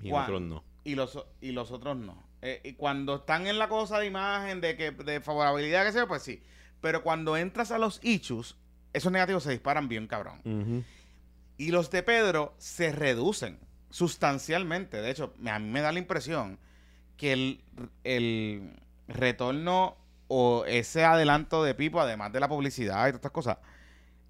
Y 0.00 0.12
otros 0.12 0.40
no. 0.40 0.64
y 0.84 0.94
los 0.94 1.18
y 1.40 1.52
los 1.52 1.70
otros 1.72 1.96
no. 1.96 2.28
Eh, 2.40 2.60
y 2.64 2.74
cuando 2.74 3.16
están 3.16 3.46
en 3.46 3.58
la 3.58 3.68
cosa 3.68 3.98
de 3.98 4.06
imagen, 4.06 4.60
de 4.60 4.76
que 4.76 4.92
de 4.92 5.20
favorabilidad, 5.20 5.84
que 5.84 5.92
sea, 5.92 6.06
pues 6.06 6.22
sí. 6.22 6.42
Pero 6.80 7.02
cuando 7.02 7.36
entras 7.36 7.72
a 7.72 7.78
los 7.78 7.98
issues, 8.04 8.56
esos 8.92 9.10
negativos 9.10 9.42
se 9.42 9.50
disparan 9.50 9.88
bien 9.88 10.06
cabrón. 10.06 10.84
Y 11.56 11.70
los 11.72 11.90
de 11.90 12.04
Pedro 12.04 12.54
se 12.58 12.92
reducen 12.92 13.58
sustancialmente. 13.90 15.02
De 15.02 15.10
hecho, 15.10 15.34
a 15.46 15.58
mí 15.58 15.68
me 15.68 15.80
da 15.80 15.90
la 15.90 15.98
impresión 15.98 16.58
que 17.16 17.32
el, 17.32 17.60
el 18.04 18.76
retorno 19.08 19.96
o 20.28 20.64
ese 20.66 21.04
adelanto 21.04 21.64
de 21.64 21.74
Pipo, 21.74 22.00
además 22.00 22.32
de 22.32 22.38
la 22.38 22.48
publicidad 22.48 23.08
y 23.08 23.10
todas 23.10 23.14
estas 23.14 23.32
cosas, 23.32 23.58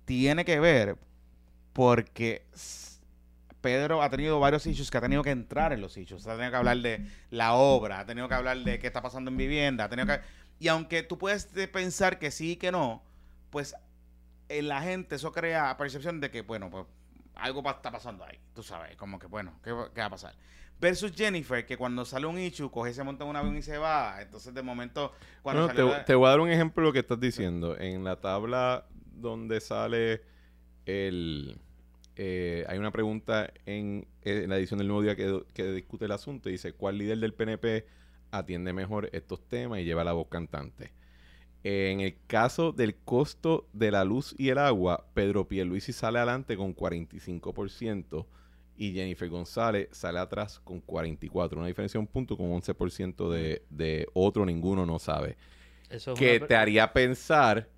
tiene 0.06 0.46
que 0.46 0.58
ver 0.58 0.96
porque 1.72 2.46
Pedro 3.60 4.02
ha 4.02 4.10
tenido 4.10 4.38
varios 4.40 4.66
issues 4.66 4.90
que 4.90 4.98
ha 4.98 5.00
tenido 5.00 5.22
que 5.22 5.30
entrar 5.30 5.72
en 5.72 5.80
los 5.80 5.96
issues. 5.96 6.26
Ha 6.26 6.32
tenido 6.34 6.50
que 6.50 6.56
hablar 6.56 6.78
de 6.78 7.06
la 7.30 7.54
obra, 7.54 8.00
ha 8.00 8.06
tenido 8.06 8.28
que 8.28 8.34
hablar 8.34 8.58
de 8.58 8.78
qué 8.78 8.86
está 8.86 9.02
pasando 9.02 9.30
en 9.30 9.36
vivienda, 9.36 9.84
ha 9.84 9.88
tenido 9.88 10.06
que... 10.06 10.20
Y 10.60 10.68
aunque 10.68 11.02
tú 11.02 11.18
puedes 11.18 11.52
de- 11.54 11.68
pensar 11.68 12.18
que 12.18 12.30
sí 12.30 12.52
y 12.52 12.56
que 12.56 12.72
no, 12.72 13.02
pues 13.50 13.74
en 14.48 14.68
la 14.68 14.80
gente 14.82 15.16
eso 15.16 15.32
crea 15.32 15.76
percepción 15.76 16.20
de 16.20 16.30
que, 16.30 16.42
bueno, 16.42 16.70
pues 16.70 16.86
algo 17.34 17.68
está 17.68 17.90
pasando 17.92 18.24
ahí. 18.24 18.38
Tú 18.54 18.62
sabes, 18.62 18.96
como 18.96 19.18
que, 19.18 19.26
bueno, 19.26 19.58
¿qué, 19.62 19.70
va- 19.72 19.92
qué 19.92 20.00
va 20.00 20.06
a 20.06 20.10
pasar? 20.10 20.34
Versus 20.80 21.12
Jennifer, 21.14 21.66
que 21.66 21.76
cuando 21.76 22.04
sale 22.04 22.26
un 22.26 22.38
issue, 22.38 22.70
coge, 22.70 22.94
se 22.94 23.02
monta 23.02 23.24
en 23.24 23.30
un 23.30 23.36
avión 23.36 23.56
y 23.56 23.62
se 23.62 23.78
va. 23.78 24.22
Entonces, 24.22 24.54
de 24.54 24.62
momento, 24.62 25.12
cuando 25.42 25.62
No, 25.62 25.66
salió 25.68 25.86
te, 25.86 25.92
la- 25.98 26.04
te 26.04 26.14
voy 26.14 26.26
a 26.26 26.30
dar 26.30 26.40
un 26.40 26.50
ejemplo 26.50 26.82
de 26.82 26.88
lo 26.88 26.92
que 26.92 27.00
estás 27.00 27.18
diciendo. 27.20 27.76
En 27.76 28.04
la 28.04 28.16
tabla 28.20 28.86
donde 29.12 29.60
sale 29.60 30.22
el... 30.88 31.58
eh, 32.16 32.64
hay 32.68 32.78
una 32.78 32.90
pregunta 32.90 33.52
en, 33.66 34.06
eh, 34.22 34.42
en 34.44 34.50
la 34.50 34.56
edición 34.58 34.78
del 34.78 34.88
Nuevo 34.88 35.02
Día 35.02 35.14
que, 35.16 35.42
que 35.54 35.70
discute 35.72 36.06
el 36.06 36.12
asunto. 36.12 36.48
y 36.48 36.52
Dice, 36.52 36.72
¿cuál 36.72 36.98
líder 36.98 37.18
del 37.18 37.34
PNP 37.34 37.86
atiende 38.30 38.72
mejor 38.72 39.08
estos 39.12 39.40
temas 39.48 39.80
y 39.80 39.84
lleva 39.84 40.02
la 40.04 40.12
voz 40.12 40.28
cantante? 40.28 40.92
En 41.64 42.00
el 42.00 42.16
caso 42.26 42.72
del 42.72 42.94
costo 42.96 43.68
de 43.72 43.90
la 43.90 44.04
luz 44.04 44.34
y 44.38 44.48
el 44.48 44.58
agua, 44.58 45.06
Pedro 45.12 45.46
Pierluisi 45.48 45.92
sale 45.92 46.18
adelante 46.18 46.56
con 46.56 46.74
45% 46.74 48.26
y 48.76 48.92
Jennifer 48.92 49.28
González 49.28 49.88
sale 49.90 50.20
atrás 50.20 50.60
con 50.60 50.80
44%. 50.84 51.56
Una 51.56 51.66
diferencia 51.66 51.98
de 51.98 52.02
un 52.02 52.06
punto 52.06 52.36
con 52.36 52.46
11% 52.52 53.28
de, 53.30 53.62
de 53.70 54.06
otro, 54.14 54.46
ninguno 54.46 54.86
no 54.86 54.98
sabe. 55.00 55.36
Eso 55.90 56.12
es 56.12 56.18
Que 56.18 56.36
una- 56.38 56.46
te 56.46 56.54
haría 56.54 56.92
pensar 56.92 57.68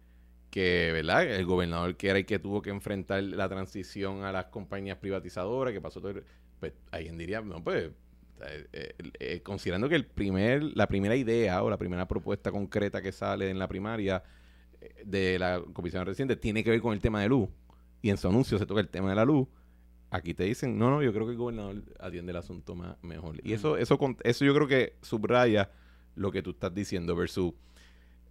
que, 0.51 0.91
¿verdad? 0.93 1.25
El 1.25 1.47
gobernador 1.47 1.97
que 1.97 2.09
era 2.11 2.19
el 2.19 2.27
que 2.27 2.39
tuvo 2.39 2.63
que 2.63 2.71
enfrentar 2.71 3.23
la 3.23 3.49
transición 3.49 4.25
a 4.25 4.33
las 4.33 4.47
compañías 4.47 4.99
privatizadoras, 4.99 5.73
que 5.73 5.81
pasó 5.81 6.01
todo... 6.01 6.13
el- 6.13 6.25
Pues 6.61 6.73
alguien 6.91 7.17
diría, 7.19 7.41
no, 7.41 7.63
pues... 7.65 7.91
eh, 8.47 8.67
eh, 8.73 8.95
eh, 9.19 9.41
considerando 9.43 9.89
que 9.89 9.97
el 9.97 10.07
primer, 10.07 10.63
la 10.77 10.87
primera 10.87 11.15
idea 11.17 11.63
o 11.63 11.71
la 11.71 11.77
primera 11.79 12.07
propuesta 12.09 12.51
concreta 12.51 13.01
que 13.03 13.13
sale 13.13 13.51
en 13.51 13.59
la 13.59 13.69
primaria 13.69 14.23
de 15.05 15.39
la 15.39 15.63
comisión 15.75 16.07
reciente 16.07 16.37
tiene 16.37 16.65
que 16.65 16.71
ver 16.71 16.81
con 16.81 16.93
el 16.95 17.01
tema 17.01 17.21
de 17.23 17.29
luz. 17.29 17.49
Y 18.03 18.11
en 18.11 18.17
su 18.17 18.29
anuncio 18.29 18.59
se 18.59 18.67
toca 18.67 18.81
el 18.81 18.89
tema 18.89 19.11
de 19.11 19.17
la 19.17 19.25
luz. 19.27 19.47
Aquí 20.11 20.35
te 20.35 20.45
dicen 20.45 20.79
no 20.79 20.91
no 20.91 21.03
yo 21.03 21.13
creo 21.13 21.27
que 21.27 21.33
el 21.33 21.39
gobernador 21.39 21.83
atiende 22.01 22.33
el 22.33 22.37
asunto 22.39 22.75
más 22.75 22.97
mejor. 23.03 23.37
Y 23.47 23.53
eso 23.53 23.77
eso 23.77 23.99
eso 24.25 24.45
yo 24.45 24.55
creo 24.55 24.67
que 24.67 24.95
subraya 25.03 25.71
lo 26.17 26.33
que 26.33 26.43
tú 26.43 26.51
estás 26.51 26.75
diciendo 26.75 27.15
versus 27.15 27.53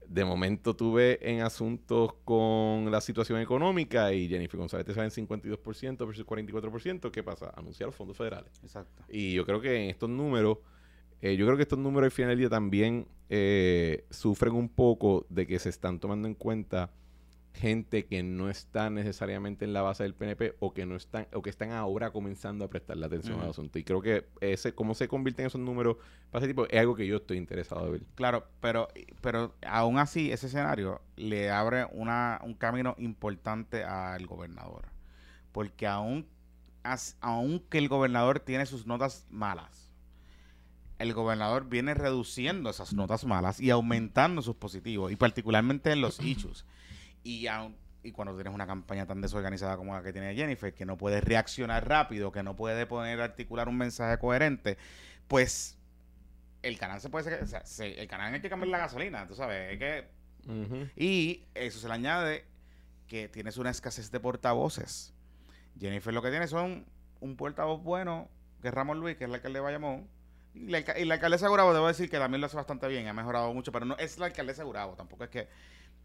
de 0.09 0.25
momento 0.25 0.75
tuve 0.75 1.19
en 1.21 1.41
asuntos 1.41 2.13
con 2.25 2.89
la 2.89 2.99
situación 2.99 3.39
económica 3.39 4.11
y 4.11 4.27
Jennifer 4.27 4.59
González 4.59 4.85
te 4.87 4.93
sale 4.95 5.05
en 5.05 5.27
52% 5.27 6.07
versus 6.07 6.25
44%. 6.25 7.11
¿Qué 7.11 7.23
pasa? 7.23 7.53
Anunciar 7.55 7.87
los 7.87 7.95
fondos 7.95 8.17
federales. 8.17 8.51
Exacto. 8.63 9.03
Y 9.07 9.33
yo 9.33 9.45
creo 9.45 9.61
que 9.61 9.83
en 9.83 9.89
estos 9.91 10.09
números, 10.09 10.57
eh, 11.21 11.35
yo 11.35 11.45
creo 11.45 11.57
que 11.57 11.63
estos 11.63 11.77
números 11.77 12.05
al 12.05 12.11
final 12.11 12.29
del 12.31 12.39
día 12.39 12.49
también 12.49 13.07
eh, 13.29 14.05
sufren 14.09 14.53
un 14.53 14.69
poco 14.69 15.27
de 15.29 15.45
que 15.45 15.59
se 15.59 15.69
están 15.69 15.99
tomando 15.99 16.27
en 16.27 16.33
cuenta 16.33 16.91
gente 17.53 18.05
que 18.05 18.21
no 18.23 18.49
está 18.49 18.89
necesariamente 18.89 19.65
en 19.65 19.73
la 19.73 19.81
base 19.81 20.03
del 20.03 20.13
PNP 20.13 20.55
o 20.59 20.73
que 20.73 20.85
no 20.85 20.95
están 20.95 21.27
o 21.33 21.41
que 21.41 21.49
están 21.49 21.71
ahora 21.71 22.11
comenzando 22.11 22.63
a 22.63 22.69
prestarle 22.69 23.05
atención 23.05 23.41
al 23.41 23.49
asunto. 23.49 23.79
Y 23.79 23.83
creo 23.83 24.01
que 24.01 24.27
ese 24.39 24.73
cómo 24.73 24.93
se 24.93 25.07
convierten 25.07 25.47
esos 25.47 25.59
números 25.59 25.97
para 26.31 26.45
ese 26.45 26.53
tipo 26.53 26.67
es 26.69 26.79
algo 26.79 26.95
que 26.95 27.07
yo 27.07 27.17
estoy 27.17 27.37
interesado 27.37 27.85
en 27.87 27.91
ver. 27.93 28.01
Claro, 28.15 28.47
pero, 28.61 28.87
pero 29.21 29.55
aún 29.67 29.97
así 29.97 30.31
ese 30.31 30.47
escenario 30.47 31.01
le 31.17 31.49
abre 31.49 31.85
una, 31.91 32.39
un 32.43 32.53
camino 32.53 32.95
importante 32.99 33.83
al 33.83 34.25
gobernador. 34.27 34.87
Porque 35.51 35.87
aún, 35.87 36.27
as- 36.83 37.17
aunque 37.19 37.79
el 37.79 37.89
gobernador 37.89 38.39
tiene 38.39 38.67
sus 38.67 38.85
notas 38.85 39.25
malas, 39.31 39.91
el 40.99 41.13
gobernador 41.13 41.67
viene 41.67 41.93
reduciendo 41.93 42.69
esas 42.69 42.93
notas 42.93 43.25
malas 43.25 43.59
y 43.59 43.69
aumentando 43.69 44.41
sus 44.41 44.55
positivos, 44.55 45.11
y 45.11 45.15
particularmente 45.15 45.91
en 45.91 46.01
los 46.01 46.19
issues. 46.23 46.65
Y, 47.23 47.47
y 48.03 48.11
cuando 48.11 48.35
tienes 48.35 48.53
una 48.53 48.65
campaña 48.65 49.05
tan 49.05 49.21
desorganizada 49.21 49.77
como 49.77 49.93
la 49.93 50.01
que 50.01 50.13
tiene 50.13 50.33
Jennifer, 50.35 50.73
que 50.73 50.85
no 50.85 50.97
puede 50.97 51.21
reaccionar 51.21 51.87
rápido, 51.87 52.31
que 52.31 52.43
no 52.43 52.55
puede 52.55 52.85
poner 52.85 53.19
articular 53.19 53.67
un 53.67 53.77
mensaje 53.77 54.17
coherente, 54.17 54.77
pues 55.27 55.77
el 56.61 56.77
canal 56.77 57.01
se 57.01 57.09
puede... 57.09 57.41
O 57.41 57.45
sea, 57.45 57.63
el 57.79 58.07
canal 58.07 58.33
hay 58.33 58.41
que 58.41 58.49
cambiar 58.49 58.69
la 58.69 58.77
gasolina, 58.79 59.27
tú 59.27 59.35
sabes, 59.35 59.73
es 59.73 59.79
que... 59.79 60.19
Y 60.95 61.45
eso 61.53 61.79
se 61.79 61.87
le 61.87 61.93
añade 61.93 62.45
que 63.07 63.27
tienes 63.27 63.57
una 63.57 63.69
escasez 63.69 64.09
de 64.11 64.19
portavoces. 64.19 65.13
Jennifer 65.79 66.13
lo 66.13 66.21
que 66.21 66.29
tiene 66.29 66.47
son 66.47 66.85
un 67.19 67.35
portavoz 67.35 67.83
bueno, 67.83 68.29
que 68.61 68.69
es 68.69 68.73
Ramón 68.73 68.99
Luis, 68.99 69.17
que 69.17 69.25
es 69.25 69.29
el 69.29 69.35
alcalde 69.35 69.59
de 69.59 69.63
Bayamón. 69.63 70.07
Y 70.53 70.67
la, 70.69 70.79
y 70.97 71.05
la 71.05 71.15
alcaldesa 71.15 71.47
Gurabo, 71.47 71.73
debo 71.73 71.87
decir 71.87 72.09
que 72.09 72.17
también 72.17 72.41
lo 72.41 72.47
hace 72.47 72.55
bastante 72.55 72.87
bien, 72.87 73.07
ha 73.07 73.13
mejorado 73.13 73.53
mucho, 73.53 73.71
pero 73.71 73.85
no 73.85 73.95
es 73.97 74.17
la 74.17 74.27
alcaldesa 74.27 74.63
Gurabo, 74.63 74.95
tampoco 74.95 75.25
es 75.25 75.29
que... 75.29 75.47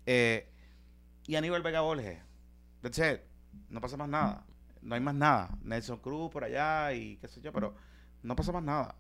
Eh, 0.06 0.50
y 1.26 1.36
Aníbal 1.36 1.62
Vega 1.62 1.80
Borges, 1.80 2.18
that's 2.80 2.98
it, 2.98 3.20
no 3.68 3.80
pasa 3.80 3.96
más 3.96 4.08
nada, 4.08 4.44
no 4.82 4.94
hay 4.94 5.00
más 5.00 5.14
nada. 5.14 5.56
Nelson 5.62 5.98
Cruz 5.98 6.30
por 6.30 6.44
allá 6.44 6.92
y 6.92 7.16
qué 7.16 7.28
sé 7.28 7.40
yo, 7.40 7.52
pero 7.52 7.74
no 8.22 8.36
pasa 8.36 8.52
más 8.52 8.62
nada. 8.62 8.96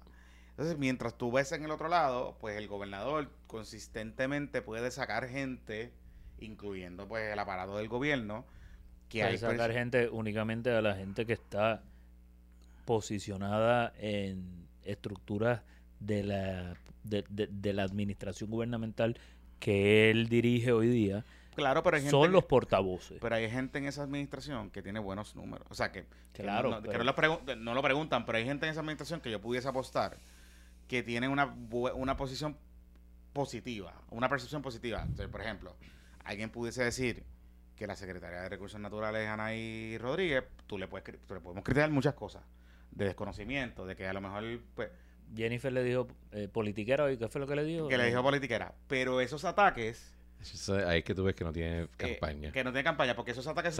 Entonces, 0.50 0.78
mientras 0.78 1.18
tú 1.18 1.32
ves 1.32 1.50
en 1.52 1.64
el 1.64 1.70
otro 1.70 1.88
lado, 1.88 2.36
pues 2.40 2.56
el 2.56 2.68
gobernador 2.68 3.28
consistentemente 3.48 4.62
puede 4.62 4.90
sacar 4.92 5.28
gente, 5.28 5.92
incluyendo 6.38 7.08
pues 7.08 7.32
el 7.32 7.38
aparato 7.38 7.76
del 7.76 7.88
gobierno, 7.88 8.44
que 9.08 9.20
puede 9.20 9.32
hay 9.32 9.38
sacar 9.38 9.72
gente 9.72 10.08
únicamente 10.08 10.70
a 10.70 10.80
la 10.80 10.94
gente 10.94 11.26
que 11.26 11.32
está 11.32 11.82
posicionada 12.84 13.92
en 13.98 14.68
estructuras 14.84 15.62
de 15.98 16.22
la, 16.22 16.76
de, 17.02 17.72
la 17.72 17.82
administración 17.82 18.50
gubernamental 18.50 19.18
que 19.58 20.10
él 20.10 20.28
dirige 20.28 20.72
hoy 20.72 20.88
día. 20.88 21.24
Claro, 21.54 21.82
pero 21.82 22.00
son 22.00 22.32
los 22.32 22.44
portavoces. 22.44 23.18
Pero 23.20 23.34
hay 23.34 23.50
gente 23.50 23.78
en 23.78 23.86
esa 23.86 24.02
administración 24.02 24.70
que 24.70 24.82
tiene 24.82 24.98
buenos 24.98 25.36
números. 25.36 25.66
O 25.70 25.74
sea, 25.74 25.92
que, 25.92 26.06
claro, 26.32 26.80
no, 26.80 27.56
no, 27.56 27.74
lo 27.74 27.82
preguntan, 27.82 28.26
pero 28.26 28.38
hay 28.38 28.44
gente 28.44 28.66
en 28.66 28.72
esa 28.72 28.80
administración 28.80 29.20
que 29.20 29.30
yo 29.30 29.40
pudiese 29.40 29.68
apostar 29.68 30.18
que 30.88 31.02
tienen 31.02 31.30
una, 31.30 31.54
una 31.94 32.16
posición 32.16 32.56
positiva, 33.32 33.94
una 34.10 34.28
percepción 34.28 34.62
positiva. 34.62 35.06
por 35.30 35.40
ejemplo, 35.40 35.76
alguien 36.24 36.50
pudiese 36.50 36.84
decir 36.84 37.24
que 37.76 37.86
la 37.86 37.96
Secretaría 37.96 38.40
de 38.42 38.48
Recursos 38.48 38.80
Naturales, 38.80 39.28
Anaí 39.28 39.98
Rodríguez, 39.98 40.44
tú 40.66 40.78
le, 40.78 40.86
puedes, 40.86 41.04
tú 41.26 41.34
le 41.34 41.40
podemos 41.40 41.64
criticar 41.64 41.90
muchas 41.90 42.14
cosas, 42.14 42.42
de 42.92 43.06
desconocimiento, 43.06 43.84
de 43.84 43.96
que 43.96 44.06
a 44.06 44.12
lo 44.12 44.20
mejor, 44.20 44.44
pues... 44.74 44.90
Jennifer 45.34 45.72
le 45.72 45.82
dijo 45.82 46.06
eh, 46.32 46.48
politiquera, 46.48 47.10
¿y 47.10 47.16
qué 47.16 47.28
fue 47.28 47.40
lo 47.40 47.46
que 47.46 47.56
le 47.56 47.64
dijo? 47.64 47.88
Que 47.88 47.98
le 47.98 48.06
dijo 48.06 48.22
politiquera, 48.22 48.74
pero 48.86 49.20
esos 49.20 49.44
ataques... 49.44 50.12
ahí 50.86 50.98
es 50.98 51.04
que 51.04 51.14
tú 51.14 51.24
ves 51.24 51.34
que 51.34 51.44
no 51.44 51.52
tiene 51.52 51.88
campaña. 51.96 52.52
que 52.52 52.64
no 52.64 52.70
tiene 52.70 52.84
campaña, 52.84 53.14
porque 53.14 53.32
esos 53.32 53.46
ataques... 53.46 53.76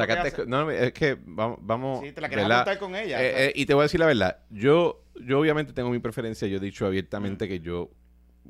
no, 0.46 0.70
es 0.70 0.92
que 0.92 1.16
vamos... 1.24 1.58
vamos 1.62 2.00
sí, 2.00 2.12
te 2.12 2.20
la 2.20 2.28
quería 2.28 2.48
contar 2.48 2.78
con 2.78 2.94
ella. 2.94 3.22
Eh, 3.22 3.46
eh, 3.46 3.52
y 3.54 3.66
te 3.66 3.74
voy 3.74 3.82
a 3.82 3.84
decir 3.84 4.00
la 4.00 4.06
verdad, 4.06 4.38
yo 4.50 5.04
yo 5.20 5.40
obviamente 5.40 5.72
tengo 5.72 5.90
mi 5.90 5.98
preferencia. 5.98 6.48
Yo 6.48 6.56
he 6.56 6.60
dicho 6.60 6.86
abiertamente 6.86 7.48
que 7.48 7.60
yo 7.60 7.90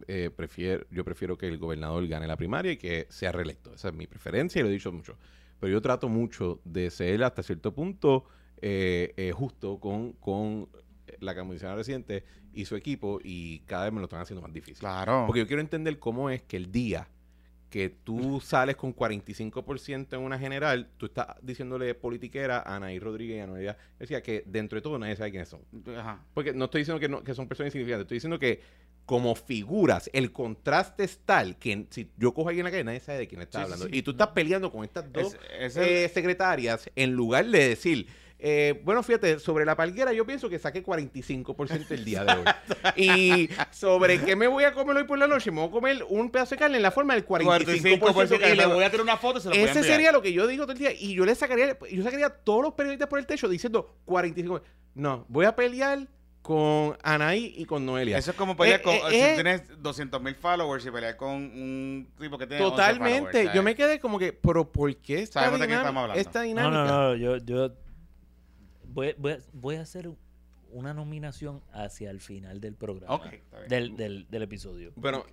eh, 0.09 0.31
prefiero, 0.35 0.87
yo 0.91 1.05
prefiero 1.05 1.37
que 1.37 1.47
el 1.47 1.59
gobernador 1.59 2.07
gane 2.07 2.27
la 2.27 2.37
primaria 2.37 2.73
y 2.73 2.77
que 2.77 3.07
sea 3.11 3.33
reelecto. 3.33 3.75
Esa 3.75 3.89
es 3.89 3.95
mi 3.95 4.07
preferencia 4.07 4.61
y 4.61 4.63
lo 4.63 4.69
he 4.69 4.73
dicho 4.73 4.93
mucho. 4.93 5.17
Pero 5.61 5.73
yo 5.73 5.83
trato 5.83 6.09
mucho 6.09 6.61
de 6.65 6.91
ser 6.91 7.23
hasta 7.25 7.43
cierto 7.43 7.73
punto 7.75 8.25
eh, 8.61 9.13
eh, 9.17 9.33
justo 9.33 9.79
con, 9.79 10.13
con 10.15 10.69
la 11.21 11.35
comisionada 11.35 11.77
residente 11.77 12.25
y 12.53 12.65
su 12.65 12.77
equipo 12.77 13.21
y 13.23 13.61
cada 13.61 13.85
vez 13.85 13.93
me 13.93 14.01
lo 14.01 14.05
están 14.05 14.21
haciendo 14.21 14.43
más 14.43 14.53
difícil. 14.53 14.79
Claro. 14.79 15.25
Porque 15.27 15.41
yo 15.41 15.47
quiero 15.47 15.61
entender 15.61 15.99
cómo 15.99 16.31
es 16.31 16.43
que 16.43 16.57
el 16.57 16.73
día 16.73 17.09
que 17.75 17.89
tú 17.89 18.41
sales 18.41 18.77
con 18.77 18.95
45% 18.95 20.13
en 20.13 20.21
una 20.21 20.39
general, 20.39 20.91
tú 20.97 21.07
estás 21.07 21.27
diciéndole 21.43 21.93
politiquera 21.97 22.59
a 22.61 22.77
Anaí 22.77 23.01
Rodríguez 23.01 23.39
y 23.39 23.41
a 23.41 23.49
Noelia 23.49 23.77
decía 23.99 24.23
que 24.23 24.45
dentro 24.47 24.77
de 24.77 24.83
todo 24.83 24.97
nadie 24.97 25.17
sabe 25.17 25.33
quiénes 25.33 25.49
son. 25.49 25.63
Porque 26.35 26.53
no 26.53 26.67
estoy 26.67 26.83
diciendo 26.83 27.01
que, 27.01 27.09
no, 27.09 27.25
que 27.25 27.35
son 27.35 27.49
personas 27.49 27.71
insignificantes, 27.75 28.05
estoy 28.05 28.15
diciendo 28.19 28.39
que 28.39 28.61
como 29.07 29.35
figuras, 29.35 30.09
el 30.13 30.31
contraste 30.31 31.03
es 31.03 31.19
tal 31.25 31.59
que 31.59 31.89
si 31.91 32.13
yo 32.17 32.33
cojo 32.33 32.49
a 32.49 32.51
alguien 32.51 32.65
en 32.65 32.71
la 32.71 32.71
calle, 32.71 32.85
nadie 32.85 33.01
sabe 33.01 33.19
de 33.19 33.27
quién 33.27 33.43
está 33.43 33.63
hablando. 33.63 33.89
Y 33.91 34.03
tú 34.03 34.13
estás 34.13 34.29
peleando 34.29 34.71
con 34.71 34.85
estas 34.85 35.13
dos 35.13 35.37
eh, 35.51 36.09
secretarias 36.15 36.89
en 36.95 37.11
lugar 37.11 37.45
de 37.45 37.71
decir 37.71 38.07
eh, 38.47 38.79
bueno, 38.85 39.03
fíjate, 39.03 39.39
sobre 39.39 39.65
la 39.65 39.75
palguera 39.75 40.13
yo 40.13 40.27
pienso 40.27 40.51
que 40.51 40.59
saqué 40.59 40.85
45% 40.85 41.91
el 41.93 42.05
día 42.05 42.27
de 42.27 42.33
hoy. 42.33 42.45
y 42.95 43.49
sobre 43.71 44.21
qué 44.21 44.37
me 44.37 44.47
voy 44.49 44.65
a 44.65 44.75
comer 44.75 44.99
hoy 44.99 45.05
por 45.05 45.19
la 45.19 45.27
noche, 45.27 45.51
me 45.51 45.61
voy 45.61 45.69
a 45.71 45.73
comer 45.73 46.05
un 46.11 46.29
pedazo 46.31 46.51
de 46.55 46.59
carne 46.59 46.77
en 46.77 46.83
la 46.83 46.91
forma 46.91 47.15
del 47.15 47.27
45%. 47.27 48.53
y 48.53 48.55
le 48.55 48.67
voy 48.67 48.85
a 48.85 48.91
tener 48.91 49.01
una 49.01 49.17
foto 49.17 49.41
se 49.41 49.49
lo 49.49 49.55
Ese 49.55 49.83
sería 49.83 50.13
lo 50.13 50.21
que 50.21 50.35
yo 50.35 50.47
digo 50.47 50.65
todo 50.65 50.73
el 50.73 50.79
día. 50.79 50.93
Y 50.93 51.15
yo 51.15 51.25
le 51.25 51.35
sacaría, 51.35 51.79
yo 51.91 52.05
sacaría 52.05 52.27
a 52.27 52.35
todos 52.35 52.63
los 52.63 52.75
periodistas 52.75 53.09
por 53.09 53.19
el 53.19 53.25
techo 53.25 53.49
diciendo 53.49 53.97
45%. 54.05 54.61
No, 54.95 55.25
voy 55.31 55.47
a 55.47 55.57
pelear 55.57 56.07
con 56.43 56.99
Anaí 57.03 57.55
y 57.57 57.65
con 57.65 57.87
Noelia. 57.87 58.19
Eso 58.19 58.33
es 58.33 58.37
como 58.37 58.55
pelear 58.59 58.81
eh, 58.81 58.83
con. 58.83 58.93
Eh, 58.93 59.01
si 59.09 59.17
eh, 59.17 59.33
tienes 59.37 59.63
200 59.83 60.21
mil 60.21 60.35
followers 60.35 60.85
y 60.85 60.91
pelear 60.91 61.17
con 61.17 61.31
un 61.33 62.13
tipo 62.21 62.37
que 62.37 62.47
tiene. 62.47 62.63
Totalmente. 62.63 63.51
yo 63.55 63.63
me 63.63 63.75
quedé 63.75 63.99
como 63.99 64.19
que, 64.19 64.35
pero 64.35 64.71
¿por 64.71 64.95
qué 64.97 65.21
esta, 65.21 65.51
dinámica, 65.51 66.13
esta 66.15 66.43
dinámica? 66.43 66.71
No, 66.71 66.85
no, 66.85 67.09
no. 67.09 67.17
Yo, 67.17 67.39
yo 67.39 67.73
voy, 68.95 69.15
voy, 69.19 69.37
voy, 69.53 69.77
a 69.77 69.83
hacer 69.83 70.11
una 70.71 70.95
nominación 70.95 71.63
hacia 71.73 72.11
el 72.11 72.21
final 72.21 72.61
del 72.61 72.75
programa. 72.75 73.21
del, 73.69 73.97
del, 73.97 74.27
del, 74.31 74.43
episodio. 74.43 74.93
Bueno, 74.97 75.25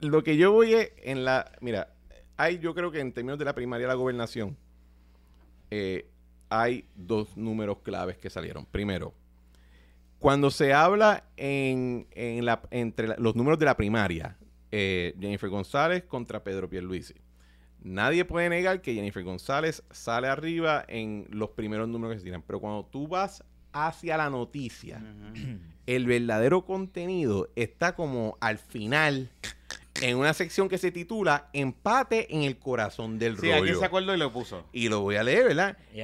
lo 0.00 0.22
que 0.22 0.36
yo 0.36 0.52
voy 0.52 0.74
es 0.74 0.92
en 0.98 1.24
la. 1.24 1.50
Mira, 1.60 1.94
hay, 2.36 2.58
yo 2.58 2.74
creo 2.74 2.90
que 2.90 3.00
en 3.00 3.12
términos 3.12 3.38
de 3.38 3.44
la 3.44 3.54
primaria 3.54 3.86
de 3.86 3.88
la 3.88 3.94
gobernación, 3.94 4.56
eh, 5.70 6.06
hay 6.48 6.86
dos 6.94 7.36
números 7.36 7.78
claves 7.82 8.18
que 8.18 8.30
salieron. 8.30 8.66
Primero, 8.66 9.14
cuando 10.18 10.50
se 10.50 10.72
habla 10.72 11.24
en, 11.36 12.06
en 12.12 12.44
la, 12.44 12.62
entre 12.70 13.18
los 13.18 13.34
números 13.36 13.58
de 13.58 13.64
la 13.64 13.76
primaria, 13.76 14.36
eh, 14.70 15.14
Jennifer 15.18 15.48
González 15.48 16.04
contra 16.04 16.44
Pedro 16.44 16.68
Pierluisi. 16.68 17.14
Nadie 17.82 18.24
puede 18.24 18.48
negar 18.48 18.82
que 18.82 18.94
Jennifer 18.94 19.22
González 19.22 19.82
sale 19.90 20.28
arriba 20.28 20.84
en 20.86 21.26
los 21.30 21.50
primeros 21.50 21.88
números 21.88 22.14
que 22.14 22.18
se 22.20 22.24
tiran. 22.24 22.42
Pero 22.42 22.60
cuando 22.60 22.84
tú 22.84 23.08
vas 23.08 23.42
hacia 23.72 24.16
la 24.16 24.28
noticia, 24.28 25.02
el 25.86 26.06
verdadero 26.06 26.64
contenido 26.64 27.48
está 27.56 27.94
como 27.94 28.36
al 28.40 28.58
final 28.58 29.30
en 30.02 30.16
una 30.16 30.34
sección 30.34 30.68
que 30.68 30.78
se 30.78 30.90
titula 30.90 31.48
Empate 31.52 32.34
en 32.34 32.42
el 32.42 32.58
corazón 32.58 33.18
del 33.18 33.36
rollo. 33.36 33.54
Sí, 33.54 33.70
aquí 33.70 33.74
se 33.78 33.84
acuerdo 33.84 34.14
y 34.14 34.18
lo 34.18 34.32
puso. 34.32 34.64
Y 34.72 34.88
lo 34.88 35.00
voy 35.00 35.16
a 35.16 35.22
leer, 35.22 35.48
¿verdad? 35.48 35.76
Y 35.94 36.00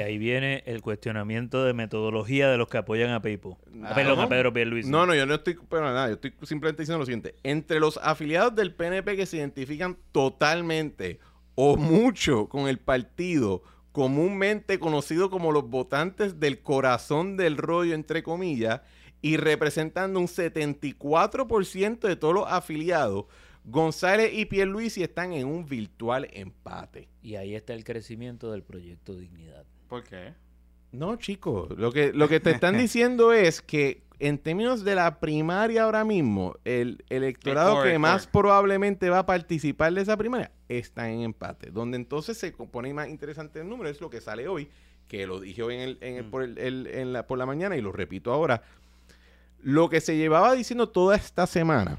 ahí, 0.00 0.18
viene 0.18 0.62
el 0.66 0.82
cuestionamiento 0.82 1.64
de 1.64 1.72
metodología 1.72 2.48
de 2.50 2.58
los 2.58 2.68
que 2.68 2.78
apoyan 2.78 3.10
a 3.10 3.22
Pipo. 3.22 3.58
Ah, 3.82 3.92
perdón, 3.94 4.20
a 4.20 4.28
Pedro 4.28 4.52
Pierluisi. 4.52 4.90
No, 4.90 5.06
no, 5.06 5.14
yo 5.14 5.26
no 5.26 5.34
estoy 5.34 5.56
pero 5.68 5.84
nada, 5.84 6.08
yo 6.08 6.14
estoy 6.14 6.32
simplemente 6.42 6.82
diciendo 6.82 6.98
lo 6.98 7.06
siguiente. 7.06 7.34
Entre 7.42 7.80
los 7.80 7.98
afiliados 8.02 8.54
del 8.54 8.74
PNP 8.74 9.16
que 9.16 9.26
se 9.26 9.38
identifican 9.38 9.96
totalmente 10.12 11.18
o 11.54 11.76
mucho 11.76 12.48
con 12.48 12.68
el 12.68 12.78
partido 12.78 13.62
comúnmente 13.92 14.78
conocido 14.78 15.30
como 15.30 15.52
los 15.52 15.68
votantes 15.68 16.38
del 16.38 16.60
corazón 16.60 17.36
del 17.36 17.56
rollo, 17.56 17.94
entre 17.94 18.22
comillas, 18.22 18.82
y 19.22 19.36
representando 19.36 20.20
un 20.20 20.26
74% 20.26 22.00
de 22.00 22.16
todos 22.16 22.34
los 22.34 22.46
afiliados, 22.48 23.26
González 23.64 24.32
y 24.32 24.46
Pierluisi 24.46 25.02
están 25.02 25.32
en 25.32 25.46
un 25.46 25.66
virtual 25.66 26.28
empate. 26.32 27.08
Y 27.22 27.36
ahí 27.36 27.54
está 27.54 27.74
el 27.74 27.84
crecimiento 27.84 28.50
del 28.52 28.62
proyecto 28.62 29.14
Dignidad. 29.14 29.64
¿Por 29.88 30.04
qué? 30.04 30.34
No, 30.92 31.16
chicos, 31.16 31.70
lo 31.78 31.92
que, 31.92 32.12
lo 32.12 32.28
que 32.28 32.40
te 32.40 32.50
están 32.50 32.76
diciendo 32.78 33.32
es 33.32 33.60
que 33.60 34.02
en 34.18 34.38
términos 34.38 34.84
de 34.84 34.94
la 34.94 35.18
primaria 35.18 35.84
ahora 35.84 36.04
mismo, 36.04 36.56
el 36.64 37.04
electorado 37.08 37.82
que 37.82 37.98
más 37.98 38.26
probablemente 38.26 39.08
va 39.08 39.20
a 39.20 39.26
participar 39.26 39.92
de 39.94 40.02
esa 40.02 40.16
primaria 40.16 40.52
está 40.68 41.10
en 41.10 41.22
empate. 41.22 41.70
Donde 41.70 41.96
entonces 41.96 42.36
se 42.36 42.52
pone 42.52 42.92
más 42.92 43.08
interesante 43.08 43.60
el 43.60 43.68
número, 43.68 43.88
es 43.88 44.00
lo 44.00 44.10
que 44.10 44.20
sale 44.20 44.46
hoy, 44.46 44.68
que 45.08 45.26
lo 45.26 45.40
dije 45.40 45.62
hoy 45.62 45.74
en 45.76 45.80
el, 45.80 45.98
en 46.02 46.26
mm. 46.26 46.30
por, 46.30 46.42
el, 46.42 47.12
la, 47.12 47.26
por 47.26 47.38
la 47.38 47.46
mañana 47.46 47.76
y 47.76 47.80
lo 47.80 47.92
repito 47.92 48.32
ahora. 48.32 48.62
Lo 49.62 49.88
que 49.88 50.00
se 50.00 50.16
llevaba 50.16 50.54
diciendo 50.54 50.88
toda 50.88 51.16
esta 51.16 51.46
semana 51.46 51.98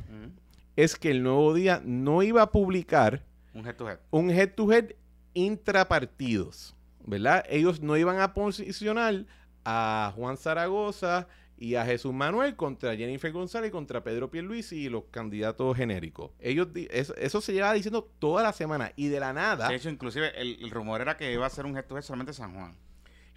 es 0.75 0.95
que 0.95 1.11
el 1.11 1.23
nuevo 1.23 1.53
día 1.53 1.81
no 1.83 2.23
iba 2.23 2.41
a 2.41 2.51
publicar 2.51 3.23
un 3.53 3.65
head-to-head 3.65 3.99
head 4.11 4.55
to 4.55 4.65
-head 4.67 4.95
intrapartidos, 5.33 6.75
¿verdad? 7.05 7.43
Ellos 7.49 7.81
no 7.81 7.97
iban 7.97 8.19
a 8.19 8.33
posicionar 8.33 9.25
a 9.63 10.13
Juan 10.15 10.37
Zaragoza 10.37 11.27
y 11.57 11.75
a 11.75 11.85
Jesús 11.85 12.13
Manuel 12.13 12.55
contra 12.55 12.95
Jennifer 12.95 13.31
González, 13.31 13.71
contra 13.71 14.03
Pedro 14.03 14.31
Pierluisi 14.31 14.77
y 14.85 14.89
los 14.89 15.03
candidatos 15.11 15.77
genéricos. 15.77 16.31
Ellos 16.39 16.69
eso, 16.75 17.41
se 17.41 17.53
llevaba 17.53 17.73
diciendo 17.73 18.09
toda 18.17 18.41
la 18.41 18.53
semana 18.53 18.91
y 18.95 19.09
de 19.09 19.19
la 19.19 19.33
nada. 19.33 19.67
De 19.67 19.75
hecho, 19.75 19.89
inclusive 19.89 20.31
el, 20.41 20.71
rumor 20.71 21.01
era 21.01 21.17
que 21.17 21.31
iba 21.31 21.45
a 21.45 21.49
ser 21.49 21.65
un 21.65 21.77
head 21.77 21.85
to 21.85 21.95
-head 21.95 22.01
solamente 22.01 22.33
San 22.33 22.55
Juan. 22.55 22.75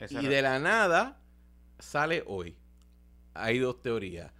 y 0.09 0.27
de 0.27 0.43
la 0.43 0.59
nada 0.59 1.21
sale 1.79 2.25
hoy 2.27 2.57
hay 3.35 3.59
dos 3.59 3.83
teorías. 3.83 4.33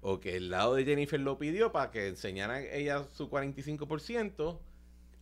o 0.00 0.18
que 0.18 0.36
el 0.36 0.50
lado 0.50 0.74
de 0.74 0.84
Jennifer 0.84 1.20
lo 1.20 1.38
pidió 1.38 1.70
para 1.70 1.90
que 1.90 2.08
enseñara 2.08 2.60
ella 2.60 3.04
su 3.14 3.30
45%, 3.30 4.58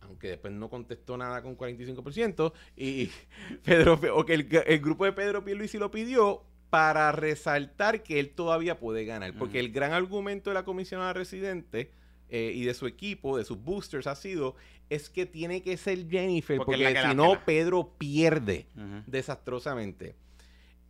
aunque 0.01 0.29
después 0.29 0.51
no 0.53 0.69
contestó 0.69 1.17
nada 1.17 1.41
con 1.43 1.55
45%, 1.55 2.51
y 2.75 3.11
Pedro, 3.63 3.99
o 4.15 4.25
que 4.25 4.33
el, 4.33 4.79
grupo 4.79 5.05
de 5.05 5.13
Pedro 5.13 5.43
Pierluisi 5.45 5.77
lo 5.77 5.91
pidió 5.91 6.43
para 6.71 7.11
resaltar 7.11 8.01
que 8.01 8.19
él 8.19 8.31
todavía 8.31 8.79
puede 8.79 9.05
ganar. 9.05 9.33
Porque 9.37 9.59
el 9.59 9.71
gran 9.71 9.93
argumento 9.93 10.49
de 10.49 10.53
la 10.55 10.63
comisionada 10.63 11.13
residente 11.13 11.91
eh, 12.29 12.51
y 12.55 12.63
de 12.63 12.73
su 12.73 12.87
equipo, 12.87 13.37
de 13.37 13.43
sus 13.43 13.61
boosters, 13.61 14.07
ha 14.07 14.15
sido 14.15 14.55
es 14.91 15.09
que 15.09 15.25
tiene 15.25 15.61
que 15.61 15.77
ser 15.77 16.09
Jennifer, 16.09 16.57
porque, 16.57 16.93
si 17.07 17.15
no, 17.15 17.45
Pedro 17.45 17.93
pierde 17.97 18.67
desastrosamente. 19.07 20.15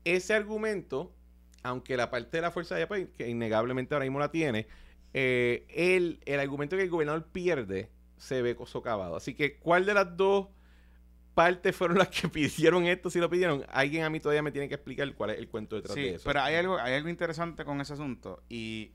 Ese 0.03 0.34
argumento 0.34 1.14
aunque 1.64 1.98
la 1.98 2.10
parte 2.10 2.38
de 2.38 2.42
la 2.42 2.52
fuerza 2.52 2.76
de 2.76 2.88
país, 2.88 3.08
que 3.18 3.30
innegablemente 3.30 3.94
ahora 3.94 4.06
mismo 4.06 4.20
la 4.20 4.32
tiene, 4.32 4.68
eh, 5.14 5.66
el, 5.70 6.20
el 6.26 6.40
argumento 6.40 6.78
que 6.78 6.84
el 6.84 6.90
gobernador 6.90 7.26
pierde 7.28 7.90
se 8.18 8.42
ve 8.42 8.56
socavado. 8.66 9.16
Así 9.16 9.34
que, 9.34 9.58
¿cuál 9.58 9.86
de 9.86 9.94
las 9.94 10.16
dos 10.16 10.48
partes 11.34 11.76
fueron 11.76 11.98
las 11.98 12.10
que 12.10 12.28
pidieron 12.30 12.86
esto 12.86 13.10
si 13.10 13.20
lo 13.20 13.30
pidieron? 13.30 13.66
Alguien 13.70 14.04
a 14.04 14.10
mí 14.10 14.20
todavía 14.20 14.44
me 14.44 14.52
tiene 14.52 14.70
que 14.70 14.76
explicar 14.76 15.14
cuál 15.16 15.32
es 15.32 15.40
el 15.40 15.50
cuento 15.50 15.76
detrás 15.76 15.96
de 15.96 16.16
eso. 16.16 16.24
Pero 16.26 16.42
hay 16.42 16.56
algo, 16.56 16.78
hay 16.78 16.94
algo 16.94 17.10
interesante 17.10 17.66
con 17.66 17.82
ese 17.82 17.94
asunto. 17.94 18.44
Y 18.48 18.92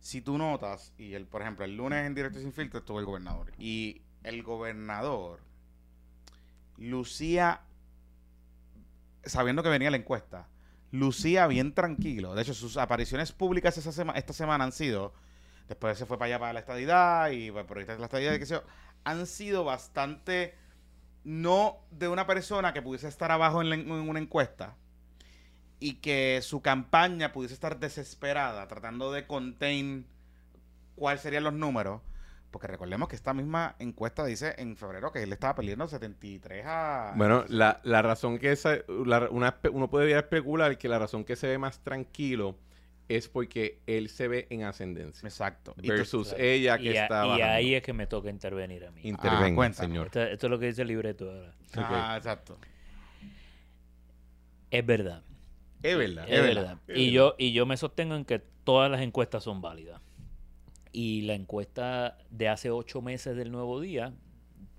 si 0.00 0.20
tú 0.22 0.38
notas, 0.38 0.92
y 0.98 1.14
el, 1.14 1.26
por 1.26 1.42
ejemplo, 1.42 1.64
el 1.64 1.76
lunes 1.76 2.06
en 2.06 2.14
Directo 2.14 2.40
Sin 2.40 2.52
Filtro 2.52 2.80
estuvo 2.80 3.00
el 3.00 3.06
gobernador. 3.06 3.52
Y 3.58 4.02
el 4.22 4.42
gobernador 4.42 5.40
lucía, 6.78 7.62
sabiendo 9.24 9.62
que 9.62 9.68
venía 9.68 9.90
la 9.90 9.96
encuesta, 9.96 10.48
lucía 10.90 11.46
bien 11.46 11.74
tranquilo. 11.74 12.34
De 12.34 12.42
hecho, 12.42 12.54
sus 12.54 12.76
apariciones 12.76 13.32
públicas 13.32 13.76
esta 13.76 14.32
semana 14.32 14.64
han 14.64 14.72
sido, 14.72 15.12
después 15.68 15.98
se 15.98 16.06
fue 16.06 16.18
para 16.18 16.26
allá 16.26 16.38
para 16.38 16.52
la 16.52 16.60
estadidad 16.60 17.30
y 17.30 17.50
por 17.50 17.78
ahí 17.78 17.86
la 17.86 18.04
estadidad, 18.04 18.34
y 18.34 18.38
qué 18.38 18.46
sé 18.46 18.54
yo, 18.54 18.62
han 19.04 19.26
sido 19.26 19.64
bastante, 19.64 20.54
no 21.24 21.78
de 21.90 22.08
una 22.08 22.26
persona 22.26 22.72
que 22.72 22.82
pudiese 22.82 23.08
estar 23.08 23.30
abajo 23.30 23.62
en, 23.62 23.90
una 23.90 24.18
encuesta 24.18 24.76
y 25.80 25.94
que 25.94 26.40
su 26.42 26.60
campaña 26.60 27.32
pudiese 27.32 27.54
estar 27.54 27.78
desesperada 27.78 28.66
tratando 28.66 29.12
de 29.12 29.26
contain 29.26 30.06
cuáles 30.96 31.20
serían 31.20 31.44
los 31.44 31.52
números 31.52 32.02
porque 32.50 32.66
recordemos 32.66 33.08
que 33.08 33.16
esta 33.16 33.34
misma 33.34 33.76
encuesta 33.78 34.24
dice 34.24 34.54
en 34.58 34.76
febrero 34.76 35.12
que 35.12 35.22
él 35.22 35.32
estaba 35.32 35.54
perdiendo 35.54 35.86
73 35.86 36.64
a... 36.66 37.12
Bueno, 37.16 37.44
la, 37.48 37.80
la 37.84 38.02
razón 38.02 38.38
que 38.38 38.52
esa, 38.52 38.78
uno 38.88 39.90
puede 39.90 40.16
especular 40.16 40.78
que 40.78 40.88
la 40.88 40.98
razón 40.98 41.24
que 41.24 41.36
se 41.36 41.48
ve 41.48 41.58
más 41.58 41.80
tranquilo 41.80 42.56
es 43.08 43.28
porque 43.28 43.80
él 43.86 44.08
se 44.10 44.28
ve 44.28 44.46
en 44.50 44.64
ascendencia. 44.64 45.26
Exacto. 45.26 45.74
Versus 45.78 46.34
ella 46.38 46.78
que 46.78 46.90
está 46.90 47.38
Y 47.38 47.40
ahí 47.40 47.74
es 47.74 47.82
que 47.82 47.92
me 47.92 48.06
toca 48.06 48.28
intervenir 48.28 48.84
a 48.84 48.90
mí. 48.90 49.00
Intervenga, 49.04 49.66
ah, 49.66 49.72
señor. 49.72 50.06
Esto, 50.06 50.20
es 50.20 50.42
lo 50.42 50.58
que 50.58 50.66
dice 50.66 50.82
el 50.82 50.88
libreto 50.88 51.30
ahora. 51.30 51.54
Ah, 51.74 52.14
exacto. 52.16 52.58
Es 54.70 54.84
verdad. 54.84 55.22
Es 55.82 55.96
verdad. 55.96 56.26
Es, 56.28 56.42
verdad. 56.42 56.78
Y, 56.88 57.10
Yo, 57.10 57.34
y 57.38 57.52
yo 57.52 57.64
me 57.64 57.76
sostengo 57.76 58.14
en 58.14 58.24
que 58.24 58.40
todas 58.64 58.90
las 58.90 59.00
encuestas 59.00 59.42
son 59.42 59.62
válidas. 59.62 60.02
Y 60.92 61.22
la 61.22 61.34
encuesta 61.34 62.18
de 62.30 62.48
hace 62.48 62.70
ocho 62.70 63.02
meses 63.02 63.36
del 63.36 63.50
Nuevo 63.50 63.80
Día 63.80 64.14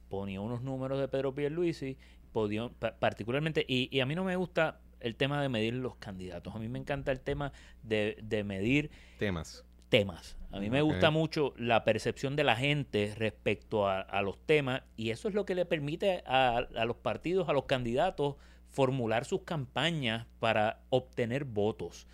ponía 0.10 0.42
unos 0.42 0.62
números 0.64 1.00
de 1.00 1.08
Pedro 1.08 1.34
Pierluisi, 1.34 1.98
podía, 2.32 2.70
particularmente, 3.00 3.66
y, 3.68 4.00
a 4.00 4.06
mí 4.06 4.16
no 4.16 4.24
me 4.24 4.36
gusta 4.36 4.82
el 5.00 5.16
tema 5.16 5.42
de 5.42 5.50
medir 5.50 5.76
los 5.76 5.96
candidatos, 5.96 6.56
a 6.56 6.60
mí 6.60 6.68
me 6.68 6.80
encanta 6.80 7.12
el 7.12 7.22
tema 7.22 7.54
de, 7.84 8.44
medir 8.46 8.92
temas. 9.18 9.64
Temas. 9.90 10.38
A 10.52 10.60
mí 10.60 10.70
me 10.70 10.84
gusta 10.84 11.10
mucho 11.10 11.54
la 11.58 11.84
percepción 11.84 12.36
de 12.36 12.44
la 12.44 12.56
gente 12.56 13.14
respecto 13.18 13.88
a, 13.88 14.22
los 14.22 14.40
temas 14.46 14.84
y 14.98 15.10
eso 15.10 15.28
es 15.28 15.34
lo 15.34 15.46
que 15.46 15.56
le 15.56 15.66
permite 15.66 16.24
a, 16.28 16.58
a 16.58 16.86
los 16.86 16.98
partidos, 16.98 17.50
a 17.50 17.54
los 17.54 17.66
candidatos, 17.66 18.36
formular 18.70 19.26
sus 19.26 19.42
campañas 19.42 20.28
para 20.40 20.82
obtener 20.90 21.44
votos. 21.44 22.08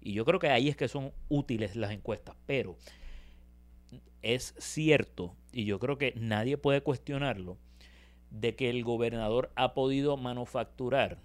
Y 0.00 0.12
yo 0.14 0.24
creo 0.24 0.40
que 0.40 0.48
ahí 0.48 0.68
es 0.68 0.76
que 0.76 0.88
son 0.88 1.12
útiles 1.28 1.76
las 1.76 1.92
encuestas. 1.92 2.36
Pero 2.44 2.76
es 4.22 4.54
cierto, 4.58 5.34
y 5.52 5.64
yo 5.64 5.78
creo 5.78 5.98
que 5.98 6.14
nadie 6.16 6.56
puede 6.56 6.82
cuestionarlo, 6.82 7.58
de 8.30 8.56
que 8.56 8.70
el 8.70 8.82
gobernador 8.82 9.52
ha 9.56 9.74
podido 9.74 10.16
manufacturar 10.16 11.18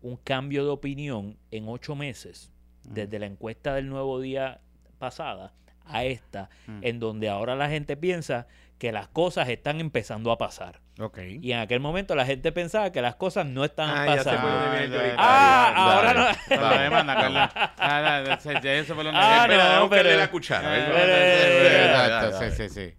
un 0.00 0.16
cambio 0.16 0.64
de 0.64 0.70
opinión 0.70 1.36
en 1.50 1.68
ocho 1.68 1.94
meses, 1.94 2.50
desde 2.82 3.18
la 3.18 3.26
encuesta 3.26 3.74
del 3.74 3.88
nuevo 3.88 4.20
día 4.20 4.60
pasada 4.98 5.54
a 5.86 6.04
esta, 6.04 6.50
en 6.82 7.00
donde 7.00 7.28
ahora 7.28 7.56
la 7.56 7.68
gente 7.68 7.96
piensa 7.96 8.46
que 8.84 8.92
las 8.92 9.08
cosas 9.08 9.48
están 9.48 9.80
empezando 9.80 10.30
a 10.30 10.36
pasar. 10.36 10.82
Okay. 11.00 11.40
Y 11.42 11.52
en 11.52 11.60
aquel 11.60 11.80
momento 11.80 12.14
la 12.14 12.26
gente 12.26 12.52
pensaba 12.52 12.92
que 12.92 13.00
las 13.00 13.16
cosas 13.16 13.46
no 13.46 13.64
estaban 13.64 13.96
ah, 13.96 14.14
pasando. 14.14 14.46
Ya 14.46 15.14
ah, 15.16 15.94
ahora 15.94 16.12
no. 16.12 16.54
La 16.60 16.82
demanda, 16.82 17.14
Carla. 17.14 17.74
Ah, 17.78 18.38
eso 18.62 18.94
fue 18.94 19.04
lo 19.04 19.10
ah, 19.14 19.78
no, 19.80 19.88
pero, 19.88 20.14
la 20.14 20.30
cuchara. 20.30 22.26
Exacto, 22.26 22.38
sí, 22.38 22.68
sí, 22.68 22.68
sí. 22.68 22.94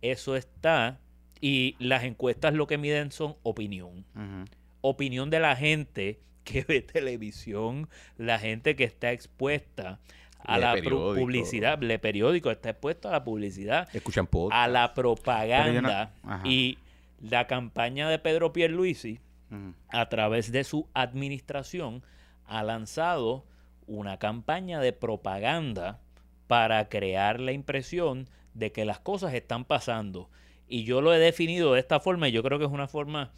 Eso 0.00 0.36
está. 0.36 1.00
Y 1.40 1.74
las 1.80 2.04
encuestas 2.04 2.54
lo 2.54 2.68
que 2.68 2.78
miden 2.78 3.10
son 3.10 3.34
opinión. 3.42 4.06
Opinión 4.80 5.28
de 5.28 5.40
la 5.40 5.56
gente 5.56 6.20
que 6.44 6.62
ve 6.62 6.82
televisión, 6.92 7.88
la 8.16 8.38
gente 8.38 8.76
que 8.76 8.84
está 8.84 9.10
expuesta 9.10 9.98
a 10.38 10.58
la 10.58 10.76
publicidad, 10.80 11.82
el 11.82 12.00
periódico 12.00 12.50
está 12.50 12.70
expuesto 12.70 13.08
a 13.08 13.12
la 13.12 13.24
publicidad, 13.24 13.88
escuchan 13.94 14.28
a 14.52 14.68
la 14.68 14.94
propaganda 14.94 16.12
y 16.44 16.78
la 17.20 17.46
campaña 17.46 18.08
de 18.08 18.18
Pedro 18.18 18.52
Pierluisi 18.52 19.20
a 19.88 20.08
través 20.08 20.52
de 20.52 20.64
su 20.64 20.88
administración 20.94 22.02
ha 22.46 22.62
lanzado 22.62 23.44
una 23.86 24.18
campaña 24.18 24.80
de 24.80 24.92
propaganda 24.92 26.00
para 26.46 26.88
crear 26.88 27.40
la 27.40 27.52
impresión 27.52 28.28
de 28.54 28.72
que 28.72 28.84
las 28.84 29.00
cosas 29.00 29.34
están 29.34 29.64
pasando. 29.64 30.28
Y 30.66 30.84
yo 30.84 31.00
lo 31.00 31.14
he 31.14 31.18
definido 31.18 31.72
de 31.72 31.80
esta 31.80 32.00
forma 32.00 32.28
y 32.28 32.32
yo 32.32 32.42
creo 32.42 32.58
que 32.58 32.66
es 32.66 32.70
una 32.70 32.88
forma 32.88 33.32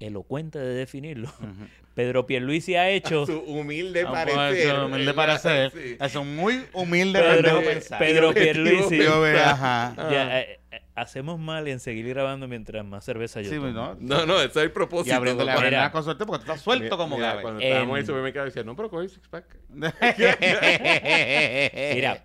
elocuente 0.00 0.58
de 0.58 0.74
definirlo. 0.74 1.32
Pedro 1.94 2.26
Pierluisi 2.26 2.74
ha 2.74 2.90
hecho... 2.90 3.24
su 3.24 3.38
humilde 3.38 4.04
ah, 4.06 4.12
parecer. 4.12 4.74
Su 4.74 4.84
humilde 4.84 5.14
parecer. 5.14 5.72
Es 6.00 6.14
un 6.14 6.36
muy 6.36 6.66
humilde 6.74 7.20
Pedro, 7.20 7.62
Pedro 7.98 8.34
Pierluisi. 8.34 9.00
ajá. 9.02 9.94
Eh, 10.10 10.60
eh, 10.72 10.82
hacemos 10.94 11.38
mal 11.38 11.66
en 11.68 11.80
seguir 11.80 12.08
grabando 12.08 12.48
mientras 12.48 12.84
más 12.84 13.04
cerveza 13.04 13.40
yo 13.40 13.50
sí, 13.50 13.56
tomo. 13.56 13.70
No, 13.70 13.96
no, 14.00 14.26
no, 14.26 14.40
ese 14.40 14.46
es 14.46 14.56
el 14.56 14.72
propósito. 14.72 15.14
Y 15.14 15.16
abriendo 15.16 15.44
la 15.44 15.58
vena 15.58 15.90
con 15.90 16.04
suerte 16.04 16.26
porque 16.26 16.44
tú 16.44 16.50
estás 16.50 16.62
suelto 16.62 16.98
como 16.98 17.16
Gabe. 17.16 17.42
Cuando 17.42 17.60
estábamos 17.60 17.96
en 17.96 18.00
el 18.00 18.06
supermercado 18.06 18.46
decía, 18.46 18.62
no, 18.62 18.76
pero 18.76 18.90
coge 18.90 19.08
six 19.08 19.26
pack. 19.28 19.58
mira, 21.94 22.24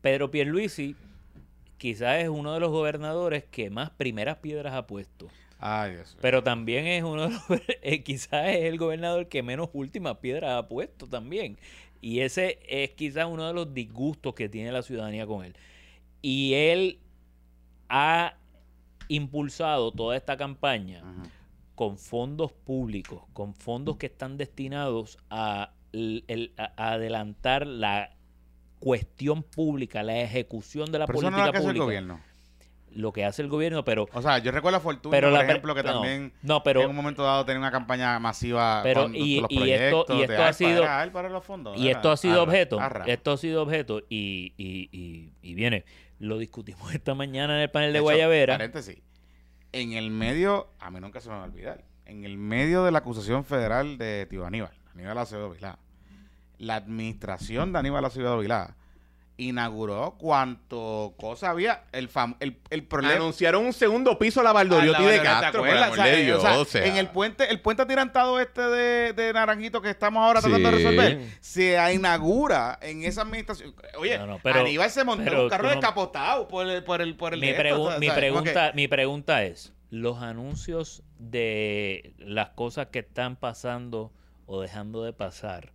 Pedro 0.00 0.30
Pierluisi 0.30 0.94
quizás 1.78 2.22
es 2.22 2.28
uno 2.28 2.54
de 2.54 2.60
los 2.60 2.70
gobernadores 2.70 3.44
que 3.44 3.70
más 3.70 3.90
primeras 3.90 4.38
piedras 4.38 4.74
ha 4.74 4.86
puesto. 4.86 5.28
Pero 6.20 6.42
también 6.42 6.86
es 6.86 7.02
uno 7.02 7.22
de 7.22 7.30
los, 7.30 7.42
eh, 7.82 8.02
quizás 8.02 8.48
es 8.48 8.64
el 8.64 8.76
gobernador 8.76 9.28
que 9.28 9.42
menos 9.42 9.70
últimas 9.72 10.18
piedras 10.18 10.58
ha 10.58 10.68
puesto 10.68 11.06
también. 11.06 11.58
Y 12.02 12.20
ese 12.20 12.58
es 12.68 12.90
quizás 12.90 13.26
uno 13.26 13.46
de 13.46 13.54
los 13.54 13.72
disgustos 13.72 14.34
que 14.34 14.50
tiene 14.50 14.72
la 14.72 14.82
ciudadanía 14.82 15.26
con 15.26 15.42
él. 15.42 15.56
Y 16.20 16.52
él 16.52 16.98
ha 17.88 18.34
impulsado 19.08 19.90
toda 19.90 20.16
esta 20.16 20.36
campaña 20.36 21.02
con 21.74 21.96
fondos 21.96 22.52
públicos, 22.52 23.22
con 23.32 23.54
fondos 23.54 23.96
que 23.96 24.06
están 24.06 24.36
destinados 24.36 25.18
a, 25.30 25.72
adelantar 26.76 27.66
la 27.66 28.10
cuestión 28.80 29.42
pública, 29.42 30.02
la 30.02 30.20
ejecución 30.20 30.92
de 30.92 30.98
la 30.98 31.06
política 31.06 31.52
pública. 31.52 31.70
El 31.70 31.78
gobierno 31.78 32.33
lo 32.94 33.12
que 33.12 33.24
hace 33.24 33.42
el 33.42 33.48
gobierno, 33.48 33.84
pero... 33.84 34.08
O 34.12 34.22
sea, 34.22 34.38
yo 34.38 34.50
recuerdo 34.50 34.78
a 34.78 34.80
Fortuna, 34.80 35.20
por 35.20 35.44
ejemplo, 35.44 35.74
que 35.74 35.82
también 35.82 36.32
no, 36.42 36.62
pero, 36.62 36.82
en 36.82 36.90
un 36.90 36.96
momento 36.96 37.22
dado 37.22 37.44
tenía 37.44 37.58
una 37.58 37.70
campaña 37.70 38.18
masiva 38.18 38.80
pero, 38.82 39.08
y, 39.12 39.40
los 39.40 39.48
proyectos. 39.48 40.06
Y 40.08 40.12
esto, 40.12 40.18
y 40.18 40.22
esto 40.22 40.42
ha 40.42 40.52
sido... 40.52 40.82
Para, 41.12 41.28
los 41.28 41.44
fondos, 41.44 41.78
y 41.78 41.88
esto 41.88 42.10
ha 42.10 42.16
sido 42.16 42.42
objeto, 42.42 42.78
esto 43.06 43.32
ha 43.32 43.36
sido 43.36 43.62
objeto, 43.62 44.00
y, 44.08 44.52
y, 44.56 45.32
y, 45.42 45.54
viene, 45.54 45.84
lo 46.18 46.38
discutimos 46.38 46.94
esta 46.94 47.14
mañana 47.14 47.56
en 47.56 47.62
el 47.62 47.70
panel 47.70 47.92
de, 47.92 48.00
Guayavera. 48.00 48.54
Paréntesis, 48.54 48.98
en 49.72 49.92
el 49.92 50.10
medio, 50.10 50.68
a 50.78 50.90
mí 50.90 51.00
nunca 51.00 51.20
se 51.20 51.28
me 51.28 51.36
va 51.36 51.42
a 51.42 51.46
olvidar, 51.46 51.84
en 52.06 52.24
el 52.24 52.36
medio 52.36 52.84
de 52.84 52.92
la 52.92 52.98
acusación 52.98 53.44
federal 53.44 53.98
de 53.98 54.26
Tío 54.26 54.46
Aníbal, 54.46 54.72
Aníbal 54.94 55.18
Acevedo 55.18 55.50
Vilá, 55.50 55.78
la 56.58 56.76
administración 56.76 57.72
de 57.72 57.78
Aníbal 57.80 58.04
Acevedo 58.04 58.38
Vilá 58.38 58.76
inauguró 59.36 60.14
cuánto 60.18 61.14
cosa 61.16 61.50
había. 61.50 61.84
El, 61.92 62.08
el, 62.40 62.56
el, 62.70 62.84
problema. 62.84 63.16
Anunciaron 63.16 63.64
un 63.64 63.72
segundo 63.72 64.18
piso 64.18 64.40
a 64.40 64.44
la 64.44 64.52
Valdoriotti 64.52 65.04
de 65.04 65.22
Castro. 65.22 65.64
en 65.66 66.96
el 66.96 67.08
puente, 67.08 67.50
el 67.50 67.60
puente 67.60 67.82
atirantado 67.82 68.38
este 68.38 68.62
de, 68.62 69.12
de 69.12 69.32
Naranjito 69.32 69.82
que 69.82 69.90
estamos 69.90 70.22
ahora 70.22 70.40
tratando 70.40 70.70
de 70.70 70.76
resolver, 70.76 71.28
se 71.40 71.76
inaugura 71.92 72.78
en 72.80 73.04
esa 73.04 73.22
administración. 73.22 73.74
Oye, 73.98 74.18
Aníbal 74.44 74.90
se 74.90 75.04
montó 75.04 75.44
un 75.44 75.48
carro 75.48 75.68
descapotado 75.68 76.48
por 76.48 76.68
el, 76.68 76.84
por 76.84 77.00
el, 77.00 77.16
por 77.16 77.34
el 77.34 77.40
mi, 77.40 77.48
mi 77.48 78.10
pregunta, 78.10 78.72
mi 78.74 78.88
pregunta 78.88 79.42
es: 79.42 79.72
los 79.90 80.22
anuncios 80.22 81.02
de 81.18 82.14
las 82.18 82.50
cosas 82.50 82.88
que 82.88 83.00
están 83.00 83.36
pasando 83.36 84.12
o 84.46 84.60
dejando 84.60 85.02
de 85.02 85.12
pasar 85.12 85.72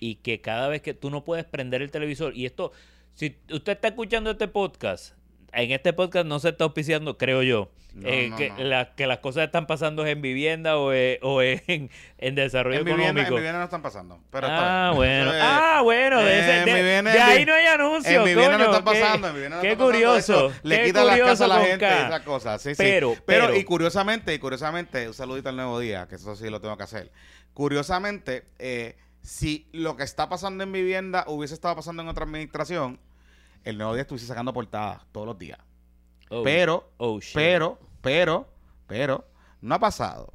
y 0.00 0.16
que 0.16 0.40
cada 0.40 0.68
vez 0.68 0.82
que 0.82 0.94
tú 0.94 1.10
no 1.10 1.24
puedes 1.24 1.44
prender 1.44 1.82
el 1.82 1.90
televisor 1.90 2.34
y 2.34 2.46
esto, 2.46 2.72
si 3.14 3.38
usted 3.50 3.72
está 3.72 3.88
escuchando 3.88 4.30
este 4.30 4.48
podcast, 4.48 5.14
en 5.52 5.70
este 5.70 5.92
podcast 5.92 6.26
no 6.26 6.38
se 6.40 6.48
está 6.48 6.64
auspiciando, 6.64 7.18
creo 7.18 7.42
yo, 7.42 7.70
eh, 8.04 8.30
que, 8.36 8.52
que, 8.96 9.06
las 9.06 9.18
cosas 9.18 9.44
están 9.44 9.66
pasando 9.66 10.06
en 10.06 10.22
vivienda 10.22 10.78
o, 10.78 10.92
eh, 10.92 11.18
o 11.22 11.42
en, 11.42 11.90
en, 12.18 12.34
desarrollo 12.34 12.80
en 12.80 12.86
económico. 12.86 13.12
Vivienda, 13.12 13.28
en 13.28 13.34
vivienda 13.34 13.58
no 13.58 13.64
están 13.64 13.82
pasando. 13.82 14.20
Pero 14.30 14.46
ah, 14.48 14.92
bueno. 14.94 15.32
ah, 15.34 15.80
bueno. 15.82 16.20
De, 16.20 17.02
de, 17.02 17.20
ahí 17.20 17.44
no 17.44 17.52
hay 17.52 17.66
anuncio. 17.66 18.20
En 18.20 18.24
vivienda 18.24 18.58
no 18.58 18.64
están 18.66 18.84
pasando. 18.84 19.28
En 19.28 19.34
vivienda 19.34 19.56
no 19.56 19.62
qué 19.62 19.76
curioso. 19.76 20.52
Le 20.62 20.84
quitan 20.84 21.06
las 21.06 21.18
casas 21.18 21.40
a 21.40 21.48
la 21.48 21.60
gente 21.64 21.84
y 21.84 22.06
esas 22.06 22.20
cosas. 22.20 22.62
Sí, 22.62 22.72
pero, 22.76 23.14
sí. 23.14 23.22
Pero, 23.26 23.46
pero, 23.46 23.56
y 23.56 23.64
curiosamente, 23.64 24.32
y 24.34 24.38
curiosamente, 24.38 25.08
un 25.08 25.14
saludito 25.14 25.48
al 25.48 25.56
nuevo 25.56 25.80
día, 25.80 26.06
que 26.08 26.14
eso 26.14 26.36
sí 26.36 26.48
lo 26.48 26.60
tengo 26.60 26.76
que 26.76 26.84
hacer. 26.84 27.10
Curiosamente, 27.54 28.44
eh, 28.58 28.96
si 29.22 29.68
lo 29.72 29.96
que 29.96 30.02
está 30.02 30.28
pasando 30.28 30.64
en 30.64 30.72
vivienda 30.72 31.24
hubiese 31.28 31.54
estado 31.54 31.76
pasando 31.76 32.02
en 32.02 32.08
otra 32.08 32.24
administración, 32.24 32.98
el 33.64 33.76
nuevo 33.76 33.94
día 33.94 34.02
estuviese 34.02 34.26
sacando 34.26 34.52
portadas 34.52 35.02
todos 35.12 35.26
los 35.26 35.38
días. 35.38 35.58
Oh. 36.30 36.42
pero, 36.44 36.92
oh, 36.98 37.18
pero, 37.34 37.78
pero, 38.00 38.48
pero, 38.86 39.26
no 39.60 39.74
ha 39.74 39.78
pasado. 39.80 40.32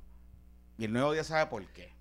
Y 0.77 0.85
el 0.85 0.93
nuevo 0.93 1.13
día 1.13 1.23
sabe 1.23 1.49
por 1.49 1.65
qué. 1.67 1.93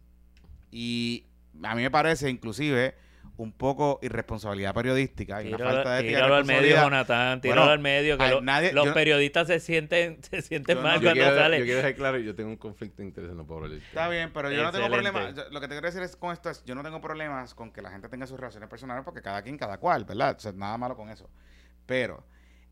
Y 0.73 1.27
a 1.63 1.77
mí 1.77 1.83
me 1.83 1.91
parece, 1.91 2.29
inclusive, 2.29 2.97
un 3.37 3.53
poco 3.53 3.99
irresponsabilidad 4.03 4.73
periodística 4.75 5.43
y 5.43 5.53
una 5.53 5.59
falta 5.59 5.95
de 5.97 6.05
tíralo 6.05 6.37
al 6.37 6.45
medio, 6.45 6.77
Jonathan, 6.77 7.41
tíralo 7.41 7.71
al 7.71 7.81
medio, 7.81 8.17
que 8.17 8.73
los 8.73 8.89
periodistas 8.89 9.49
se 9.49 9.59
sienten, 9.59 10.23
se 10.31 10.43
sienten 10.43 10.81
mal 10.81 11.01
cuando 11.01 11.13
quiero, 11.13 11.35
sale. 11.35 11.59
Yo 11.59 11.65
quiero 11.65 11.79
dejar 11.79 11.95
claro, 11.97 12.19
yo 12.19 12.35
tengo 12.35 12.51
un 12.51 12.57
conflicto 12.57 13.03
de 13.03 13.09
interés, 13.09 13.31
no 13.33 13.47
puedo 13.47 13.67
Está 13.67 14.09
bien, 14.09 14.31
pero 14.33 14.51
yo 14.51 14.63
no 14.63 14.71
tengo 14.71 14.89
problemas, 14.89 15.35
lo 15.51 15.61
que 15.61 15.69
te 15.69 15.75
quiero 15.75 15.87
decir 15.87 16.03
es 16.03 16.17
con 16.17 16.33
esto 16.33 16.51
es, 16.51 16.65
yo 16.65 16.75
no 16.75 16.83
tengo 16.83 17.01
problemas 17.01 17.55
con 17.55 17.73
que 17.73 17.83
la 17.83 17.91
gente 17.91 18.09
tenga 18.09 18.27
sus 18.27 18.39
relaciones 18.39 18.69
personales 18.69 19.05
porque 19.05 19.23
cada 19.23 19.43
quien, 19.43 19.59
cada 19.59 19.79
cual, 19.79 20.05
¿verdad? 20.05 20.37
O 20.37 20.41
sea, 20.41 20.53
nada 20.53 20.79
malo 20.79 20.97
con 20.97 21.11
eso. 21.11 21.29
Pero 21.87 22.25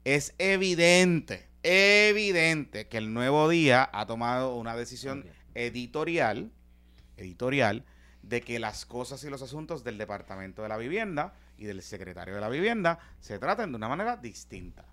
es 0.05 0.35
evidente, 0.39 1.49
evidente 1.63 2.89
que 2.89 2.99
el 2.99 3.13
nuevo 3.13 3.49
día 3.49 3.89
ha 3.93 4.07
tomado 4.07 4.55
una 4.55 4.77
decisión 4.77 5.27
editorial, 5.55 6.51
editorial, 7.17 7.85
de 8.23 8.41
que 8.41 8.59
las 8.59 8.87
cosas 8.87 9.23
y 9.25 9.31
los 9.31 9.43
asuntos 9.43 9.85
del 9.85 9.99
Departamento 9.99 10.63
de 10.63 10.69
la 10.69 10.77
Vivienda 10.77 11.35
y 11.57 11.65
del 11.65 11.83
Secretario 11.83 12.35
de 12.35 12.41
la 12.41 12.49
Vivienda 12.49 12.99
se 13.21 13.39
traten 13.39 13.73
de 13.73 13.77
una 13.77 13.89
manera 13.89 14.17
distinta. 14.17 14.85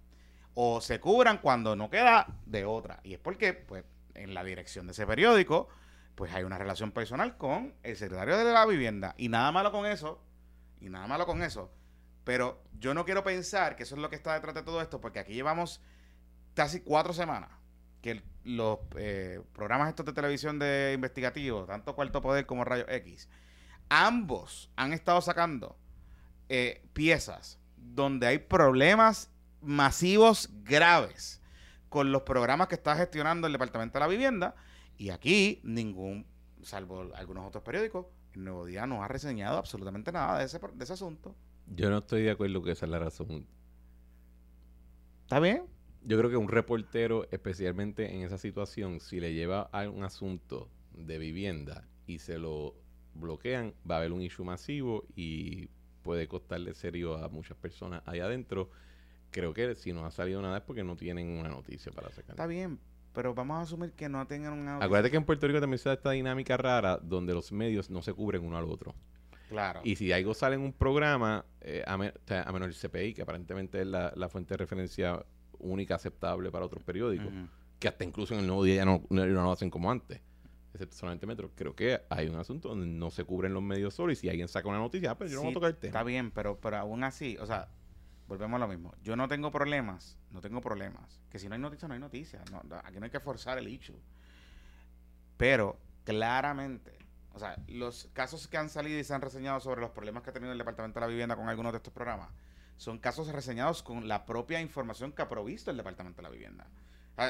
O 0.55 0.81
se 0.81 0.99
cubran 0.99 1.37
cuando 1.37 1.75
no 1.75 1.89
queda 1.89 2.27
de 2.45 2.65
otra. 2.65 2.99
Y 3.03 3.13
es 3.13 3.19
porque, 3.19 3.53
pues, 3.53 3.85
en 4.15 4.33
la 4.33 4.43
dirección 4.43 4.87
de 4.87 4.91
ese 4.91 5.05
periódico, 5.05 5.69
pues 6.15 6.33
hay 6.33 6.43
una 6.43 6.57
relación 6.57 6.91
personal 6.91 7.37
con 7.37 7.73
el 7.83 7.95
secretario 7.95 8.37
de 8.37 8.51
la 8.51 8.65
vivienda. 8.65 9.13
Y 9.17 9.29
nada 9.29 9.51
malo 9.51 9.71
con 9.71 9.85
eso. 9.85 10.21
Y 10.81 10.89
nada 10.89 11.07
malo 11.07 11.25
con 11.25 11.43
eso. 11.43 11.71
Pero 12.23 12.61
yo 12.77 12.93
no 12.93 13.05
quiero 13.05 13.23
pensar 13.23 13.75
que 13.75 13.83
eso 13.83 13.95
es 13.95 14.01
lo 14.01 14.09
que 14.09 14.15
está 14.15 14.33
detrás 14.33 14.55
de 14.55 14.63
todo 14.63 14.81
esto, 14.81 14.99
porque 14.99 15.19
aquí 15.19 15.33
llevamos 15.33 15.81
casi 16.55 16.81
cuatro 16.81 17.13
semanas 17.13 17.58
que 18.01 18.23
los 18.43 18.79
eh, 18.97 19.41
programas 19.53 19.89
estos 19.89 20.05
de 20.05 20.13
televisión 20.13 20.59
de 20.59 20.93
investigativos, 20.95 21.67
tanto 21.67 21.95
Cuarto 21.95 22.21
Poder 22.21 22.45
como 22.45 22.63
Rayo 22.63 22.85
X, 22.87 23.29
ambos 23.89 24.71
han 24.75 24.93
estado 24.93 25.21
sacando 25.21 25.77
eh, 26.47 26.83
piezas 26.93 27.59
donde 27.77 28.27
hay 28.27 28.39
problemas 28.39 29.31
masivos 29.61 30.49
graves 30.63 31.41
con 31.89 32.11
los 32.11 32.21
programas 32.21 32.67
que 32.67 32.75
está 32.75 32.95
gestionando 32.95 33.47
el 33.47 33.53
Departamento 33.53 33.93
de 33.93 33.99
la 33.99 34.07
Vivienda 34.07 34.55
y 34.97 35.09
aquí 35.09 35.59
ningún, 35.63 36.25
salvo 36.61 37.11
algunos 37.15 37.47
otros 37.47 37.63
periódicos, 37.63 38.05
el 38.33 38.43
Nuevo 38.43 38.65
Día 38.65 38.85
no 38.85 39.03
ha 39.03 39.07
reseñado 39.07 39.57
absolutamente 39.57 40.11
nada 40.11 40.39
de 40.39 40.45
ese, 40.45 40.59
de 40.59 40.83
ese 40.83 40.93
asunto. 40.93 41.35
Yo 41.67 41.89
no 41.89 41.99
estoy 41.99 42.23
de 42.23 42.31
acuerdo 42.31 42.61
que 42.61 42.71
esa 42.71 42.85
es 42.85 42.91
la 42.91 42.99
razón. 42.99 43.45
¿Está 45.23 45.39
bien? 45.39 45.65
Yo 46.03 46.17
creo 46.17 46.29
que 46.29 46.37
un 46.37 46.47
reportero, 46.47 47.27
especialmente 47.31 48.13
en 48.13 48.23
esa 48.23 48.37
situación, 48.37 48.99
si 48.99 49.19
le 49.19 49.33
lleva 49.33 49.69
a 49.71 49.89
un 49.89 50.03
asunto 50.03 50.69
de 50.93 51.17
vivienda 51.17 51.87
y 52.07 52.19
se 52.19 52.37
lo 52.37 52.75
bloquean, 53.13 53.73
va 53.89 53.95
a 53.95 53.97
haber 53.99 54.11
un 54.11 54.21
issue 54.21 54.45
masivo 54.45 55.05
y 55.15 55.67
puede 56.03 56.27
costarle 56.27 56.73
serio 56.73 57.17
a 57.17 57.29
muchas 57.29 57.57
personas 57.57 58.01
ahí 58.05 58.19
adentro. 58.19 58.69
Creo 59.31 59.53
que 59.53 59.75
si 59.75 59.93
no 59.93 60.05
ha 60.05 60.11
salido 60.11 60.41
nada 60.41 60.57
es 60.57 60.63
porque 60.63 60.83
no 60.83 60.95
tienen 60.95 61.27
una 61.37 61.49
noticia 61.49 61.91
para 61.91 62.09
sacar. 62.09 62.31
Está 62.31 62.47
bien, 62.47 62.79
pero 63.13 63.33
vamos 63.33 63.57
a 63.57 63.61
asumir 63.61 63.91
que 63.91 64.09
no 64.09 64.25
tengan 64.25 64.53
una 64.53 64.77
Acuérdate 64.77 65.11
que 65.11 65.17
en 65.17 65.25
Puerto 65.25 65.47
Rico 65.47 65.59
también 65.59 65.79
se 65.79 65.89
da 65.89 65.95
esta 65.95 66.11
dinámica 66.11 66.57
rara 66.57 66.97
donde 66.97 67.33
los 67.33 67.51
medios 67.51 67.89
no 67.89 68.01
se 68.01 68.13
cubren 68.13 68.43
uno 68.43 68.57
al 68.57 68.65
otro. 68.65 68.95
Claro. 69.49 69.81
Y 69.83 69.95
si 69.95 70.11
algo 70.11 70.33
sale 70.35 70.55
en 70.55 70.61
un 70.61 70.73
programa, 70.73 71.43
eh, 71.61 71.83
a, 71.85 71.97
menos 71.97 72.67
el 72.67 72.75
CPI, 72.75 73.15
que 73.15 73.23
aparentemente 73.23 73.81
es 73.81 73.87
la, 73.87 74.13
la 74.15 74.29
fuente 74.29 74.53
de 74.53 74.57
referencia 74.57 75.25
única 75.59 75.95
aceptable 75.95 76.51
para 76.51 76.65
otros 76.65 76.83
periódicos, 76.83 77.31
que 77.79 77.87
hasta 77.87 78.03
incluso 78.03 78.33
en 78.33 78.41
el 78.41 78.47
nuevo 78.47 78.63
día 78.63 78.75
ya 78.75 78.85
no, 78.85 79.03
no, 79.09 79.25
lo 79.25 79.51
hacen 79.51 79.69
como 79.69 79.91
antes, 79.91 80.21
excepto 80.73 80.97
solamente 80.97 81.25
Metro. 81.25 81.51
Creo 81.55 81.75
que 81.75 82.01
hay 82.09 82.27
un 82.27 82.35
asunto 82.35 82.69
donde 82.69 82.87
no 82.87 83.11
se 83.11 83.23
cubren 83.23 83.53
los 83.53 83.63
medios 83.63 83.93
solos 83.93 84.13
y 84.13 84.21
si 84.21 84.29
alguien 84.29 84.47
saca 84.47 84.67
una 84.67 84.79
noticia, 84.79 85.11
ah, 85.11 85.17
pero 85.17 85.27
pues 85.27 85.31
yo 85.31 85.37
no 85.37 85.43
voy 85.43 85.51
a 85.51 85.53
tocar 85.53 85.69
el 85.69 85.77
tema. 85.77 85.89
Está 85.89 86.03
bien, 86.03 86.31
pero, 86.31 86.59
pero 86.59 86.77
aún 86.77 87.03
así, 87.03 87.37
o 87.39 87.45
sea, 87.45 87.69
volvemos 88.29 88.57
a 88.57 88.59
lo 88.59 88.67
mismo. 88.67 88.93
Yo 89.01 89.15
no 89.15 89.27
tengo 89.27 89.51
problemas, 89.51 90.17
no 90.31 90.39
tengo 90.39 90.61
problemas. 90.61 91.19
Que 91.29 91.39
si 91.39 91.49
no 91.49 91.55
hay 91.55 91.61
noticias, 91.61 91.89
no 91.89 91.95
hay 91.95 91.99
noticias. 91.99 92.43
aquí 92.83 92.99
no 92.99 93.05
hay 93.05 93.11
que 93.11 93.19
forzar 93.19 93.57
el 93.57 93.67
hecho. 93.67 93.93
Pero 95.35 95.79
claramente, 96.05 96.97
o 97.33 97.39
sea, 97.39 97.55
los 97.67 98.09
casos 98.13 98.47
que 98.47 98.57
han 98.57 98.69
salido 98.69 98.99
y 98.99 99.03
se 99.03 99.13
han 99.13 99.21
reseñado 99.21 99.59
sobre 99.59 99.81
los 99.81 99.91
problemas 99.91 100.23
que 100.23 100.29
ha 100.29 100.33
tenido 100.33 100.51
el 100.51 100.57
Departamento 100.57 100.99
de 100.99 101.05
la 101.05 101.09
Vivienda 101.09 101.35
con 101.35 101.49
algunos 101.49 101.71
de 101.71 101.77
estos 101.77 101.93
programas, 101.93 102.29
son 102.79 102.97
casos 102.97 103.27
reseñados 103.27 103.83
con 103.83 104.07
la 104.07 104.25
propia 104.25 104.61
información 104.61 105.11
que 105.11 105.21
ha 105.21 105.27
provisto 105.27 105.69
el 105.69 105.75
Departamento 105.75 106.21
de 106.21 106.23
la 106.23 106.29
Vivienda. 106.29 106.65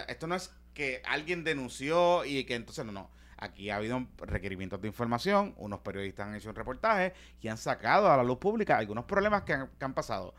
esto 0.08 0.28
no 0.28 0.36
es 0.36 0.54
que 0.76 1.02
alguien 1.04 1.44
denunció 1.44 2.24
y 2.24 2.44
que 2.44 2.54
entonces 2.54 2.86
no, 2.86 2.92
no. 2.92 3.10
Aquí 3.36 3.72
ha 3.72 3.78
habido 3.78 4.06
requerimientos 4.18 4.80
de 4.80 4.88
información, 4.88 5.56
unos 5.58 5.80
periodistas 5.80 6.28
han 6.28 6.36
hecho 6.36 6.50
un 6.50 6.56
reportaje 6.56 7.14
y 7.42 7.48
han 7.48 7.58
sacado 7.58 8.12
a 8.12 8.18
la 8.18 8.24
luz 8.24 8.38
pública 8.38 8.78
algunos 8.78 9.06
problemas 9.06 9.42
que 9.42 9.54
han, 9.54 9.70
que 9.70 9.86
han 9.86 9.96
pasado. 9.96 10.36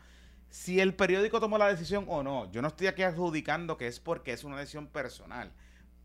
Si 0.49 0.79
el 0.79 0.95
periódico 0.95 1.41
tomó 1.41 1.57
la 1.57 1.67
decisión 1.67 2.05
o 2.07 2.23
no, 2.23 2.49
yo 2.49 2.61
no 2.61 2.69
estoy 2.69 2.87
aquí 2.87 3.03
adjudicando 3.03 3.77
que 3.77 3.87
es 3.87 3.99
porque 3.99 4.31
es 4.31 4.45
una 4.45 4.57
decisión 4.57 4.87
personal, 4.87 5.51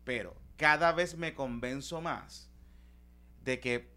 pero 0.03 0.35
cada 0.57 0.91
vez 0.91 1.15
me 1.15 1.33
convenzo 1.33 2.01
más 2.01 2.49
de 3.45 3.61
que 3.61 3.96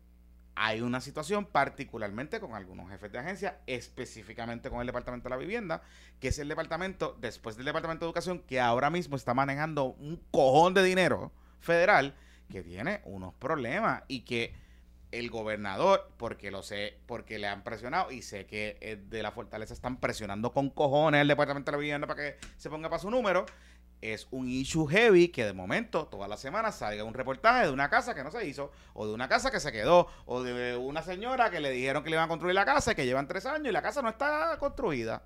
hay 0.55 0.81
una 0.81 1.01
situación 1.01 1.47
particularmente 1.47 2.41
con 2.41 2.55
algunos 2.55 2.91
jefes 2.91 3.11
de 3.13 3.19
agencia, 3.19 3.59
específicamente 3.67 4.71
con 4.71 4.81
el 4.81 4.87
Departamento 4.87 5.29
de 5.29 5.31
la 5.31 5.37
Vivienda, 5.37 5.83
que 6.21 6.29
es 6.29 6.39
el 6.39 6.49
departamento, 6.49 7.17
después 7.21 7.57
del 7.57 7.67
Departamento 7.67 8.05
de 8.05 8.09
Educación, 8.09 8.41
que 8.41 8.61
ahora 8.61 8.91
mismo 8.91 9.17
está 9.17 9.35
manejando 9.35 9.85
un 9.85 10.23
cojón 10.31 10.75
de 10.75 10.83
dinero 10.83 11.33
federal, 11.61 12.15
que 12.51 12.63
tiene 12.63 13.01
unos 13.05 13.35
problemas 13.35 14.03
y 14.09 14.23
que 14.23 14.55
el 15.13 15.31
gobernador, 15.31 16.13
porque 16.17 16.51
lo 16.51 16.63
sé, 16.63 16.99
porque 17.07 17.39
le 17.39 17.49
han 17.49 17.63
presionado 17.65 18.13
y 18.13 18.23
sé 18.23 18.47
que 18.47 19.01
de 19.09 19.23
la 19.23 19.33
fortaleza 19.33 19.75
están 19.75 19.99
presionando 19.99 20.53
con 20.53 20.71
cojones 20.71 21.21
el 21.21 21.29
Departamento 21.29 21.71
de 21.71 21.77
la 21.77 21.81
Vivienda 21.81 22.07
para 22.07 22.23
que 22.23 22.39
se 22.57 22.71
ponga 22.71 22.89
para 22.89 23.01
su 23.01 23.11
número, 23.11 23.45
es 24.01 24.29
un 24.31 24.49
issue 24.49 24.87
heavy 24.87 25.29
que 25.29 25.45
de 25.45 25.53
momento, 25.53 26.07
todas 26.07 26.29
las 26.29 26.41
semanas, 26.41 26.79
salga 26.79 27.05
un 27.05 27.15
reportaje 27.15 27.67
de 27.67 27.73
una 27.73 27.91
casa 27.91 28.15
que 28.15 28.25
no 28.25 28.31
se 28.31 28.47
hizo, 28.47 28.73
o 28.95 29.07
de 29.07 29.13
una 29.13 29.29
casa 29.29 29.51
que 29.51 29.61
se 29.61 29.73
quedó, 29.73 30.09
o 30.27 30.43
de 30.43 30.77
una 30.77 31.03
señora 31.03 31.51
que 31.51 31.61
le 31.61 31.71
dijeron 31.71 32.03
que 32.03 32.11
le 32.11 32.17
iban 32.17 32.27
a 32.27 32.29
construir 32.29 32.55
la 32.55 32.65
casa 32.65 32.93
y 32.93 32.95
que 32.95 33.07
llevan 33.07 33.29
tres 33.29 33.47
años 33.47 33.69
y 33.69 33.73
la 33.73 33.83
casa 33.83 34.03
no 34.03 34.09
está 34.09 34.57
construida. 34.59 35.23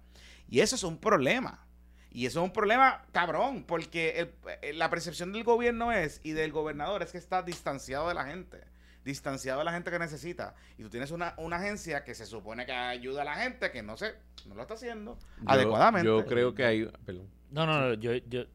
Y 0.49 0.61
eso 0.61 0.77
es 0.77 0.83
un 0.83 0.99
problema. 0.99 1.67
Y 2.11 2.27
eso 2.27 2.41
es 2.41 2.45
un 2.45 2.53
problema 2.53 3.03
cabrón, 3.13 3.65
porque 3.65 4.35
la 4.75 4.89
percepción 4.89 5.33
del 5.33 5.43
gobierno 5.43 5.91
es, 5.91 6.21
y 6.23 6.33
del 6.33 6.53
gobernador, 6.53 7.03
es 7.03 7.13
que 7.13 7.19
está 7.19 7.43
distanciado 7.43 8.09
de 8.09 8.15
la 8.15 8.25
gente 8.25 8.63
distanciado 9.05 9.59
de 9.59 9.67
la 9.67 9.73
gente 9.73 9.91
que 9.91 9.99
necesita. 9.99 10.55
Y 10.79 10.83
tú 10.83 10.89
tienes 10.89 11.11
una, 11.11 11.35
una 11.37 11.57
agencia 11.57 12.05
que 12.05 12.15
se 12.15 12.27
supone 12.27 12.65
que 12.67 12.73
ayuda 12.73 13.23
a 13.23 13.25
la 13.25 13.35
gente, 13.35 13.71
que 13.71 13.83
no 13.83 13.97
sé, 13.97 14.15
no 14.47 14.55
lo 14.55 14.63
está 14.63 14.75
haciendo 14.75 15.19
adecuadamente. 15.47 16.07
Yo 16.07 16.25
creo 16.25 16.55
que 16.55 16.65
hay... 16.65 16.87
Perdón. 17.05 17.29
No, 17.51 17.67
no, 17.67 17.81
no, 17.81 17.95
yo, 17.95 18.15
yo 18.15 18.47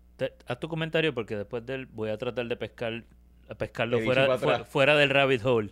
haz 0.47 0.59
tu 0.59 0.67
comentario 0.67 1.13
porque 1.13 1.35
después 1.35 1.65
del 1.65 1.85
voy 1.87 2.09
a 2.09 2.17
tratar 2.17 2.47
de 2.47 2.55
pescar 2.55 3.03
a 3.49 3.55
pescarlo 3.55 3.99
fuera, 3.99 4.63
fuera, 4.65 4.95
del 4.95 5.09
rabbit 5.09 5.43
hole. 5.43 5.69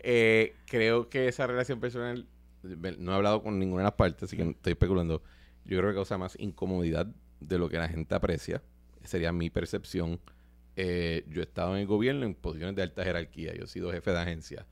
Eh, 0.00 0.54
creo 0.66 1.08
que 1.08 1.26
esa 1.26 1.46
relación 1.46 1.80
personal 1.80 2.26
no 2.62 3.12
he 3.12 3.14
hablado 3.14 3.42
con 3.42 3.58
ninguna 3.58 3.82
de 3.82 3.86
las 3.86 3.94
partes, 3.94 4.24
así 4.24 4.36
que 4.36 4.50
estoy 4.50 4.72
especulando. 4.72 5.22
Yo 5.64 5.78
creo 5.78 5.90
que 5.90 5.96
causa 5.96 6.18
más 6.18 6.36
incomodidad 6.38 7.06
de 7.40 7.58
lo 7.58 7.68
que 7.68 7.78
la 7.78 7.88
gente 7.88 8.14
aprecia. 8.14 8.62
Sería 9.04 9.32
mi 9.32 9.50
percepción. 9.50 10.20
Eh, 10.76 11.24
yo 11.28 11.40
he 11.40 11.44
estado 11.44 11.74
en 11.74 11.82
el 11.82 11.86
gobierno 11.86 12.26
en 12.26 12.34
posiciones 12.34 12.76
de 12.76 12.82
alta 12.82 13.04
jerarquía. 13.04 13.54
Yo 13.54 13.64
he 13.64 13.68
sido 13.68 13.90
jefe 13.90 14.12
de 14.12 14.18
agencia. 14.18 14.66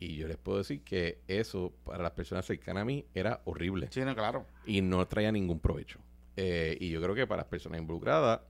Y 0.00 0.16
yo 0.16 0.28
les 0.28 0.36
puedo 0.36 0.58
decir 0.58 0.82
que 0.82 1.20
eso, 1.26 1.72
para 1.84 2.02
las 2.02 2.12
personas 2.12 2.46
cercanas 2.46 2.82
a 2.82 2.84
mí, 2.84 3.04
era 3.14 3.40
horrible. 3.44 3.88
Sí, 3.90 4.00
no, 4.00 4.14
claro. 4.14 4.46
Y 4.64 4.80
no 4.80 5.06
traía 5.06 5.32
ningún 5.32 5.60
provecho. 5.60 5.98
Eh, 6.40 6.76
y 6.80 6.90
yo 6.90 7.02
creo 7.02 7.16
que 7.16 7.26
para 7.26 7.42
las 7.42 7.48
personas 7.48 7.80
involucradas, 7.80 8.42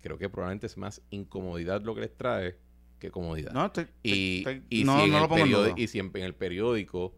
creo 0.00 0.16
que 0.16 0.30
probablemente 0.30 0.66
es 0.66 0.78
más 0.78 1.02
incomodidad 1.10 1.82
lo 1.82 1.94
que 1.94 2.00
les 2.00 2.16
trae 2.16 2.56
que 2.98 3.10
comodidad. 3.10 3.52
No, 3.52 3.66
estoy, 3.66 3.88
y, 4.02 4.42
y, 4.70 4.84
si 4.86 4.90
en 4.90 5.14
el 5.14 5.28
periódico, 5.28 5.74
y 5.76 5.86
si 5.86 5.98
en, 5.98 6.10
el 6.14 6.34
periódico 6.34 7.14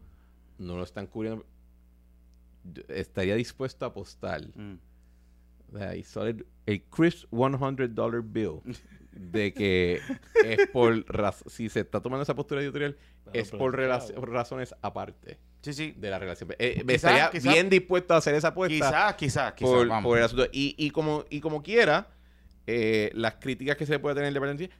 no 0.57 0.75
lo 0.75 0.83
están 0.83 1.07
cubriendo, 1.07 1.45
estaría 2.89 3.35
dispuesto 3.35 3.85
a 3.85 3.87
apostar. 3.87 4.41
Mm. 4.57 4.77
el 6.65 6.83
Chris 6.89 7.25
$100 7.31 8.23
bill 8.25 8.77
de 9.13 9.53
que 9.53 10.01
es 10.43 10.67
por 10.73 11.05
si 11.47 11.69
se 11.69 11.79
está 11.79 12.01
tomando 12.01 12.23
esa 12.23 12.35
postura 12.35 12.61
editorial 12.61 12.97
es 13.31 13.51
por 13.51 13.73
razones 13.77 14.75
aparte 14.81 15.39
sí, 15.61 15.73
sí. 15.73 15.93
de 15.97 16.09
la 16.09 16.19
relación 16.19 16.49
eh, 16.57 16.83
estaría 16.87 17.29
bien 17.29 17.69
dispuesto 17.69 18.13
a 18.13 18.17
hacer 18.17 18.35
esa 18.35 18.49
apuesta 18.49 18.73
quizás 18.73 19.15
quizás 19.15 19.53
quizás 19.53 20.01
por, 20.01 20.17
el 20.17 20.23
asunto 20.23 20.47
y, 20.51 20.75
y 20.77 20.91
como 20.91 21.25
y 21.29 21.39
como 21.39 21.61
quiera 21.61 22.07
eh, 22.71 23.11
las 23.15 23.35
críticas 23.35 23.77
que 23.77 23.85
se 23.87 23.97
puede 23.97 24.15
tener 24.15 24.27
el 24.27 24.33
departamento 24.35 24.71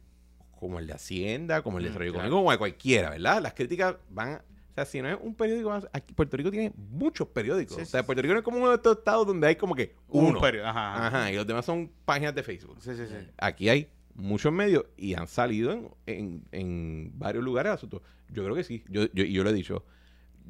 como 0.60 0.78
el 0.78 0.86
de 0.86 0.94
Hacienda, 0.94 1.62
como 1.64 1.78
el 1.78 1.86
de 1.86 1.90
mm, 1.90 1.94
Desarrollo 1.94 2.12
Económico, 2.12 2.36
como 2.36 2.58
cualquiera, 2.58 3.10
¿verdad? 3.12 3.42
Las 3.42 3.54
críticas 3.54 3.96
van... 4.10 4.36
O 4.36 4.74
sea, 4.76 4.86
si 4.86 5.02
no 5.02 5.10
es 5.10 5.18
un 5.20 5.34
periódico 5.34 5.72
aquí 5.92 6.14
Puerto 6.14 6.38
Rico 6.38 6.52
tiene 6.52 6.72
muchos 6.76 7.28
periódicos. 7.30 7.78
o 7.78 7.86
sea, 7.86 8.06
Puerto 8.06 8.22
Rico 8.22 8.34
no 8.34 8.40
es 8.40 8.46
como 8.46 8.58
uno 8.58 8.70
de 8.70 8.76
estos 8.76 8.98
estados 9.00 9.26
donde 9.26 9.48
hay 9.48 9.56
como 9.56 9.74
que 9.74 9.96
uno. 10.08 10.38
Un 10.38 10.40
periódico. 10.40 10.70
Ajá, 10.70 11.08
ajá. 11.08 11.32
Y 11.32 11.36
los 11.36 11.48
demás 11.48 11.66
son 11.66 11.92
páginas 12.06 12.36
de 12.36 12.44
Facebook. 12.44 12.78
Sí, 12.80 12.96
sí, 12.96 13.08
sí. 13.08 13.16
Aquí 13.38 13.68
hay 13.68 13.90
muchos 14.14 14.54
medios 14.54 14.86
y 14.96 15.16
han 15.16 15.28
salido 15.28 15.98
en, 16.06 16.44
en, 16.52 17.12
varios 17.18 17.44
lugares 17.44 17.74
asuntos. 17.74 18.02
Yo 18.30 18.44
creo 18.44 18.56
que 18.56 18.64
sí. 18.64 18.84
Yo, 18.90 19.12
yo, 19.14 19.24
y 19.24 19.34
yo 19.34 19.44
lo 19.44 19.50
he 19.50 19.54
dicho. 19.54 19.84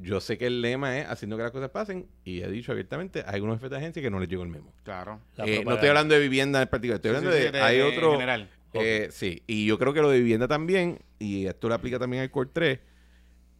Yo 0.01 0.21
sé 0.21 0.37
que 0.37 0.47
el 0.47 0.61
lema 0.61 0.97
es 0.97 1.07
haciendo 1.07 1.35
que 1.35 1.43
las 1.43 1.51
cosas 1.51 1.69
pasen 1.71 2.07
y 2.23 2.41
he 2.41 2.49
dicho 2.49 2.71
abiertamente, 2.71 3.23
hay 3.27 3.41
unos 3.41 3.57
jefes 3.57 3.69
de 3.69 3.77
agencia 3.77 4.01
que 4.01 4.09
no 4.09 4.19
les 4.19 4.29
llegó 4.29 4.43
el 4.43 4.49
memo. 4.49 4.73
Claro. 4.83 5.19
Eh, 5.37 5.63
no 5.65 5.73
estoy 5.73 5.89
hablando 5.89 6.15
de 6.15 6.21
vivienda 6.21 6.61
en 6.61 6.69
particular, 6.69 6.95
estoy 6.95 7.09
hablando 7.09 7.31
de, 7.31 7.59
hay 7.61 7.81
otro... 7.81 8.13
En 8.13 8.19
general. 8.19 8.49
Eh, 8.73 9.09
sí, 9.11 9.43
y 9.47 9.65
yo 9.65 9.77
creo 9.79 9.93
que 9.93 10.01
lo 10.01 10.09
de 10.09 10.19
vivienda 10.19 10.47
también, 10.47 10.99
y 11.17 11.47
esto 11.47 11.67
lo 11.67 11.75
aplica 11.75 11.99
también 11.99 12.23
al 12.23 12.31
Core 12.31 12.49
3, 12.53 12.79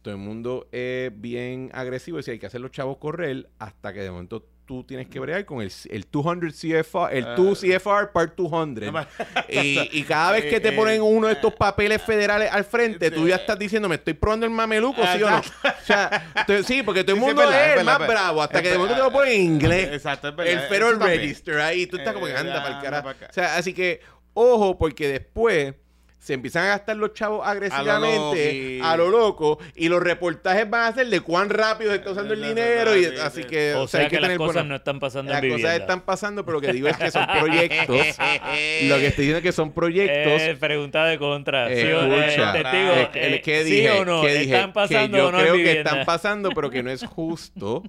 todo 0.02 0.14
el 0.14 0.20
mundo 0.20 0.68
es 0.72 1.12
bien 1.20 1.70
agresivo 1.74 2.18
y 2.18 2.22
si 2.22 2.30
hay 2.30 2.38
que 2.38 2.46
hacer 2.46 2.60
los 2.60 2.70
chavos 2.70 2.96
correr 2.98 3.50
hasta 3.58 3.92
que 3.92 4.00
de 4.00 4.10
momento 4.10 4.46
tú 4.70 4.84
tienes 4.84 5.08
que 5.08 5.18
bregar 5.18 5.44
con 5.44 5.62
el, 5.62 5.72
el 5.90 6.06
200 6.08 6.54
CFR, 6.54 7.08
el 7.10 7.24
2 7.24 7.38
uh, 7.40 7.54
CFR 7.56 8.12
Part 8.12 8.36
200. 8.36 9.04
y, 9.48 9.98
y, 9.98 10.04
cada 10.04 10.30
vez 10.30 10.44
que 10.44 10.60
te 10.60 10.68
eh, 10.68 10.72
ponen 10.72 11.02
uno 11.02 11.26
de 11.26 11.32
estos 11.32 11.52
papeles 11.54 12.00
federales 12.00 12.48
al 12.52 12.64
frente, 12.64 13.10
tú 13.10 13.26
ya 13.26 13.34
estás 13.34 13.58
diciendo, 13.58 13.88
me 13.88 13.96
estoy 13.96 14.14
probando 14.14 14.46
el 14.46 14.52
mameluco, 14.52 15.02
¿sí 15.12 15.24
o 15.24 15.28
no? 15.28 15.38
O 15.38 15.84
sea, 15.84 16.32
sí, 16.64 16.84
porque 16.84 17.02
todo 17.02 17.16
el 17.16 17.20
mundo 17.20 17.42
es, 17.50 17.78
el 17.78 17.84
más 17.84 17.98
bravo, 17.98 18.42
hasta 18.42 18.62
que 18.62 18.70
de 18.70 18.78
momento 18.78 18.94
te 18.94 19.02
lo 19.02 19.10
ponen 19.10 19.32
en 19.32 19.40
inglés. 19.40 19.88
Exacto, 19.92 20.28
es 20.28 20.36
verdad. 20.36 20.52
El 20.52 20.60
Federal 20.68 21.00
Register 21.00 21.58
ahí, 21.58 21.88
tú 21.88 21.96
estás 21.96 22.14
como 22.14 22.26
que 22.26 22.36
anda 22.36 22.62
para 22.62 22.76
el 22.76 22.80
carajo. 22.80 23.08
O 23.08 23.32
sea, 23.32 23.56
así 23.56 23.74
que, 23.74 24.00
ojo, 24.34 24.78
porque 24.78 25.08
después 25.08 25.74
se 26.20 26.34
empiezan 26.34 26.66
a 26.66 26.68
gastar 26.68 26.96
los 26.98 27.14
chavos 27.14 27.46
agresivamente 27.46 28.80
a 28.82 28.94
lo, 28.96 29.08
loco 29.08 29.58
y 29.74 29.88
los 29.88 30.02
reportajes 30.02 30.68
van 30.68 30.92
a 30.92 30.94
ser 30.94 31.08
de 31.08 31.20
cuán 31.22 31.48
rápido 31.48 31.90
se 31.90 31.96
está 31.96 32.10
usando 32.10 32.34
el 32.34 32.42
dinero 32.42 32.94
y 32.94 33.06
así 33.06 33.44
que 33.44 33.74
o, 33.74 33.88
sea, 33.88 34.06
que, 34.06 34.20
las 34.20 34.36
cosas 34.36 34.66
no 34.66 34.76
están 34.76 35.00
pasando 35.00 35.32
las 35.32 35.42
cosas 35.42 35.80
están 35.80 36.02
pasando 36.02 36.44
pero 36.44 36.58
lo 36.58 36.60
que 36.60 36.74
digo 36.74 36.88
es 36.88 36.96
que 36.98 37.10
son 37.10 37.26
proyectos 37.40 37.88
lo 37.88 38.96
que 38.98 39.06
estoy 39.06 39.24
diciendo 39.24 39.38
es 39.38 39.42
que 39.42 39.52
son 39.52 39.72
proyectos 39.72 40.42
eh, 40.42 40.56
pregunta 40.60 41.06
de 41.06 41.18
contra 41.18 41.68
¿sí 41.68 41.86
o, 41.86 42.02
eh, 42.02 43.40
¿qué 43.42 43.64
dije? 43.64 43.90
o 43.92 44.04
no? 44.04 44.20
¿Qué 44.20 44.42
¿Están 44.42 44.74
pasando 44.74 45.16
que 45.16 45.22
yo 45.22 45.28
o 45.28 45.32
no 45.32 45.38
creo 45.38 45.54
que 45.54 45.72
están 45.78 46.04
pasando 46.04 46.50
pero 46.50 46.68
que 46.68 46.82
no 46.82 46.90
es 46.90 47.02
justo 47.02 47.82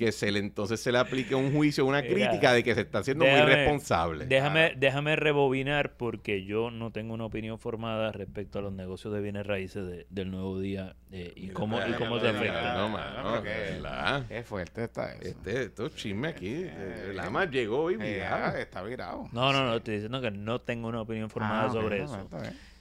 que 0.00 0.12
se 0.12 0.32
le, 0.32 0.38
entonces 0.38 0.80
se 0.80 0.90
le 0.90 0.96
aplique 0.96 1.34
un 1.34 1.52
juicio, 1.52 1.84
una 1.84 2.00
crítica 2.02 2.54
de 2.54 2.64
que 2.64 2.74
se 2.74 2.80
está 2.80 3.00
haciendo 3.00 3.26
muy 3.26 3.42
responsable. 3.42 4.24
Déjame, 4.24 4.72
déjame 4.74 5.14
rebobinar 5.14 5.92
porque 5.98 6.46
yo 6.46 6.70
no 6.70 6.90
tengo 6.90 7.12
una 7.12 7.26
opinión 7.26 7.58
formada 7.58 8.10
respecto 8.10 8.58
a 8.58 8.62
los 8.62 8.72
negocios 8.72 9.12
de 9.12 9.20
bienes 9.20 9.46
raíces 9.46 10.06
del 10.08 10.30
nuevo 10.30 10.58
día 10.58 10.96
eh, 11.12 11.34
y 11.36 11.48
cómo, 11.48 11.78
y 11.86 11.92
cómo 11.92 12.18
se 12.18 12.28
afecta. 12.28 12.78
No, 12.78 12.88
mano, 12.88 13.42
qué 13.42 14.42
fuerte 14.42 14.84
está 14.84 15.12
eso. 15.12 15.22
Este, 15.22 15.64
esto 15.64 15.90
chisme 15.90 16.28
aquí. 16.28 16.64
Eh, 16.64 17.12
la 17.14 17.28
más 17.28 17.50
llegó 17.50 17.90
y 17.90 17.96
virado. 17.96 18.56
está 18.56 18.82
virado. 18.82 19.28
No, 19.32 19.52
no, 19.52 19.66
no, 19.66 19.76
estoy 19.76 19.96
diciendo 19.96 20.22
que 20.22 20.30
no 20.30 20.62
tengo 20.62 20.88
una 20.88 21.02
opinión 21.02 21.28
formada 21.28 21.66
ah, 21.66 21.72
sobre 21.72 22.04
eso. 22.04 22.26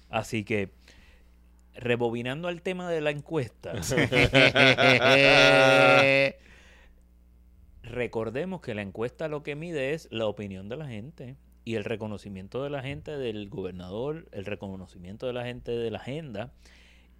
Así 0.10 0.46
que 0.46 0.70
rebobinando 1.76 2.48
al 2.48 2.62
tema 2.62 2.90
de 2.90 3.02
la 3.02 3.12
encuesta. 3.12 3.74
recordemos 7.90 8.62
que 8.62 8.74
la 8.74 8.82
encuesta 8.82 9.28
lo 9.28 9.44
que 9.44 9.56
mide 9.56 9.94
es 9.94 10.08
la 10.12 10.28
opinión 10.28 10.70
de 10.70 10.78
la 10.78 10.88
gente 10.88 11.36
y 11.66 11.76
el 11.76 11.84
reconocimiento 11.84 12.64
de 12.64 12.70
la 12.70 12.82
gente 12.82 13.18
del 13.18 13.50
gobernador, 13.50 14.28
el 14.32 14.46
reconocimiento 14.46 15.28
de 15.28 15.34
la 15.34 15.44
gente 15.44 15.72
de 15.72 15.92
la 15.92 16.00
agenda 16.00 16.54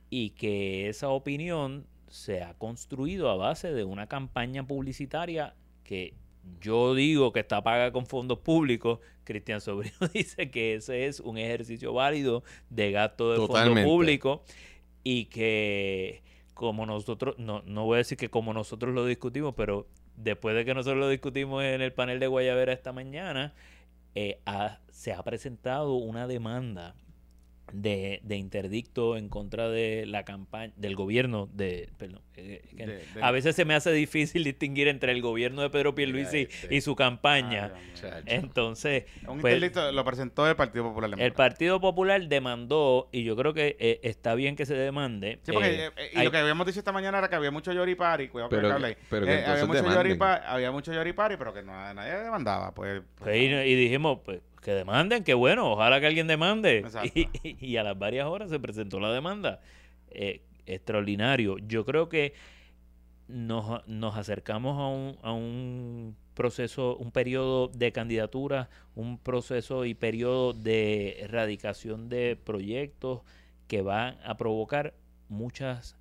y 0.10 0.32
que 0.32 0.90
esa 0.90 1.10
opinión 1.10 1.86
se 2.08 2.42
ha 2.42 2.54
construido 2.56 3.30
a 3.30 3.36
base 3.36 3.72
de 3.74 3.84
una 3.84 4.08
campaña 4.08 4.66
publicitaria 4.66 5.56
que 5.84 6.14
yo 6.62 6.96
digo 6.96 7.32
que 7.32 7.42
está 7.42 7.62
paga 7.62 7.92
con 7.92 8.06
fondos 8.06 8.40
públicos. 8.40 9.00
Cristian 9.24 9.62
Sobrino 9.62 9.96
dice 10.14 10.50
que 10.50 10.76
ese 10.76 11.06
es 11.06 11.20
un 11.20 11.38
ejercicio 11.38 11.94
válido 11.94 12.44
de 12.70 12.92
gasto 12.92 13.32
de 13.32 13.46
fondos 13.46 13.84
públicos 13.84 14.42
y 15.04 15.26
que 15.26 16.24
como 16.54 16.86
nosotros, 16.86 17.36
no, 17.38 17.62
no 17.66 17.86
voy 17.86 17.96
a 17.96 17.98
decir 18.00 18.18
que 18.18 18.30
como 18.30 18.54
nosotros 18.54 18.94
lo 18.94 19.06
discutimos, 19.06 19.54
pero 19.56 19.88
después 20.20 20.56
de 20.56 20.66
que 20.66 20.74
nosotros 20.74 21.00
lo 21.00 21.10
discutimos 21.10 21.64
en 21.64 21.82
el 21.82 21.94
panel 21.94 22.20
de 22.20 22.28
Guayavera 22.28 22.74
esta 22.74 22.92
mañana, 22.92 23.54
eh, 24.16 24.40
se 24.92 25.14
ha 25.14 25.24
presentado 25.24 25.96
una 25.96 26.28
demanda 26.28 26.96
de, 27.72 28.20
de, 28.24 28.38
interdicto 28.38 29.16
en 29.18 29.30
contra 29.30 29.70
de 29.70 30.06
la 30.06 30.26
campaña 30.26 30.74
del 30.76 30.96
gobierno 30.96 31.48
de 31.54 31.90
perdón 31.98 32.22
eh, 32.78 33.04
a 33.22 33.32
veces 33.32 33.56
se 33.56 33.66
me 33.66 33.76
hace 33.76 33.92
difícil 33.92 34.44
distinguir 34.44 34.88
entre 34.88 35.12
el 35.12 35.22
gobierno 35.22 35.62
de 35.62 35.70
Pedro 35.70 35.96
Pierluisi 35.96 36.48
y 36.70 36.82
su 36.82 36.96
campaña. 36.96 37.72
Entonces 38.26 39.06
un 39.28 39.42
pues, 39.42 39.56
interdicto 39.56 39.92
lo 39.92 40.04
presentó 40.06 40.48
el 40.48 40.56
Partido 40.56 40.86
Popular 40.86 41.20
el 41.20 41.34
Partido 41.34 41.82
Popular 41.82 42.22
demandó 42.28 43.10
y 43.12 43.24
yo 43.24 43.36
creo 43.36 43.54
que 43.54 43.76
eh, 43.80 44.00
está 44.04 44.36
bien 44.36 44.56
que 44.56 44.66
se 44.66 44.74
demande 44.74 45.40
sí 45.44 45.52
porque 45.52 45.88
eh, 45.88 45.92
y 46.14 46.24
lo 46.24 46.32
que 46.32 46.38
habíamos 46.38 46.66
dicho 46.66 46.80
esta 46.80 46.92
mañana 46.92 47.18
era 47.18 47.30
que 47.30 47.36
había 47.36 47.52
mucho 47.52 47.74
yoripari 47.74 48.30
cuidado 48.30 48.50
pero, 48.50 48.78
que, 48.78 48.98
pero 49.10 49.26
que 49.26 49.46
había 49.46 49.66
mucho 49.66 49.84
yoripari 49.84 50.44
había 50.48 50.72
mucho 50.72 50.94
yoripari 50.94 51.38
pero 51.38 51.54
que 51.54 51.62
nadie 51.64 52.14
demandaba 52.20 52.74
pues, 52.74 53.02
pues 53.18 53.36
y, 53.36 53.46
y 53.46 53.76
dijimos 53.76 54.20
pues 54.24 54.40
que 54.62 54.72
demanden, 54.72 55.24
que 55.24 55.34
bueno, 55.34 55.72
ojalá 55.72 56.00
que 56.00 56.08
alguien 56.08 56.28
demande. 56.28 56.86
Y, 57.44 57.78
a 57.78 57.84
las 57.84 57.98
varias 57.98 58.28
horas 58.28 58.50
se 58.50 58.60
presentó 58.60 59.00
la 59.00 59.12
demanda. 59.12 59.62
Eh, 60.10 60.42
extraordinario. 60.74 61.58
Yo 61.60 61.86
creo 61.86 62.10
que 62.10 62.34
nos, 63.28 63.88
nos 63.88 64.18
acercamos 64.18 64.80
a 64.80 64.88
un, 64.88 65.18
a 65.22 65.32
un 65.32 66.16
proceso, 66.34 66.98
un 66.98 67.12
periodo 67.12 67.68
de 67.68 67.92
candidatura, 67.92 68.70
un 68.96 69.18
proceso 69.18 69.86
y 69.86 69.94
periodo 69.94 70.54
de 70.54 71.22
erradicación 71.22 72.10
de 72.10 72.38
proyectos 72.44 73.22
que 73.68 73.82
van 73.82 74.18
a 74.24 74.38
provocar 74.38 74.94
muchas 75.28 75.96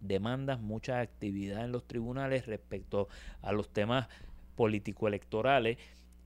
demandas, 0.00 0.60
mucha 0.60 1.00
actividad 1.00 1.64
en 1.64 1.72
los 1.72 1.86
tribunales 1.86 2.46
respecto 2.46 3.08
a 3.42 3.52
los 3.52 3.68
temas 3.72 4.08
político-electorales 4.54 5.78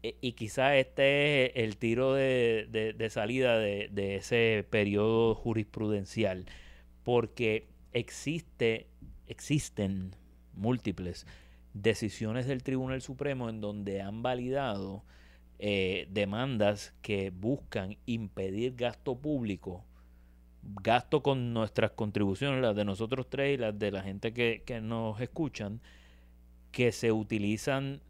e, 0.03 0.17
y 0.21 0.33
quizá 0.33 0.77
este 0.77 1.47
es 1.47 1.53
el 1.65 1.77
tiro 1.77 2.15
de, 2.15 3.09
salida 3.11 3.59
de, 3.59 4.17
ese 4.17 4.67
periodo 4.69 5.35
jurisprudencial, 5.35 6.47
porque 7.05 7.67
existe, 7.93 8.87
existen 9.27 10.15
múltiples 10.55 11.27
decisiones 11.75 12.47
del 12.47 12.63
Tribunal 12.63 13.01
Supremo 13.01 13.49
en 13.49 13.61
donde 13.61 14.03
han 14.03 14.23
validado 14.23 15.05
eh, 15.59 16.07
demandas 16.11 16.95
que 17.03 17.31
buscan 17.31 17.97
impedir 18.05 18.75
gasto 18.75 19.17
público, 19.17 19.85
gasto 20.63 21.23
con 21.23 21.55
nuestras 21.55 21.93
contribuciones, 21.93 22.61
las 22.61 22.77
de 22.77 22.85
nosotros 22.85 23.29
tres 23.29 23.55
y 23.55 23.57
las 23.57 23.79
de 23.79 23.91
la 23.91 24.03
gente 24.03 24.33
que, 24.33 24.63
que 24.67 24.81
nos 24.81 25.21
escuchan, 25.21 25.81
que 26.73 26.91
se 26.91 27.13
utilizan 27.13 28.01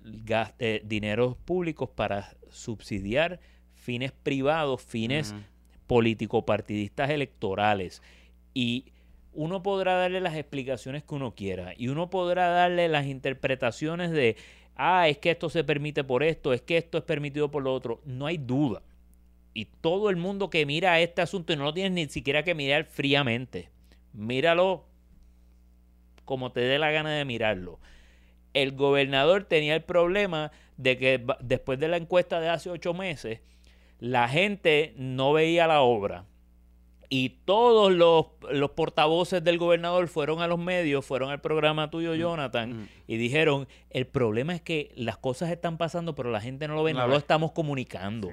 eh, 0.58 0.82
dineros 0.84 1.36
públicos 1.36 1.90
para 1.90 2.36
subsidiar 2.48 3.40
fines 3.74 4.12
privados, 4.12 4.82
fines 4.82 5.34
político-partidistas 5.88 7.10
electorales. 7.10 8.00
Y 8.54 8.92
uno 9.34 9.62
podrá 9.62 9.96
darle 9.96 10.20
las 10.20 10.36
explicaciones 10.36 11.02
que 11.04 11.14
uno 11.14 11.34
quiera 11.34 11.74
y 11.76 11.88
uno 11.88 12.10
podrá 12.10 12.48
darle 12.48 12.88
las 12.88 13.06
interpretaciones 13.06 14.10
de, 14.10 14.36
ah, 14.76 15.08
es 15.08 15.18
que 15.18 15.30
esto 15.30 15.48
se 15.48 15.64
permite 15.64 16.04
por 16.04 16.22
esto, 16.22 16.52
es 16.52 16.60
que 16.60 16.76
esto 16.76 16.98
es 16.98 17.04
permitido 17.04 17.50
por 17.50 17.62
lo 17.62 17.72
otro. 17.72 18.00
No 18.04 18.26
hay 18.26 18.38
duda. 18.38 18.82
Y 19.54 19.66
todo 19.66 20.10
el 20.10 20.16
mundo 20.16 20.50
que 20.50 20.66
mira 20.66 21.00
este 21.00 21.22
asunto 21.22 21.52
y 21.52 21.56
no 21.56 21.64
lo 21.64 21.74
tienes 21.74 21.92
ni 21.92 22.08
siquiera 22.08 22.42
que 22.42 22.54
mirar 22.54 22.84
fríamente, 22.84 23.70
míralo 24.12 24.86
como 26.24 26.52
te 26.52 26.60
dé 26.60 26.78
la 26.78 26.90
gana 26.90 27.10
de 27.10 27.24
mirarlo. 27.24 27.80
El 28.54 28.72
gobernador 28.72 29.44
tenía 29.44 29.74
el 29.74 29.82
problema 29.82 30.52
de 30.76 30.98
que 30.98 31.24
después 31.40 31.78
de 31.78 31.88
la 31.88 31.96
encuesta 31.96 32.40
de 32.40 32.48
hace 32.48 32.70
ocho 32.70 32.94
meses, 32.94 33.40
la 33.98 34.28
gente 34.28 34.94
no 34.96 35.32
veía 35.32 35.66
la 35.66 35.82
obra 35.82 36.26
y 37.14 37.28
todos 37.44 37.92
los, 37.92 38.70
portavoces 38.70 39.44
del 39.44 39.58
gobernador 39.58 40.08
fueron 40.08 40.40
a 40.40 40.46
los 40.46 40.58
medios, 40.58 41.04
fueron 41.04 41.28
al 41.28 41.42
programa 41.42 41.90
tuyo, 41.90 42.14
mm, 42.14 42.16
Jonathan, 42.16 42.72
mm. 42.72 42.88
y 43.06 43.16
dijeron, 43.18 43.68
el 43.90 44.06
problema 44.06 44.54
es 44.54 44.62
que 44.62 44.92
las 44.96 45.18
cosas 45.18 45.50
están 45.50 45.76
pasando, 45.76 46.14
pero 46.14 46.30
la 46.30 46.40
gente 46.40 46.66
no 46.68 46.74
lo 46.74 46.82
ve, 46.82 46.94
no, 46.94 47.06
lo 47.06 47.18
estamos 47.18 47.52
comunicando. 47.52 48.30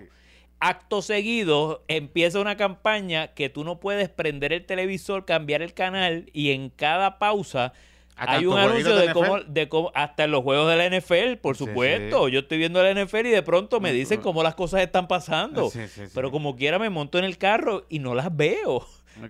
Acto 0.62 1.02
seguido 1.02 1.84
empieza 1.90 2.40
una 2.40 2.56
campaña 2.56 3.34
que 3.34 3.50
tú 3.50 3.66
no 3.66 3.82
puedes 3.82 4.08
prender 4.08 4.54
el 4.54 4.66
televisor, 4.66 5.26
cambiar 5.26 5.62
el 5.62 5.74
canal 5.74 6.30
y 6.32 6.52
en 6.52 6.70
cada 6.70 7.20
pausa 7.20 7.74
hay 8.20 8.46
un 8.46 8.58
anuncio 8.58 8.96
de 8.96 9.14
cómo, 9.14 9.40
de 9.40 9.70
cómo, 9.70 9.92
hasta 9.94 10.26
en 10.26 10.32
los 10.32 10.44
juegos 10.44 10.70
de 10.70 10.78
la 10.78 11.00
NFL, 11.00 11.38
por 11.42 11.58
supuesto. 11.58 12.28
Yo 12.30 12.40
estoy 12.42 12.58
viendo 12.58 12.82
la 12.82 12.94
NFL 12.94 13.28
y 13.28 13.32
de 13.32 13.44
pronto 13.44 13.80
me 13.80 13.92
dicen 13.94 14.22
cómo 14.22 14.44
las 14.44 14.56
cosas 14.56 14.82
están 14.82 15.08
pasando. 15.08 15.72
Pero 16.14 16.32
como 16.32 16.56
quiera 16.56 16.80
me 16.80 16.90
monto 16.90 17.18
en 17.18 17.26
el 17.26 17.38
carro 17.38 17.86
y 17.90 18.00
no 18.00 18.16
las 18.16 18.36
veo. 18.36 18.86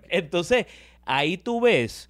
Entonces, 0.09 0.65
ahí 1.05 1.37
tú 1.37 1.61
ves 1.61 2.09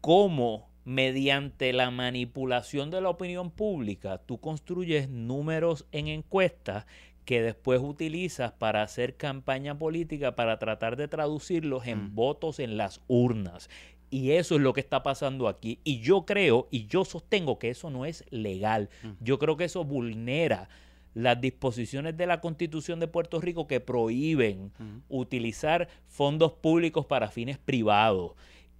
cómo 0.00 0.70
mediante 0.84 1.72
la 1.72 1.90
manipulación 1.90 2.90
de 2.90 3.00
la 3.00 3.08
opinión 3.08 3.50
pública 3.50 4.18
tú 4.18 4.40
construyes 4.40 5.08
números 5.08 5.86
en 5.92 6.08
encuestas 6.08 6.86
que 7.24 7.40
después 7.40 7.80
utilizas 7.80 8.52
para 8.52 8.82
hacer 8.82 9.16
campaña 9.16 9.78
política 9.78 10.34
para 10.34 10.58
tratar 10.58 10.96
de 10.96 11.06
traducirlos 11.06 11.86
en 11.86 12.06
mm. 12.06 12.14
votos 12.14 12.58
en 12.58 12.76
las 12.76 13.00
urnas. 13.06 13.70
Y 14.12 14.32
eso 14.32 14.56
es 14.56 14.60
lo 14.60 14.74
que 14.74 14.80
está 14.82 15.02
pasando 15.02 15.48
aquí. 15.48 15.80
Y 15.84 16.00
yo 16.00 16.26
creo 16.26 16.68
y 16.70 16.86
yo 16.86 17.06
sostengo 17.06 17.58
que 17.58 17.70
eso 17.70 17.88
no 17.88 18.04
es 18.04 18.26
legal. 18.28 18.90
Yo 19.20 19.38
creo 19.38 19.56
que 19.56 19.64
eso 19.64 19.84
vulnera 19.84 20.68
las 21.14 21.40
disposiciones 21.40 22.14
de 22.18 22.26
la 22.26 22.42
Constitución 22.42 23.00
de 23.00 23.08
Puerto 23.08 23.40
Rico 23.40 23.66
que 23.66 23.80
prohíben 23.80 24.70
utilizar 25.08 25.88
fondos 26.08 26.52
públicos 26.52 27.06
para 27.06 27.30
fines 27.30 27.56
privados. 27.56 28.32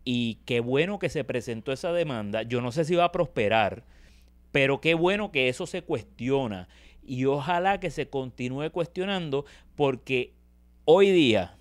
Y 0.05 0.41
qué 0.45 0.61
bueno 0.61 0.99
que 0.99 1.09
se 1.09 1.25
presentó 1.25 1.73
esa 1.73 1.95
demanda. 1.95 2.43
Yo 2.43 2.61
no 2.61 2.71
sé 2.71 2.85
si 2.85 2.95
va 2.95 3.05
a 3.05 3.13
prosperar, 3.13 3.85
pero 4.51 4.83
qué 4.83 4.93
bueno 4.93 5.33
que 5.33 5.49
eso 5.49 5.67
se 5.67 5.81
cuestiona. 5.81 6.69
Y 7.03 7.25
ojalá 7.25 7.81
que 7.81 7.91
se 7.91 8.11
continúe 8.11 8.71
cuestionando 8.71 9.47
porque 9.77 10.35
hoy 10.85 11.11
día, 11.11 11.57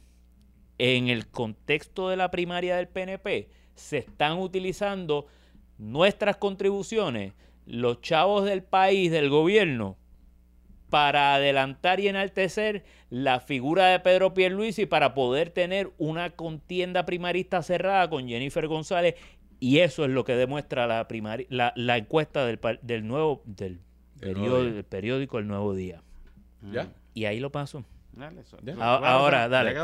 en 0.78 1.08
el 1.08 1.26
contexto 1.28 2.10
de 2.10 2.18
la 2.18 2.32
primaria 2.32 2.76
del 2.76 2.90
PNP, 2.90 3.61
se 3.82 3.98
están 3.98 4.38
utilizando 4.38 5.28
nuestras 5.78 6.38
contribuciones, 6.38 7.34
los 7.66 8.02
chavos 8.02 8.46
del 8.46 8.64
país, 8.64 9.12
del 9.12 9.30
gobierno, 9.30 9.98
para 10.90 11.36
adelantar 11.36 12.00
y 12.00 12.08
enaltecer 12.08 12.84
la 13.10 13.40
figura 13.40 13.88
de 13.88 14.00
Pedro 14.00 14.34
Pierluisi 14.34 14.86
para 14.86 15.14
poder 15.14 15.50
tener 15.50 15.92
una 15.98 16.32
contienda 16.32 17.06
primarista 17.06 17.64
cerrada 17.64 18.10
con 18.10 18.28
Jennifer 18.28 18.68
González 18.68 19.16
y 19.60 19.80
eso 19.80 20.04
es 20.06 20.12
lo 20.12 20.26
que 20.26 20.36
demuestra 20.36 20.88
la, 20.88 21.74
la, 21.76 21.98
encuesta 21.98 22.46
del, 22.46 22.60
del 22.82 23.08
nuevo 23.08 23.42
del 23.46 23.80
periódico, 24.90 25.40
El 25.40 25.48
Nuevo 25.48 25.74
Día. 25.76 26.02
¿Ya? 26.72 26.90
Y 27.14 27.26
ahí 27.26 27.40
lo 27.40 27.52
paso. 27.52 27.86
Ahora, 28.80 29.48
dale. 29.48 29.76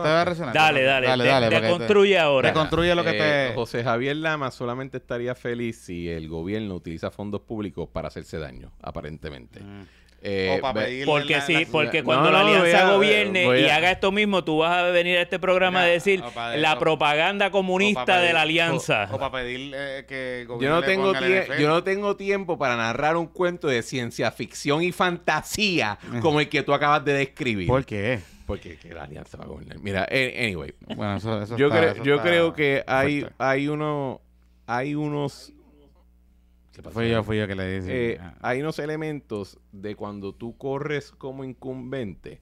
Dale, 0.54 0.84
dale. 0.84 1.08
dale, 1.28 1.49
te, 1.49 1.70
construye 1.70 2.20
ahora. 2.20 2.54
construye 2.54 2.95
lo 2.95 3.04
que 3.04 3.14
te. 3.14 3.52
José 3.56 3.84
Javier 3.84 4.16
Lama 4.18 4.52
solamente 4.52 4.98
estaría 4.98 5.36
feliz 5.36 5.78
si 5.78 6.10
el 6.10 6.28
gobierno 6.28 6.76
utiliza 6.76 7.12
fondos 7.12 7.41
públicos 7.41 7.90
para 7.90 8.10
hacerse 8.10 8.38
daño, 8.38 8.72
aparentemente. 8.82 9.62
Mm. 9.62 9.86
Eh, 10.22 10.60
porque 11.06 11.41
sí, 11.41 11.68
porque 11.72 12.03
cuando 12.03 12.31
la 12.31 12.41
alianza 12.41 12.91
gobierne 12.91 13.61
y 13.61 13.69
haga 13.69 13.91
esto 13.91 14.11
mismo, 14.11 14.44
tú 14.44 14.60
vas 14.60 14.77
a 14.77 14.84
venir 14.89 15.18
a 15.18 15.22
este 15.22 15.39
programa 15.39 15.81
a 15.81 15.85
decir 15.85 16.23
la 16.56 16.80
propaganda 16.80 17.52
comunista 17.52 18.19
de 18.19 18.34
la 18.34 18.41
alianza. 18.41 19.10
O, 19.11 19.19
para 19.19 19.31
pedir 19.31 19.73
eh, 19.76 20.06
que 20.07 20.48
yo 20.48 20.69
no 20.69 20.81
tengo 20.81 21.14
yo 21.60 21.69
no 21.69 21.84
tengo 21.84 22.15
tiempo 22.15 22.57
para 22.57 22.76
narrar 22.76 23.15
un 23.15 23.27
cuento 23.27 23.68
de 23.68 23.84
ciencia 23.84 24.31
ficción 24.31 24.81
y 24.84 24.91
fantasía 24.91 25.98
como 26.22 26.39
el 26.39 26.49
que 26.49 26.64
tú 26.64 26.73
acabas 26.73 27.06
de 27.06 27.14
describir. 27.14 27.68
¿Por 27.68 27.85
qué? 27.85 28.19
Porque 28.45 28.77
la 28.94 29.03
alianza 29.03 29.38
va 29.38 29.44
a 29.44 29.48
gobernar. 29.48 29.80
Mira, 29.80 30.07
anyway. 30.10 30.73
Bueno, 30.95 31.18
eso, 31.18 31.57
yo, 31.57 31.69
yo 32.03 32.22
creo 32.22 32.53
que 32.53 32.84
hay, 32.88 33.27
hay 33.38 33.68
uno 33.68 34.22
hay 34.68 34.95
unos 34.95 35.53
fui 36.91 37.10
yo, 37.10 37.24
fui 37.24 37.38
yo 37.38 37.48
que 37.48 37.56
le 37.56 37.80
dije. 37.80 38.14
Eh, 38.14 38.20
hay 38.41 38.62
unos 38.62 38.80
elementos 38.80 39.60
de 39.72 39.95
cuando 39.95 40.34
tú 40.34 40.58
corres 40.58 41.12
como 41.12 41.44
incumbente 41.44 42.41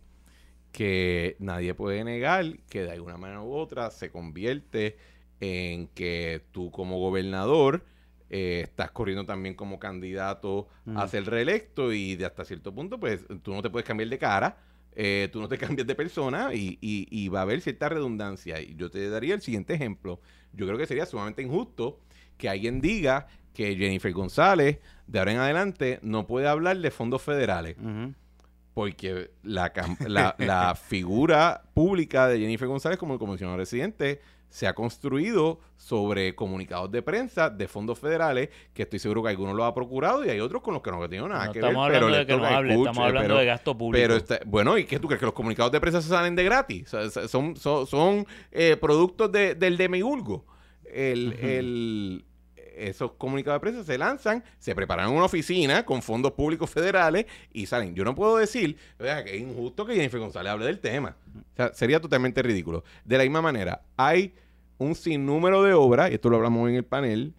que 0.72 1.38
nadie 1.40 1.74
puede 1.74 2.04
negar 2.04 2.60
que 2.70 2.84
de 2.84 2.92
alguna 2.92 3.18
manera 3.18 3.42
u 3.42 3.54
otra 3.54 3.92
se 3.92 4.12
convierte 4.12 4.98
en 5.40 5.88
que 5.88 6.44
tú 6.52 6.70
como 6.72 7.00
gobernador 7.00 7.86
eh, 8.30 8.62
estás 8.64 8.92
corriendo 8.92 9.26
también 9.26 9.56
como 9.56 9.80
candidato 9.80 10.68
a 10.96 11.08
ser 11.08 11.26
reelecto 11.26 11.94
y 11.94 12.16
de 12.16 12.26
hasta 12.26 12.44
cierto 12.44 12.74
punto 12.74 13.00
pues 13.00 13.26
tú 13.44 13.54
no 13.54 13.62
te 13.62 13.70
puedes 13.70 13.88
cambiar 13.88 14.10
de 14.10 14.18
cara, 14.18 14.58
eh, 14.96 15.30
tú 15.32 15.40
no 15.40 15.48
te 15.48 15.58
cambias 15.60 15.88
de 15.88 15.96
persona 15.96 16.54
y, 16.54 16.78
y, 16.82 17.28
va 17.30 17.40
a 17.40 17.44
haber 17.44 17.62
cierta 17.62 17.88
redundancia. 17.88 18.60
Y 18.62 18.76
yo 18.76 18.90
te 18.90 19.10
daría 19.10 19.36
el 19.36 19.42
siguiente 19.42 19.74
ejemplo. 19.74 20.20
Yo 20.54 20.66
creo 20.66 20.78
que 20.78 20.86
sería 20.88 21.06
sumamente 21.06 21.42
injusto 21.42 22.00
que 22.38 22.50
alguien 22.50 22.82
diga 22.82 23.28
que 23.56 23.76
Jennifer 23.76 24.14
González, 24.14 24.78
de 25.08 25.20
ahora 25.20 25.32
en 25.32 25.38
adelante, 25.40 26.00
no 26.04 26.28
puede 26.28 26.48
hablar 26.48 26.78
de 26.78 26.92
fondos 26.92 27.24
federales. 27.24 27.76
Porque 28.76 29.32
la, 29.42 29.72
la, 30.38 30.76
figura 30.76 31.64
pública 31.74 32.28
de 32.28 32.40
Jennifer 32.40 32.68
González 32.68 33.00
como 33.00 33.18
comisionado 33.18 33.58
residente 33.58 34.20
se 34.50 34.68
ha 34.68 34.74
construido 34.74 35.60
sobre 35.76 36.36
comunicados 36.36 36.92
de 36.92 37.02
prensa 37.02 37.50
de 37.50 37.68
fondos 37.68 38.00
federales, 38.00 38.50
que 38.74 38.84
estoy 38.84 39.00
seguro 39.00 39.24
que 39.24 39.30
algunos 39.30 39.56
lo 39.56 39.66
ha 39.66 39.74
procurado 39.74 40.26
y 40.26 40.30
hay 40.30 40.40
otros 40.40 40.62
con 40.62 40.74
los 40.74 40.84
que 40.84 40.92
no 40.92 41.02
ha 41.02 41.10
tenido 41.10 41.28
nada 41.28 41.52
que 41.52 41.62
ver. 41.62 41.76
Pero 41.90 42.08
de 42.08 42.26
que 42.26 42.38
no 42.38 42.46
hable, 42.46 42.76
estamos 42.76 43.00
hablando 43.00 43.38
de 43.38 43.46
gasto 43.46 43.78
público. 43.78 44.08
Pero 44.08 44.40
bueno, 44.46 44.78
¿y 44.78 44.86
qué 44.86 45.00
tú 45.00 45.08
crees? 45.08 45.20
¿Que 45.20 45.26
los 45.26 45.36
comunicados 45.36 45.72
de 45.72 45.82
prensa 45.82 46.02
se 46.02 46.10
salen 46.10 46.36
de 46.36 46.44
gratis? 46.44 46.90
son 47.28 47.56
son, 47.56 47.88
son 47.88 48.28
eh, 48.52 48.78
productos 48.80 49.32
del 49.32 49.78
demigulgo. 49.78 50.46
El, 50.86 51.34
el, 51.42 52.26
esos 52.78 53.14
comunicados 53.14 53.58
de 53.58 53.60
prensa 53.62 53.84
se 53.84 53.98
lanzan, 53.98 54.44
se 54.60 54.76
preparan 54.76 55.10
en 55.10 55.16
una 55.16 55.26
oficina 55.26 55.86
con 55.86 56.02
fondos 56.02 56.34
públicos 56.34 56.70
federales 56.70 57.26
y 57.54 57.66
salen. 57.66 57.96
Yo 57.96 58.04
no 58.04 58.16
puedo 58.16 58.38
decir 58.38 58.78
que 58.98 59.36
es 59.36 59.42
injusto 59.42 59.86
que 59.86 59.96
Jennifer 59.96 60.20
González 60.20 60.52
hable 60.52 60.66
del 60.66 60.80
tema. 60.80 61.18
O 61.54 61.56
sea, 61.56 61.74
sería 61.74 62.00
totalmente 62.00 62.42
ridículo. 62.42 62.84
De 63.04 63.18
la 63.18 63.24
misma 63.24 63.42
manera, 63.42 63.82
hay 63.98 64.34
un 64.78 64.96
sinnúmero 64.96 65.64
de 65.64 65.74
obras, 65.74 66.12
y 66.12 66.16
esto 66.16 66.30
lo 66.30 66.38
hablamos 66.38 66.70
en 66.70 66.76
el 66.76 66.86
panel, 66.86 67.34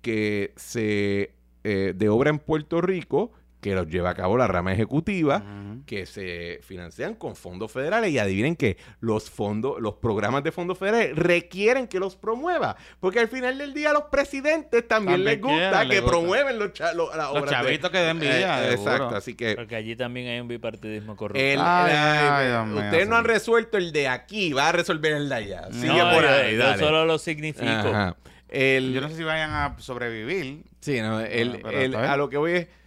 que 0.00 0.52
se 0.56 1.32
eh, 1.64 1.92
de 1.94 2.08
obra 2.08 2.30
en 2.30 2.38
Puerto 2.38 2.80
Rico 2.80 3.32
que 3.60 3.74
los 3.74 3.88
lleva 3.88 4.10
a 4.10 4.14
cabo 4.14 4.36
la 4.36 4.46
rama 4.46 4.72
ejecutiva, 4.72 5.42
que 5.84 6.06
se 6.06 6.60
financian 6.62 7.14
con 7.14 7.34
fondos 7.34 7.72
federales. 7.72 8.12
Y 8.12 8.18
adivinen 8.18 8.54
que 8.54 8.76
los 9.00 9.30
fondos, 9.30 9.80
los 9.80 9.94
programas 9.94 10.44
de 10.44 10.52
fondos 10.52 10.78
federales 10.78 11.16
requieren 11.16 11.88
que 11.88 11.98
los 11.98 12.14
promueva. 12.14 12.76
Porque 13.00 13.18
al 13.18 13.28
final 13.28 13.58
del 13.58 13.74
día 13.74 13.90
a 13.90 13.92
los 13.92 14.04
presidentes 14.04 14.86
también, 14.86 15.24
les 15.24 15.40
gusta 15.40 15.88
que 15.88 16.02
promueven 16.02 16.58
los, 16.58 16.70
los 16.94 17.50
chavitos 17.50 17.90
que 17.90 17.98
den 17.98 18.20
vida. 18.20 18.68
Eh, 18.68 18.74
exacto, 18.74 19.16
así 19.16 19.34
que... 19.34 19.56
Porque 19.56 19.74
allí 19.74 19.96
también 19.96 20.28
hay 20.28 20.40
un 20.40 20.48
bipartidismo 20.48 21.16
corrupto. 21.16 21.40
ustedes 21.40 23.08
no 23.08 23.16
han 23.16 23.24
resuelto 23.24 23.76
el 23.76 23.92
de 23.92 24.08
aquí, 24.08 24.52
va 24.52 24.68
a 24.68 24.72
resolver 24.72 25.12
el 25.12 25.28
de 25.28 25.34
allá. 25.34 25.68
Sigue 25.72 26.00
por 26.14 26.24
ahí, 26.24 26.56
yo, 26.56 26.78
solo 26.78 27.04
lo 27.04 27.18
significo. 27.18 28.14
yo 28.52 29.00
no 29.00 29.08
sé 29.08 29.16
si 29.16 29.24
vayan 29.24 29.50
a 29.50 29.76
sobrevivir. 29.78 30.62
Sí, 30.80 31.00
no, 31.00 31.18
a 31.18 32.16
lo 32.16 32.28
que 32.28 32.36
voy 32.36 32.52
es 32.52 32.77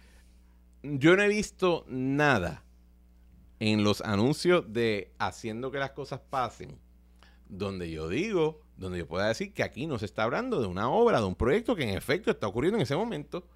yo 0.82 1.16
no 1.16 1.22
he 1.22 1.28
visto 1.28 1.84
nada 1.88 2.64
en 3.60 3.84
los 3.84 4.00
anuncios 4.00 4.72
de 4.72 5.12
haciendo 5.18 5.70
que 5.70 5.78
las 5.78 5.92
cosas 5.92 6.20
pasen, 6.28 6.78
donde 7.48 7.90
yo 7.90 8.08
digo, 8.08 8.62
donde 8.76 8.98
yo 8.98 9.06
pueda 9.06 9.28
decir 9.28 9.54
que 9.54 9.62
aquí 9.62 9.86
no 9.86 9.98
se 9.98 10.06
está 10.06 10.24
hablando 10.24 10.60
de 10.60 10.66
una 10.66 10.88
obra, 10.88 11.20
de 11.20 11.26
un 11.26 11.36
proyecto 11.36 11.76
que 11.76 11.84
en 11.84 11.96
efecto 11.96 12.30
está 12.30 12.48
ocurriendo 12.48 12.78
en 12.78 12.82
ese 12.82 12.96
momento. 12.96 13.46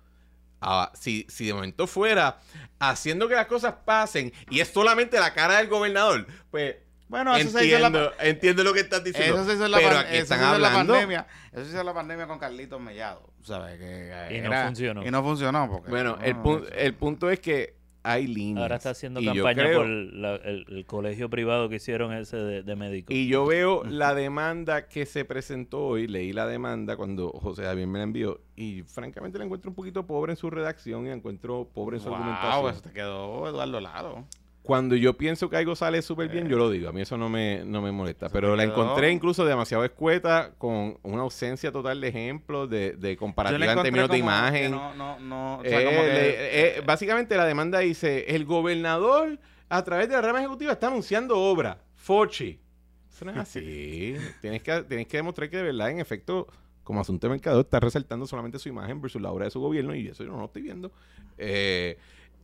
Ah, 0.60 0.90
si, 0.94 1.26
si 1.28 1.46
de 1.46 1.54
momento 1.54 1.86
fuera 1.86 2.40
haciendo 2.78 3.28
que 3.28 3.34
las 3.34 3.46
cosas 3.46 3.74
pasen 3.84 4.32
y 4.48 4.60
es 4.60 4.68
solamente 4.68 5.18
la 5.18 5.34
cara 5.34 5.58
del 5.58 5.68
gobernador, 5.68 6.26
pues 6.50 6.76
Bueno, 7.08 7.36
eso 7.36 7.58
entiendo, 7.58 7.60
se 7.60 7.66
hizo 7.66 8.12
la, 8.18 8.28
entiendo 8.28 8.64
lo 8.64 8.74
que 8.74 8.80
estás 8.80 9.04
diciendo. 9.04 9.36
Eso 9.36 9.44
se 9.44 9.54
hizo 9.54 9.68
la, 9.68 9.78
pero 9.78 9.98
aquí 9.98 10.16
están 10.16 10.42
hablando. 10.42 10.92
La 10.92 10.98
pandemia, 10.98 11.26
eso 11.52 11.64
se 11.64 11.70
hizo 11.70 11.84
la 11.84 11.94
pandemia 11.94 12.26
con 12.26 12.38
Carlitos 12.38 12.80
Mellado. 12.80 13.30
¿sabes? 13.46 13.78
Que, 13.78 14.36
y 14.36 14.40
no 14.40 14.52
funcionó. 14.64 15.06
Y 15.06 15.10
no 15.10 15.22
funcionó. 15.22 15.70
Porque, 15.70 15.90
bueno, 15.90 16.18
el, 16.22 16.36
punto, 16.36 16.68
el 16.72 16.94
punto 16.94 17.30
es 17.30 17.40
que 17.40 17.76
hay 18.02 18.26
líneas. 18.26 18.62
Ahora 18.62 18.76
está 18.76 18.90
haciendo 18.90 19.20
campaña 19.22 19.64
por 19.74 19.86
el, 19.86 20.84
colegio 20.86 21.30
privado 21.30 21.68
que 21.68 21.76
hicieron 21.76 22.12
ese 22.12 22.36
de, 22.36 22.76
médicos. 22.76 23.14
Y 23.14 23.28
yo 23.28 23.46
veo 23.46 23.84
la 23.84 24.14
demanda 24.14 24.88
que 24.88 25.06
se 25.06 25.24
presentó 25.24 25.86
hoy, 25.86 26.06
leí 26.06 26.32
la 26.32 26.46
demanda 26.46 26.96
cuando 26.96 27.30
José 27.30 27.64
Javier 27.64 27.86
me 27.86 27.98
la 27.98 28.04
envió 28.04 28.40
y 28.54 28.82
francamente 28.82 29.38
la 29.38 29.44
encuentro 29.44 29.70
un 29.70 29.74
poquito 29.74 30.06
pobre 30.06 30.32
en 30.32 30.36
su 30.36 30.50
redacción 30.50 31.06
y 31.06 31.08
la 31.08 31.14
encuentro 31.14 31.68
pobre 31.72 31.96
en 31.96 32.02
su 32.02 32.08
wow, 32.08 32.18
argumentación. 32.18 32.70
Eso 32.70 32.82
te 32.82 32.92
quedó 32.92 33.48
Eduardo 33.48 33.80
Lado 33.80 34.24
cuando 34.66 34.96
yo 34.96 35.16
pienso 35.16 35.48
que 35.48 35.56
algo 35.56 35.76
sale 35.76 36.02
súper 36.02 36.28
bien, 36.28 36.48
yo 36.48 36.58
lo 36.58 36.68
digo. 36.68 36.88
A 36.88 36.92
mí 36.92 37.00
eso 37.00 37.16
no 37.16 37.28
me, 37.28 37.64
no 37.64 37.80
me 37.80 37.92
molesta. 37.92 38.28
Pero 38.28 38.56
la 38.56 38.64
encontré 38.64 39.12
incluso 39.12 39.44
demasiado 39.44 39.84
escueta, 39.84 40.54
con 40.58 40.98
una 41.04 41.22
ausencia 41.22 41.70
total 41.70 42.00
de 42.00 42.08
ejemplos, 42.08 42.68
de, 42.68 42.92
de 42.92 43.16
comparativa 43.16 43.72
en 43.72 43.82
términos 43.82 44.10
de 44.10 44.18
imagen. 44.18 44.72
No, 44.72 44.92
no, 44.94 45.20
no. 45.20 45.60
Eh, 45.62 46.82
básicamente 46.84 47.36
la 47.36 47.44
demanda 47.44 47.78
dice, 47.78 48.24
el 48.34 48.44
gobernador 48.44 49.38
a 49.68 49.84
través 49.84 50.08
de 50.08 50.16
la 50.16 50.22
rama 50.22 50.40
ejecutiva 50.40 50.72
está 50.72 50.88
anunciando 50.88 51.38
obra. 51.38 51.78
Fochi. 51.94 52.60
Eso 53.08 53.24
no 53.24 53.30
es 53.30 53.36
así. 53.36 54.16
tienes, 54.40 54.62
que, 54.62 54.82
tienes 54.82 55.06
que 55.06 55.16
demostrar 55.16 55.48
que 55.48 55.58
de 55.58 55.62
verdad, 55.62 55.90
en 55.90 56.00
efecto, 56.00 56.48
como 56.82 57.00
asunto 57.00 57.28
de 57.28 57.34
mercado, 57.34 57.60
está 57.60 57.78
resaltando 57.78 58.26
solamente 58.26 58.58
su 58.58 58.68
imagen 58.68 59.00
versus 59.00 59.22
la 59.22 59.30
obra 59.30 59.44
de 59.44 59.52
su 59.52 59.60
gobierno 59.60 59.94
y 59.94 60.08
eso 60.08 60.24
yo 60.24 60.32
no 60.32 60.38
lo 60.38 60.46
estoy 60.46 60.62
viendo. 60.62 60.90
Eh, 61.38 61.98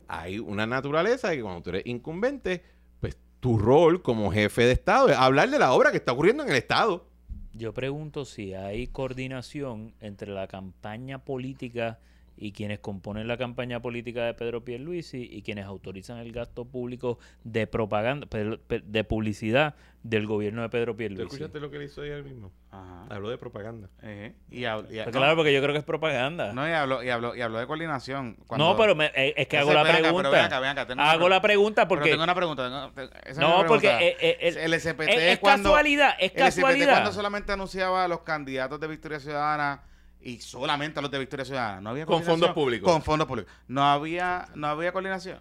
hay 0.07 0.39
una 0.39 0.65
naturaleza 0.65 1.31
que 1.31 1.41
cuando 1.41 1.61
tú 1.61 1.69
eres 1.71 1.85
incumbente, 1.85 2.63
pues 2.99 3.17
tu 3.39 3.57
rol 3.57 4.01
como 4.01 4.31
jefe 4.31 4.63
de 4.65 4.71
Estado 4.71 5.09
es 5.09 5.17
hablar 5.17 5.49
de 5.49 5.59
la 5.59 5.73
obra 5.73 5.91
que 5.91 5.97
está 5.97 6.13
ocurriendo 6.13 6.43
en 6.43 6.49
el 6.49 6.55
Estado. 6.55 7.07
Yo 7.53 7.73
pregunto 7.73 8.25
si 8.25 8.53
hay 8.53 8.87
coordinación 8.87 9.93
entre 9.99 10.31
la 10.31 10.47
campaña 10.47 11.23
política 11.23 11.99
y 12.35 12.51
quienes 12.51 12.79
componen 12.79 13.27
la 13.27 13.37
campaña 13.37 13.81
política 13.81 14.23
de 14.23 14.33
Pedro 14.33 14.63
Pierluisi 14.63 15.27
y 15.31 15.41
quienes 15.41 15.65
autorizan 15.65 16.17
el 16.17 16.31
gasto 16.31 16.65
público 16.65 17.19
de 17.43 17.67
propaganda, 17.67 18.27
de 18.67 19.03
publicidad 19.03 19.75
del 20.03 20.25
gobierno 20.27 20.61
de 20.61 20.69
Pedro 20.69 20.97
Pierluisi. 20.97 21.29
¿Te 21.29 21.35
escuchaste 21.35 21.59
lo 21.59 21.71
que 21.71 21.79
le 21.79 21.85
hizo 21.85 22.01
ayer 22.01 22.23
mismo? 22.23 22.51
Ajá. 22.71 23.05
Habló 23.09 23.29
de 23.29 23.37
propaganda. 23.37 23.89
y, 24.49 24.63
pues 24.65 25.07
claro, 25.11 25.35
porque 25.35 25.53
yo 25.53 25.61
creo 25.61 25.73
que 25.73 25.79
es 25.79 25.85
propaganda. 25.85 26.53
No, 26.53 26.67
y 26.67 26.71
habló, 26.71 27.03
y 27.03 27.09
habló, 27.09 27.35
y 27.35 27.41
habló 27.41 27.59
de 27.59 27.67
coordinación. 27.67 28.37
no, 28.57 28.75
pero 28.75 29.01
eh, 29.01 29.33
es 29.37 29.47
que 29.47 29.57
hago 29.57 29.73
la 29.73 29.83
pregunta. 29.83 31.11
hago 31.11 31.29
la 31.29 31.41
pregunta 31.41 31.87
porque... 31.87 32.09
tengo 32.09 32.23
una 32.23 32.35
pregunta. 32.35 32.91
no, 33.37 33.65
porque 33.67 33.87
eh, 33.87 34.17
eh, 34.19 34.55
el, 34.63 34.79
SPT 34.79 35.01
es, 35.07 35.39
casualidad, 35.39 36.15
es 36.19 36.31
casualidad. 36.31 36.79
El 36.79 36.85
SPT 36.85 36.91
cuando 36.91 37.11
solamente 37.11 37.51
anunciaba 37.53 38.03
a 38.03 38.07
los 38.07 38.21
candidatos 38.21 38.79
de 38.79 38.87
Victoria 38.87 39.19
Ciudadana 39.19 39.83
y 40.23 40.39
solamente 40.39 40.99
a 40.99 41.01
los 41.01 41.11
de 41.11 41.19
Victoria 41.19 41.45
Ciudadana. 41.45 41.81
No 41.81 41.89
había 41.89 42.05
con 42.05 42.23
fondos 42.23 42.51
públicos. 42.51 42.89
Con 42.91 43.01
fondos 43.01 43.27
públicos. 43.27 43.51
No 43.67 43.83
había, 43.83 44.47
no 44.55 44.67
había 44.67 44.91
coordinación. 44.91 45.39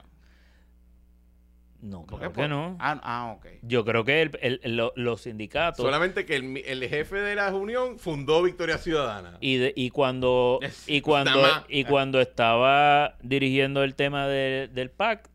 No, 1.80 2.06
creo 2.06 2.32
que 2.32 2.46
no. 2.46 2.76
Ah, 2.78 3.00
ah, 3.02 3.34
ok. 3.36 3.46
Yo 3.62 3.84
creo 3.84 4.04
que 4.04 4.22
el, 4.22 4.92
los 4.94 5.22
sindicatos. 5.22 5.84
Solamente 5.84 6.24
que 6.24 6.36
el, 6.36 6.88
jefe 6.88 7.16
de 7.16 7.34
la 7.34 7.52
unión 7.52 7.98
fundó 7.98 8.40
Victoria 8.42 8.78
Ciudadana. 8.78 9.36
Y, 9.40 9.72
y 9.74 9.90
cuando 9.90 10.60
y 10.86 11.00
cuando 11.00 11.42
y 11.68 11.84
cuando 11.84 12.20
estaba 12.20 13.16
dirigiendo 13.22 13.82
el 13.82 13.96
tema 13.96 14.28
del 14.28 14.90
PAC, 14.90 15.28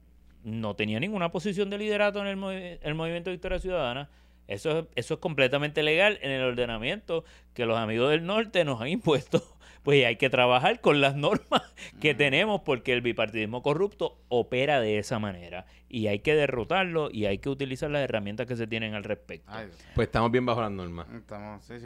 no 0.43 0.73
tenía 0.75 1.01
ninguna 1.01 1.31
posición 1.31 1.69
de 1.69 1.79
liderato 1.79 2.25
en 2.25 2.27
el, 2.27 2.79
el 2.81 2.95
movimiento 2.95 3.29
Victoria 3.29 3.59
Ciudadana 3.59 4.09
eso, 4.47 4.87
eso 4.95 5.13
es 5.15 5.19
completamente 5.19 5.83
legal 5.83 6.19
en 6.21 6.31
el 6.31 6.41
ordenamiento 6.43 7.25
que 7.53 7.65
los 7.65 7.77
amigos 7.77 8.09
del 8.09 8.25
norte 8.25 8.63
nos 8.65 8.81
han 8.81 8.87
impuesto. 8.87 9.43
Pues 9.83 10.05
hay 10.05 10.17
que 10.17 10.29
trabajar 10.29 10.81
con 10.81 10.99
las 10.99 11.15
normas 11.15 11.61
que 12.01 12.13
tenemos 12.13 12.59
porque 12.59 12.91
el 12.91 12.99
bipartidismo 12.99 13.61
corrupto 13.61 14.17
opera 14.27 14.81
de 14.81 14.97
esa 14.97 15.17
manera 15.17 15.65
y 15.87 16.07
hay 16.07 16.19
que 16.19 16.35
derrotarlo 16.35 17.09
y 17.09 17.25
hay 17.25 17.37
que 17.37 17.47
utilizar 17.47 17.89
las 17.89 18.01
herramientas 18.01 18.47
que 18.47 18.57
se 18.57 18.67
tienen 18.67 18.95
al 18.95 19.05
respecto. 19.05 19.49
pues 19.95 20.07
estamos 20.07 20.29
bien 20.29 20.45
bajo 20.45 20.59
las 20.59 20.71
normas. 20.71 21.07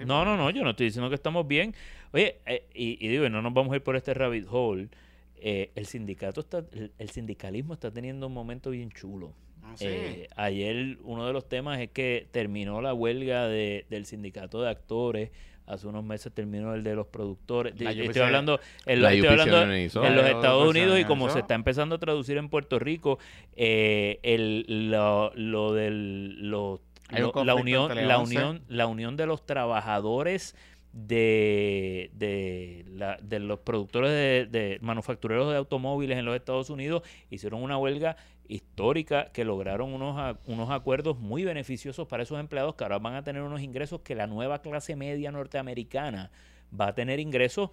no, 0.03 0.25
no, 0.25 0.35
no, 0.35 0.49
yo 0.49 0.63
no 0.63 0.71
estoy 0.71 0.87
diciendo 0.87 1.09
que 1.09 1.15
estamos 1.15 1.47
bien. 1.47 1.75
Oye, 2.11 2.39
eh, 2.47 2.67
y, 2.73 3.07
digo, 3.07 3.29
no 3.29 3.43
nos 3.43 3.53
vamos 3.53 3.71
a 3.71 3.75
ir 3.75 3.83
por 3.83 3.95
este 3.95 4.15
rabbit 4.15 4.47
hole. 4.49 4.89
Eh, 5.35 5.71
el 5.75 5.85
sindicato 5.85 6.41
está, 6.41 6.65
el 6.97 7.09
sindicalismo 7.11 7.75
está 7.75 7.91
teniendo 7.91 8.25
un 8.25 8.33
momento 8.33 8.71
bien 8.71 8.89
chulo. 8.89 9.35
Ah, 9.63 9.75
eh, 9.79 10.27
ayer 10.35 10.97
uno 11.03 11.27
de 11.27 11.33
los 11.33 11.47
temas 11.47 11.79
es 11.79 11.89
que 11.89 12.27
terminó 12.31 12.81
la 12.81 12.93
huelga 12.93 13.47
de, 13.47 13.85
del 13.89 14.05
sindicato 14.05 14.61
de 14.61 14.69
actores. 14.69 15.31
Hace 15.67 15.87
unos 15.87 16.03
meses 16.03 16.33
terminó 16.33 16.73
el 16.73 16.83
de 16.83 16.95
los 16.95 17.07
productores. 17.07 17.73
estoy 17.79 18.21
hablando, 18.21 18.59
en, 18.85 19.01
los 19.01 19.13
Estados 19.13 20.69
Unidos 20.69 20.99
y 20.99 21.05
como 21.05 21.29
se 21.29 21.39
está 21.39 21.55
empezando 21.55 21.95
a 21.95 21.97
traducir 21.99 22.37
en 22.37 22.49
Puerto 22.49 22.79
Rico, 22.79 23.19
eh, 23.55 24.19
el, 24.23 24.89
lo, 24.89 25.31
lo 25.35 25.73
del 25.73 26.51
la 26.51 27.55
unión, 27.55 28.07
la 28.07 28.17
unión, 28.17 28.63
la 28.67 28.87
unión 28.87 29.15
de 29.17 29.25
los 29.25 29.45
trabajadores 29.45 30.55
de, 30.93 32.09
de, 32.13 32.85
la, 32.89 33.17
de 33.21 33.39
los 33.39 33.59
productores 33.59 34.11
de, 34.11 34.47
de, 34.49 34.79
manufactureros 34.81 35.49
de 35.51 35.57
automóviles 35.57 36.17
en 36.17 36.25
los 36.25 36.35
Estados 36.35 36.69
Unidos 36.69 37.03
hicieron 37.29 37.63
una 37.63 37.77
huelga 37.77 38.17
histórica 38.51 39.31
que 39.31 39.45
lograron 39.45 39.93
unos, 39.93 40.37
unos 40.45 40.69
acuerdos 40.69 41.17
muy 41.17 41.43
beneficiosos 41.43 42.07
para 42.07 42.23
esos 42.23 42.39
empleados 42.39 42.75
que 42.75 42.83
ahora 42.83 42.99
van 42.99 43.15
a 43.15 43.23
tener 43.23 43.41
unos 43.41 43.61
ingresos 43.61 44.01
que 44.01 44.13
la 44.13 44.27
nueva 44.27 44.61
clase 44.61 44.95
media 44.95 45.31
norteamericana 45.31 46.31
va 46.77 46.87
a 46.87 46.95
tener 46.95 47.19
ingresos 47.19 47.69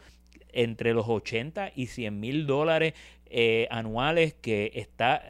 entre 0.53 0.95
los 0.95 1.09
80 1.09 1.73
y 1.75 1.87
100 1.87 2.21
mil 2.21 2.47
dólares 2.47 2.95
eh, 3.27 3.67
anuales 3.71 4.35
que 4.35 4.71
está 4.75 5.23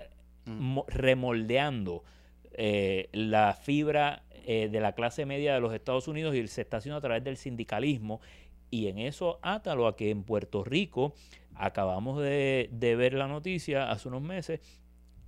mm. 0.44 0.80
remoldeando 0.88 2.04
eh, 2.52 3.08
la 3.12 3.54
fibra 3.54 4.24
eh, 4.46 4.68
de 4.70 4.80
la 4.80 4.92
clase 4.92 5.24
media 5.26 5.54
de 5.54 5.60
los 5.60 5.72
Estados 5.72 6.08
Unidos 6.08 6.34
y 6.34 6.46
se 6.48 6.60
está 6.60 6.76
haciendo 6.78 6.98
a 6.98 7.00
través 7.00 7.24
del 7.24 7.36
sindicalismo 7.36 8.20
y 8.70 8.88
en 8.88 8.98
eso 8.98 9.38
átalo 9.42 9.86
a 9.86 9.96
que 9.96 10.10
en 10.10 10.24
Puerto 10.24 10.62
Rico 10.62 11.14
acabamos 11.54 12.20
de, 12.22 12.68
de 12.70 12.96
ver 12.96 13.14
la 13.14 13.28
noticia 13.28 13.90
hace 13.90 14.08
unos 14.08 14.22
meses 14.22 14.60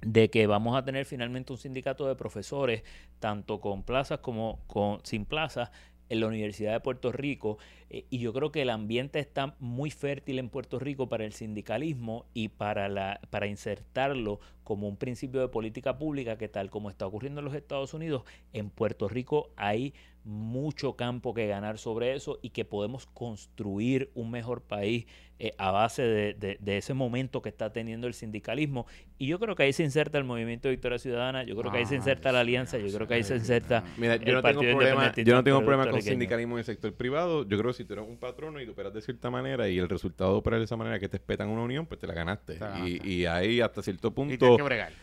de 0.03 0.31
que 0.31 0.47
vamos 0.47 0.77
a 0.77 0.85
tener 0.85 1.05
finalmente 1.05 1.53
un 1.53 1.59
sindicato 1.59 2.07
de 2.07 2.15
profesores, 2.15 2.83
tanto 3.19 3.61
con 3.61 3.83
plazas 3.83 4.21
como 4.21 4.61
con, 4.67 5.01
sin 5.05 5.25
plazas, 5.25 5.71
en 6.11 6.21
la 6.21 6.27
Universidad 6.27 6.73
de 6.73 6.81
Puerto 6.81 7.13
Rico. 7.13 7.57
Eh, 7.89 8.05
y 8.11 8.19
yo 8.19 8.35
creo 8.35 8.53
que 8.53 8.63
el 8.63 8.71
ambiente 8.71 9.19
está 9.19 9.55
muy 9.59 9.91
fértil 9.91 10.39
en 10.39 10.51
Puerto 10.51 10.79
Rico 10.79 11.09
para 11.09 11.25
el 11.25 11.33
sindicalismo 11.33 12.27
y 12.35 12.49
para, 12.49 12.89
la, 12.89 13.21
para 13.31 13.47
insertarlo 13.47 14.41
como 14.65 14.89
un 14.89 14.97
principio 14.97 15.41
de 15.41 15.49
política 15.49 15.97
pública 15.97 16.37
que 16.37 16.49
tal 16.49 16.69
como 16.69 16.91
está 16.91 17.07
ocurriendo 17.07 17.41
en 17.41 17.47
los 17.47 17.55
Estados 17.55 17.95
Unidos, 17.95 18.25
en 18.53 18.71
Puerto 18.71 19.09
Rico 19.09 19.51
hay 19.57 19.95
mucho 20.25 20.97
campo 20.97 21.35
que 21.35 21.47
ganar 21.47 21.79
sobre 21.79 22.15
eso 22.15 22.39
y 22.43 22.51
que 22.51 22.65
podemos 22.65 23.07
construir 23.07 24.11
un 24.15 24.31
mejor 24.31 24.63
país 24.63 25.07
eh, 25.43 25.55
a 25.57 25.71
base 25.71 26.03
de, 26.03 26.77
ese 26.77 26.93
momento 26.93 27.41
que 27.41 27.49
está 27.49 27.73
teniendo 27.73 28.07
el 28.07 28.13
sindicalismo. 28.13 28.87
Y 29.17 29.27
yo 29.27 29.39
creo 29.39 29.57
que 29.57 29.63
ahí 29.63 29.73
se 29.73 29.83
inserta 29.83 30.19
el 30.19 30.25
movimiento 30.25 30.69
de 30.69 30.75
Victoria 30.75 30.99
Ciudadana, 30.99 31.45
yo 31.45 31.57
creo 31.57 31.73
que 31.73 31.79
ahí 31.79 31.87
se 31.87 31.95
ah, 31.95 31.97
inserta 31.97 32.31
la 32.31 32.41
alianza, 32.41 32.77
yo 32.77 32.95
creo 32.95 33.09
que 33.09 33.15
ahí 33.15 33.23
se 33.23 33.37
inserta 33.37 33.83
Mira, 33.97 34.17
yo 34.17 34.35
no 34.35 34.43
tengo 34.43 34.61
problema, 34.61 35.15
yo 35.15 35.35
no 35.35 35.43
tengo 35.43 35.61
problema 35.61 35.91
con 35.91 36.03
sindicalismo 36.03 36.57
en 36.57 36.59
el 36.59 36.65
sector 36.67 36.93
privado. 36.93 37.49
Yo 37.49 37.57
creo 37.57 37.71
que 37.71 37.79
si 37.79 37.85
tú 37.87 37.95
eres 37.95 38.07
un 38.07 38.19
patrono 38.19 38.61
y 38.61 38.67
tú 38.67 38.73
operas 38.73 38.93
de 38.93 39.01
cierta 39.01 39.31
manera 39.31 39.67
y 39.67 39.79
el 39.79 39.89
resultado 39.89 40.33
de 40.33 40.39
operar 40.41 40.61
de 40.61 40.67
esa 40.67 40.77
manera 40.77 40.99
que 40.99 41.09
te 41.09 41.17
espetan 41.17 41.49
una 41.49 41.63
unión, 41.63 41.87
pues 41.87 41.99
te 41.99 42.07
la 42.07 42.13
ganaste. 42.13 42.59
Y, 42.85 43.09
y, 43.11 43.25
ahí 43.25 43.63
hasta 43.63 43.83
cierto 43.83 44.11
punto... 44.11 44.59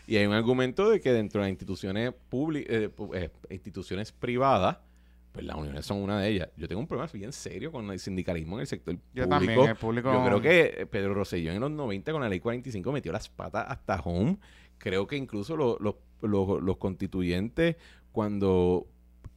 Y, 0.05 0.17
hay 0.17 0.25
un 0.27 0.33
argumento 0.33 0.87
de 0.87 1.01
que 1.01 1.11
dentro 1.11 1.41
de 1.41 1.45
las 1.45 1.49
instituciones 1.49 2.13
públicas, 2.29 2.75
eh, 2.75 2.89
eh, 3.15 3.29
instituciones 3.49 4.11
privadas, 4.11 4.77
pues 5.37 5.45
las 5.45 5.55
uniones 5.55 5.85
son 5.85 5.97
una 5.97 6.19
de 6.19 6.29
ellas. 6.29 6.49
Yo 6.57 6.67
tengo 6.67 6.81
un 6.81 6.87
problema 6.87 7.07
bien 7.13 7.31
serio 7.31 7.71
con 7.71 7.91
el 7.91 7.99
sindicalismo 7.99 8.55
en 8.55 8.61
el 8.61 8.67
sector 8.67 8.95
Yo 9.13 9.29
público. 9.29 9.29
También, 9.29 9.75
público. 9.75 10.11
Yo 10.11 10.25
creo 10.25 10.41
que 10.41 10.87
Pedro 10.87 11.13
Rosselló 11.13 11.51
en 11.51 11.59
los 11.59 11.69
90 11.69 12.11
con 12.11 12.21
la 12.21 12.27
ley 12.27 12.39
45 12.39 12.91
metió 12.91 13.11
las 13.11 13.29
patas 13.29 13.67
hasta 13.69 13.99
home. 13.99 14.39
Creo 14.79 15.05
que 15.05 15.15
incluso 15.15 15.55
los, 15.55 15.77
los 16.21 16.77
constituyentes 16.77 17.75
cuando 18.11 18.87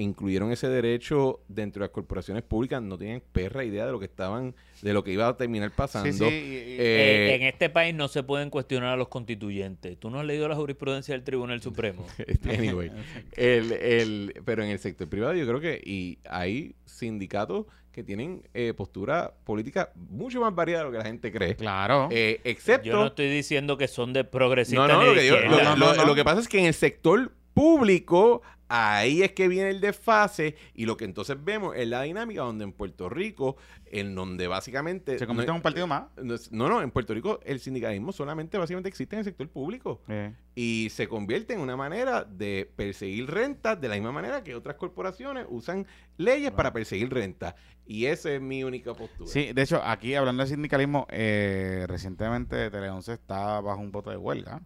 incluyeron 0.01 0.53
ese 0.53 0.69
derecho 0.69 1.41
dentro 1.49 1.81
de 1.81 1.89
las 1.89 1.93
corporaciones 1.93 2.43
públicas, 2.43 2.83
no 2.83 2.99
tenían 2.99 3.23
perra 3.33 3.65
idea 3.65 3.87
de 3.87 3.93
lo 3.93 3.99
que 3.99 4.07
estaban, 4.07 4.55
de 4.83 4.93
lo 4.93 5.05
que 5.05 5.13
iba 5.13 5.29
a 5.29 5.37
terminar 5.37 5.71
pasando. 5.71 6.27
Eh, 6.27 6.77
eh, 6.79 7.35
en 7.35 7.43
este 7.43 7.71
país 7.71 7.95
no 7.95 8.09
se 8.09 8.23
pueden 8.23 8.51
cuestionar 8.51 8.95
a 8.95 8.97
los 8.97 9.09
constituyentes. 9.09 9.99
¿Tú 9.99 10.11
no 10.11 10.21
has 10.21 10.27
leído 10.27 10.49
la 10.49 10.57
jurisprudencia 10.57 11.15
del 11.15 11.25
Tribunal 11.25 11.61
Supremo? 11.63 12.07
Este, 12.31 12.55
anyway, 12.57 12.93
el, 13.37 13.73
el, 13.73 14.43
pero 14.45 14.63
en 14.63 14.71
el 14.71 14.79
sector 14.79 15.09
privado 15.09 15.35
yo 15.35 15.47
creo 15.47 15.61
que 15.61 15.81
y 15.85 16.19
hay 16.29 16.77
sindicatos 16.85 17.67
que 17.91 18.05
tienen 18.05 18.43
eh, 18.55 18.73
postura 18.77 19.35
política 19.45 19.91
mucho 19.97 20.41
más 20.41 20.55
variada 20.55 20.85
de 20.85 20.87
lo 20.87 20.93
que 20.93 20.99
la 20.99 21.05
gente 21.05 21.33
cree. 21.33 21.57
Claro. 21.57 22.09
excepto... 22.11 22.87
Yo 22.87 22.95
no 22.95 23.07
estoy 23.07 23.29
diciendo 23.29 23.77
que 23.77 23.89
son 23.89 24.13
de 24.13 24.23
progresistas. 24.23 24.87
No, 24.87 24.95
no, 24.95 25.07
lo 25.07 25.15
que, 25.15 25.29
lo, 25.77 26.07
lo 26.07 26.15
que 26.15 26.25
pasa 26.25 26.41
es 26.41 26.49
que 26.49 26.61
en 26.61 26.67
el 26.67 26.75
sector 26.75 27.33
público, 27.61 28.41
ahí 28.69 29.23
es 29.23 29.33
que 29.33 29.47
viene 29.47 29.69
el 29.69 29.83
desfase 29.83 30.57
y 30.73 30.87
lo 30.87 30.97
que 30.97 31.05
entonces 31.05 31.37
vemos 31.45 31.77
es 31.77 31.87
la 31.87 32.01
dinámica 32.01 32.41
donde 32.41 32.65
en 32.65 32.73
Puerto 32.73 33.11
Rico, 33.11 33.59
en 33.85 34.15
donde 34.15 34.47
básicamente... 34.47 35.19
Se 35.19 35.27
convierte 35.27 35.51
en 35.51 35.57
un 35.57 35.63
partido 35.63 35.87
más. 35.87 36.05
No, 36.17 36.71
no, 36.71 36.81
en 36.81 36.91
Puerto 36.91 37.13
Rico 37.13 37.39
el 37.45 37.61
sindicalismo 37.61 38.13
solamente 38.13 38.57
básicamente 38.57 38.89
existe 38.89 39.15
en 39.15 39.19
el 39.19 39.25
sector 39.27 39.47
público 39.51 40.01
eh. 40.09 40.33
y 40.55 40.89
se 40.89 41.07
convierte 41.07 41.53
en 41.53 41.61
una 41.61 41.77
manera 41.77 42.25
de 42.25 42.73
perseguir 42.77 43.31
rentas 43.31 43.79
de 43.79 43.89
la 43.89 43.95
misma 43.97 44.13
manera 44.13 44.43
que 44.43 44.55
otras 44.55 44.77
corporaciones 44.77 45.45
usan 45.51 45.87
leyes 46.17 46.53
para 46.53 46.73
perseguir 46.73 47.13
rentas. 47.13 47.57
Y 47.85 48.07
esa 48.07 48.33
es 48.33 48.41
mi 48.41 48.65
única 48.65 48.95
postura. 48.95 49.31
Sí, 49.31 49.53
de 49.53 49.61
hecho, 49.61 49.83
aquí 49.85 50.15
hablando 50.15 50.45
de 50.45 50.49
sindicalismo, 50.49 51.07
eh, 51.11 51.85
recientemente 51.87 52.71
Tele 52.71 52.89
11 52.89 53.13
está 53.13 53.61
bajo 53.61 53.83
un 53.83 53.93
voto 53.93 54.09
de 54.09 54.17
huelga 54.17 54.63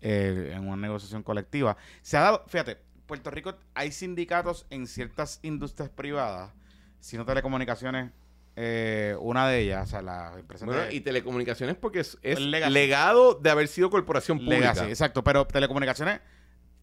eh, 0.00 0.52
en 0.54 0.66
una 0.66 0.76
negociación 0.76 1.22
colectiva. 1.22 1.76
Se 2.02 2.16
ha 2.16 2.20
dado, 2.20 2.44
fíjate, 2.46 2.78
Puerto 3.06 3.30
Rico 3.30 3.54
hay 3.74 3.90
sindicatos 3.90 4.66
en 4.70 4.86
ciertas 4.86 5.40
industrias 5.42 5.88
privadas, 5.88 6.52
sino 7.00 7.24
telecomunicaciones, 7.24 8.12
eh, 8.54 9.16
una 9.20 9.48
de 9.48 9.60
ellas, 9.60 9.88
o 9.88 9.90
sea, 9.90 10.02
la 10.02 10.34
empresa 10.38 10.66
y 10.90 11.00
telecomunicaciones 11.00 11.76
porque 11.76 12.00
es, 12.00 12.18
legado 12.40 13.34
de 13.34 13.50
haber 13.50 13.68
sido 13.68 13.88
corporación 13.88 14.38
pública. 14.38 14.88
exacto, 14.88 15.24
pero 15.24 15.46
telecomunicaciones, 15.46 16.20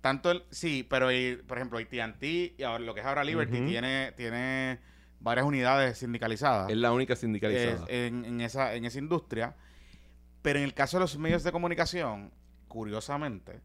tanto 0.01 0.31
el, 0.31 0.43
sí, 0.49 0.85
pero 0.89 1.07
por 1.47 1.57
ejemplo, 1.57 1.77
AT&T 1.77 2.55
y 2.57 2.63
ahora, 2.63 2.83
lo 2.83 2.93
que 2.93 3.01
es 3.01 3.05
ahora 3.05 3.23
Liberty 3.23 3.61
tiene, 3.61 4.13
tiene 4.13 4.79
varias 5.19 5.45
unidades 5.45 5.97
sindicalizadas. 5.97 6.69
Es 6.69 6.77
la 6.77 6.91
única 6.91 7.15
sindicalizada. 7.15 7.85
en, 7.87 8.41
esa, 8.41 8.73
en 8.75 8.85
esa 8.85 8.99
industria. 8.99 9.55
Pero 10.41 10.59
en 10.59 10.65
el 10.65 10.75
caso 10.75 10.97
de 10.97 11.01
los 11.01 11.17
medios 11.17 11.43
de 11.43 11.51
comunicación, 11.51 12.31
curiosamente, 12.75 13.61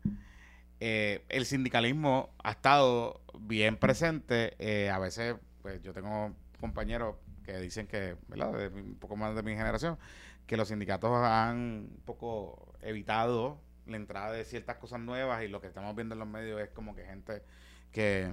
eh, 0.78 1.24
el 1.30 1.44
sindicalismo 1.44 2.30
ha 2.44 2.52
estado 2.52 3.20
bien 3.40 3.76
presente. 3.76 4.54
Eh, 4.60 4.88
a 4.88 5.00
veces, 5.00 5.34
pues 5.62 5.82
yo 5.82 5.92
tengo 5.92 6.32
compañeros 6.60 7.16
que 7.44 7.58
dicen 7.58 7.88
que, 7.88 8.16
¿verdad? 8.28 8.52
De, 8.52 8.68
un 8.68 8.94
poco 8.94 9.16
más 9.16 9.34
de 9.34 9.42
mi 9.42 9.56
generación, 9.56 9.98
que 10.46 10.56
los 10.56 10.68
sindicatos 10.68 11.10
han 11.10 11.56
un 11.90 12.02
poco 12.04 12.76
evitado 12.82 13.60
la 13.86 13.96
entrada 13.96 14.30
de 14.30 14.44
ciertas 14.44 14.76
cosas 14.76 15.00
nuevas 15.00 15.42
y 15.42 15.48
lo 15.48 15.60
que 15.60 15.66
estamos 15.66 15.96
viendo 15.96 16.14
en 16.14 16.20
los 16.20 16.28
medios 16.28 16.60
es 16.60 16.68
como 16.68 16.94
que 16.94 17.04
gente 17.04 17.42
que 17.90 18.32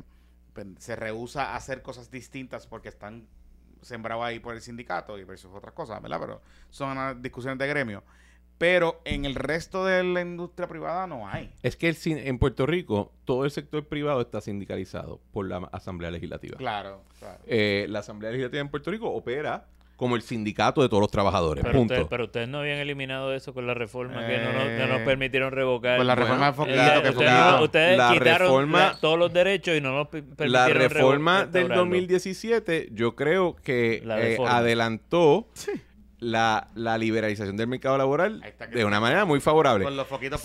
pues, 0.53 0.67
se 0.77 0.95
rehúsa 0.95 1.53
a 1.53 1.55
hacer 1.55 1.81
cosas 1.81 2.11
distintas 2.11 2.67
porque 2.67 2.89
están 2.89 3.27
sembrados 3.81 4.23
ahí 4.23 4.39
por 4.39 4.53
el 4.53 4.61
sindicato 4.61 5.17
y 5.17 5.23
versus 5.23 5.51
otras 5.55 5.73
cosas, 5.73 5.99
¿verdad? 6.03 6.19
Pero 6.19 6.41
son 6.69 7.19
discusiones 7.19 7.57
de 7.57 7.67
gremio. 7.67 8.03
Pero 8.57 9.01
en 9.05 9.25
el 9.25 9.35
resto 9.35 9.85
de 9.85 10.03
la 10.03 10.21
industria 10.21 10.67
privada 10.67 11.05
no 11.07 11.27
hay. 11.27 11.51
Es 11.61 11.75
que 11.75 11.89
el, 11.89 11.97
en 12.05 12.39
Puerto 12.39 12.65
Rico 12.65 13.11
todo 13.25 13.45
el 13.45 13.51
sector 13.51 13.85
privado 13.85 14.21
está 14.21 14.41
sindicalizado 14.41 15.19
por 15.31 15.47
la 15.47 15.57
Asamblea 15.71 16.11
Legislativa. 16.11 16.57
Claro, 16.57 17.03
claro. 17.19 17.39
Eh, 17.45 17.85
la 17.89 17.99
Asamblea 17.99 18.31
Legislativa 18.31 18.61
en 18.61 18.69
Puerto 18.69 18.89
Rico 18.89 19.09
opera 19.11 19.67
como 19.97 20.15
el 20.15 20.21
sindicato 20.21 20.83
de 20.83 20.89
todos 20.89 21.01
los 21.01 21.11
trabajadores. 21.11 21.63
Pero, 21.63 21.79
punto. 21.79 22.07
pero 22.07 22.25
ustedes 22.25 22.47
no 22.47 22.59
habían 22.59 22.77
eliminado 22.77 23.33
eso 23.33 23.53
con 23.53 23.65
la 23.65 23.73
reforma 23.73 24.25
que, 24.27 24.37
no 24.37 24.87
nos, 24.87 25.01
permitieron 25.01 25.51
revocar. 25.51 25.97
Con 25.97 26.05
la 26.05 26.15
reforma 26.15 26.51
de 26.51 27.01
que 27.01 27.09
ustedes, 27.09 27.61
ustedes 27.61 27.97
la 27.97 28.13
quitaron 28.13 28.71
todos 29.01 29.17
los 29.17 29.33
derechos 29.33 29.75
y 29.75 29.81
no 29.81 29.93
nos 29.93 30.07
permitieron 30.07 30.51
La 30.51 30.67
reforma 30.67 31.45
del 31.47 31.69
2017 31.69 32.89
yo 32.91 33.15
creo 33.15 33.55
que 33.55 34.03
eh, 34.05 34.37
adelantó 34.47 35.47
la, 36.19 36.67
la, 36.75 36.97
liberalización 36.97 37.57
del 37.57 37.67
mercado 37.67 37.97
laboral 37.97 38.43
de 38.71 38.85
una 38.85 38.99
manera 38.99 39.25
muy 39.25 39.39
favorable. 39.39 39.85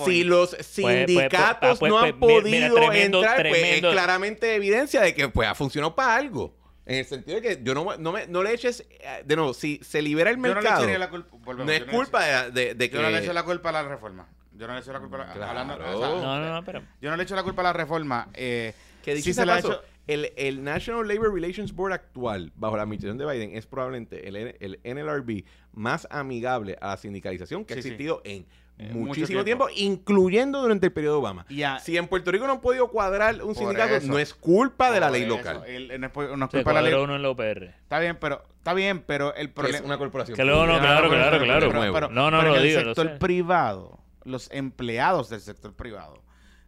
si 0.05 0.25
los 0.25 0.51
pues, 0.51 0.73
pues, 0.81 1.07
sindicatos 1.07 1.79
pues, 1.79 1.91
no 1.91 1.99
han 1.99 2.19
podido 2.19 2.93
entrar, 2.93 3.49
pues 3.49 3.65
es 3.65 3.81
claramente 3.81 4.55
evidencia 4.55 5.01
de 5.01 5.15
que 5.15 5.29
pues 5.29 5.49
ha 5.49 5.55
funcionado 5.55 5.95
para 5.95 6.17
algo. 6.17 6.55
En 6.85 6.97
el 6.97 7.05
sentido 7.05 7.41
de 7.41 7.43
que 7.43 7.63
yo 7.63 7.75
no, 7.75 7.97
no, 7.97 8.13
me, 8.13 8.27
no 8.27 8.43
le 8.43 8.53
eches, 8.53 8.85
eh, 8.91 9.23
de 9.25 9.37
nuevo, 9.37 9.55
si 9.55 9.79
se 9.85 10.03
libera 10.03 10.31
el 10.31 10.39
mercado, 10.39 10.87
no, 10.87 10.99
la 10.99 11.11
culpa, 11.11 11.55
no 11.55 11.71
es 11.71 11.85
culpa 11.85 12.51
de, 12.51 12.75
de, 12.75 12.91
que... 12.91 12.97
Yo 12.97 13.03
no 13.03 13.11
le 13.11 13.19
echo 13.19 13.33
la 13.33 13.45
culpa 13.45 13.69
a 13.69 13.73
la 13.73 13.83
reforma. 13.85 14.27
Yo 14.53 14.67
no 14.67 14.75
le 14.75 14.81
echo 14.81 14.93
la 14.93 14.99
culpa 14.99 15.23
a 15.23 15.37
la, 15.37 15.51
hablando, 15.51 15.79
no, 15.79 16.41
no, 16.41 16.55
no, 16.55 16.65
pero... 16.65 16.83
Yo 17.01 17.11
no 17.11 17.17
le 17.17 17.23
echo 17.23 17.37
la 17.37 17.45
culpa 17.45 17.63
a 17.63 17.65
la 17.65 17.73
reforma. 17.73 18.29
Eh, 18.35 18.75
que 19.03 19.15
dice 19.15 19.33
se 19.33 19.47
la 19.47 19.61
hecho, 19.61 19.81
el, 20.09 20.33
el, 20.37 20.65
National 20.65 21.07
Labor 21.07 21.33
Relations 21.33 21.73
Board 21.73 21.93
actual, 21.93 22.53
bajo 22.57 22.77
la 22.77 22.83
administración 22.83 23.19
de 23.19 23.27
Biden, 23.27 23.57
es 23.57 23.67
probablemente 23.67 24.29
el, 24.29 24.37
el 24.37 24.81
NLRB 24.85 25.45
más 25.73 26.07
amigable 26.11 26.77
a 26.81 26.89
la 26.89 26.97
sindicalización 26.97 27.65
que 27.65 27.75
ha 27.75 27.77
existido 27.77 28.21
en 28.25 28.47
eh, 28.79 28.91
muchísimo 28.93 29.45
tiempo. 29.45 29.69
incluyendo 29.75 30.61
durante 30.61 30.87
el 30.87 30.93
periodo 30.93 31.21
Obama. 31.21 31.47
si 31.83 31.97
en 31.97 32.09
Puerto 32.09 32.31
Rico 32.31 32.47
no 32.47 32.55
han 32.55 32.61
podido 32.61 32.89
cuadrar 32.89 33.43
un 33.43 33.55
sindicato, 33.55 34.07
no 34.07 34.19
es 34.19 34.35
culpa 34.35 34.91
de 34.91 35.01
la 35.01 35.11
ley 35.11 35.27
local. 35.27 35.63
no, 35.99 36.07
es, 36.07 36.13
culpa 36.13 36.71
de 36.71 36.75
la 36.75 36.83
ley. 36.83 36.95
uno 36.95 37.17
en 37.17 37.23
la 37.23 37.31
UPR. 37.31 37.65
Está 37.65 37.99
bien, 37.99 38.17
pero 38.19 38.43
está 38.59 38.75
bien, 38.75 39.03
pero 39.07 39.35
el 39.35 39.51
problema 39.51 39.79
es 39.79 39.85
una 39.85 39.99
corporación. 39.99 40.37
Que 40.37 40.45
luego 40.45 40.67
no, 40.67 40.79
claro, 40.81 41.09
claro, 41.09 41.39
claro. 41.71 42.09
no, 42.11 42.31
no, 42.31 42.43
no, 42.43 42.57
el 42.57 42.73
sector 42.73 43.19
privado, 43.19 43.99
los 44.25 44.51
empleados 44.51 45.29
del 45.29 45.41
sector 45.41 45.75
privado 45.75 46.23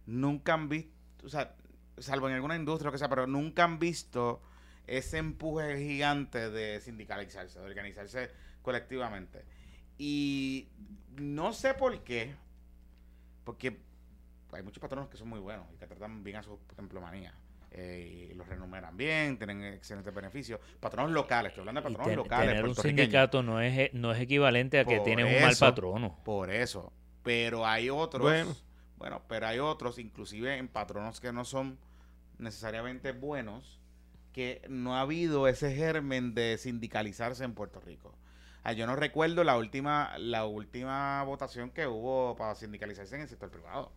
nunca 0.06 0.55
han 0.55 0.68
visto, 0.68 0.90
o 1.24 1.28
sea, 1.28 1.55
salvo 1.98 2.28
en 2.28 2.35
alguna 2.35 2.56
industria 2.56 2.90
o 2.90 2.93
que 2.93 2.98
sea, 2.98 3.09
pero 3.09 3.26
nunca 3.26 3.64
han 3.64 3.78
visto 3.78 4.43
ese 4.86 5.18
empuje 5.18 5.78
gigante 5.78 6.51
de 6.51 6.81
sindicalizarse, 6.81 7.59
de 7.59 7.64
organizarse 7.64 8.31
colectivamente. 8.65 9.45
Y 9.99 10.69
no 11.16 11.53
sé 11.53 11.74
por 11.74 12.03
qué, 12.03 12.35
porque 13.45 13.78
hay 14.53 14.62
muchos 14.62 14.81
patronos 14.81 15.09
que 15.09 15.16
son 15.16 15.28
muy 15.28 15.39
buenos 15.39 15.66
y 15.73 15.77
que 15.77 15.86
tratan 15.86 16.24
bien 16.24 16.39
a 16.39 16.43
su 16.43 16.59
empleomanía. 16.78 17.35
Eh, 17.77 18.31
y 18.31 18.35
los 18.35 18.47
renumeran 18.47 18.97
bien, 18.97 19.36
tienen 19.36 19.62
excelentes 19.65 20.15
beneficios. 20.15 20.61
Patronos 20.78 21.11
locales, 21.11 21.51
estoy 21.51 21.62
hablando 21.62 21.81
de 21.81 21.89
patronos 21.89 22.16
locales. 22.16 22.49
Tener 22.49 22.65
un 22.65 22.77
sindicato 22.77 23.43
no 23.43 23.61
es, 23.61 23.93
no 23.93 24.12
es 24.12 24.20
equivalente 24.20 24.78
a 24.78 24.85
que 24.85 25.01
tienes 25.01 25.27
un 25.27 25.43
mal 25.43 25.57
patrono. 25.59 26.20
Por 26.24 26.51
eso. 26.51 26.93
Pero 27.23 27.66
hay 27.66 27.91
otros. 27.91 28.23
Bueno. 28.97 29.23
pero 29.28 29.47
hay 29.47 29.59
otros, 29.59 29.99
inclusive 29.99 30.57
en 30.57 30.69
patronos 30.69 31.20
que 31.20 31.32
no 31.32 31.45
son 31.45 31.78
necesariamente 32.39 33.11
buenos, 33.11 33.81
que 34.32 34.62
no 34.69 34.97
ha 34.97 35.01
habido 35.01 35.49
ese 35.49 35.74
germen 35.74 36.32
de 36.35 36.59
sindicalizarse 36.59 37.43
en 37.43 37.55
Puerto 37.55 37.81
Rico. 37.81 38.16
Ah, 38.65 38.73
yo 38.73 38.86
no 38.86 38.97
recuerdo 38.97 39.45
la 39.45 39.59
última, 39.59 40.16
la 40.16 40.47
última 40.47 41.23
votación 41.24 41.70
que 41.70 41.86
hubo 41.86 42.35
para 42.35 42.55
sindicalizarse 42.55 43.15
en 43.15 43.20
el 43.20 43.28
sector 43.28 43.51
privado. 43.51 43.93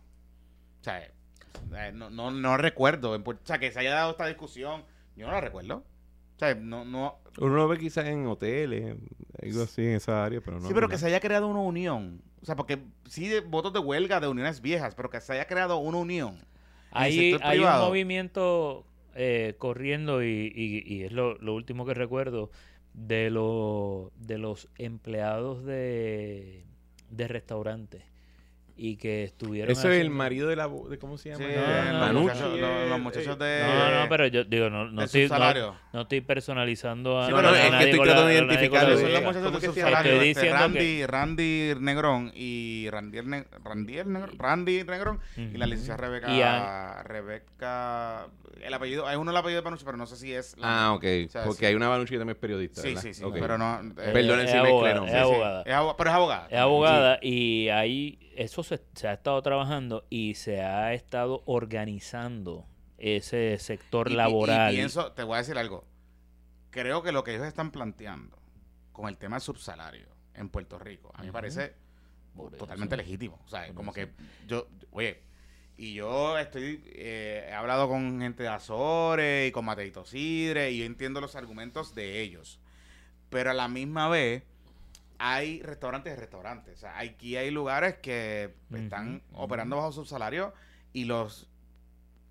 O 0.80 0.84
sea, 0.84 1.02
eh, 1.02 1.92
no, 1.94 2.10
no, 2.10 2.30
no 2.30 2.56
recuerdo. 2.58 3.12
o 3.12 3.34
sea, 3.44 3.58
que 3.58 3.72
se 3.72 3.80
haya 3.80 3.94
dado 3.94 4.10
esta 4.10 4.26
discusión, 4.26 4.84
yo 5.16 5.26
no 5.26 5.32
la 5.32 5.40
recuerdo. 5.40 5.76
O 5.76 6.38
sea, 6.38 6.54
no, 6.54 6.84
no. 6.84 7.18
Uno 7.38 7.54
lo 7.54 7.66
ve 7.66 7.78
quizás 7.78 8.06
en 8.08 8.26
hoteles, 8.26 8.96
algo 9.42 9.62
así 9.62 9.86
en 9.86 9.94
esa 9.94 10.22
área, 10.22 10.42
pero 10.42 10.60
no. 10.60 10.68
Sí, 10.68 10.74
pero 10.74 10.88
que 10.88 10.98
se 10.98 11.06
haya 11.06 11.20
creado 11.20 11.48
una 11.48 11.60
unión. 11.60 12.22
O 12.42 12.44
sea, 12.44 12.54
porque 12.54 12.78
sí, 13.06 13.26
de 13.26 13.40
votos 13.40 13.72
de 13.72 13.78
huelga 13.78 14.20
de 14.20 14.28
uniones 14.28 14.60
viejas, 14.60 14.94
pero 14.94 15.08
que 15.08 15.20
se 15.22 15.32
haya 15.32 15.46
creado 15.46 15.78
una 15.78 15.96
unión. 15.96 16.38
Hay, 16.90 17.38
hay 17.42 17.58
un 17.58 17.70
movimiento 17.70 18.86
eh, 19.14 19.54
corriendo 19.58 20.22
y, 20.22 20.52
y, 20.54 21.04
es 21.04 21.12
lo, 21.12 21.36
lo, 21.38 21.54
último 21.54 21.84
que 21.86 21.94
recuerdo 21.94 22.50
de, 23.06 23.30
lo, 23.30 24.12
de 24.16 24.38
los 24.38 24.68
empleados 24.76 25.64
de, 25.64 26.64
de 27.10 27.28
restaurantes 27.28 28.02
y 28.78 28.96
que 28.96 29.24
estuvieron. 29.24 29.72
Eso 29.72 29.90
es 29.90 30.00
el 30.00 30.08
marido 30.08 30.48
de 30.48 30.54
la. 30.54 30.68
De, 30.68 30.98
¿Cómo 30.98 31.18
se 31.18 31.30
llama? 31.30 31.44
Sí, 31.44 31.52
no, 31.56 31.98
no, 31.98 32.12
los, 32.12 33.00
muchachos 33.00 33.38
de. 33.38 33.62
No, 33.66 34.02
no, 34.02 34.08
pero 34.08 34.28
yo 34.28 34.44
digo, 34.44 34.70
no, 34.70 34.88
no, 34.88 35.02
estoy, 35.02 35.28
no, 35.28 36.00
estoy 36.00 36.20
personalizando 36.20 37.18
a. 37.20 37.26
Sí, 37.26 37.32
pero 37.34 37.54
es 37.54 37.70
que 37.70 37.90
estoy 37.90 38.00
tratando 38.00 38.26
de 38.26 38.34
identificar. 38.34 38.96
Son 38.96 39.12
los 39.12 39.22
muchachos 39.22 39.60
de 39.60 39.66
su 39.66 39.74
salario. 39.74 40.22
Este, 40.22 40.52
Randy, 40.52 41.06
Randy 41.06 41.74
Negrón 41.80 42.32
y 42.34 42.88
Randy, 42.90 43.20
Randy, 43.20 44.02
Randy 44.38 44.84
Negrón 44.84 45.20
y 45.36 45.58
la 45.58 45.66
licenciada 45.66 45.98
Rebeca. 45.98 47.02
Rebeca. 47.02 48.28
El 48.62 48.74
apellido, 48.74 49.06
hay 49.06 49.16
uno 49.16 49.30
el 49.30 49.36
apellido 49.36 49.60
de 49.60 49.64
Panucci, 49.64 49.84
pero 49.84 49.96
no 49.96 50.06
sé 50.06 50.16
si 50.16 50.32
es. 50.32 50.56
ah, 50.62 50.92
ok. 50.94 51.04
Porque 51.44 51.66
hay 51.66 51.74
una 51.74 51.88
Banucci 51.88 52.14
que 52.14 52.18
también 52.18 52.36
es 52.36 52.40
periodista. 52.40 52.82
Sí, 52.82 52.96
sí, 52.96 53.12
sí. 53.12 53.24
Pero 53.32 53.58
no. 53.58 53.80
Perdón, 53.96 54.46
si 54.46 54.54
me 54.54 55.08
Es 55.08 55.14
abogada. 55.14 55.64
Pero 55.64 56.10
es 56.10 56.14
abogada. 56.14 56.46
Es 56.48 56.58
abogada 56.58 57.18
y 57.22 57.68
ahí 57.70 58.18
eso 58.38 58.62
se, 58.62 58.80
ha 59.08 59.12
estado 59.12 59.42
trabajando 59.42 60.06
y 60.10 60.34
se 60.34 60.62
ha 60.62 60.94
estado 60.94 61.42
organizando 61.44 62.68
ese 62.96 63.58
sector 63.58 64.12
laboral. 64.12 64.72
Y, 64.72 64.76
pienso, 64.76 65.10
te 65.12 65.24
voy 65.24 65.34
a 65.34 65.38
decir 65.38 65.58
algo. 65.58 65.84
Creo 66.70 67.02
que 67.02 67.10
lo 67.10 67.24
que 67.24 67.34
ellos 67.34 67.46
están 67.46 67.72
planteando 67.72 68.38
con 68.92 69.08
el 69.08 69.18
tema 69.18 69.36
del 69.36 69.42
subsalario 69.42 70.06
en 70.34 70.50
Puerto 70.50 70.78
Rico, 70.78 71.10
a 71.14 71.22
mí 71.22 71.26
me 71.26 71.32
parece 71.32 71.74
totalmente 72.56 72.96
legítimo. 72.96 73.40
O 73.44 73.48
sea, 73.48 73.74
como 73.74 73.92
que 73.92 74.12
yo, 74.46 74.68
oye, 74.92 75.20
y 75.76 75.94
yo 75.94 76.38
estoy, 76.38 76.80
eh, 76.86 77.48
he 77.48 77.52
hablado 77.52 77.88
con 77.88 78.20
gente 78.20 78.44
de 78.44 78.50
Azores 78.50 79.48
y 79.48 79.52
con 79.52 79.64
Mateito 79.64 80.04
Sidre 80.04 80.70
y 80.70 80.78
yo 80.78 80.84
entiendo 80.84 81.20
los 81.20 81.34
argumentos 81.34 81.92
de 81.96 82.20
ellos. 82.20 82.60
Pero 83.30 83.50
a 83.50 83.54
la 83.54 83.66
misma 83.66 84.08
vez 84.08 84.44
hay 85.18 85.62
restaurantes 85.62 86.16
y 86.16 86.16
restaurantes. 86.16 86.74
O 86.76 86.80
sea, 86.80 86.98
aquí 86.98 87.36
hay 87.36 87.50
lugares 87.50 87.96
que 87.96 88.54
están 88.72 89.22
operando 89.32 89.76
bajo 89.76 89.92
su 89.92 90.04
salario 90.04 90.54
y 90.92 91.04
los 91.04 91.48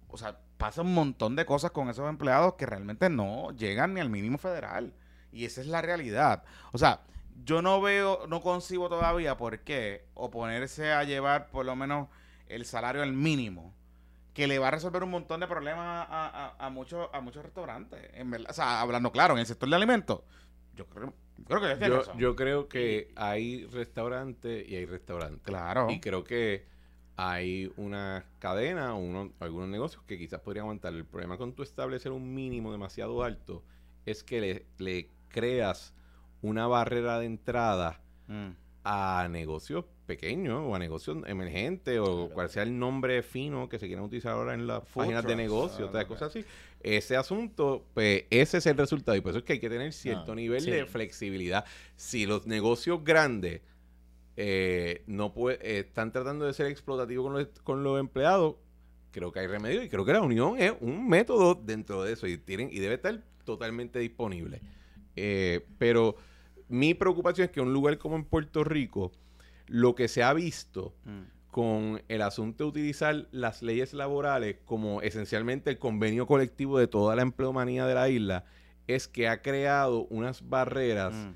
o 0.09 0.17
sea, 0.17 0.39
pasa 0.57 0.81
un 0.81 0.93
montón 0.93 1.35
de 1.35 1.45
cosas 1.45 1.71
con 1.71 1.89
esos 1.89 2.09
empleados 2.09 2.55
que 2.55 2.65
realmente 2.65 3.09
no 3.09 3.51
llegan 3.51 3.93
ni 3.93 4.01
al 4.01 4.09
mínimo 4.09 4.37
federal. 4.37 4.93
Y 5.31 5.45
esa 5.45 5.61
es 5.61 5.67
la 5.67 5.81
realidad. 5.81 6.43
O 6.71 6.77
sea, 6.77 7.01
yo 7.43 7.61
no 7.61 7.81
veo, 7.81 8.25
no 8.27 8.41
concibo 8.41 8.89
todavía 8.89 9.37
por 9.37 9.59
qué 9.59 10.07
oponerse 10.13 10.91
a 10.91 11.03
llevar 11.03 11.49
por 11.49 11.65
lo 11.65 11.75
menos 11.75 12.07
el 12.47 12.65
salario 12.65 13.03
al 13.03 13.13
mínimo, 13.13 13.73
que 14.33 14.47
le 14.47 14.59
va 14.59 14.69
a 14.69 14.71
resolver 14.71 15.03
un 15.03 15.11
montón 15.11 15.41
de 15.41 15.47
problemas 15.47 16.07
a, 16.09 16.69
muchos, 16.71 17.09
a 17.13 17.19
muchos 17.19 17.43
restaurantes. 17.43 18.09
En 18.13 18.31
verdad, 18.31 18.49
o 18.49 18.53
sea, 18.53 18.81
hablando 18.81 19.11
claro, 19.11 19.33
en 19.33 19.41
el 19.41 19.45
sector 19.45 19.69
de 19.69 19.75
alimentos, 19.75 20.21
yo 20.75 20.87
creo, 20.87 21.13
que 21.45 21.87
yo, 21.87 22.17
yo 22.17 22.35
creo 22.35 22.67
que 22.67 23.11
hay 23.15 23.65
restaurantes 23.65 24.67
y 24.67 24.75
hay 24.75 24.85
restaurantes. 24.85 25.43
Claro. 25.43 25.89
Y 25.89 25.99
creo 25.99 26.23
que 26.23 26.65
hay 27.17 27.71
una 27.77 28.25
cadena 28.39 28.95
o 28.95 29.31
algunos 29.39 29.67
negocios 29.67 30.03
que 30.03 30.17
quizás 30.17 30.39
podrían 30.41 30.63
aguantar. 30.63 30.93
El 30.93 31.05
problema 31.05 31.37
con 31.37 31.53
tu 31.53 31.63
establecer 31.63 32.11
un 32.11 32.33
mínimo 32.33 32.71
demasiado 32.71 33.23
alto 33.23 33.63
es 34.05 34.23
que 34.23 34.39
le, 34.39 34.65
le 34.77 35.09
creas 35.29 35.93
una 36.41 36.67
barrera 36.67 37.19
de 37.19 37.25
entrada 37.25 37.99
mm. 38.27 38.49
a 38.83 39.27
negocios 39.29 39.85
pequeños 40.05 40.61
o 40.65 40.75
a 40.75 40.79
negocios 40.79 41.17
emergentes 41.25 41.99
o 41.99 42.29
cual 42.29 42.49
sea 42.49 42.63
el 42.63 42.77
nombre 42.77 43.21
fino 43.23 43.67
que 43.67 43.79
se 43.79 43.87
quieran 43.87 44.05
utilizar 44.05 44.33
ahora 44.33 44.53
en 44.53 44.67
las 44.67 44.83
páginas 44.85 45.25
de 45.25 45.35
negocios, 45.35 45.89
ah, 45.93 46.05
cosas 46.05 46.29
así. 46.29 46.45
Ese 46.81 47.17
asunto, 47.17 47.85
pues 47.93 48.25
ese 48.29 48.59
es 48.59 48.65
el 48.65 48.77
resultado 48.77 49.17
y 49.17 49.21
por 49.21 49.31
eso 49.31 49.39
es 49.39 49.45
que 49.45 49.53
hay 49.53 49.59
que 49.59 49.69
tener 49.69 49.91
cierto 49.93 50.33
ah, 50.33 50.35
nivel 50.35 50.63
de 50.63 50.85
flexibilidad. 50.85 51.65
Si 51.95 52.25
los 52.25 52.45
negocios 52.45 53.03
grandes 53.03 53.61
eh, 54.35 55.03
no 55.07 55.33
puede, 55.33 55.79
están 55.79 56.11
tratando 56.11 56.45
de 56.45 56.53
ser 56.53 56.67
explotativos 56.67 57.25
con 57.25 57.33
los, 57.33 57.47
con 57.63 57.83
los 57.83 57.99
empleados, 57.99 58.55
creo 59.11 59.31
que 59.31 59.39
hay 59.39 59.47
remedio 59.47 59.81
y 59.83 59.89
creo 59.89 60.05
que 60.05 60.13
la 60.13 60.21
unión 60.21 60.59
es 60.59 60.73
un 60.79 61.09
método 61.09 61.55
dentro 61.55 62.03
de 62.03 62.13
eso 62.13 62.27
y 62.27 62.37
tienen 62.37 62.69
y 62.71 62.79
debe 62.79 62.95
estar 62.95 63.19
totalmente 63.43 63.97
disponible. 63.97 64.61
Eh, 65.15 65.65
pero 65.79 66.15
mi 66.67 66.93
preocupación 66.93 67.45
es 67.45 67.51
que 67.51 67.61
un 67.61 67.73
lugar 67.73 67.97
como 67.97 68.15
en 68.15 68.25
Puerto 68.25 68.63
Rico, 68.63 69.11
lo 69.65 69.95
que 69.95 70.07
se 70.07 70.21
ha 70.21 70.33
visto 70.33 70.93
mm. 71.05 71.36
Con 71.51 72.03
el 72.07 72.21
asunto 72.21 72.65
de 72.65 72.69
utilizar 72.69 73.27
las 73.31 73.61
leyes 73.61 73.93
laborales 73.93 74.57
como 74.65 75.01
esencialmente 75.01 75.69
el 75.69 75.79
convenio 75.79 76.27
colectivo 76.27 76.77
de 76.77 76.87
toda 76.87 77.15
la 77.15 77.21
empleomanía 77.21 77.85
de 77.85 77.95
la 77.95 78.09
isla, 78.09 78.45
es 78.87 79.07
que 79.07 79.27
ha 79.27 79.41
creado 79.41 80.05
unas 80.09 80.47
barreras 80.47 81.13
mm. 81.13 81.31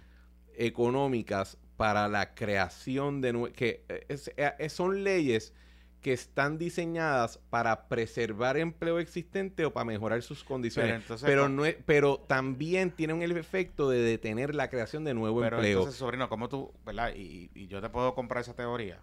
económicas 0.56 1.58
para 1.78 2.08
la 2.08 2.34
creación 2.36 3.22
de... 3.22 3.52
que 3.56 3.84
eh, 3.88 4.70
son 4.70 5.04
leyes 5.04 5.54
que 6.02 6.14
están 6.14 6.58
diseñadas 6.58 7.40
para 7.50 7.88
preservar 7.88 8.58
empleo 8.58 9.00
existente 9.00 9.66
o 9.66 9.74
para 9.74 9.86
mejorar 9.86 10.22
sus 10.24 10.44
condiciones. 10.44 11.04
Pero, 11.22 11.48
no 11.48 11.64
pero 11.86 12.18
también 12.18 12.92
tienen 12.92 13.22
el 13.22 13.38
efecto 13.38 13.90
de 13.90 14.00
detener 14.00 14.56
la 14.56 14.70
creación 14.70 15.04
de 15.04 15.14
nuevo 15.14 15.42
pero 15.42 15.58
empleo. 15.58 15.80
Entonces, 15.80 16.00
sobrino, 16.00 16.28
¿cómo 16.28 16.50
tú, 16.50 16.74
verdad? 16.86 17.14
Y, 17.16 17.52
y 17.54 17.68
yo 17.68 17.82
te 17.82 17.90
puedo 17.90 18.16
comprar 18.16 18.42
esa 18.42 18.56
teoría. 18.56 19.00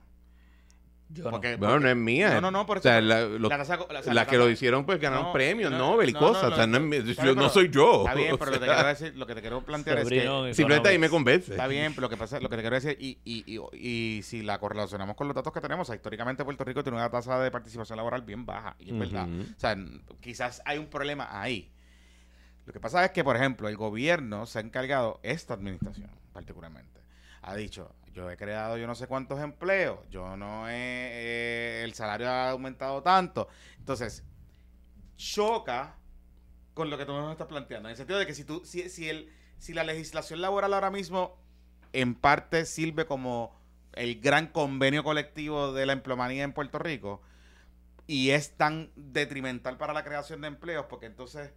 Yo 1.11 1.31
no. 1.31 1.39
bueno, 1.39 1.81
no 1.81 1.89
es 1.89 1.97
mía. 1.97 2.35
No, 2.35 2.43
no, 2.43 2.51
no. 2.51 2.67
Por 2.67 2.79
o 2.79 2.83
sea, 2.83 3.01
la, 3.01 4.27
que 4.27 4.37
lo 4.37 4.51
hicieron 4.51 4.85
pues 4.85 5.01
ganaron 5.01 5.33
premios 5.33 5.73
Nobel 5.73 6.11
y 6.11 6.13
cosas. 6.13 6.53
o 6.53 6.55
sea, 6.55 6.67
no, 6.67 6.79
yo, 6.95 7.35
no 7.35 7.49
soy 7.49 7.71
yo. 7.71 8.01
Está 8.01 8.15
bien, 8.15 8.37
pero 8.39 8.51
lo 8.51 8.61
que, 8.61 8.67
te 8.67 8.73
quiero 8.73 8.89
decir, 8.89 9.17
lo 9.17 9.27
que 9.27 9.35
te 9.35 9.41
quiero 9.41 9.63
plantear 9.63 9.99
es 9.99 10.09
que... 10.09 10.55
Simplemente 10.55 10.91
ahí 10.91 10.99
me 10.99 11.09
convence. 11.09 11.53
Está 11.53 11.67
bien, 11.67 11.93
pero 11.95 12.03
lo 12.03 12.11
que 12.11 12.17
pasa, 12.17 12.41
lo 12.41 12.49
que 12.49 12.57
te 12.57 12.63
quiero 12.63 12.77
decir, 12.77 12.97
y, 13.01 13.19
y, 13.25 13.45
y, 13.47 13.61
y, 13.73 14.23
si 14.23 14.43
la 14.43 14.59
correlacionamos 14.59 15.17
con 15.17 15.29
los 15.29 15.35
datos 15.35 15.53
que 15.53 15.61
tenemos, 15.61 15.89
históricamente 15.89 16.45
Puerto 16.45 16.65
Rico 16.65 16.83
tiene 16.83 16.99
una 16.99 17.11
tasa 17.11 17.41
de 17.41 17.51
participación 17.51 17.97
laboral 17.97 18.23
bien 18.23 18.45
baja. 18.45 18.77
Y 18.79 18.91
es 18.91 18.99
verdad. 18.99 19.29
O 19.29 19.61
sea, 19.61 19.77
quizás 20.21 20.61
hay 20.65 20.79
un 20.79 20.87
problema 20.87 21.29
ahí. 21.31 21.73
Lo 22.67 22.73
que 22.75 22.81
pasa 22.81 23.03
es 23.03 23.13
que, 23.13 23.25
por 23.25 23.35
ejemplo, 23.35 23.67
el 23.69 23.77
gobierno 23.79 24.45
se 24.45 24.59
ha 24.59 24.61
encargado, 24.61 25.21
esta 25.23 25.55
administración 25.55 26.11
particularmente, 26.35 26.98
ha 27.43 27.55
dicho, 27.55 27.95
yo 28.13 28.31
he 28.31 28.37
creado 28.37 28.77
yo 28.77 28.87
no 28.87 28.95
sé 28.95 29.07
cuántos 29.07 29.41
empleos, 29.41 30.01
yo 30.11 30.37
no 30.37 30.69
he, 30.69 30.73
eh, 30.75 31.83
el 31.85 31.95
salario 31.95 32.29
ha 32.29 32.51
aumentado 32.51 33.03
tanto. 33.03 33.49
Entonces, 33.79 34.25
choca 35.17 35.97
con 36.75 36.91
lo 36.91 36.99
que 36.99 37.05
tú 37.05 37.13
nos 37.13 37.33
estás 37.33 37.49
planteando, 37.49 37.89
en 37.89 37.93
el 37.93 37.97
sentido 37.97 38.19
de 38.19 38.27
que 38.27 38.35
si 38.35 38.45
tú, 38.45 38.63
si, 38.65 38.89
si, 38.89 39.09
el, 39.09 39.33
si 39.59 39.75
la 39.75 39.85
legislación 39.85 40.41
laboral 40.41 40.75
ahora 40.75 40.91
mismo 40.91 41.37
en 41.93 42.15
parte 42.15 42.67
sirve 42.67 43.07
como 43.07 43.59
el 43.95 44.21
gran 44.21 44.47
convenio 44.47 45.03
colectivo 45.03 45.73
de 45.73 45.87
la 45.87 45.93
empleomanía 45.93 46.45
en 46.45 46.53
Puerto 46.53 46.79
Rico 46.79 47.23
y 48.07 48.31
es 48.31 48.57
tan 48.57 48.93
detrimental 48.97 49.77
para 49.77 49.93
la 49.93 50.05
creación 50.05 50.41
de 50.41 50.49
empleos, 50.49 50.87
porque 50.89 51.07
entonces 51.07 51.53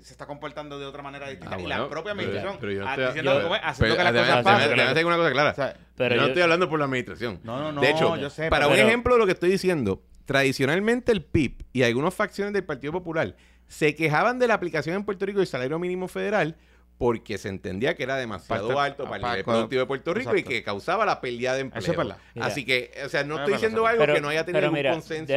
se 0.00 0.12
está 0.12 0.26
comportando 0.26 0.78
de 0.78 0.86
otra 0.86 1.02
manera 1.02 1.28
distinta. 1.28 1.56
Ah, 1.56 1.60
y 1.60 1.66
la 1.66 1.88
propia 1.88 2.12
administración 2.12 2.56
pero, 2.60 2.72
yo 2.72 2.88
estoy, 2.88 3.06
diciendo 3.06 3.40
yo, 3.40 3.54
haciendo 3.54 3.96
que 3.96 4.04
las 4.04 4.12
cosas 4.12 4.44
pasen. 4.44 5.06
una 5.06 5.16
cosa 5.16 5.30
clara. 5.30 5.76
pero 5.96 6.14
yo 6.14 6.20
no 6.20 6.26
estoy 6.28 6.42
hablando 6.42 6.68
por 6.68 6.78
la 6.78 6.84
administración. 6.86 7.40
No, 7.42 7.58
no, 7.58 7.72
no. 7.72 7.80
De 7.80 7.90
hecho, 7.90 8.16
yo 8.16 8.30
sé, 8.30 8.48
para 8.48 8.68
un 8.68 8.78
ejemplo 8.78 9.14
de 9.14 9.20
lo 9.20 9.26
que 9.26 9.32
estoy 9.32 9.50
diciendo, 9.50 10.02
tradicionalmente 10.24 11.12
el 11.12 11.22
PIB 11.22 11.64
y 11.72 11.82
algunas 11.82 12.14
facciones 12.14 12.52
del 12.52 12.64
Partido 12.64 12.92
Popular 12.92 13.36
se 13.68 13.94
quejaban 13.94 14.38
de 14.38 14.46
la 14.46 14.54
aplicación 14.54 14.96
en 14.96 15.04
Puerto 15.04 15.24
Rico 15.26 15.38
del 15.38 15.46
salario 15.46 15.78
mínimo 15.78 16.08
federal 16.08 16.56
porque 16.98 17.38
se 17.38 17.48
entendía 17.48 17.96
que 17.96 18.04
era 18.04 18.16
demasiado 18.16 18.78
alto 18.78 19.04
para 19.04 19.16
el 19.16 19.22
nivel 19.22 19.44
productivo 19.44 19.80
de 19.80 19.86
Puerto 19.86 20.14
Rico 20.14 20.36
y 20.36 20.42
que 20.42 20.62
causaba 20.62 21.04
la 21.04 21.20
pérdida 21.20 21.54
de 21.54 21.62
empleo. 21.62 22.16
Así 22.40 22.64
que, 22.64 22.92
o 23.04 23.08
sea, 23.08 23.24
no 23.24 23.38
estoy 23.38 23.54
diciendo 23.54 23.86
algo 23.86 24.06
que 24.06 24.20
no 24.20 24.28
haya 24.28 24.44
tenido 24.44 24.70
un 24.70 24.82
consenso. 24.82 25.32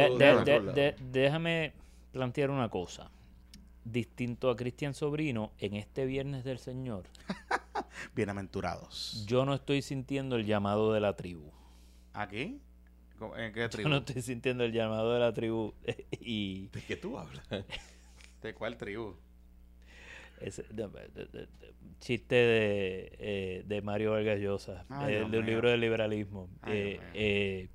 déjame 1.10 1.72
plantear 2.12 2.50
una 2.50 2.68
cosa 2.68 3.10
distinto 3.86 4.50
a 4.50 4.56
Cristian 4.56 4.94
Sobrino, 4.94 5.52
en 5.58 5.74
este 5.74 6.06
Viernes 6.06 6.44
del 6.44 6.58
Señor. 6.58 7.04
Bienaventurados. 8.14 9.24
Yo 9.26 9.44
no 9.44 9.54
estoy 9.54 9.80
sintiendo 9.80 10.36
el 10.36 10.44
llamado 10.44 10.92
de 10.92 11.00
la 11.00 11.14
tribu. 11.14 11.50
¿Aquí? 12.12 12.60
¿En 13.36 13.52
qué 13.52 13.68
tribu? 13.68 13.88
Yo 13.88 13.94
no 13.94 13.98
estoy 13.98 14.22
sintiendo 14.22 14.64
el 14.64 14.72
llamado 14.72 15.14
de 15.14 15.20
la 15.20 15.32
tribu. 15.32 15.72
y... 16.20 16.66
¿De 16.68 16.82
qué 16.82 16.96
tú 16.96 17.16
hablas? 17.16 17.46
¿De 18.42 18.54
cuál 18.54 18.76
tribu? 18.76 19.16
chiste 21.98 22.34
de, 22.34 23.16
eh, 23.18 23.62
de 23.66 23.80
Mario 23.80 24.10
Vargas 24.10 24.38
Llosa, 24.38 24.84
de, 25.06 25.24
un 25.24 25.46
libro 25.46 25.70
de 25.70 25.78
liberalismo. 25.78 26.50
Eh, 26.66 27.00
eh, 27.14 27.68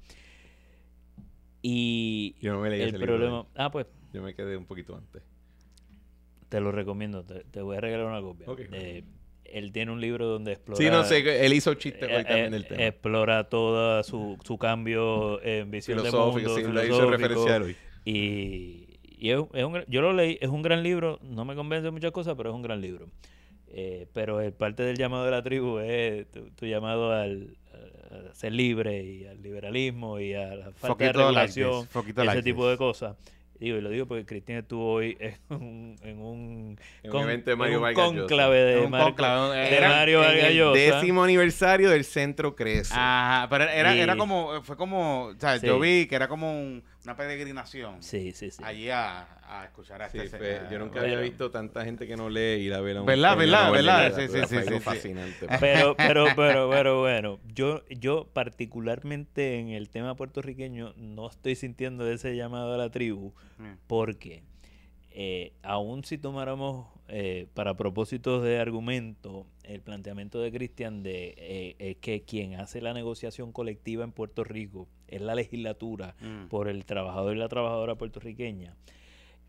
y 1.64 2.36
Yo 2.40 2.54
no 2.54 2.60
me 2.60 2.70
leí 2.70 2.82
el 2.82 3.00
problema. 3.00 3.48
Ah, 3.56 3.72
pues. 3.72 3.88
Yo 4.14 4.22
me 4.22 4.36
quedé 4.36 4.58
un 4.58 4.66
poquito 4.66 4.96
antes. 4.96 5.24
Te 6.52 6.60
lo 6.60 6.74
recomiendo, 6.74 7.24
te, 7.24 7.62
voy 7.62 7.78
a 7.78 7.80
regalar 7.80 8.08
una 8.08 8.20
copia. 8.20 8.46
Eh, 8.74 9.06
él 9.46 9.72
tiene 9.72 9.94
un 9.94 10.02
libro 10.02 10.28
donde 10.28 10.52
explora. 10.52 10.78
Sí, 10.78 10.90
no 10.90 11.06
sé, 11.06 11.46
él 11.46 11.54
hizo 11.54 11.74
chistes 11.76 12.10
eh, 12.12 12.26
también 12.28 12.52
del 12.52 12.68
tema. 12.68 12.88
Explora 12.88 13.46
todo 13.46 14.04
su, 14.04 14.38
su 14.44 14.58
cambio 14.58 15.42
en 15.44 15.72
visión 15.72 16.04
de 16.04 16.12
mundo. 16.12 16.54
Sí, 16.54 16.62
hizo 16.62 17.46
hoy. 17.46 17.78
Y, 18.04 19.00
y 19.06 19.30
es, 19.30 19.38
un, 19.38 19.86
yo 19.88 20.02
lo 20.02 20.12
leí, 20.12 20.40
es 20.42 20.50
un 20.50 20.62
gran 20.62 20.84
libro, 20.84 21.20
no 21.22 21.46
me 21.46 21.56
convence 21.56 21.86
de 21.86 21.92
muchas 21.92 22.12
cosas, 22.12 22.34
pero 22.36 22.50
es 22.50 22.56
un 22.58 22.64
gran 22.64 22.82
libro. 22.82 23.08
Eh, 23.70 24.08
pero 24.12 24.42
el 24.42 24.52
parte 24.52 24.84
del 24.84 24.98
llamado 24.98 25.24
de 25.24 25.32
la 25.32 25.44
tribu 25.44 25.80
es 25.80 26.28
tu, 26.32 26.66
llamado 26.66 27.14
al, 27.14 27.56
a 28.12 28.36
ser 28.36 28.52
libre 28.52 29.02
y 29.06 29.26
al 29.26 29.42
liberalismo 29.42 30.20
y 30.20 30.34
a 30.34 30.54
la 30.54 30.72
falta 30.74 31.06
de 31.06 31.14
regulación, 31.14 31.88
ese 32.28 32.44
tipo 32.44 32.68
de 32.68 32.76
cosas. 32.76 33.16
Digo, 33.62 33.78
y 33.78 33.82
lo 33.82 33.92
digo 33.92 34.08
porque 34.08 34.26
Cristian 34.26 34.58
estuvo 34.58 34.94
hoy 34.94 35.16
en 35.22 35.38
un, 35.60 35.96
en 36.02 36.20
un, 36.20 36.78
evento 37.04 37.52
de 37.52 37.56
Mario 37.56 37.80
un 37.80 37.94
conclave 37.94 38.58
de, 38.58 38.88
Mario 38.88 40.24
El 40.24 40.74
décimo 40.74 41.24
aniversario 41.24 41.92
del 41.92 42.04
Centro 42.04 42.56
Crece. 42.56 42.92
Ajá, 42.98 43.48
pero 43.52 43.66
era, 43.66 43.94
era 43.94 44.18
como, 44.18 44.64
fue 44.64 44.76
como, 44.76 45.26
o 45.26 45.36
sea, 45.40 45.58
yo 45.58 45.80
vi 45.80 46.08
que 46.08 46.16
era 46.16 46.28
como 46.28 46.60
un 46.60 46.84
una 47.04 47.16
peregrinación. 47.16 48.04
Sí, 48.04 48.32
sí, 48.32 48.52
sí. 48.52 48.64
Allí 48.64 48.90
a, 48.90 49.28
a 49.44 49.66
escuchar 49.66 50.02
a 50.02 50.08
este 50.08 50.62
Yo 50.72 50.80
nunca 50.80 51.02
había 51.02 51.20
visto 51.20 51.50
tanta 51.50 51.84
gente 51.84 52.08
que 52.08 52.16
no 52.16 52.30
lee 52.30 52.62
ir 52.62 52.74
a 52.74 52.82
ver 52.82 52.98
a 52.98 53.02
un 53.02 53.08
¿Verdad, 53.08 53.38
verdad, 53.38 53.72
verdad? 53.72 54.16
Sí, 54.16 54.28
sí, 54.28 54.58
sí, 54.68 54.80
fascinante. 54.80 55.48
Pero, 55.60 55.96
pero, 55.96 56.26
pero, 56.36 56.70
pero 56.70 57.00
bueno, 57.00 57.40
yo, 57.54 57.84
yo 57.90 58.28
particularmente 58.34 59.60
en 59.60 59.70
el 59.70 59.90
tema 59.90 60.16
puertorriqueño 60.16 60.94
no 60.96 61.28
estoy 61.28 61.56
sintiendo 61.56 62.10
ese 62.10 62.36
llamado 62.36 62.74
a 62.74 62.78
la 62.78 62.90
tribu 62.90 63.34
mm. 63.58 63.74
porque 63.88 64.44
eh, 65.14 65.52
aún 65.62 66.04
si 66.06 66.18
tomáramos 66.18 66.88
eh, 67.10 67.48
para 67.54 67.76
propósitos 67.76 68.42
de 68.44 68.60
argumento 68.60 69.46
el 69.64 69.82
planteamiento 69.82 70.40
de 70.40 70.52
Cristian 70.52 71.04
de 71.04 71.36
eh, 71.38 71.98
que 72.00 72.24
quien 72.24 72.56
hace 72.56 72.82
la 72.82 72.94
negociación 72.94 73.52
colectiva 73.52 74.06
en 74.06 74.14
Puerto 74.14 74.46
Rico 74.46 74.88
es 75.08 75.22
la 75.22 75.36
legislatura 75.36 76.16
mm. 76.22 76.48
por 76.48 76.70
el 76.70 76.86
trabajador 76.86 77.36
y 77.36 77.40
la 77.40 77.50
trabajadora 77.50 77.96
puertorriqueña. 77.96 78.76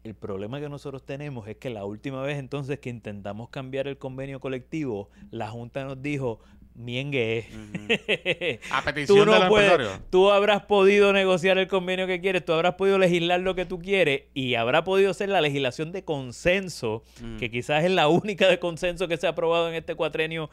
El 0.03 0.15
problema 0.17 0.59
que 0.59 0.69
nosotros 0.69 1.05
tenemos 1.05 1.47
es 1.47 1.57
que 1.57 1.71
la 1.71 1.85
última 1.85 2.23
vez 2.23 2.39
entonces 2.39 2.81
que 2.81 2.91
intentamos 2.91 3.49
cambiar 3.51 3.87
el 3.87 3.99
convenio 3.99 4.41
colectivo, 4.41 5.11
la 5.31 5.49
Junta 5.49 5.85
nos 5.85 6.03
dijo, 6.03 6.41
miengue. 6.75 7.47
A 8.71 8.83
petición 8.83 9.19
tú 9.19 9.27
no 9.27 9.49
puedes, 9.49 10.01
Tú 10.11 10.31
habrás 10.31 10.65
podido 10.65 11.13
negociar 11.13 11.59
el 11.59 11.69
convenio 11.69 12.07
que 12.07 12.21
quieres, 12.21 12.45
tú 12.45 12.53
habrás 12.53 12.75
podido 12.75 12.99
legislar 12.99 13.41
lo 13.41 13.55
que 13.55 13.67
tú 13.67 13.79
quieres 13.79 14.25
y 14.35 14.55
habrá 14.55 14.85
podido 14.85 15.13
ser 15.15 15.29
la 15.29 15.41
legislación 15.41 15.93
de 15.93 16.05
consenso, 16.05 17.05
mm. 17.21 17.37
que 17.39 17.51
quizás 17.51 17.85
es 17.85 17.91
la 17.91 18.09
única 18.09 18.49
de 18.49 18.59
consenso 18.59 19.09
que 19.09 19.17
se 19.17 19.27
ha 19.27 19.31
aprobado 19.31 19.69
en 19.69 19.75
este 19.75 19.95
cuatrenio 19.95 20.51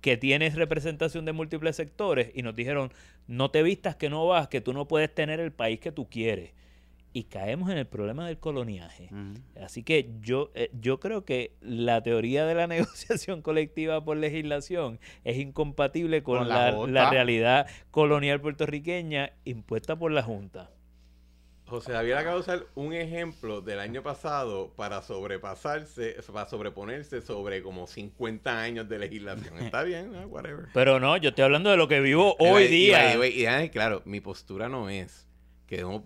que 0.00 0.16
tiene 0.16 0.50
representación 0.50 1.24
de 1.24 1.32
múltiples 1.32 1.76
sectores. 1.76 2.30
Y 2.34 2.42
nos 2.42 2.56
dijeron, 2.56 2.92
no 3.26 3.50
te 3.50 3.62
vistas 3.62 3.96
que 3.96 4.10
no 4.10 4.26
vas, 4.26 4.48
que 4.48 4.60
tú 4.60 4.72
no 4.72 4.88
puedes 4.88 5.14
tener 5.14 5.40
el 5.40 5.52
país 5.52 5.80
que 5.80 5.92
tú 5.92 6.08
quieres 6.08 6.52
y 7.12 7.24
caemos 7.24 7.70
en 7.70 7.78
el 7.78 7.86
problema 7.86 8.26
del 8.26 8.38
coloniaje. 8.38 9.10
Así 9.62 9.82
que 9.82 10.10
yo, 10.20 10.50
eh, 10.54 10.70
yo 10.80 10.98
creo 10.98 11.24
que 11.24 11.56
la 11.60 12.02
teoría 12.02 12.46
de 12.46 12.54
la 12.54 12.66
negociación 12.68 13.42
colectiva 13.42 14.04
por 14.04 14.16
legislación 14.16 14.98
es 15.24 15.36
incompatible 15.36 16.22
con, 16.22 16.48
la, 16.48 17.10
realidad 17.10 17.66
colonial 17.90 18.40
puertorriqueña 18.40 19.32
impuesta 19.44 19.96
por 19.96 20.12
la 20.12 20.22
Junta. 20.22 20.70
José 21.66 21.92
Javier 21.92 22.18
acaba 22.18 22.34
de 22.34 22.40
usar 22.40 22.66
un 22.74 22.92
ejemplo 22.92 23.62
del 23.62 23.80
año 23.80 24.02
pasado 24.02 24.74
para 24.76 25.00
sobrepasarse, 25.00 26.16
para 26.30 26.46
sobreponerse 26.46 27.22
sobre 27.22 27.62
como 27.62 27.86
50 27.86 28.60
años 28.60 28.88
de 28.90 28.98
legislación. 28.98 29.58
Está 29.58 29.82
bien, 29.82 30.12
whatever. 30.28 30.66
Pero 30.74 31.00
no, 31.00 31.16
yo 31.16 31.30
estoy 31.30 31.44
hablando 31.44 31.70
de 31.70 31.78
lo 31.78 31.88
que 31.88 32.00
vivo 32.00 32.36
hoy 32.38 32.66
día. 32.66 33.14
Y, 33.64 33.70
claro, 33.70 34.02
mi 34.04 34.20
postura 34.20 34.68
no 34.68 34.90
es 34.90 35.26
que 35.66 35.80
no 35.80 36.04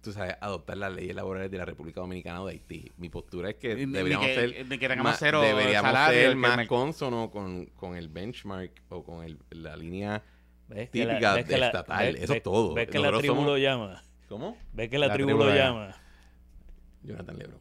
tú 0.00 0.12
sabes, 0.12 0.36
adoptar 0.40 0.76
las 0.76 0.92
leyes 0.92 1.14
laborales 1.14 1.50
de 1.50 1.58
la 1.58 1.64
República 1.64 2.00
Dominicana 2.00 2.42
o 2.42 2.46
de 2.46 2.52
Haití. 2.52 2.90
Mi 2.96 3.08
postura 3.08 3.50
es 3.50 3.56
que 3.56 3.74
deberíamos 3.74 4.26
ser, 4.26 4.96
más, 4.98 5.20
deberíamos 5.20 6.08
ser 6.08 6.36
más 6.36 6.66
consono 6.66 7.30
con, 7.30 7.66
con, 7.76 7.96
el 7.96 8.08
benchmark 8.08 8.72
o 8.88 9.02
con 9.02 9.24
el, 9.24 9.38
la 9.50 9.76
línea 9.76 10.22
típica 10.90 11.34
de 11.34 11.40
estatal. 11.40 12.16
Eso 12.16 12.34
es 12.34 12.42
todo. 12.42 12.74
¿Ves 12.74 12.88
que 12.88 12.98
la 12.98 13.16
tribu 13.18 13.44
lo 13.44 13.58
llama? 13.58 14.02
¿Cómo? 14.28 14.56
¿Ves 14.72 14.88
que 14.88 14.98
la, 14.98 15.12
tribu, 15.12 15.30
lo 15.30 15.54
llama? 15.54 15.94
Jonathan 17.02 17.38
Lebron. 17.38 17.60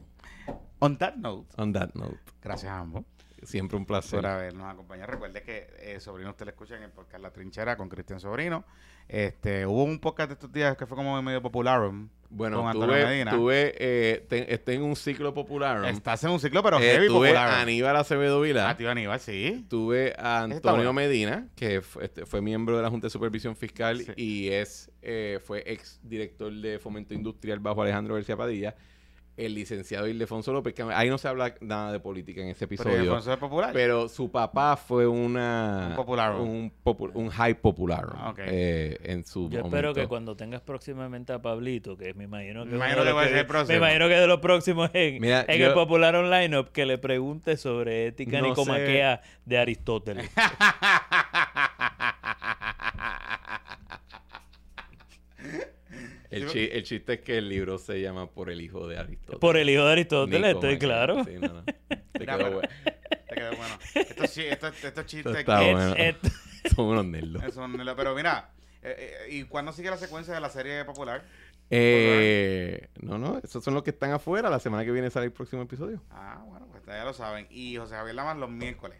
On 0.79 0.97
that 0.97 1.15
note. 1.15 1.47
On 1.57 1.73
that 1.73 1.93
note. 1.93 2.19
Gracias 2.41 2.71
a 2.71 2.79
ambos. 2.79 3.03
Siempre 3.43 3.77
un 3.77 3.85
placer. 3.85 4.19
Por 4.19 4.27
habernos 4.27 4.71
acompañado. 4.71 5.11
Recuerde 5.11 5.41
que 5.41 5.67
eh, 5.79 5.99
Sobrino 5.99 6.31
usted 6.31 6.45
le 6.45 6.51
escucha 6.51 6.75
en 6.75 6.83
el 6.83 6.91
podcast 6.91 7.21
La 7.21 7.31
Trinchera 7.31 7.77
con 7.77 7.89
Cristian 7.89 8.19
Sobrino. 8.19 8.65
Este, 9.07 9.65
hubo 9.65 9.83
un 9.83 9.99
podcast 9.99 10.29
de 10.29 10.33
estos 10.33 10.51
días 10.51 10.77
que 10.77 10.85
fue 10.85 10.95
como 10.95 11.19
medio 11.21 11.41
popular. 11.41 11.91
Bueno, 12.29 12.71
tuve, 12.71 13.25
tuve 13.25 13.73
eh, 13.79 14.45
estoy 14.49 14.75
en 14.75 14.83
un 14.83 14.95
ciclo 14.95 15.33
popular. 15.33 15.83
Estás 15.85 16.23
en 16.23 16.29
un 16.29 16.39
ciclo, 16.39 16.61
pero 16.61 16.77
eh, 16.77 16.83
heavy 16.83 17.07
tuve 17.07 17.35
a 17.35 17.59
Aníbal 17.59 17.95
Acevedo 17.95 18.39
Vila. 18.39 18.69
A 18.69 18.77
tío 18.77 18.91
Aníbal, 18.91 19.19
sí. 19.19 19.65
Tuve 19.67 20.13
a 20.15 20.43
Antonio 20.43 20.93
Medina, 20.93 21.47
que 21.55 21.81
este, 22.01 22.27
fue, 22.27 22.41
miembro 22.41 22.77
de 22.77 22.83
la 22.83 22.89
Junta 22.91 23.07
de 23.07 23.11
Supervisión 23.11 23.55
Fiscal 23.55 24.13
y 24.15 24.49
es 24.49 24.91
eh, 25.01 25.39
fue 25.43 25.63
ex 25.65 25.99
director 26.03 26.53
de 26.53 26.77
Fomento 26.77 27.15
Industrial 27.15 27.57
bajo 27.57 27.81
Alejandro 27.81 28.13
García 28.13 28.37
Padilla 28.37 28.75
el 29.39 29.55
licenciado 29.55 30.07
Ildefonso 30.07 30.51
López, 30.51 30.73
que 30.73 30.83
ahí 30.83 31.09
no 31.09 31.17
se 31.17 31.27
habla 31.27 31.55
nada 31.61 31.91
de 31.91 31.99
política 31.99 32.41
en 32.41 32.49
ese 32.49 32.65
episodio. 32.65 32.97
Pero, 32.97 33.17
es 33.17 33.37
popular. 33.37 33.71
pero 33.73 34.09
su 34.09 34.29
papá 34.29 34.75
fue 34.75 35.07
una 35.07 35.89
un 35.89 35.95
popular 35.95 36.35
un, 36.35 36.71
un 37.13 37.29
high 37.29 37.55
popular 37.55 38.07
ah, 38.13 38.33
eh, 38.37 38.97
en 39.03 39.23
su 39.25 39.49
Yo 39.49 39.61
espero 39.61 39.93
que 39.93 40.07
cuando 40.07 40.35
tengas 40.35 40.61
próximamente 40.61 41.33
a 41.33 41.41
Pablito, 41.41 41.97
que 41.97 42.13
me 42.13 42.25
imagino 42.25 42.65
que, 42.65 42.71
me 42.71 42.75
imagino 42.75 43.03
que, 43.03 43.13
me 43.67 43.75
imagino 43.77 44.07
que 44.07 44.15
de 44.15 44.27
los 44.27 44.39
próximos 44.39 44.89
en, 44.93 45.23
el 45.23 45.73
popular 45.73 46.15
online 46.15 46.65
que 46.73 46.85
le 46.85 46.97
pregunte 46.97 47.57
sobre 47.57 48.07
ética 48.07 48.41
nicomaquea 48.41 49.21
de 49.45 49.57
Aristóteles. 49.57 50.29
El, 56.29 56.83
chiste 56.83 57.13
es 57.13 57.21
que 57.21 57.37
el 57.39 57.49
libro 57.49 57.77
se 57.79 58.01
llama 58.01 58.29
Por 58.29 58.49
el 58.49 58.61
hijo 58.61 58.87
de 58.87 58.97
Aristóteles. 58.97 59.39
Por 59.39 59.57
el 59.57 59.69
hijo 59.69 59.83
de 59.83 59.91
Aristóteles, 59.91 60.53
estoy 60.55 60.77
claro. 60.77 61.23
Sí, 61.23 61.31
no, 61.39 61.47
no. 61.47 61.63
Te 61.63 62.25
quedó 62.25 62.51
bueno. 62.51 62.69
Te 63.27 63.35
quedó 63.35 63.55
bueno. 63.55 63.79
Estos, 63.95 64.37
estos, 64.37 64.83
estos 64.83 65.05
chistes 65.05 65.45
bueno. 65.45 65.95
Son 66.75 66.85
unos 66.85 67.05
nerdos. 67.05 67.43
Pero 67.95 68.15
mira, 68.15 68.51
eh, 68.83 69.25
eh, 69.27 69.35
¿y 69.35 69.43
cuándo 69.43 69.71
sigue 69.71 69.89
la 69.89 69.97
secuencia 69.97 70.33
de 70.33 70.39
la 70.39 70.49
serie 70.49 70.85
popular? 70.85 71.23
Eh, 71.71 72.89
no, 73.01 73.17
no, 73.17 73.39
esos 73.43 73.63
son 73.63 73.73
los 73.73 73.83
que 73.83 73.91
están 73.91 74.11
afuera. 74.11 74.49
La 74.49 74.59
semana 74.59 74.85
que 74.85 74.91
viene 74.91 75.09
sale 75.09 75.27
el 75.27 75.31
próximo 75.31 75.63
episodio. 75.63 76.01
Ah, 76.11 76.43
bueno, 76.45 76.67
pues 76.69 76.83
ya 76.85 77.03
lo 77.03 77.13
saben. 77.13 77.47
Y 77.49 77.77
José 77.77 77.95
Javier 77.95 78.15
Lamas 78.15 78.37
los 78.37 78.49
miércoles 78.49 78.99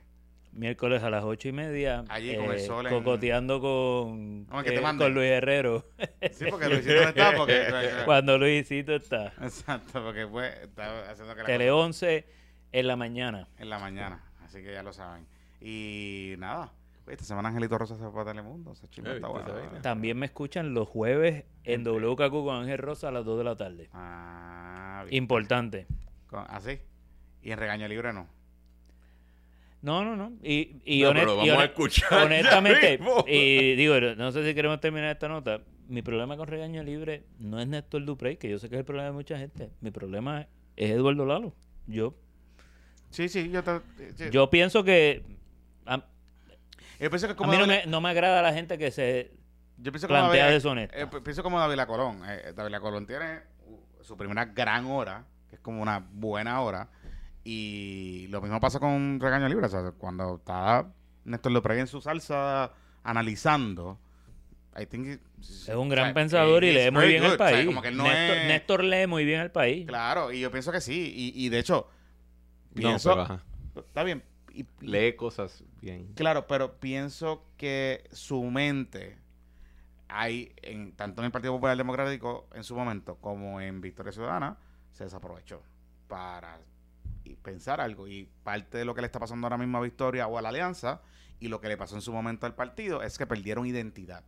miércoles 0.52 1.04
a 1.04 1.10
las 1.10 1.24
ocho 1.24 1.48
y 1.48 1.52
media. 1.52 2.04
Allí 2.10 2.36
con 2.36 2.46
el 2.46 2.58
eh, 2.58 2.60
sol. 2.60 2.88
Cocoteando 2.90 3.62
con, 3.62 4.48
eh, 4.66 4.82
con 4.98 5.14
Luis 5.14 5.30
Herrero. 5.30 5.86
Sí, 6.32 6.46
porque 6.50 6.70
Luisito 6.70 6.96
no 6.96 7.10
está. 7.10 7.36
Porque, 7.36 7.68
Cuando 8.06 8.38
Luisito 8.38 8.96
está. 8.96 9.34
Exacto, 9.42 10.04
porque 10.04 10.28
fue, 10.28 10.48
está 10.64 11.10
haciendo 11.10 11.36
que 11.36 11.42
la 11.42 11.48
Tele 11.48 11.72
11 11.72 12.26
en 12.72 12.88
la 12.88 12.96
mañana. 12.96 13.48
En 13.58 13.70
la 13.70 13.80
mañana, 13.80 14.24
así 14.44 14.62
que 14.62 14.74
ya 14.74 14.84
lo 14.84 14.94
saben. 14.94 15.28
Y 15.62 16.36
nada. 16.38 16.74
Esta 17.08 17.24
semana 17.24 17.50
Angelito 17.50 17.76
Rosa 17.78 17.96
se 17.96 18.08
fue 18.10 18.22
a 18.22 18.26
Telemundo. 18.26 18.74
También 19.82 20.18
me 20.18 20.28
escuchan 20.28 20.76
los 20.76 20.88
jueves 20.88 21.46
en 21.64 21.84
WKQ 21.84 22.30
con 22.30 22.56
Ángel 22.56 22.78
Rosa 22.78 23.08
a 23.08 23.12
las 23.12 23.26
2 23.26 23.40
de 23.40 23.44
la 23.44 23.56
tarde. 23.56 23.90
Ah, 23.94 25.06
Importante. 25.10 25.88
¿Así? 26.32 26.80
¿Ah, 26.80 26.86
¿Y 27.42 27.52
en 27.52 27.58
Regaño 27.58 27.88
Libre 27.88 28.14
no? 28.14 28.28
No, 29.82 30.04
no, 30.04 30.16
no. 30.16 30.34
Y, 30.44 30.82
y, 30.84 31.04
honestamente, 31.06 33.00
y 33.28 33.76
digo, 33.76 34.00
no 34.18 34.32
sé 34.32 34.46
si 34.46 34.54
queremos 34.54 34.80
terminar 34.82 35.12
esta 35.12 35.28
nota. 35.28 35.62
Mi 35.88 36.02
problema 36.02 36.38
con 36.38 36.48
Regaño 36.48 36.84
Libre 36.84 37.24
no 37.40 37.60
es 37.60 37.68
Néstor 37.68 38.06
Duprey, 38.06 38.38
que 38.38 38.50
yo 38.50 38.60
sé 38.60 38.70
que 38.70 38.76
es 38.76 38.80
el 38.80 38.86
problema 38.86 39.08
de 39.08 39.14
mucha 39.14 39.38
gente. 39.38 39.72
Mi 39.82 39.90
problema 39.92 40.48
es 40.76 40.92
Eduardo 40.92 41.26
Lalo. 41.26 41.56
Yo. 41.88 42.14
Sí, 43.10 43.30
sí, 43.30 43.50
yo, 43.50 43.64
yo 44.32 44.50
pienso 44.50 44.84
que. 44.84 45.24
A, 45.86 46.06
pienso 47.00 47.28
que 47.28 47.36
como 47.36 47.52
a 47.52 47.56
mí 47.56 47.62
no 47.62 47.66
me, 47.66 47.86
no 47.88 48.02
me, 48.02 48.10
agrada 48.10 48.42
la 48.42 48.54
gente 48.54 48.78
que 48.78 48.92
se 48.92 49.32
yo 49.78 49.92
pienso 49.92 50.08
plantea 50.08 50.44
como 50.44 50.54
deshonesta. 50.54 51.00
Eh, 51.00 51.08
pienso 51.24 51.42
como 51.42 51.60
David 51.60 51.82
Colón. 51.88 52.22
Eh, 52.28 52.54
David 52.56 52.78
Colón 52.78 53.08
tiene 53.08 53.40
su 54.02 54.16
primera 54.16 54.46
gran 54.46 54.86
hora, 54.86 55.26
que 55.50 55.56
es 55.56 55.62
como 55.62 55.82
una 55.82 56.06
buena 56.12 56.62
hora 56.62 56.90
y 57.52 58.28
lo 58.28 58.42
mismo 58.42 58.60
pasa 58.60 58.80
con 58.80 59.20
Regaño 59.20 59.50
Libre. 59.50 59.66
O 59.66 59.70
sea, 59.70 59.92
cuando 59.98 60.36
está 60.36 60.86
Néstor 61.26 61.52
Loprey 61.52 61.80
en 61.80 61.88
su 61.88 62.00
salsa 62.00 62.72
analizando, 63.02 63.98
I 64.80 64.86
think 64.86 65.20
es 65.42 65.70
un 65.70 65.90
gran 65.90 66.14
pensador 66.14 66.64
y 66.64 66.72
lee 66.72 66.92
muy 66.92 67.08
bien 67.08 67.24
el 67.24 67.38
país. 67.38 67.68
Néstor, 67.92 68.84
lee 68.84 69.08
muy 69.08 69.26
bien 69.26 69.42
el 69.42 69.50
país. 69.50 69.88
Claro, 69.88 70.32
y 70.32 70.42
yo 70.42 70.52
pienso 70.52 70.72
que 70.72 70.80
sí. 70.80 71.12
Y, 71.36 71.50
de 71.50 71.58
hecho, 71.58 71.90
pienso. 72.76 73.42
está 73.76 74.04
bien. 74.04 74.24
lee 74.82 75.16
cosas 75.16 75.64
bien. 75.82 76.14
Claro, 76.14 76.46
pero 76.46 76.80
pienso 76.80 77.48
que 77.58 78.04
su 78.12 78.44
mente 78.44 79.18
hay, 80.08 80.54
en, 80.62 80.92
tanto 80.92 81.22
en 81.22 81.26
el 81.26 81.32
Partido 81.32 81.54
Popular 81.54 81.76
Democrático 81.76 82.48
en 82.54 82.64
su 82.64 82.76
momento 82.76 83.16
como 83.16 83.60
en 83.60 83.82
Victoria 83.82 84.12
Ciudadana, 84.12 84.56
se 84.92 85.06
desaprovechó 85.06 85.64
para 86.08 86.60
pensar 87.36 87.82
algo. 87.82 88.08
Y 88.08 88.30
parte 88.44 88.78
de 88.78 88.86
lo 88.86 88.96
que 88.96 89.02
le 89.02 89.08
está 89.08 89.20
pasando 89.20 89.48
ahora 89.48 89.58
mismo 89.58 89.78
a 89.78 89.82
Victoria 89.82 90.28
o 90.28 90.38
a 90.38 90.42
la 90.42 90.50
Alianza 90.50 91.02
y 91.40 91.48
lo 91.48 91.62
que 91.62 91.68
le 91.68 91.78
pasó 91.78 91.96
en 91.96 92.02
su 92.02 92.12
momento 92.12 92.46
al 92.46 92.56
partido 92.56 93.02
es 93.02 93.18
que 93.18 93.26
perdieron 93.26 93.66
identidad. 93.66 94.24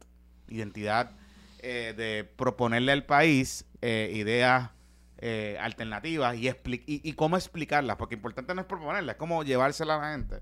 Identidad 0.48 1.12
eh, 1.60 1.94
de 1.96 2.24
proponerle 2.24 2.92
al 2.92 3.06
país 3.06 3.66
eh, 3.82 4.12
ideas 4.14 4.70
eh, 5.18 5.58
alternativas 5.60 6.36
y, 6.38 6.50
y, 6.66 7.14
cómo 7.14 7.38
explicarlas. 7.38 7.98
Porque 7.98 8.16
importante 8.16 8.56
no 8.56 8.62
es 8.62 8.68
proponerlas, 8.68 9.16
es 9.16 9.20
cómo 9.20 9.44
llevárselas 9.44 10.00
a 10.00 10.02
la 10.02 10.12
gente. 10.14 10.42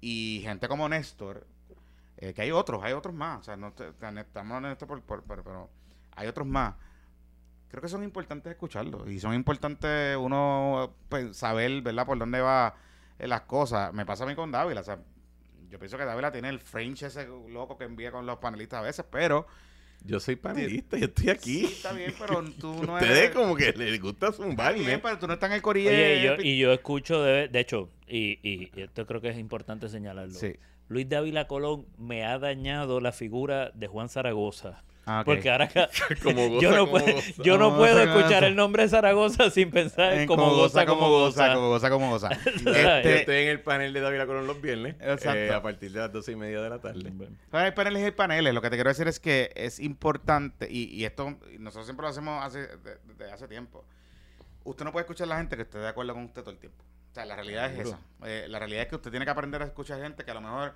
Y 0.00 0.40
gente 0.44 0.68
como 0.68 0.88
Néstor, 0.88 1.46
que 2.34 2.40
hay 2.40 2.50
otros, 2.50 2.82
hay 2.82 2.92
otros 2.92 3.14
más. 3.14 3.40
O 3.40 3.42
sea, 3.42 3.56
no 3.56 3.68
estamos 3.68 4.58
en 4.58 4.70
esto 4.70 4.86
por, 4.86 5.02
pero 5.02 5.68
hay 6.14 6.26
otros 6.26 6.46
más 6.46 6.74
creo 7.68 7.82
que 7.82 7.88
son 7.88 8.04
importantes 8.04 8.52
escucharlo 8.52 9.08
y 9.10 9.18
son 9.20 9.34
importantes 9.34 10.16
uno 10.16 10.94
pues, 11.08 11.36
saber, 11.36 11.82
¿verdad?, 11.82 12.06
por 12.06 12.18
dónde 12.18 12.40
va 12.40 12.74
eh, 13.18 13.26
las 13.26 13.42
cosas. 13.42 13.92
Me 13.92 14.06
pasa 14.06 14.24
a 14.24 14.26
mí 14.26 14.34
con 14.34 14.50
Dávila, 14.50 14.80
o 14.80 14.84
sea, 14.84 14.98
yo 15.68 15.78
pienso 15.78 15.98
que 15.98 16.04
Dávila 16.04 16.30
tiene 16.30 16.48
el 16.48 16.60
French 16.60 17.02
ese 17.02 17.26
loco 17.48 17.76
que 17.76 17.84
envía 17.84 18.12
con 18.12 18.26
los 18.26 18.38
panelistas 18.38 18.80
a 18.80 18.82
veces, 18.82 19.04
pero... 19.10 19.46
Yo 20.06 20.20
soy 20.20 20.36
panelista, 20.36 20.98
yo 20.98 21.06
estoy 21.06 21.30
aquí. 21.30 21.66
Sí, 21.66 21.72
está 21.76 21.92
bien, 21.92 22.14
pero 22.18 22.44
tú 22.60 22.84
no 22.84 22.98
eres... 22.98 23.10
Ustedes 23.10 23.30
como 23.30 23.56
que 23.56 23.72
les 23.72 24.00
gusta 24.00 24.32
zumbar, 24.32 24.74
bien, 24.74 25.00
pero 25.02 25.18
tú 25.18 25.26
no 25.26 25.32
estás 25.32 25.48
en 25.48 25.56
el 25.56 25.62
corillo. 25.62 25.88
Oye, 25.88 26.18
y 26.18 26.22
yo, 26.22 26.34
y 26.38 26.58
yo 26.58 26.72
escucho, 26.72 27.22
de, 27.22 27.48
de 27.48 27.60
hecho, 27.60 27.88
y, 28.06 28.38
y, 28.42 28.70
esto 28.76 29.06
creo 29.06 29.22
que 29.22 29.30
es 29.30 29.38
importante 29.38 29.88
señalarlo. 29.88 30.34
Sí. 30.34 30.56
Luis 30.88 31.08
Dávila 31.08 31.46
Colón 31.46 31.86
me 31.96 32.24
ha 32.24 32.38
dañado 32.38 33.00
la 33.00 33.12
figura 33.12 33.70
de 33.74 33.86
Juan 33.86 34.08
Zaragoza. 34.08 34.84
Ah, 35.06 35.22
porque 35.24 35.50
ahora 35.50 35.68
yo 36.60 36.70
no, 36.70 36.88
puedo, 36.88 37.06
yo 37.42 37.58
no 37.58 37.76
puedo 37.76 38.00
escuchar 38.00 38.44
el 38.44 38.56
nombre 38.56 38.84
de 38.84 38.88
Zaragoza 38.88 39.50
sin 39.50 39.70
pensar 39.70 40.14
en 40.14 40.26
como, 40.26 40.50
goza, 40.54 40.86
como 40.86 41.10
goza, 41.10 41.54
como 41.54 41.68
goza, 41.68 41.90
como 41.90 42.10
goza. 42.10 42.30
este, 42.32 43.20
estoy 43.20 43.36
en 43.36 43.48
el 43.48 43.60
panel 43.60 43.92
de 43.92 44.00
David 44.00 44.24
Colón 44.26 44.46
los 44.46 44.62
viernes 44.62 44.96
eh, 45.00 45.50
a 45.52 45.62
partir 45.62 45.92
de 45.92 46.00
las 46.00 46.12
doce 46.12 46.32
y 46.32 46.36
media 46.36 46.60
de 46.62 46.70
la 46.70 46.80
tarde. 46.80 47.12
Hay 47.52 47.72
paneles 47.72 48.08
y 48.08 48.10
paneles. 48.12 48.54
Lo 48.54 48.62
que 48.62 48.70
te 48.70 48.76
quiero 48.76 48.88
decir 48.88 49.06
es 49.06 49.20
que 49.20 49.52
es 49.54 49.78
importante 49.78 50.68
y, 50.70 50.84
y 50.84 51.04
esto 51.04 51.38
nosotros 51.58 51.86
siempre 51.86 52.04
lo 52.04 52.08
hacemos 52.08 52.42
hace, 52.42 52.68
desde 53.04 53.30
hace 53.30 53.46
tiempo. 53.46 53.84
Usted 54.64 54.86
no 54.86 54.92
puede 54.92 55.02
escuchar 55.02 55.26
a 55.26 55.30
la 55.30 55.36
gente 55.36 55.56
que 55.56 55.62
esté 55.62 55.78
de 55.78 55.88
acuerdo 55.88 56.14
con 56.14 56.24
usted 56.24 56.40
todo 56.40 56.52
el 56.52 56.58
tiempo. 56.58 56.82
O 57.10 57.14
sea, 57.14 57.26
la 57.26 57.36
realidad 57.36 57.72
es 57.72 57.86
esa. 57.86 57.98
Eh, 58.24 58.46
la 58.48 58.58
realidad 58.58 58.82
es 58.82 58.88
que 58.88 58.96
usted 58.96 59.10
tiene 59.10 59.24
que 59.24 59.30
aprender 59.30 59.60
a 59.62 59.66
escuchar 59.66 60.00
gente 60.00 60.24
que 60.24 60.30
a 60.30 60.34
lo 60.34 60.40
mejor 60.40 60.74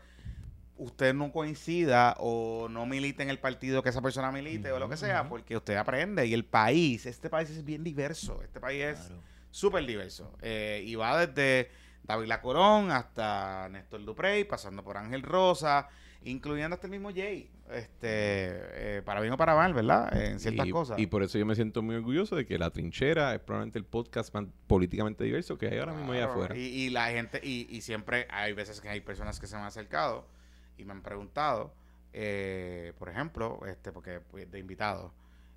usted 0.79 1.13
no 1.13 1.33
coincida 1.33 2.15
o 2.19 2.69
no 2.71 2.87
milite 2.87 3.23
en 3.23 3.31
el 3.31 3.39
partido 3.39 3.83
que 3.83 3.91
esa 3.91 4.01
persona 4.01 4.33
milite 4.33 4.73
o 4.73 4.79
lo 4.79 4.89
que 4.89 4.97
sea, 4.97 5.29
porque 5.29 5.57
usted 5.57 5.77
aprende. 5.77 6.27
Y 6.27 6.35
el 6.35 6.45
país, 6.45 7.05
este 7.07 7.29
país 7.29 7.51
es 7.51 7.65
bien 7.65 7.85
diverso. 7.85 8.41
Este 8.43 8.61
país 8.61 8.85
es 8.85 9.13
súper 9.51 9.85
diverso. 9.85 10.33
Eh, 10.41 10.83
y 10.87 10.95
va 10.95 11.27
desde 11.27 11.71
David 12.05 12.29
Lacorón 12.29 12.91
hasta 12.91 13.69
Néstor 13.69 14.05
Duprey, 14.05 14.45
pasando 14.45 14.85
por 14.85 14.97
Ángel 14.97 15.23
Rosa, 15.23 15.89
incluyendo 16.23 16.75
hasta 16.75 16.87
el 16.87 16.93
mismo 16.93 17.11
Jay. 17.11 17.51
Este, 17.71 17.99
eh, 18.01 19.03
para 19.05 19.21
bien 19.21 19.33
o 19.33 19.37
para 19.37 19.55
mal, 19.55 19.75
¿verdad? 19.75 20.17
En 20.17 20.41
ciertas 20.41 20.69
cosas. 20.69 20.99
Y 20.99 21.07
por 21.07 21.23
eso 21.23 21.39
yo 21.39 21.45
me 21.45 21.55
siento 21.55 21.83
muy 21.83 21.97
orgulloso 21.97 22.37
de 22.37 22.47
que 22.47 22.57
La 22.57 22.71
Trinchera 22.71 23.35
es 23.35 23.41
probablemente 23.41 23.79
el 23.79 23.85
podcast 23.85 24.33
más 24.33 24.47
políticamente 24.67 25.25
diverso 25.25 25.59
que 25.59 25.67
hay 25.67 25.79
ahora 25.79 25.93
mismo 25.93 26.13
allá 26.13 26.27
afuera. 26.27 26.57
Y, 26.57 26.89
la 26.91 27.09
gente, 27.09 27.41
y, 27.43 27.67
y 27.69 27.83
siempre 27.83 28.27
hay 28.31 28.53
veces 28.53 28.81
que 28.81 28.89
hay 28.89 29.01
personas 29.01 29.39
que 29.39 29.47
se 29.47 29.57
me 29.57 29.63
han 29.63 29.67
acercado 29.67 30.38
y 30.79 30.85
me 30.85 30.93
han 30.93 31.03
preguntado, 31.03 31.75
eh, 32.13 32.93
por 32.99 33.09
ejemplo, 33.09 33.61
este, 33.67 33.93
porque 33.93 34.21
pues, 34.21 34.51
de 34.51 34.59
invitados, 34.59 35.13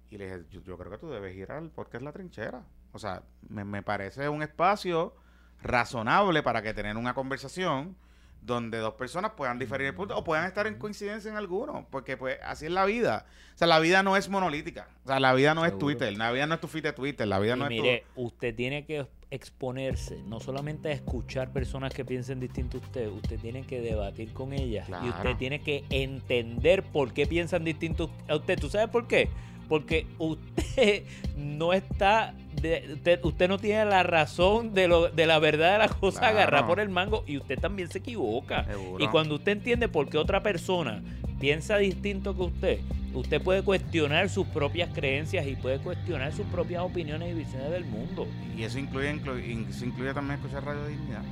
y 0.10 0.18
le 0.18 0.26
dije, 0.26 0.46
yo, 0.50 0.78
creo 0.78 0.92
que 0.92 0.98
tú 0.98 1.10
debes 1.10 1.36
ir 1.36 1.52
al 1.52 1.70
podcast 1.70 2.04
La 2.04 2.12
Trinchera. 2.12 2.64
O 2.92 3.00
sea, 3.00 3.24
me, 3.48 3.64
me 3.64 3.82
parece 3.82 4.28
un 4.28 4.44
espacio 4.44 5.16
razonable 5.62 6.44
para 6.44 6.62
que 6.62 6.74
tener 6.74 6.98
una 6.98 7.14
conversación 7.14 7.96
donde 8.42 8.80
dos 8.80 8.96
personas 8.96 9.32
puedan 9.38 9.60
diferir 9.60 9.88
el 9.88 9.94
punto 9.94 10.18
o 10.18 10.24
puedan 10.24 10.46
estar 10.46 10.66
en 10.68 10.76
coincidencia 10.76 11.30
en 11.30 11.38
alguno, 11.38 11.88
porque 11.92 12.18
pues 12.18 12.40
así 12.44 12.66
es 12.66 12.72
la 12.72 12.86
vida. 12.86 13.26
O 13.54 13.58
sea, 13.58 13.68
la 13.68 13.80
vida 13.80 14.04
no 14.04 14.18
es 14.18 14.30
monolítica. 14.30 14.90
O 15.06 15.08
sea, 15.08 15.20
la 15.20 15.34
vida 15.34 15.54
no 15.54 15.66
es 15.66 15.78
Twitter, 15.78 16.18
la 16.18 16.32
vida 16.32 16.48
no 16.48 16.56
es 16.56 16.60
tu 16.60 16.68
feed 16.68 16.84
de 16.84 16.94
Twitter, 16.94 17.28
la 17.28 17.40
vida 17.40 17.56
no 17.56 17.66
es 17.66 17.70
Mire, 17.70 18.06
usted 18.16 18.56
tiene 18.56 18.86
que 18.86 19.08
exponerse, 19.32 20.22
no 20.28 20.40
solamente 20.40 20.90
a 20.90 20.92
escuchar 20.92 21.52
personas 21.52 21.94
que 21.94 22.04
piensen 22.04 22.40
distinto 22.40 22.78
a 22.78 22.82
usted, 22.82 23.08
usted 23.08 23.40
tiene 23.40 23.64
que 23.64 23.82
debatir 23.82 24.34
con 24.34 24.54
ellas 24.54 24.88
y 24.90 25.10
usted 25.10 25.36
tiene 25.38 25.62
que 25.62 25.86
entender 25.90 26.84
por 26.84 27.14
qué 27.14 27.26
piensan 27.26 27.64
distinto 27.64 28.12
a 28.28 28.36
usted. 28.36 28.60
¿Tú 28.60 28.70
sabes 28.70 28.90
por 28.90 29.08
qué? 29.08 29.30
Porque 29.72 30.06
usted 30.18 31.06
no 31.38 31.72
está 31.72 32.34
usted, 32.58 33.48
no 33.48 33.58
tiene 33.58 33.86
la 33.86 34.04
razón 34.04 34.74
de, 34.74 34.90
lo, 34.90 35.08
de 35.08 35.26
la 35.26 35.40
verdad 35.40 35.72
de 35.72 35.78
la 35.78 35.88
cosa 35.88 36.28
agarrar 36.28 36.68
por 36.68 36.82
el 36.82 36.90
mango 36.90 37.24
y 37.26 37.38
usted 37.38 37.58
también 37.58 37.90
se 37.90 38.00
equivoca. 38.00 38.66
Y 39.00 39.08
cuando 39.08 39.36
usted 39.36 39.54
entiende 39.54 39.88
por 39.88 40.10
qué 40.10 40.18
otra 40.18 40.44
persona 40.44 41.02
piensa 41.40 41.78
distinto 41.78 42.36
que 42.36 42.42
usted, 42.42 42.80
usted 43.14 43.42
puede 43.42 43.64
cuestionar 43.64 44.28
sus 44.28 44.46
propias 44.48 44.90
creencias 44.94 45.48
y 45.48 45.56
puede 45.56 45.80
cuestionar 45.80 46.34
sus 46.34 46.46
propias 46.48 46.84
opiniones 46.84 47.32
y 47.32 47.34
visiones 47.34 47.72
del 47.72 47.86
mundo. 47.86 48.28
Y 48.58 48.64
eso 48.64 48.78
incluye, 48.78 49.10
incluye, 49.10 50.14
también 50.14 50.38
escuchar 50.38 50.66
Radio 50.66 50.86
Dignidad. 50.86 51.24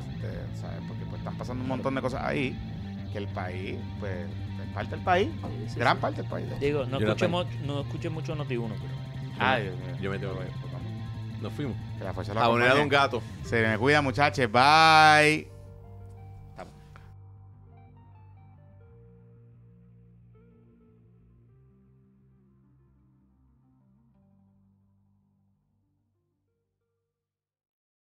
Este, 0.00 0.60
¿sabes? 0.60 0.80
Porque 0.88 1.04
pues, 1.04 1.20
están 1.20 1.38
pasando 1.38 1.62
un 1.62 1.68
montón 1.68 1.94
de 1.94 2.00
cosas 2.00 2.24
ahí 2.24 2.58
que 3.12 3.18
el 3.18 3.28
país, 3.28 3.76
pues, 4.00 4.26
parte 4.74 4.90
del 4.90 5.04
país, 5.04 5.28
gran 5.76 5.98
parte 5.98 6.22
del 6.22 6.30
país. 6.30 6.46
Digo, 6.60 6.84
no 6.84 6.98
escuche, 6.98 7.28
no 7.28 7.80
escuche 7.80 8.10
mucho 8.10 8.36
Noti1, 8.36 8.68
pero... 8.68 9.04
Ay, 9.38 9.70
Yo 10.00 10.10
me 10.10 10.18
tengo 10.18 10.38
que 10.38 10.44
Nos 11.40 11.52
fuimos. 11.52 11.76
A 12.36 12.46
poner 12.46 12.70
a 12.70 12.74
un 12.74 12.88
gato. 12.88 13.22
Se 13.42 13.66
me 13.66 13.78
cuida, 13.78 14.02
muchachos. 14.02 14.50
Bye. 14.50 15.53